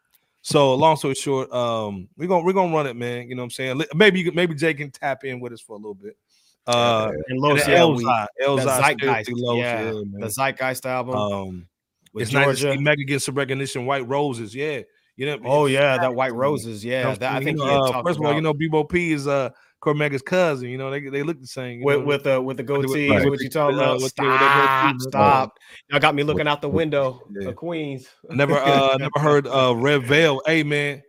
So 0.42 0.74
long 0.74 0.96
story 0.96 1.14
short, 1.14 1.52
um, 1.54 2.08
we're 2.18 2.28
gonna 2.28 2.44
we're 2.44 2.54
gonna 2.54 2.74
run 2.74 2.88
it, 2.88 2.96
man. 2.96 3.30
You 3.30 3.36
know 3.36 3.44
what 3.44 3.46
I'm 3.46 3.52
saying? 3.52 3.84
Maybe 3.94 4.22
you 4.22 4.32
maybe 4.32 4.56
Jay 4.56 4.74
can 4.74 4.90
tap 4.90 5.24
in 5.24 5.40
with 5.40 5.54
us 5.54 5.62
for 5.62 5.74
a 5.74 5.78
little 5.78 5.94
bit. 5.94 6.18
Uh 6.66 7.12
And 7.28 7.40
Los, 7.40 7.66
the 7.66 7.72
yeah, 7.72 7.80
Elzhi, 7.80 8.28
the 8.38 8.46
Elzhi 8.46 8.98
Zeitgeist, 8.98 9.30
Los, 9.34 9.58
yeah, 9.58 9.84
the 9.92 10.30
Zeitgeist 10.30 10.86
album 10.86 11.16
Um, 11.16 11.68
with 12.14 12.24
it's 12.24 12.34
nice 12.34 12.58
to 12.58 12.62
Georgia. 12.64 12.78
see 12.78 12.84
Mega 12.84 13.04
get 13.04 13.22
some 13.22 13.36
recognition. 13.36 13.86
White 13.86 14.08
Roses, 14.08 14.54
yeah. 14.56 14.82
You 15.18 15.26
know. 15.28 15.40
oh 15.46 15.66
yeah, 15.68 15.98
that 15.98 16.16
White 16.16 16.34
Roses. 16.34 16.84
Yeah, 16.84 17.10
I'm 17.10 17.16
that 17.16 17.34
I 17.36 17.44
think 17.44 17.60
You 17.60 17.66
know, 17.66 17.84
uh, 17.86 18.04
first 18.04 18.20
of 18.20 18.26
all, 18.26 18.34
you 18.34 18.42
know, 18.42 18.54
Bebo 18.54 18.90
P 18.90 19.12
is 19.12 19.28
uh 19.28 19.50
Cormega's 19.82 20.22
cousin. 20.22 20.70
You 20.70 20.78
know, 20.78 20.90
they 20.90 21.02
they 21.10 21.22
look 21.22 21.40
the 21.40 21.46
same. 21.48 21.80
You 21.80 21.86
with 21.86 22.00
know? 22.00 22.06
with 22.06 22.24
the 22.24 22.42
with 22.42 22.58
the 22.58 22.64
goatee. 22.64 23.10
right. 23.10 23.30
What 23.30 23.40
you 23.42 23.50
talking 23.50 23.78
Uh, 23.78 23.82
about? 23.84 24.02
with 24.02 24.16
the- 24.16 24.24
with 24.24 25.02
Stop, 25.02 25.02
stop. 25.02 25.60
Y'all 25.90 26.00
got 26.00 26.16
me 26.16 26.24
looking 26.24 26.48
out 26.48 26.62
the 26.62 26.70
window 26.70 27.22
Yeah. 27.40 27.50
of 27.50 27.56
Queens. 27.56 28.08
never 28.30 28.56
uh 28.58 28.98
never 28.98 29.20
heard 29.20 29.48
uh 29.48 29.74
Red 29.76 30.04
Veil. 30.08 30.42
Hey 30.46 30.64
man, 30.64 31.04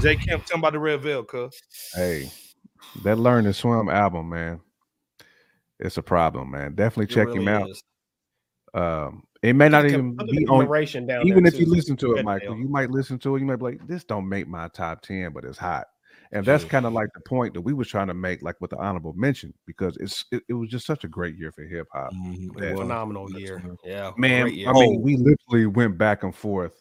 Jay 0.00 0.16
Kemp, 0.16 0.44
tell 0.46 0.56
me 0.58 0.60
about 0.60 0.72
the 0.72 0.78
Red 0.78 1.02
Veil, 1.02 1.24
cuz. 1.24 1.60
Hey, 1.94 2.30
that 3.02 3.18
Learn 3.18 3.44
to 3.44 3.52
Swim 3.52 3.88
album, 3.88 4.28
man. 4.30 4.60
It's 5.80 5.96
a 5.98 6.02
problem, 6.02 6.50
man. 6.50 6.74
Definitely 6.74 7.04
It 7.04 7.10
check 7.16 7.26
really 7.28 7.40
him 7.40 7.48
out. 7.48 7.68
is. 7.70 7.82
Um, 8.74 9.22
it 9.42 9.54
may 9.54 9.68
not 9.68 9.86
even 9.86 10.16
look 10.16 10.28
at 10.28 10.30
be 10.32 10.44
the 10.44 10.50
on 10.50 10.64
narration 10.64 11.06
down 11.06 11.26
even 11.26 11.44
there, 11.44 11.52
if 11.52 11.60
you 11.60 11.66
listen 11.66 11.96
to 11.98 12.12
it, 12.12 12.16
Red 12.16 12.24
Michael, 12.24 12.56
you 12.58 12.68
might 12.68 12.90
listen 12.90 13.18
to 13.20 13.36
it. 13.36 13.40
You 13.40 13.46
might 13.46 13.56
be 13.56 13.64
like, 13.64 13.86
"This 13.86 14.04
don't 14.04 14.28
make 14.28 14.48
my 14.48 14.68
top 14.68 15.00
ten, 15.02 15.32
but 15.32 15.44
it's 15.44 15.58
hot." 15.58 15.86
And 16.32 16.44
that's 16.44 16.62
kind 16.64 16.84
of 16.84 16.92
like 16.92 17.08
the 17.14 17.20
point 17.20 17.54
that 17.54 17.62
we 17.62 17.72
was 17.72 17.88
trying 17.88 18.08
to 18.08 18.14
make, 18.14 18.42
like 18.42 18.56
with 18.60 18.70
the 18.70 18.76
honorable 18.76 19.14
mention, 19.14 19.54
because 19.66 19.96
it's 19.98 20.26
it, 20.32 20.42
it 20.48 20.52
was 20.54 20.68
just 20.68 20.86
such 20.86 21.04
a 21.04 21.08
great 21.08 21.36
year 21.38 21.52
for 21.52 21.62
hip 21.64 21.86
hop. 21.92 22.12
Mhm, 22.12 22.56
it 22.58 22.62
Yeah. 22.64 22.70
was. 22.72 22.80
phenomenal 22.80 23.30
Yes, 23.30 23.40
year. 23.40 23.62
Yeah, 23.84 24.10
Man, 24.18 24.52
year. 24.52 24.68
I 24.68 24.72
mean, 24.74 24.98
Oh. 24.98 25.02
we 25.02 25.16
literally 25.16 25.66
went 25.66 25.96
back 25.96 26.24
and 26.24 26.34
forth 26.34 26.74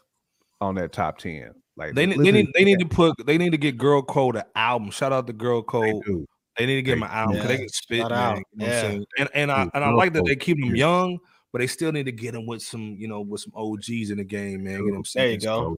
on 0.60 0.76
that 0.76 0.92
top 0.92 1.18
ten. 1.20 1.54
Like 1.78 1.94
They, 1.94 2.08
need- 2.08 2.20
they 2.20 2.32
need 2.32 2.48
they 2.56 2.66
need 2.66 2.80
to 2.80 2.88
put 2.88 3.14
they 3.26 3.38
need 3.38 3.52
to 3.52 3.58
get 3.58 3.78
Girl 3.78 4.02
Code 4.02 4.36
an 4.36 4.44
album. 4.56 4.90
Shout 4.90 5.14
out 5.14 5.28
to 5.28 5.34
Girl 5.34 5.62
they 5.62 5.68
Code. 5.68 6.04
do. 6.06 6.26
They 6.58 6.66
need 6.66 6.76
to 6.78 6.82
get 6.82 6.92
They- 6.94 6.98
him 6.98 7.04
an 7.04 7.10
album 7.12 7.36
because 7.36 7.48
they 7.50 7.58
can 7.58 7.70
spit, 7.70 8.00
shout 8.00 8.10
man. 8.12 8.20
out. 8.20 8.38
You 8.38 8.44
know 8.58 8.66
Yeah. 8.66 9.00
And 9.20 9.30
and 9.36 9.52
I 9.52 9.70
and 9.76 9.84
I 9.86 9.92
like 9.92 10.12
that 10.14 10.26
they 10.26 10.36
keep 10.36 10.58
them 10.60 10.72
yeah. 10.76 10.88
young, 10.88 11.20
but 11.52 11.60
they 11.60 11.68
still 11.68 11.92
need 11.92 12.06
to 12.06 12.12
get 12.12 12.34
them 12.34 12.46
with 12.46 12.62
some, 12.62 12.96
you 13.00 13.08
know, 13.08 13.22
with 13.22 13.42
some 13.42 13.54
OGs 13.56 14.10
in 14.12 14.18
the 14.18 14.24
game, 14.24 14.64
man. 14.64 14.74
You 14.74 14.80
know 14.80 14.84
what 14.86 14.90
I'm 14.90 14.94
There 14.94 15.04
saying? 15.06 15.34
you 15.42 15.48
go. 15.48 15.78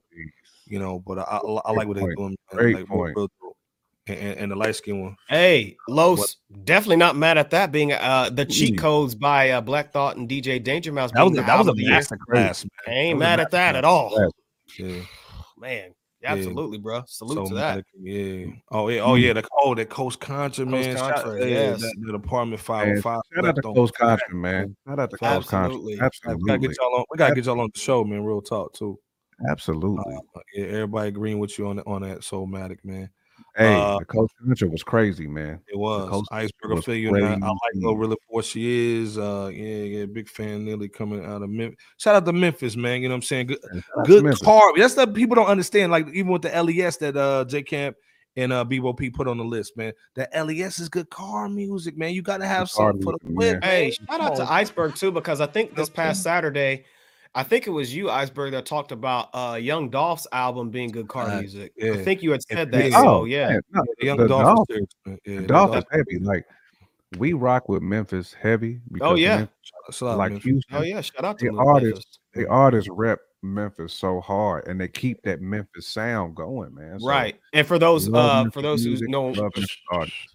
You 0.66 0.78
know, 0.78 1.02
but 1.06 1.18
I, 1.18 1.22
I, 1.22 1.38
I 1.38 1.72
like 1.72 1.88
what 1.88 1.96
they're 1.96 2.14
doing. 2.14 2.36
Great 2.50 2.76
like, 2.76 2.86
point. 2.86 3.16
real 3.16 3.28
dope. 3.42 3.56
And, 4.06 4.38
and, 4.38 4.50
the 4.52 4.56
light 4.56 4.74
skin 4.74 5.02
one. 5.02 5.16
Hey, 5.28 5.76
Los, 5.88 6.36
definitely 6.64 6.96
not 6.96 7.16
mad 7.16 7.38
at 7.38 7.50
that 7.50 7.70
being 7.70 7.92
uh 7.92 8.30
the 8.32 8.44
cheat 8.44 8.76
codes 8.78 9.14
by 9.14 9.50
uh, 9.50 9.60
Black 9.60 9.92
Thought 9.92 10.16
and 10.16 10.28
DJ 10.28 10.62
Danger 10.62 10.90
Mouse. 10.90 11.12
That 11.12 11.22
was 11.22 11.38
a, 11.38 11.42
that 11.42 11.58
was 11.58 11.66
a 11.66 11.68
album 11.68 11.68
of 11.70 11.76
the 11.76 11.82
year. 11.82 11.90
master 11.92 12.18
class, 12.28 12.66
I 12.86 12.90
man. 12.90 12.96
ain't 12.98 13.20
That 13.20 13.26
was 13.26 13.34
a 13.34 13.36
mad 13.36 13.40
at 13.40 13.50
that 13.52 13.74
masterclass. 13.74 13.78
at 13.78 13.84
all. 13.84 14.32
Yeah. 14.78 15.00
Man, 15.58 15.90
Yeah. 16.22 16.32
absolutely, 16.32 16.78
bro. 16.78 17.02
Salute 17.06 17.34
So 17.34 17.48
to 17.48 17.54
that. 17.54 17.84
Yeah. 17.98 18.46
Oh 18.70 18.88
yeah. 18.88 19.00
Oh 19.00 19.14
yeah. 19.14 19.32
The 19.32 19.46
oh 19.58 19.74
that 19.74 19.88
Coast 19.88 20.20
Contra 20.20 20.66
man. 20.66 20.96
Shout- 20.96 21.14
Contra, 21.24 21.40
yeah, 21.40 21.46
yes. 21.46 21.80
That, 21.80 21.94
that 22.06 22.14
apartment 22.14 22.60
five 22.60 22.88
Man. 22.88 23.02
Shout 23.02 23.18
out 23.46 23.56
to 23.56 23.62
Coast 23.62 23.94
Contra, 23.94 24.34
man. 24.34 24.76
Shout 24.86 24.98
out 24.98 25.10
to 25.10 25.16
Coast 25.16 25.48
Contra. 25.48 25.76
Absolutely. 25.76 25.94
We 25.94 26.46
gotta 26.46 26.58
get 26.58 26.76
y'all 26.78 26.94
on. 26.96 27.04
We 27.10 27.16
gotta 27.16 27.34
get 27.34 27.46
y'all 27.46 27.60
on 27.60 27.70
the 27.72 27.80
show, 27.80 28.04
man. 28.04 28.24
Real 28.24 28.42
talk 28.42 28.74
too. 28.74 28.98
Absolutely. 29.48 30.14
Uh, 30.14 30.40
yeah, 30.54 30.66
everybody 30.66 31.08
agreeing 31.08 31.38
with 31.38 31.58
you 31.58 31.68
on 31.68 31.78
on 31.80 32.02
that 32.02 32.20
Soulmatic, 32.20 32.78
man. 32.84 33.08
Hey, 33.56 33.74
uh, 33.74 33.98
the 33.98 34.04
Coast 34.04 34.34
Contra 34.42 34.68
was 34.68 34.82
crazy, 34.82 35.26
man. 35.26 35.60
It 35.68 35.78
was 35.78 36.26
Iceberg. 36.30 36.72
I 36.72 36.74
was 36.74 36.86
you. 36.88 37.16
I 37.16 37.20
like 37.20 37.40
crazy. 37.40 37.84
Glorilla 37.84 38.12
for 38.12 38.28
what 38.28 38.44
she 38.44 38.98
is. 39.02 39.18
Uh, 39.18 39.50
yeah, 39.52 39.84
yeah, 39.84 40.06
big 40.06 40.28
fan. 40.28 40.64
Nearly 40.64 40.88
coming 40.88 41.24
out 41.24 41.42
of 41.42 41.50
Memphis. 41.50 41.78
Shout 41.98 42.14
out 42.16 42.26
to 42.26 42.32
Memphis, 42.32 42.76
man. 42.76 43.02
You 43.02 43.08
know 43.08 43.14
what 43.14 43.18
I'm 43.18 43.22
saying? 43.22 43.46
Good, 43.48 43.58
Man, 43.72 43.82
shout 43.82 43.98
out 43.98 44.04
to 44.04 44.10
good 44.10 44.24
Memphis. 44.24 44.42
car. 44.42 44.72
That's 44.76 44.94
the 44.94 45.06
people 45.06 45.36
don't 45.36 45.46
understand. 45.46 45.92
Like 45.92 46.08
even 46.08 46.32
with 46.32 46.42
the 46.42 46.62
LES 46.62 46.96
that 46.98 47.16
uh 47.16 47.44
J 47.44 47.62
Camp 47.62 47.96
and 48.36 48.52
uh 48.52 48.64
Bebo 48.64 48.96
P 48.96 49.10
put 49.10 49.28
on 49.28 49.38
the 49.38 49.44
list, 49.44 49.76
man. 49.76 49.92
The 50.14 50.28
LES 50.34 50.78
is 50.78 50.88
good 50.88 51.10
car 51.10 51.48
music, 51.48 51.96
man. 51.96 52.14
You 52.14 52.22
got 52.22 52.38
to 52.38 52.46
have 52.46 52.70
some 52.70 53.00
for 53.02 53.12
the 53.12 53.28
music, 53.28 53.36
whip. 53.36 53.60
man. 53.60 53.70
Hey, 53.70 53.90
shout 53.90 54.20
out 54.20 54.36
to. 54.36 54.50
Iceberg 54.50 54.94
too, 54.94 55.10
because 55.10 55.40
I 55.40 55.46
think 55.46 55.74
this 55.74 55.88
past 55.88 56.22
Saturday, 56.22 56.84
I 57.34 57.42
think 57.44 57.66
it 57.66 57.70
was 57.70 57.94
you, 57.94 58.10
Iceberg, 58.10 58.52
that 58.52 58.66
talked 58.66 58.90
about 58.92 59.28
uh 59.32 59.54
Young 59.60 59.88
Dolph's 59.90 60.26
album 60.32 60.70
being 60.70 60.90
good 60.90 61.08
car 61.08 61.28
Uh, 61.28 61.40
music. 61.40 61.72
yeah. 61.76 61.92
I 61.92 62.04
think 62.04 62.22
you 62.22 62.32
had 62.32 62.42
said 62.42 62.72
that. 62.72 62.86
is. 62.86 62.94
So 62.94 63.20
Oh 63.20 63.24
yeah. 63.24 63.58
no, 63.72 63.82
Young 64.00 64.16
the 64.18 64.26
Dolphin 64.28 64.86
Dolph- 65.06 65.18
Yeah, 65.24 65.40
the 65.40 65.46
Dolph 65.46 65.76
is 65.76 65.84
heavy. 65.92 66.18
Like 66.18 66.44
we 67.18 67.32
rock 67.32 67.68
with 67.68 67.82
Memphis 67.82 68.32
heavy. 68.32 68.80
because 68.92 69.10
Oh, 69.12 69.14
yeah. 69.14 69.36
Memphis, 69.38 69.54
Shout 69.96 70.08
out, 70.10 70.18
like. 70.18 70.32
Houston, 70.42 70.76
Oh 70.76 70.82
yeah, 70.82 71.00
shout 71.00 71.24
out 71.24 71.38
to 71.38 71.50
the 71.50 71.56
artists, 71.56 72.18
the 72.34 72.48
artists 72.48 72.88
rep 72.92 73.20
Memphis 73.42 73.92
so 73.94 74.20
hard, 74.20 74.66
and 74.68 74.80
they 74.80 74.86
keep 74.88 75.22
that 75.22 75.40
Memphis 75.40 75.86
sound 75.88 76.36
going, 76.36 76.74
man. 76.74 77.00
So, 77.00 77.06
Right. 77.08 77.36
And 77.52 77.66
for 77.66 77.78
those 77.78 78.12
uh 78.12 78.44
for 78.52 78.60
those 78.62 78.84
who 78.84 78.96
know 79.08 79.26
love 79.28 79.36
Memphis 79.54 79.76
artists. 79.90 80.29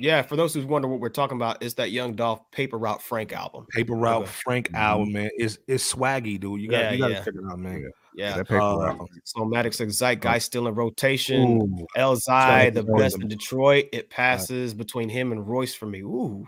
Yeah, 0.00 0.22
for 0.22 0.34
those 0.36 0.54
who 0.54 0.66
wonder 0.66 0.88
what 0.88 0.98
we're 0.98 1.10
talking 1.10 1.36
about, 1.36 1.62
it's 1.62 1.74
that 1.74 1.90
Young 1.90 2.14
Dolph 2.14 2.50
Paper 2.52 2.78
Route 2.78 3.02
Frank 3.02 3.32
album. 3.32 3.66
Paper 3.70 3.92
Route 3.94 4.22
Okay. 4.22 4.30
Frank 4.44 4.70
Mhm. 4.70 4.78
album, 4.78 5.12
man. 5.12 5.30
It's 5.36 5.58
it's 5.68 5.92
swaggy, 5.92 6.40
dude. 6.40 6.60
You 6.62 6.68
got 6.68 6.78
Yeah, 6.84 6.90
you 6.92 6.98
gotta 6.98 7.12
yeah. 7.14 7.18
check 7.24 7.34
it 7.34 7.40
out, 7.50 7.58
man. 7.58 7.82
Yeah. 7.82 7.88
Yeah. 8.30 8.36
That 8.38 8.48
paper 8.48 8.60
Uh, 8.60 8.76
route. 8.94 9.08
Somatics 9.36 9.80
and 9.80 9.90
Zeitgeist 9.92 10.46
still 10.46 10.66
in 10.68 10.74
rotation. 10.74 11.60
Ooh, 11.62 11.86
Elzhi, 11.98 12.72
the 12.72 12.82
best 12.82 13.20
in 13.20 13.28
Detroit. 13.28 13.86
It 13.92 14.08
passes 14.10 14.72
between 14.74 15.08
him 15.10 15.32
and 15.32 15.46
Royce 15.46 15.74
for 15.74 15.86
me. 15.86 16.00
Ooh, 16.00 16.46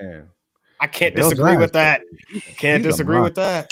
man. 0.00 0.28
I 0.80 0.86
can't 0.86 1.14
Elzhi 1.14 1.30
disagree 1.30 1.52
is- 1.52 1.58
with 1.58 1.72
that. 1.74 2.00
Can't 2.56 2.82
he's 2.84 2.92
disagree 2.94 3.20
with 3.20 3.34
that. 3.36 3.70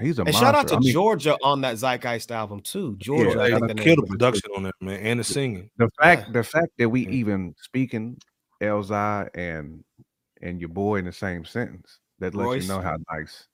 He's 0.00 0.18
a 0.18 0.22
And 0.22 0.26
monster. 0.32 0.44
shout 0.44 0.54
out 0.54 0.68
to 0.68 0.76
I 0.76 0.78
mean, 0.80 0.92
Georgia 0.92 1.36
on 1.42 1.60
that 1.62 1.76
Zeitgeist 1.76 2.30
album 2.32 2.60
too. 2.60 2.96
Georgia, 2.98 3.30
Yeah, 3.36 3.42
I 3.42 3.50
They 3.50 3.54
think 3.66 3.68
the 3.68 3.82
killed 3.82 3.98
the 3.98 4.06
production 4.08 4.50
on 4.56 4.64
that, 4.64 4.74
man, 4.80 5.00
and 5.00 5.20
the 5.20 5.24
singing. 5.24 5.70
the 5.78 5.88
fact 6.00 6.24
Yeah. 6.26 6.32
the 6.32 6.42
fact 6.44 6.68
that 6.78 6.88
we 6.88 7.06
even 7.08 7.54
speaking 7.62 8.18
Elzhi 8.60 9.28
and 9.34 9.84
and 10.42 10.60
your 10.60 10.68
boy 10.68 10.96
in 10.96 11.04
the 11.06 11.12
same 11.12 11.44
sentence 11.44 11.98
that 12.18 12.34
lets 12.34 12.46
Royce. 12.46 12.62
you 12.62 12.68
know 12.68 12.80
how 12.80 12.96
nice 13.12 13.46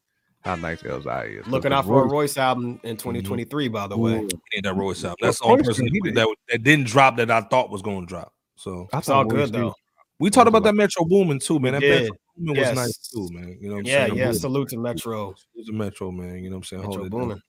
how 0.42 0.54
nice 0.56 0.82
Elzhi 0.82 1.40
is. 1.40 1.46
Looking 1.46 1.72
out 1.72 1.84
for 1.84 2.00
a 2.00 2.02
Royce- 2.04 2.12
Royce 2.12 2.38
album 2.38 2.80
in 2.82 2.96
2023, 2.96 3.68
by 3.68 3.86
the 3.86 3.96
way. 3.96 4.12
Ooh, 4.18 4.28
Ain't 4.54 4.64
that 4.64 4.74
Royce 4.74 5.04
album? 5.04 5.16
That's 5.20 5.38
the 5.38 5.44
only 5.44 5.64
person 5.64 5.86
he 5.86 6.00
that, 6.00 6.04
did- 6.04 6.14
that, 6.16 6.28
that 6.48 6.62
didn't 6.62 6.86
drop 6.86 7.16
that 7.18 7.30
I 7.30 7.42
thought 7.42 7.70
was 7.70 7.82
going 7.82 8.00
to 8.00 8.06
drop. 8.06 8.32
So 8.56 8.88
that's 8.92 9.08
all 9.08 9.24
good 9.24 9.52
did. 9.52 9.60
though. 9.60 9.74
we 10.18 10.30
talked 10.30 10.48
about 10.48 10.62
like- 10.62 10.72
that 10.72 10.76
Metro 10.76 11.04
Boomin 11.04 11.38
too, 11.40 11.58
man. 11.60 11.72
That 11.74 11.80
did. 11.80 12.02
Metro 12.02 12.16
Boomin 12.36 12.56
was 12.60 12.72
nice 12.76 12.96
too, 13.08 13.28
man. 13.32 13.58
You 13.60 13.68
know 13.68 13.74
what 13.74 13.80
I'm 13.80 13.86
Yeah, 13.86 14.06
saying? 14.06 14.16
yeah. 14.16 14.24
Boomin. 14.26 14.38
Salute 14.40 14.68
to 14.70 14.78
Metro. 14.78 15.30
It 15.30 15.36
was 15.56 15.68
a 15.68 15.72
Metro, 15.72 16.10
man. 16.10 16.36
You 16.42 16.50
know 16.50 16.56
what 16.56 16.58
I'm 16.58 16.64
saying? 16.64 16.82
Metro 16.82 16.96
Hold 16.98 17.10
Boomin. 17.10 17.42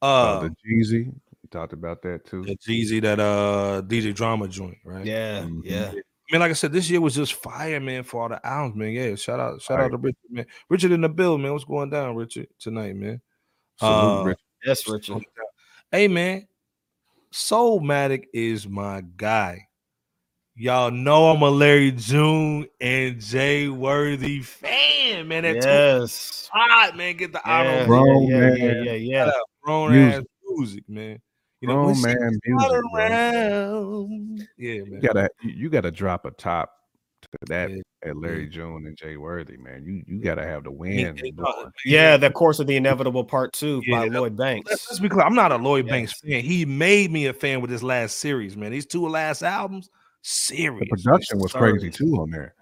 Uh, 0.00 0.04
Uh, 0.04 0.40
the 0.42 0.48
Jeezy, 0.64 1.06
we 1.06 1.48
talked 1.50 1.72
about 1.72 2.02
that 2.02 2.24
too. 2.24 2.44
the 2.44 2.56
Jeezy, 2.56 3.00
that 3.02 3.18
uh 3.20 3.82
DJ 3.86 4.12
drama 4.14 4.46
joint, 4.48 4.78
right? 4.84 5.04
Yeah, 5.06 5.42
Mhm. 5.42 5.60
yeah. 5.64 5.92
I 6.32 6.36
mean, 6.36 6.40
like 6.40 6.50
I 6.50 6.54
said, 6.54 6.72
this 6.72 6.88
year 6.88 6.98
was 7.00 7.14
just 7.14 7.34
fire, 7.34 7.78
man, 7.78 8.04
for 8.04 8.22
all 8.22 8.28
the 8.30 8.44
albums, 8.46 8.74
man. 8.76 8.92
Yeah, 8.92 9.14
shout 9.16 9.38
out, 9.38 9.60
shout 9.60 9.78
out 9.78 9.82
Right. 9.82 9.90
to 9.90 9.96
Richard, 9.98 10.30
man. 10.30 10.46
Richard 10.70 10.92
in 10.92 11.02
the 11.02 11.08
bill, 11.10 11.36
man. 11.36 11.52
What's 11.52 11.64
going 11.64 11.90
down, 11.90 12.16
Richard, 12.16 12.48
tonight, 12.58 12.96
man? 12.96 13.20
Salute, 13.78 14.20
uh, 14.20 14.24
Rich. 14.24 14.38
Yes, 14.64 14.88
Richard. 14.88 15.22
Hey, 15.90 16.08
man, 16.08 16.46
Soulmatic 17.32 18.24
is 18.32 18.66
my 18.66 19.02
guy. 19.16 19.66
Y'all 20.54 20.90
know 20.90 21.30
I'm 21.30 21.42
a 21.42 21.50
Larry 21.50 21.92
June 21.92 22.66
and 22.80 23.20
Jay 23.20 23.68
Worthy 23.68 24.40
fan, 24.40 25.28
man. 25.28 25.42
That. 25.42 25.56
Yes. 25.56 26.48
hot, 26.52 26.96
man. 26.96 27.16
Get 27.16 27.32
the 27.32 27.40
Yeah, 27.44 27.52
honor, 27.60 27.86
Grown 27.86 28.22
yeah, 28.28 28.38
man. 28.38 28.56
yeah, 28.56 28.72
yeah, 28.82 28.92
yeah. 28.92 29.30
grown 29.62 29.92
Music. 29.92 30.20
ass 30.20 30.24
music, 30.48 30.84
man. 30.88 31.18
You 31.62 31.68
know, 31.68 31.74
Grown 31.74 31.86
when 31.86 31.94
she 31.94 32.02
man 32.02 32.16
got 32.18 32.32
music, 32.44 32.80
bro. 32.92 33.00
around. 33.00 34.48
Yeah, 34.58 34.74
man. 34.82 34.92
You 34.92 35.00
gotta 35.00 35.30
you 35.42 35.50
you 35.52 35.70
gotta 35.70 35.90
drop 35.90 36.24
a 36.24 36.30
top 36.32 36.72
to 37.22 37.28
that 37.46 37.70
Yeah. 37.70 37.80
at 38.04 38.16
Larry 38.16 38.48
June 38.48 38.84
and 38.86 38.96
Jay 38.96 39.16
Worthy, 39.16 39.56
man. 39.56 39.84
You 39.84 40.02
you 40.06 40.20
gotta 40.20 40.42
have 40.44 40.64
the 40.64 40.72
win. 40.72 41.16
Yeah, 41.84 42.16
the 42.16 42.30
course 42.30 42.58
of 42.58 42.66
the 42.66 42.76
inevitable 42.76 43.24
part 43.24 43.52
two 43.52 43.80
Yeah, 43.86 44.00
by 44.00 44.08
Lloyd 44.08 44.36
Banks. 44.36 44.68
Let's, 44.68 44.88
let's 44.90 45.00
be 45.00 45.08
clear. 45.08 45.24
I'm 45.24 45.34
not 45.36 45.52
a 45.52 45.56
Lloyd 45.56 45.86
Yes. 45.86 45.92
Banks 45.92 46.20
fan. 46.20 46.40
He 46.42 46.64
made 46.64 47.12
me 47.12 47.26
a 47.26 47.32
fan 47.32 47.60
with 47.60 47.70
his 47.70 47.82
last 47.84 48.18
series, 48.18 48.56
man. 48.56 48.72
These 48.72 48.86
two 48.86 49.06
last 49.08 49.42
albums, 49.42 49.88
serious. 50.22 50.80
The 50.90 50.96
production 50.96 51.38
was 51.38 51.52
crazy 51.52 51.78
Service. 51.92 51.96
too 51.96 52.16
on 52.20 52.30
there. 52.30 52.54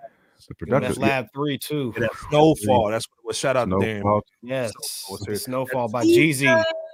The 0.48 0.54
That's 0.58 0.58
production, 0.58 1.02
yeah, 1.02 1.08
Lab 1.08 1.26
Three 1.32 1.56
too. 1.58 1.94
Yeah, 1.96 2.00
that 2.08 2.10
Snowfall. 2.28 2.88
That's 2.90 3.06
what 3.08 3.28
was 3.28 3.38
shout 3.38 3.56
out 3.56 3.70
to 3.70 3.76
Darren. 3.76 4.00
Snowfall. 4.02 4.22
Yes, 4.42 4.72
Snowfall. 4.82 5.36
Snowfall 5.36 5.88
by 5.88 6.04
Jeezy. 6.04 6.44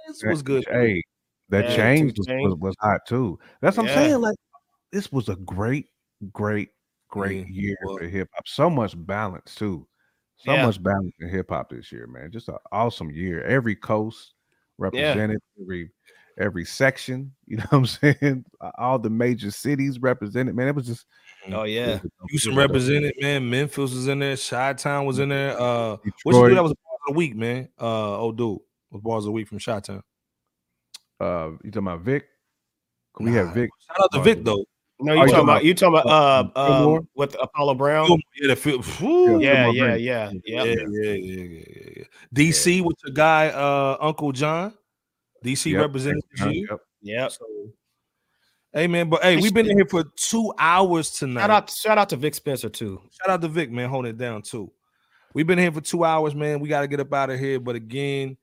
Chainz 0.09 0.29
was 0.29 0.41
good. 0.41 0.65
Hey, 0.69 1.03
that 1.49 1.65
Yeah, 1.69 1.75
change 1.75 2.17
was, 2.17 2.27
was, 2.27 2.55
was 2.59 2.75
hot 2.81 3.01
too. 3.07 3.39
That's 3.61 3.77
what 3.77 3.89
I'm 3.89 3.95
saying. 3.95 4.21
Like 4.21 4.37
this 4.91 5.11
was 5.11 5.29
a 5.29 5.35
great, 5.37 5.87
great, 6.31 6.69
great 7.09 7.39
Yeah, 7.39 7.45
year 7.49 7.77
for 7.81 8.03
hip 8.03 8.29
hop. 8.33 8.47
So 8.47 8.69
much 8.69 8.93
balance 9.05 9.55
too. 9.55 9.87
So 10.37 10.53
Yeah. 10.53 10.65
much 10.65 10.81
balance 10.81 11.13
in 11.19 11.29
hip 11.29 11.49
hop 11.49 11.69
this 11.69 11.91
year, 11.91 12.07
man. 12.07 12.31
Just 12.31 12.49
an 12.49 12.57
awesome 12.71 13.11
year. 13.11 13.43
Every 13.43 13.75
coast 13.75 14.33
represented, 14.77 15.39
every 15.61 15.91
every 16.39 16.65
section. 16.65 17.33
You 17.47 17.57
know 17.57 17.63
what 17.69 17.77
I'm 17.77 17.85
saying? 17.85 18.45
All 18.77 18.99
the 18.99 19.09
major 19.09 19.51
cities 19.51 19.99
represented. 19.99 20.53
Man, 20.55 20.67
it 20.67 20.75
was 20.75 20.85
just 20.85 21.05
Oh 21.51 21.63
yeah, 21.63 21.99
Houston 22.29 22.53
a- 22.53 22.57
represented, 22.57 23.13
man. 23.21 23.49
Memphis 23.49 23.93
was 23.93 24.07
in 24.07 24.19
there. 24.19 24.35
Chi 24.35 24.73
Town 24.73 25.05
was 25.05 25.19
in 25.19 25.29
there. 25.29 25.57
Uh, 25.57 25.91
what 26.23 26.35
you 26.35 26.43
do? 26.43 26.49
Detroit, 26.49 26.55
That 26.55 26.63
was 26.63 26.73
bars 26.73 26.99
of 27.07 27.13
the 27.13 27.17
week, 27.17 27.35
man. 27.37 27.69
Uh, 27.79 28.19
oh, 28.19 28.31
dude, 28.33 28.59
was 28.91 29.01
bars 29.01 29.23
of 29.23 29.27
the 29.27 29.31
week 29.31 29.47
from 29.47 29.59
Chi 29.59 29.79
Town. 29.79 30.03
Uh, 31.19 31.51
you 31.63 31.71
talking 31.71 31.87
about 31.87 32.01
Vic? 32.01 32.25
We 33.19 33.33
have 33.33 33.53
Vic. 33.53 33.69
Shout 33.87 34.03
out 34.03 34.11
to 34.13 34.21
Vic 34.21 34.43
though. 34.43 34.65
no, 34.99 35.13
you 35.13 35.21
you 35.21 35.27
talking 35.27 35.33
talking 35.33 35.43
about 35.49 35.63
you 35.63 35.73
talking 35.73 35.99
about 35.99 36.07
uh 36.55 36.65
Philmore? 36.65 36.99
um, 36.99 37.07
with 37.15 37.35
Apollo 37.41 37.75
Brown? 37.75 38.09
Yeah, 38.39 38.47
the 38.47 38.55
feel. 38.55 39.41
Yeah, 39.41 39.69
yeah, 39.69 39.95
yeah, 39.95 39.95
Yeah, 39.95 39.95
yeah. 39.97 40.31
yeah, 40.45 40.63
yeah, 40.63 41.13
yeah, 41.13 41.13
yeah, 41.13 41.89
yeah. 41.97 42.03
DC 42.35 42.81
with 42.83 42.97
your 43.03 43.13
guy, 43.13 43.47
uh, 43.47 43.97
Uncle 43.99 44.31
John. 44.31 44.73
DC 45.43 45.71
Yep, 45.71 45.81
represented 45.81 46.23
Yep, 46.37 46.53
you. 46.53 46.67
yep. 46.69 46.79
Yep. 47.01 47.31
So, 47.31 47.45
hey 48.73 48.87
man, 48.87 49.09
but 49.09 49.23
hey, 49.23 49.37
we've 49.37 49.53
been 49.53 49.69
in 49.69 49.77
here 49.77 49.87
for 49.89 50.03
two 50.15 50.53
hours 50.59 51.11
tonight. 51.11 51.41
Shout 51.41 51.49
out, 51.49 51.69
shout 51.71 51.97
out 51.97 52.09
to 52.09 52.17
Vic 52.17 52.35
Spencer 52.35 52.69
too. 52.69 53.01
Shout 53.19 53.29
out 53.31 53.41
to 53.41 53.47
Vic, 53.47 53.71
man, 53.71 53.89
holding 53.89 54.11
it 54.11 54.17
down 54.17 54.41
too. 54.41 54.71
We've 55.33 55.45
been 55.47 55.59
here 55.59 55.71
for 55.71 55.81
two 55.81 56.03
hours, 56.03 56.33
man. 56.33 56.59
We 56.59 56.69
got 56.69 56.81
to 56.81 56.87
get 56.87 56.99
up 56.99 57.13
out 57.13 57.29
of 57.29 57.39
here. 57.39 57.59
But 57.59 57.75
again, 57.75 58.37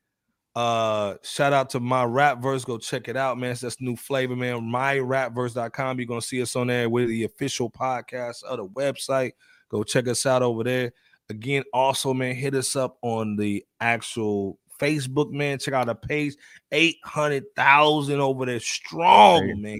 uh, 0.54 1.14
shout 1.22 1.52
out 1.52 1.70
to 1.70 1.80
my 1.80 2.04
rap 2.04 2.40
verse. 2.40 2.64
Go 2.64 2.78
check 2.78 3.08
it 3.08 3.16
out, 3.16 3.38
man. 3.38 3.56
That's 3.60 3.80
new 3.80 3.96
flavor, 3.96 4.36
man. 4.36 4.60
MyRapverse.com. 4.60 5.98
You're 5.98 6.06
gonna 6.06 6.22
see 6.22 6.42
us 6.42 6.54
on 6.54 6.68
there 6.68 6.88
with 6.88 7.08
the 7.08 7.24
official 7.24 7.70
podcast 7.70 8.44
of 8.44 8.58
the 8.58 8.66
website. 8.66 9.32
Go 9.68 9.82
check 9.82 10.06
us 10.08 10.26
out 10.26 10.42
over 10.42 10.62
there. 10.62 10.92
Again, 11.30 11.64
also, 11.72 12.14
man, 12.14 12.34
hit 12.34 12.54
us 12.54 12.76
up 12.76 12.98
on 13.02 13.36
the 13.36 13.64
actual 13.80 14.58
Facebook, 14.78 15.32
man. 15.32 15.58
Check 15.58 15.74
out 15.74 15.86
the 15.86 15.94
page. 15.94 16.36
800,000 16.70 18.20
over 18.20 18.46
there. 18.46 18.60
Strong, 18.60 19.60
man. 19.60 19.78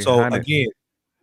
So 0.00 0.22
again, 0.24 0.68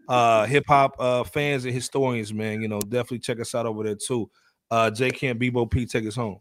uh 0.07 0.45
hip 0.45 0.65
hop 0.67 0.95
uh 0.99 1.23
fans 1.23 1.65
and 1.65 1.73
historians, 1.73 2.33
man, 2.33 2.61
you 2.61 2.67
know, 2.67 2.79
definitely 2.79 3.19
check 3.19 3.39
us 3.39 3.55
out 3.55 3.65
over 3.65 3.83
there 3.83 3.95
too. 3.95 4.29
Uh 4.69 4.89
J 4.91 5.11
Camp 5.11 5.39
Bebo 5.39 5.69
P 5.69 5.85
take 5.85 6.05
us 6.07 6.15
home. 6.15 6.39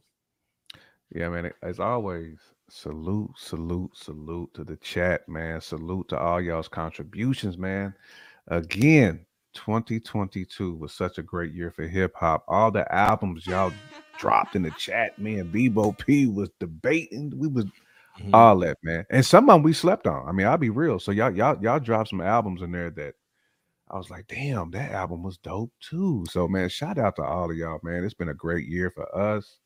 Yeah, 1.14 1.30
man. 1.30 1.52
As 1.62 1.80
always, 1.80 2.38
Salute, 2.70 3.30
salute, 3.36 3.96
salute 3.96 4.52
to 4.54 4.64
the 4.64 4.76
chat, 4.78 5.28
man. 5.28 5.60
Salute 5.60 6.08
to 6.08 6.18
all 6.18 6.40
y'all's 6.40 6.68
contributions, 6.68 7.58
man. 7.58 7.94
Again, 8.48 9.24
2022 9.54 10.74
was 10.74 10.92
such 10.92 11.18
a 11.18 11.22
great 11.22 11.54
year 11.54 11.70
for 11.70 11.86
hip 11.86 12.14
hop. 12.16 12.44
All 12.48 12.72
the 12.72 12.92
albums 12.92 13.46
y'all 13.46 13.72
dropped 14.18 14.56
in 14.56 14.62
the 14.62 14.72
chat, 14.78 15.18
man. 15.18 15.52
Bebo 15.52 15.96
P 15.98 16.26
was 16.26 16.50
debating. 16.60 17.32
We 17.38 17.48
was 17.48 17.66
Mhm. 18.20 18.34
all 18.34 18.58
that, 18.60 18.78
man. 18.82 19.06
And 19.10 19.24
some 19.26 19.48
of 19.50 19.56
them 19.56 19.62
we 19.62 19.72
slept 19.74 20.06
on. 20.08 20.28
I 20.28 20.32
mean, 20.32 20.46
I'll 20.48 20.58
be 20.58 20.70
real. 20.70 20.98
So 21.00 21.12
y'all, 21.12 21.34
y'all, 21.36 21.62
y'all 21.62 21.80
dropped 21.80 22.10
some 22.10 22.22
albums 22.22 22.62
in 22.62 22.72
there 22.72 22.90
that 22.90 23.14
I 23.90 23.98
was 23.98 24.10
like, 24.10 24.26
damn, 24.28 24.70
that 24.72 24.92
album 24.92 25.22
was 25.22 25.38
dope 25.38 25.72
too. 25.80 26.24
So 26.30 26.48
man, 26.48 26.68
shout 26.70 26.98
out 26.98 27.16
to 27.16 27.22
all 27.24 27.50
of 27.50 27.56
y'all, 27.56 27.80
man. 27.84 28.04
It's 28.04 28.14
been 28.14 28.30
a 28.30 28.34
great 28.34 28.66
year 28.68 28.90
for 28.90 29.14
us. 29.16 29.58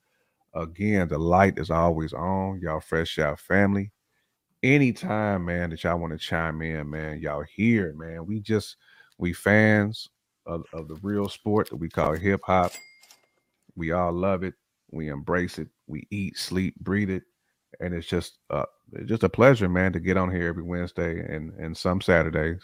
Again, 0.55 1.09
the 1.09 1.19
light 1.19 1.59
is 1.59 1.71
always 1.71 2.13
on. 2.13 2.61
Y'all 2.61 2.81
fresh 2.81 3.19
out 3.19 3.41
family. 3.41 3.93
Anytime, 4.63 5.45
man, 5.45 5.71
that 5.71 5.85
y'all 5.85 5.99
want 5.99 6.13
to 6.13 6.19
chime 6.19 6.63
in, 6.63 6.91
man, 6.91 7.21
y'all 7.21 7.45
here, 7.55 7.95
man. 7.97 8.27
We 8.27 8.41
just 8.41 8.77
we 9.19 9.33
fans 9.33 10.09
of, 10.47 10.65
of 10.73 10.89
the 10.89 10.97
real 10.97 11.29
sport 11.29 11.71
that 11.71 11.77
we 11.77 11.89
call 11.89 12.15
hip 12.15 12.41
hop. 12.45 12.73
We 13.77 13.93
all 13.93 14.13
love 14.13 14.43
it. 14.43 14.55
We 14.91 15.09
embrace 15.09 15.59
it. 15.59 15.69
We 15.87 16.07
eat, 16.11 16.39
sleep, 16.39 16.75
breathe 16.81 17.11
it, 17.11 17.23
and 17.81 17.95
it's 17.95 18.07
just 18.09 18.39
uh 18.51 18.65
it's 18.95 19.09
just 19.09 19.23
a 19.23 19.29
pleasure, 19.29 19.69
man, 19.69 19.93
to 19.93 20.01
get 20.01 20.17
on 20.17 20.31
here 20.33 20.49
every 20.49 20.63
Wednesday 20.63 21.21
and 21.21 21.53
and 21.61 21.77
some 21.77 22.01
Saturdays 22.01 22.61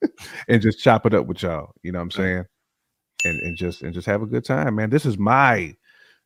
and 0.48 0.62
just 0.62 0.80
chop 0.80 1.04
it 1.04 1.14
up 1.14 1.26
with 1.26 1.42
y'all. 1.42 1.72
You 1.82 1.92
know 1.92 1.98
what 1.98 2.04
I'm 2.04 2.10
saying? 2.12 2.44
And 3.24 3.40
and 3.42 3.56
just 3.56 3.82
and 3.82 3.92
just 3.92 4.06
have 4.06 4.22
a 4.22 4.26
good 4.26 4.44
time, 4.44 4.76
man. 4.76 4.90
This 4.90 5.04
is 5.04 5.18
my, 5.18 5.74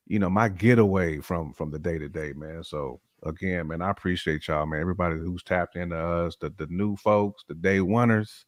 you 0.09 0.19
know, 0.19 0.31
my 0.31 0.49
getaway 0.49 1.21
from 1.21 1.53
from 1.53 1.71
the 1.71 1.79
day 1.79 1.99
to 1.99 2.09
day, 2.09 2.33
man. 2.35 2.65
So 2.65 3.01
again, 3.23 3.69
man, 3.69 3.83
I 3.83 3.91
appreciate 3.91 4.49
y'all, 4.49 4.67
man. 4.67 4.81
Everybody 4.81 5.17
who's 5.17 5.43
tapped 5.43 5.77
into 5.77 5.97
us, 5.97 6.37
the 6.41 6.51
the 6.57 6.67
new 6.69 6.97
folks, 6.97 7.45
the 7.47 7.55
day 7.55 7.79
oneers, 7.79 8.45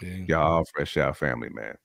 Yeah. 0.00 0.24
y'all 0.26 0.64
fresh 0.74 0.96
out 0.96 1.16
family, 1.16 1.50
man. 1.50 1.76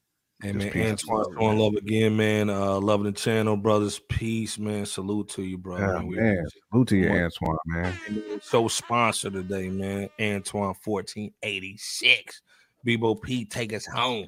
Hey 0.41 0.53
Just 0.53 0.75
man. 0.75 0.91
Antoine, 0.91 1.25
showing 1.39 1.57
love 1.57 1.73
again, 1.73 2.15
man. 2.15 2.49
Uh, 2.49 2.79
loving 2.79 3.07
the 3.07 3.11
channel, 3.11 3.57
brothers. 3.57 3.99
Peace, 4.07 4.59
man. 4.59 4.85
Salute 4.85 5.29
to 5.29 5.43
you, 5.43 5.57
bro. 5.57 5.77
Yeah, 5.77 5.93
man. 5.93 6.09
Man. 6.11 6.45
Salute 6.71 6.87
to 6.89 6.97
you. 6.97 7.09
Antoine, 7.09 7.57
man. 7.65 7.99
So 8.41 8.67
sponsor 8.67 9.31
today, 9.31 9.69
man. 9.69 10.09
Antoine 10.19 10.75
fourteen 10.75 11.33
eighty 11.43 11.75
six. 11.77 12.41
Bebo 12.85 13.21
P, 13.21 13.43
take 13.45 13.73
us 13.73 13.85
home. 13.85 14.27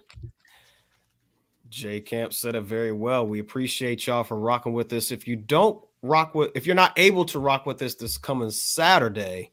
J 1.69 2.01
Camp 2.01 2.33
said 2.33 2.55
it 2.55 2.61
very 2.61 2.91
well. 2.91 3.25
We 3.27 3.39
appreciate 3.39 4.07
y'all 4.07 4.23
for 4.23 4.37
rocking 4.37 4.73
with 4.73 4.91
us. 4.93 5.11
If 5.11 5.27
you 5.27 5.35
don't 5.35 5.83
rock 6.01 6.33
with, 6.35 6.51
if 6.55 6.65
you're 6.65 6.75
not 6.75 6.97
able 6.97 7.25
to 7.25 7.39
rock 7.39 7.65
with 7.65 7.81
us 7.81 7.95
this 7.95 8.17
coming 8.17 8.49
Saturday, 8.49 9.51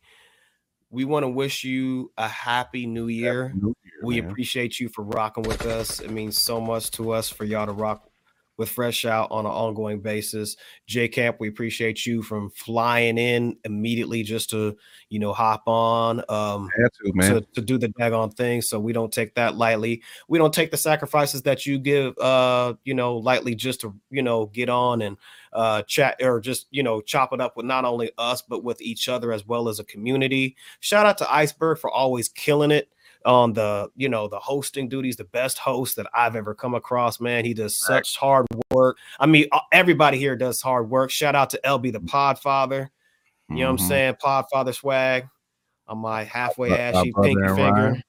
we 0.90 1.04
want 1.04 1.24
to 1.24 1.28
wish 1.28 1.64
you 1.64 2.10
a 2.16 2.28
happy 2.28 2.86
new 2.86 3.08
year. 3.08 3.52
New 3.54 3.74
Year, 3.84 3.92
We 4.02 4.20
man. 4.20 4.30
appreciate 4.30 4.80
you 4.80 4.88
for 4.88 5.02
rocking 5.02 5.44
with 5.44 5.66
us. 5.66 6.00
It 6.00 6.10
means 6.10 6.40
so 6.40 6.60
much 6.60 6.90
to 6.92 7.10
us 7.10 7.28
for 7.28 7.44
y'all 7.44 7.66
to 7.66 7.72
rock 7.72 8.08
with 8.56 8.68
Fresh 8.68 9.04
Out 9.04 9.30
on 9.30 9.46
an 9.46 9.52
ongoing 9.52 10.00
basis. 10.00 10.56
J 10.86 11.08
Camp, 11.08 11.36
we 11.40 11.48
appreciate 11.48 12.06
you 12.06 12.22
from 12.22 12.50
flying 12.50 13.18
in 13.18 13.56
immediately 13.64 14.22
just 14.22 14.50
to, 14.50 14.76
you 15.10 15.18
know, 15.18 15.32
hop 15.32 15.62
on. 15.66 16.22
Um, 16.28 16.68
to, 17.02 17.12
to, 17.40 17.46
to 17.54 17.60
do 17.60 17.78
the 17.78 17.88
daggone 17.88 18.34
thing. 18.34 18.62
So 18.62 18.80
we 18.80 18.92
don't 18.92 19.12
take 19.12 19.34
that 19.34 19.56
lightly. 19.56 20.02
We 20.28 20.38
don't 20.38 20.54
take 20.54 20.70
the 20.70 20.76
sacrifices 20.76 21.42
that 21.42 21.66
you 21.66 21.78
give 21.78 22.16
uh, 22.18 22.74
you 22.84 22.94
know, 22.94 23.16
lightly 23.16 23.54
just 23.54 23.80
to, 23.82 23.94
you 24.10 24.22
know, 24.22 24.46
get 24.46 24.68
on 24.68 25.02
and 25.02 25.16
uh 25.52 25.82
chat 25.82 26.16
or 26.20 26.40
just, 26.40 26.66
you 26.70 26.82
know, 26.82 27.00
chop 27.00 27.32
it 27.32 27.40
up 27.40 27.56
with 27.56 27.64
not 27.64 27.84
only 27.84 28.10
us, 28.18 28.42
but 28.42 28.64
with 28.64 28.80
each 28.82 29.08
other 29.08 29.32
as 29.32 29.46
well 29.46 29.68
as 29.68 29.78
a 29.78 29.84
community. 29.84 30.56
Shout 30.80 31.06
out 31.06 31.18
to 31.18 31.32
Iceberg 31.32 31.78
for 31.78 31.90
always 31.90 32.28
killing 32.28 32.70
it 32.70 32.90
on 33.26 33.52
the, 33.52 33.90
you 33.96 34.08
know, 34.08 34.28
the 34.28 34.38
hosting 34.38 34.88
duties, 34.88 35.16
the 35.16 35.24
best 35.24 35.58
host 35.58 35.96
that 35.96 36.06
I've 36.14 36.36
ever 36.36 36.54
come 36.54 36.74
across, 36.74 37.20
man. 37.20 37.44
He 37.44 37.52
does 37.52 37.76
such 37.76 38.16
hard 38.16 38.46
work. 38.70 38.96
I 39.18 39.26
mean, 39.26 39.46
everybody 39.72 40.18
here 40.18 40.36
does 40.36 40.62
hard 40.62 40.88
work. 40.88 41.10
Shout 41.10 41.34
out 41.34 41.50
to 41.50 41.60
LB 41.64 41.92
the 41.92 42.00
Podfather. 42.00 42.88
You 43.48 43.56
know 43.56 43.64
what 43.64 43.70
I'm 43.70 43.76
Mhm. 43.76 43.88
saying? 43.88 44.14
Podfather 44.14 44.74
swag 44.74 45.28
on 45.86 45.98
my 45.98 46.24
halfway 46.24 46.78
ashy 46.78 47.12
pinky 47.22 47.46
finger. 47.54 48.02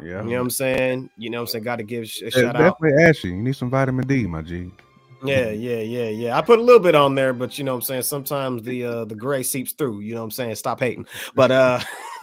Yeah. 0.00 0.22
You 0.22 0.30
know 0.30 0.36
what 0.36 0.40
I'm 0.40 0.50
saying? 0.50 1.10
You 1.16 1.30
know 1.30 1.38
what 1.38 1.42
I'm 1.42 1.46
saying? 1.48 1.64
Got 1.64 1.76
to 1.76 1.84
give 1.84 2.08
sh- 2.08 2.22
a 2.22 2.30
shout 2.30 2.56
out. 2.56 2.78
definitely 2.80 3.04
ashy. 3.04 3.28
You 3.28 3.36
need 3.36 3.54
some 3.54 3.70
vitamin 3.70 4.06
D, 4.06 4.26
my 4.26 4.42
G. 4.42 4.72
Yeah, 5.24 5.50
yeah, 5.50 5.78
yeah, 5.78 6.08
yeah. 6.08 6.36
I 6.36 6.42
put 6.42 6.58
a 6.58 6.62
little 6.62 6.80
bit 6.80 6.96
on 6.96 7.14
there, 7.14 7.32
but 7.32 7.56
you 7.56 7.62
know 7.64 7.74
what 7.74 7.82
I'm 7.82 7.82
saying? 7.82 8.02
Sometimes 8.02 8.62
the 8.64 8.84
uh 8.84 9.04
the 9.04 9.14
gray 9.14 9.44
seeps 9.44 9.72
through, 9.72 10.00
you 10.00 10.14
know 10.14 10.20
what 10.20 10.24
I'm 10.24 10.30
saying? 10.32 10.56
Stop 10.56 10.80
hating. 10.80 11.06
But 11.36 11.52
uh 11.52 11.78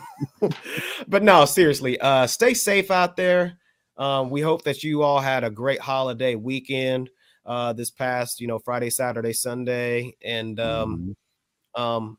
but 1.08 1.24
no, 1.24 1.46
seriously, 1.46 2.00
uh 2.02 2.28
stay 2.28 2.54
safe 2.54 2.92
out 2.92 3.16
there. 3.16 3.58
Um 3.98 4.30
we 4.30 4.42
hope 4.42 4.64
that 4.64 4.84
you 4.84 5.02
all 5.04 5.20
had 5.20 5.44
a 5.44 5.50
great 5.50 5.80
holiday 5.80 6.36
weekend 6.36 7.10
uh 7.46 7.74
this 7.74 7.92
past, 7.92 8.40
you 8.40 8.48
know, 8.48 8.60
Friday, 8.60 8.90
Saturday, 8.90 9.34
Sunday 9.34 10.16
and 10.24 10.60
um 10.60 11.16
Mhm. 11.76 11.82
um 11.82 12.18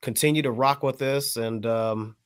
continue 0.00 0.42
to 0.42 0.50
rock 0.50 0.82
with 0.82 1.00
us 1.00 1.36
and 1.36 1.64
um 1.64 2.16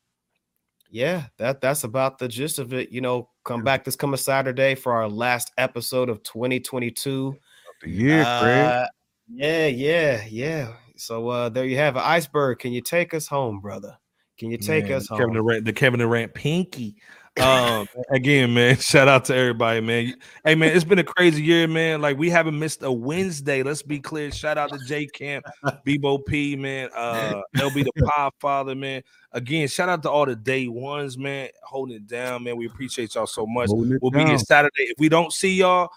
yeah 0.90 1.24
that 1.36 1.60
that's 1.60 1.84
about 1.84 2.18
the 2.18 2.28
gist 2.28 2.58
of 2.58 2.72
it 2.72 2.90
you 2.90 3.00
know 3.00 3.28
come 3.44 3.62
back 3.62 3.84
this 3.84 3.96
coming 3.96 4.16
saturday 4.16 4.74
for 4.74 4.92
our 4.92 5.08
last 5.08 5.52
episode 5.58 6.08
of 6.08 6.22
2022 6.22 7.36
the 7.82 7.90
year, 7.90 8.24
Craig. 8.38 8.70
Uh, 8.70 8.86
yeah 9.28 9.66
yeah 9.66 10.24
yeah 10.30 10.72
so 10.96 11.28
uh 11.28 11.48
there 11.48 11.64
you 11.66 11.76
have 11.76 11.96
it 11.96 12.02
iceberg 12.02 12.58
can 12.58 12.72
you 12.72 12.80
take 12.80 13.12
us 13.12 13.26
home 13.26 13.60
brother 13.60 13.96
can 14.38 14.50
you 14.50 14.58
take 14.58 14.84
Man, 14.84 14.94
us 14.94 15.08
the 15.08 15.14
home 15.14 15.20
Kevin 15.20 15.34
Durant, 15.34 15.64
the 15.64 15.72
Kevin 15.72 16.00
Durant 16.00 16.34
pinky. 16.34 16.96
Um, 17.38 17.86
again, 18.10 18.54
man, 18.54 18.76
shout 18.80 19.08
out 19.08 19.26
to 19.26 19.34
everybody, 19.34 19.80
man. 19.80 20.14
Hey, 20.44 20.54
man, 20.54 20.74
it's 20.74 20.84
been 20.84 20.98
a 20.98 21.04
crazy 21.04 21.42
year, 21.42 21.68
man. 21.68 22.00
Like 22.00 22.16
we 22.16 22.30
haven't 22.30 22.58
missed 22.58 22.82
a 22.82 22.90
Wednesday. 22.90 23.62
Let's 23.62 23.82
be 23.82 23.98
clear. 23.98 24.30
Shout 24.30 24.56
out 24.56 24.70
to 24.72 24.78
J 24.86 25.06
Camp, 25.06 25.44
Bebo 25.86 26.24
P, 26.24 26.56
man. 26.56 26.88
Uh, 26.94 27.42
they'll 27.54 27.72
be 27.72 27.82
the 27.82 27.92
Podfather, 27.98 28.76
man. 28.76 29.02
Again, 29.32 29.68
shout 29.68 29.88
out 29.88 30.02
to 30.04 30.10
all 30.10 30.24
the 30.24 30.36
day 30.36 30.68
ones, 30.68 31.18
man, 31.18 31.48
holding 31.62 31.96
it 31.96 32.06
down, 32.06 32.44
man. 32.44 32.56
We 32.56 32.66
appreciate 32.66 33.14
y'all 33.14 33.26
so 33.26 33.46
much. 33.46 33.68
We'll 33.70 34.10
be 34.10 34.24
here. 34.24 34.38
Saturday. 34.38 34.84
If 34.84 34.98
we 34.98 35.08
don't 35.08 35.32
see 35.32 35.56
y'all, 35.56 35.90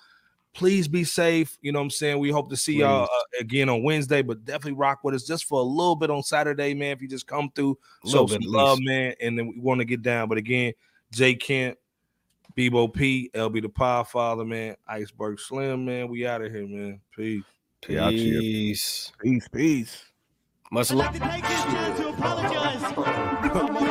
please 0.53 0.87
be 0.87 1.03
safe. 1.03 1.57
You 1.61 1.71
know 1.71 1.79
what 1.79 1.83
I'm 1.83 1.89
saying? 1.91 2.19
We 2.19 2.31
hope 2.31 2.49
to 2.49 2.57
see 2.57 2.77
y'all 2.77 3.03
uh, 3.03 3.39
again 3.39 3.69
on 3.69 3.83
Wednesday, 3.83 4.21
but 4.21 4.45
definitely 4.45 4.73
rock 4.73 4.99
with 5.03 5.15
us 5.15 5.23
just 5.23 5.45
for 5.45 5.59
a 5.59 5.63
little 5.63 5.95
bit 5.95 6.09
on 6.09 6.23
Saturday, 6.23 6.73
man. 6.73 6.91
If 6.91 7.01
you 7.01 7.07
just 7.07 7.27
come 7.27 7.51
through, 7.55 7.77
A 8.03 8.09
show 8.09 8.23
little 8.23 8.27
some 8.27 8.39
bit 8.39 8.47
at 8.47 8.51
love, 8.51 8.79
man. 8.81 9.13
And 9.21 9.37
then 9.37 9.47
we 9.47 9.59
want 9.59 9.79
to 9.79 9.85
get 9.85 10.01
down. 10.01 10.29
But 10.29 10.37
again, 10.37 10.73
J 11.11 11.35
Kemp, 11.35 11.77
Bebo 12.57 12.93
P, 12.93 13.29
LB 13.33 13.61
the 13.61 13.69
Pie 13.69 14.03
Father, 14.03 14.45
man, 14.45 14.75
Iceberg 14.87 15.39
Slim, 15.39 15.85
man. 15.85 16.09
We 16.09 16.27
out 16.27 16.41
of 16.41 16.51
here, 16.51 16.67
man. 16.67 16.99
Peace. 17.15 17.43
Yeah, 17.87 18.09
cheers. 18.09 18.41
peace 18.41 19.11
Peace, 19.21 19.47
peace. 19.47 20.03
much 20.71 20.91
I'd 20.91 20.97
love 20.97 21.17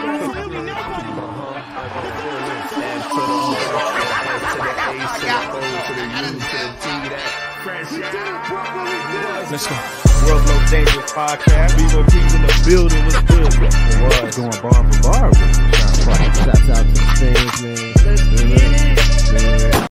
Let's 9.50 9.66
go. 9.66 9.76
World's 10.26 10.50
most 10.50 10.70
Dangerous 10.70 11.12
Podcast. 11.12 11.76
We 11.76 11.84
gon' 11.92 12.06
keep 12.06 12.22
in 12.34 12.42
the 12.42 12.50
building. 12.66 13.04
What's 13.04 13.22
good? 13.22 13.54
What? 14.02 14.22
What's 14.24 14.36
going 14.36 14.50
bar 14.60 14.82
for 14.92 15.02
bar 15.02 15.32
Shout 15.34 16.20
out 16.20 16.34
to 16.34 16.42
the 16.42 16.98
fans, 17.18 17.62
man. 17.62 17.94
Let's 18.04 18.22
get 18.42 19.74
it. 19.74 19.78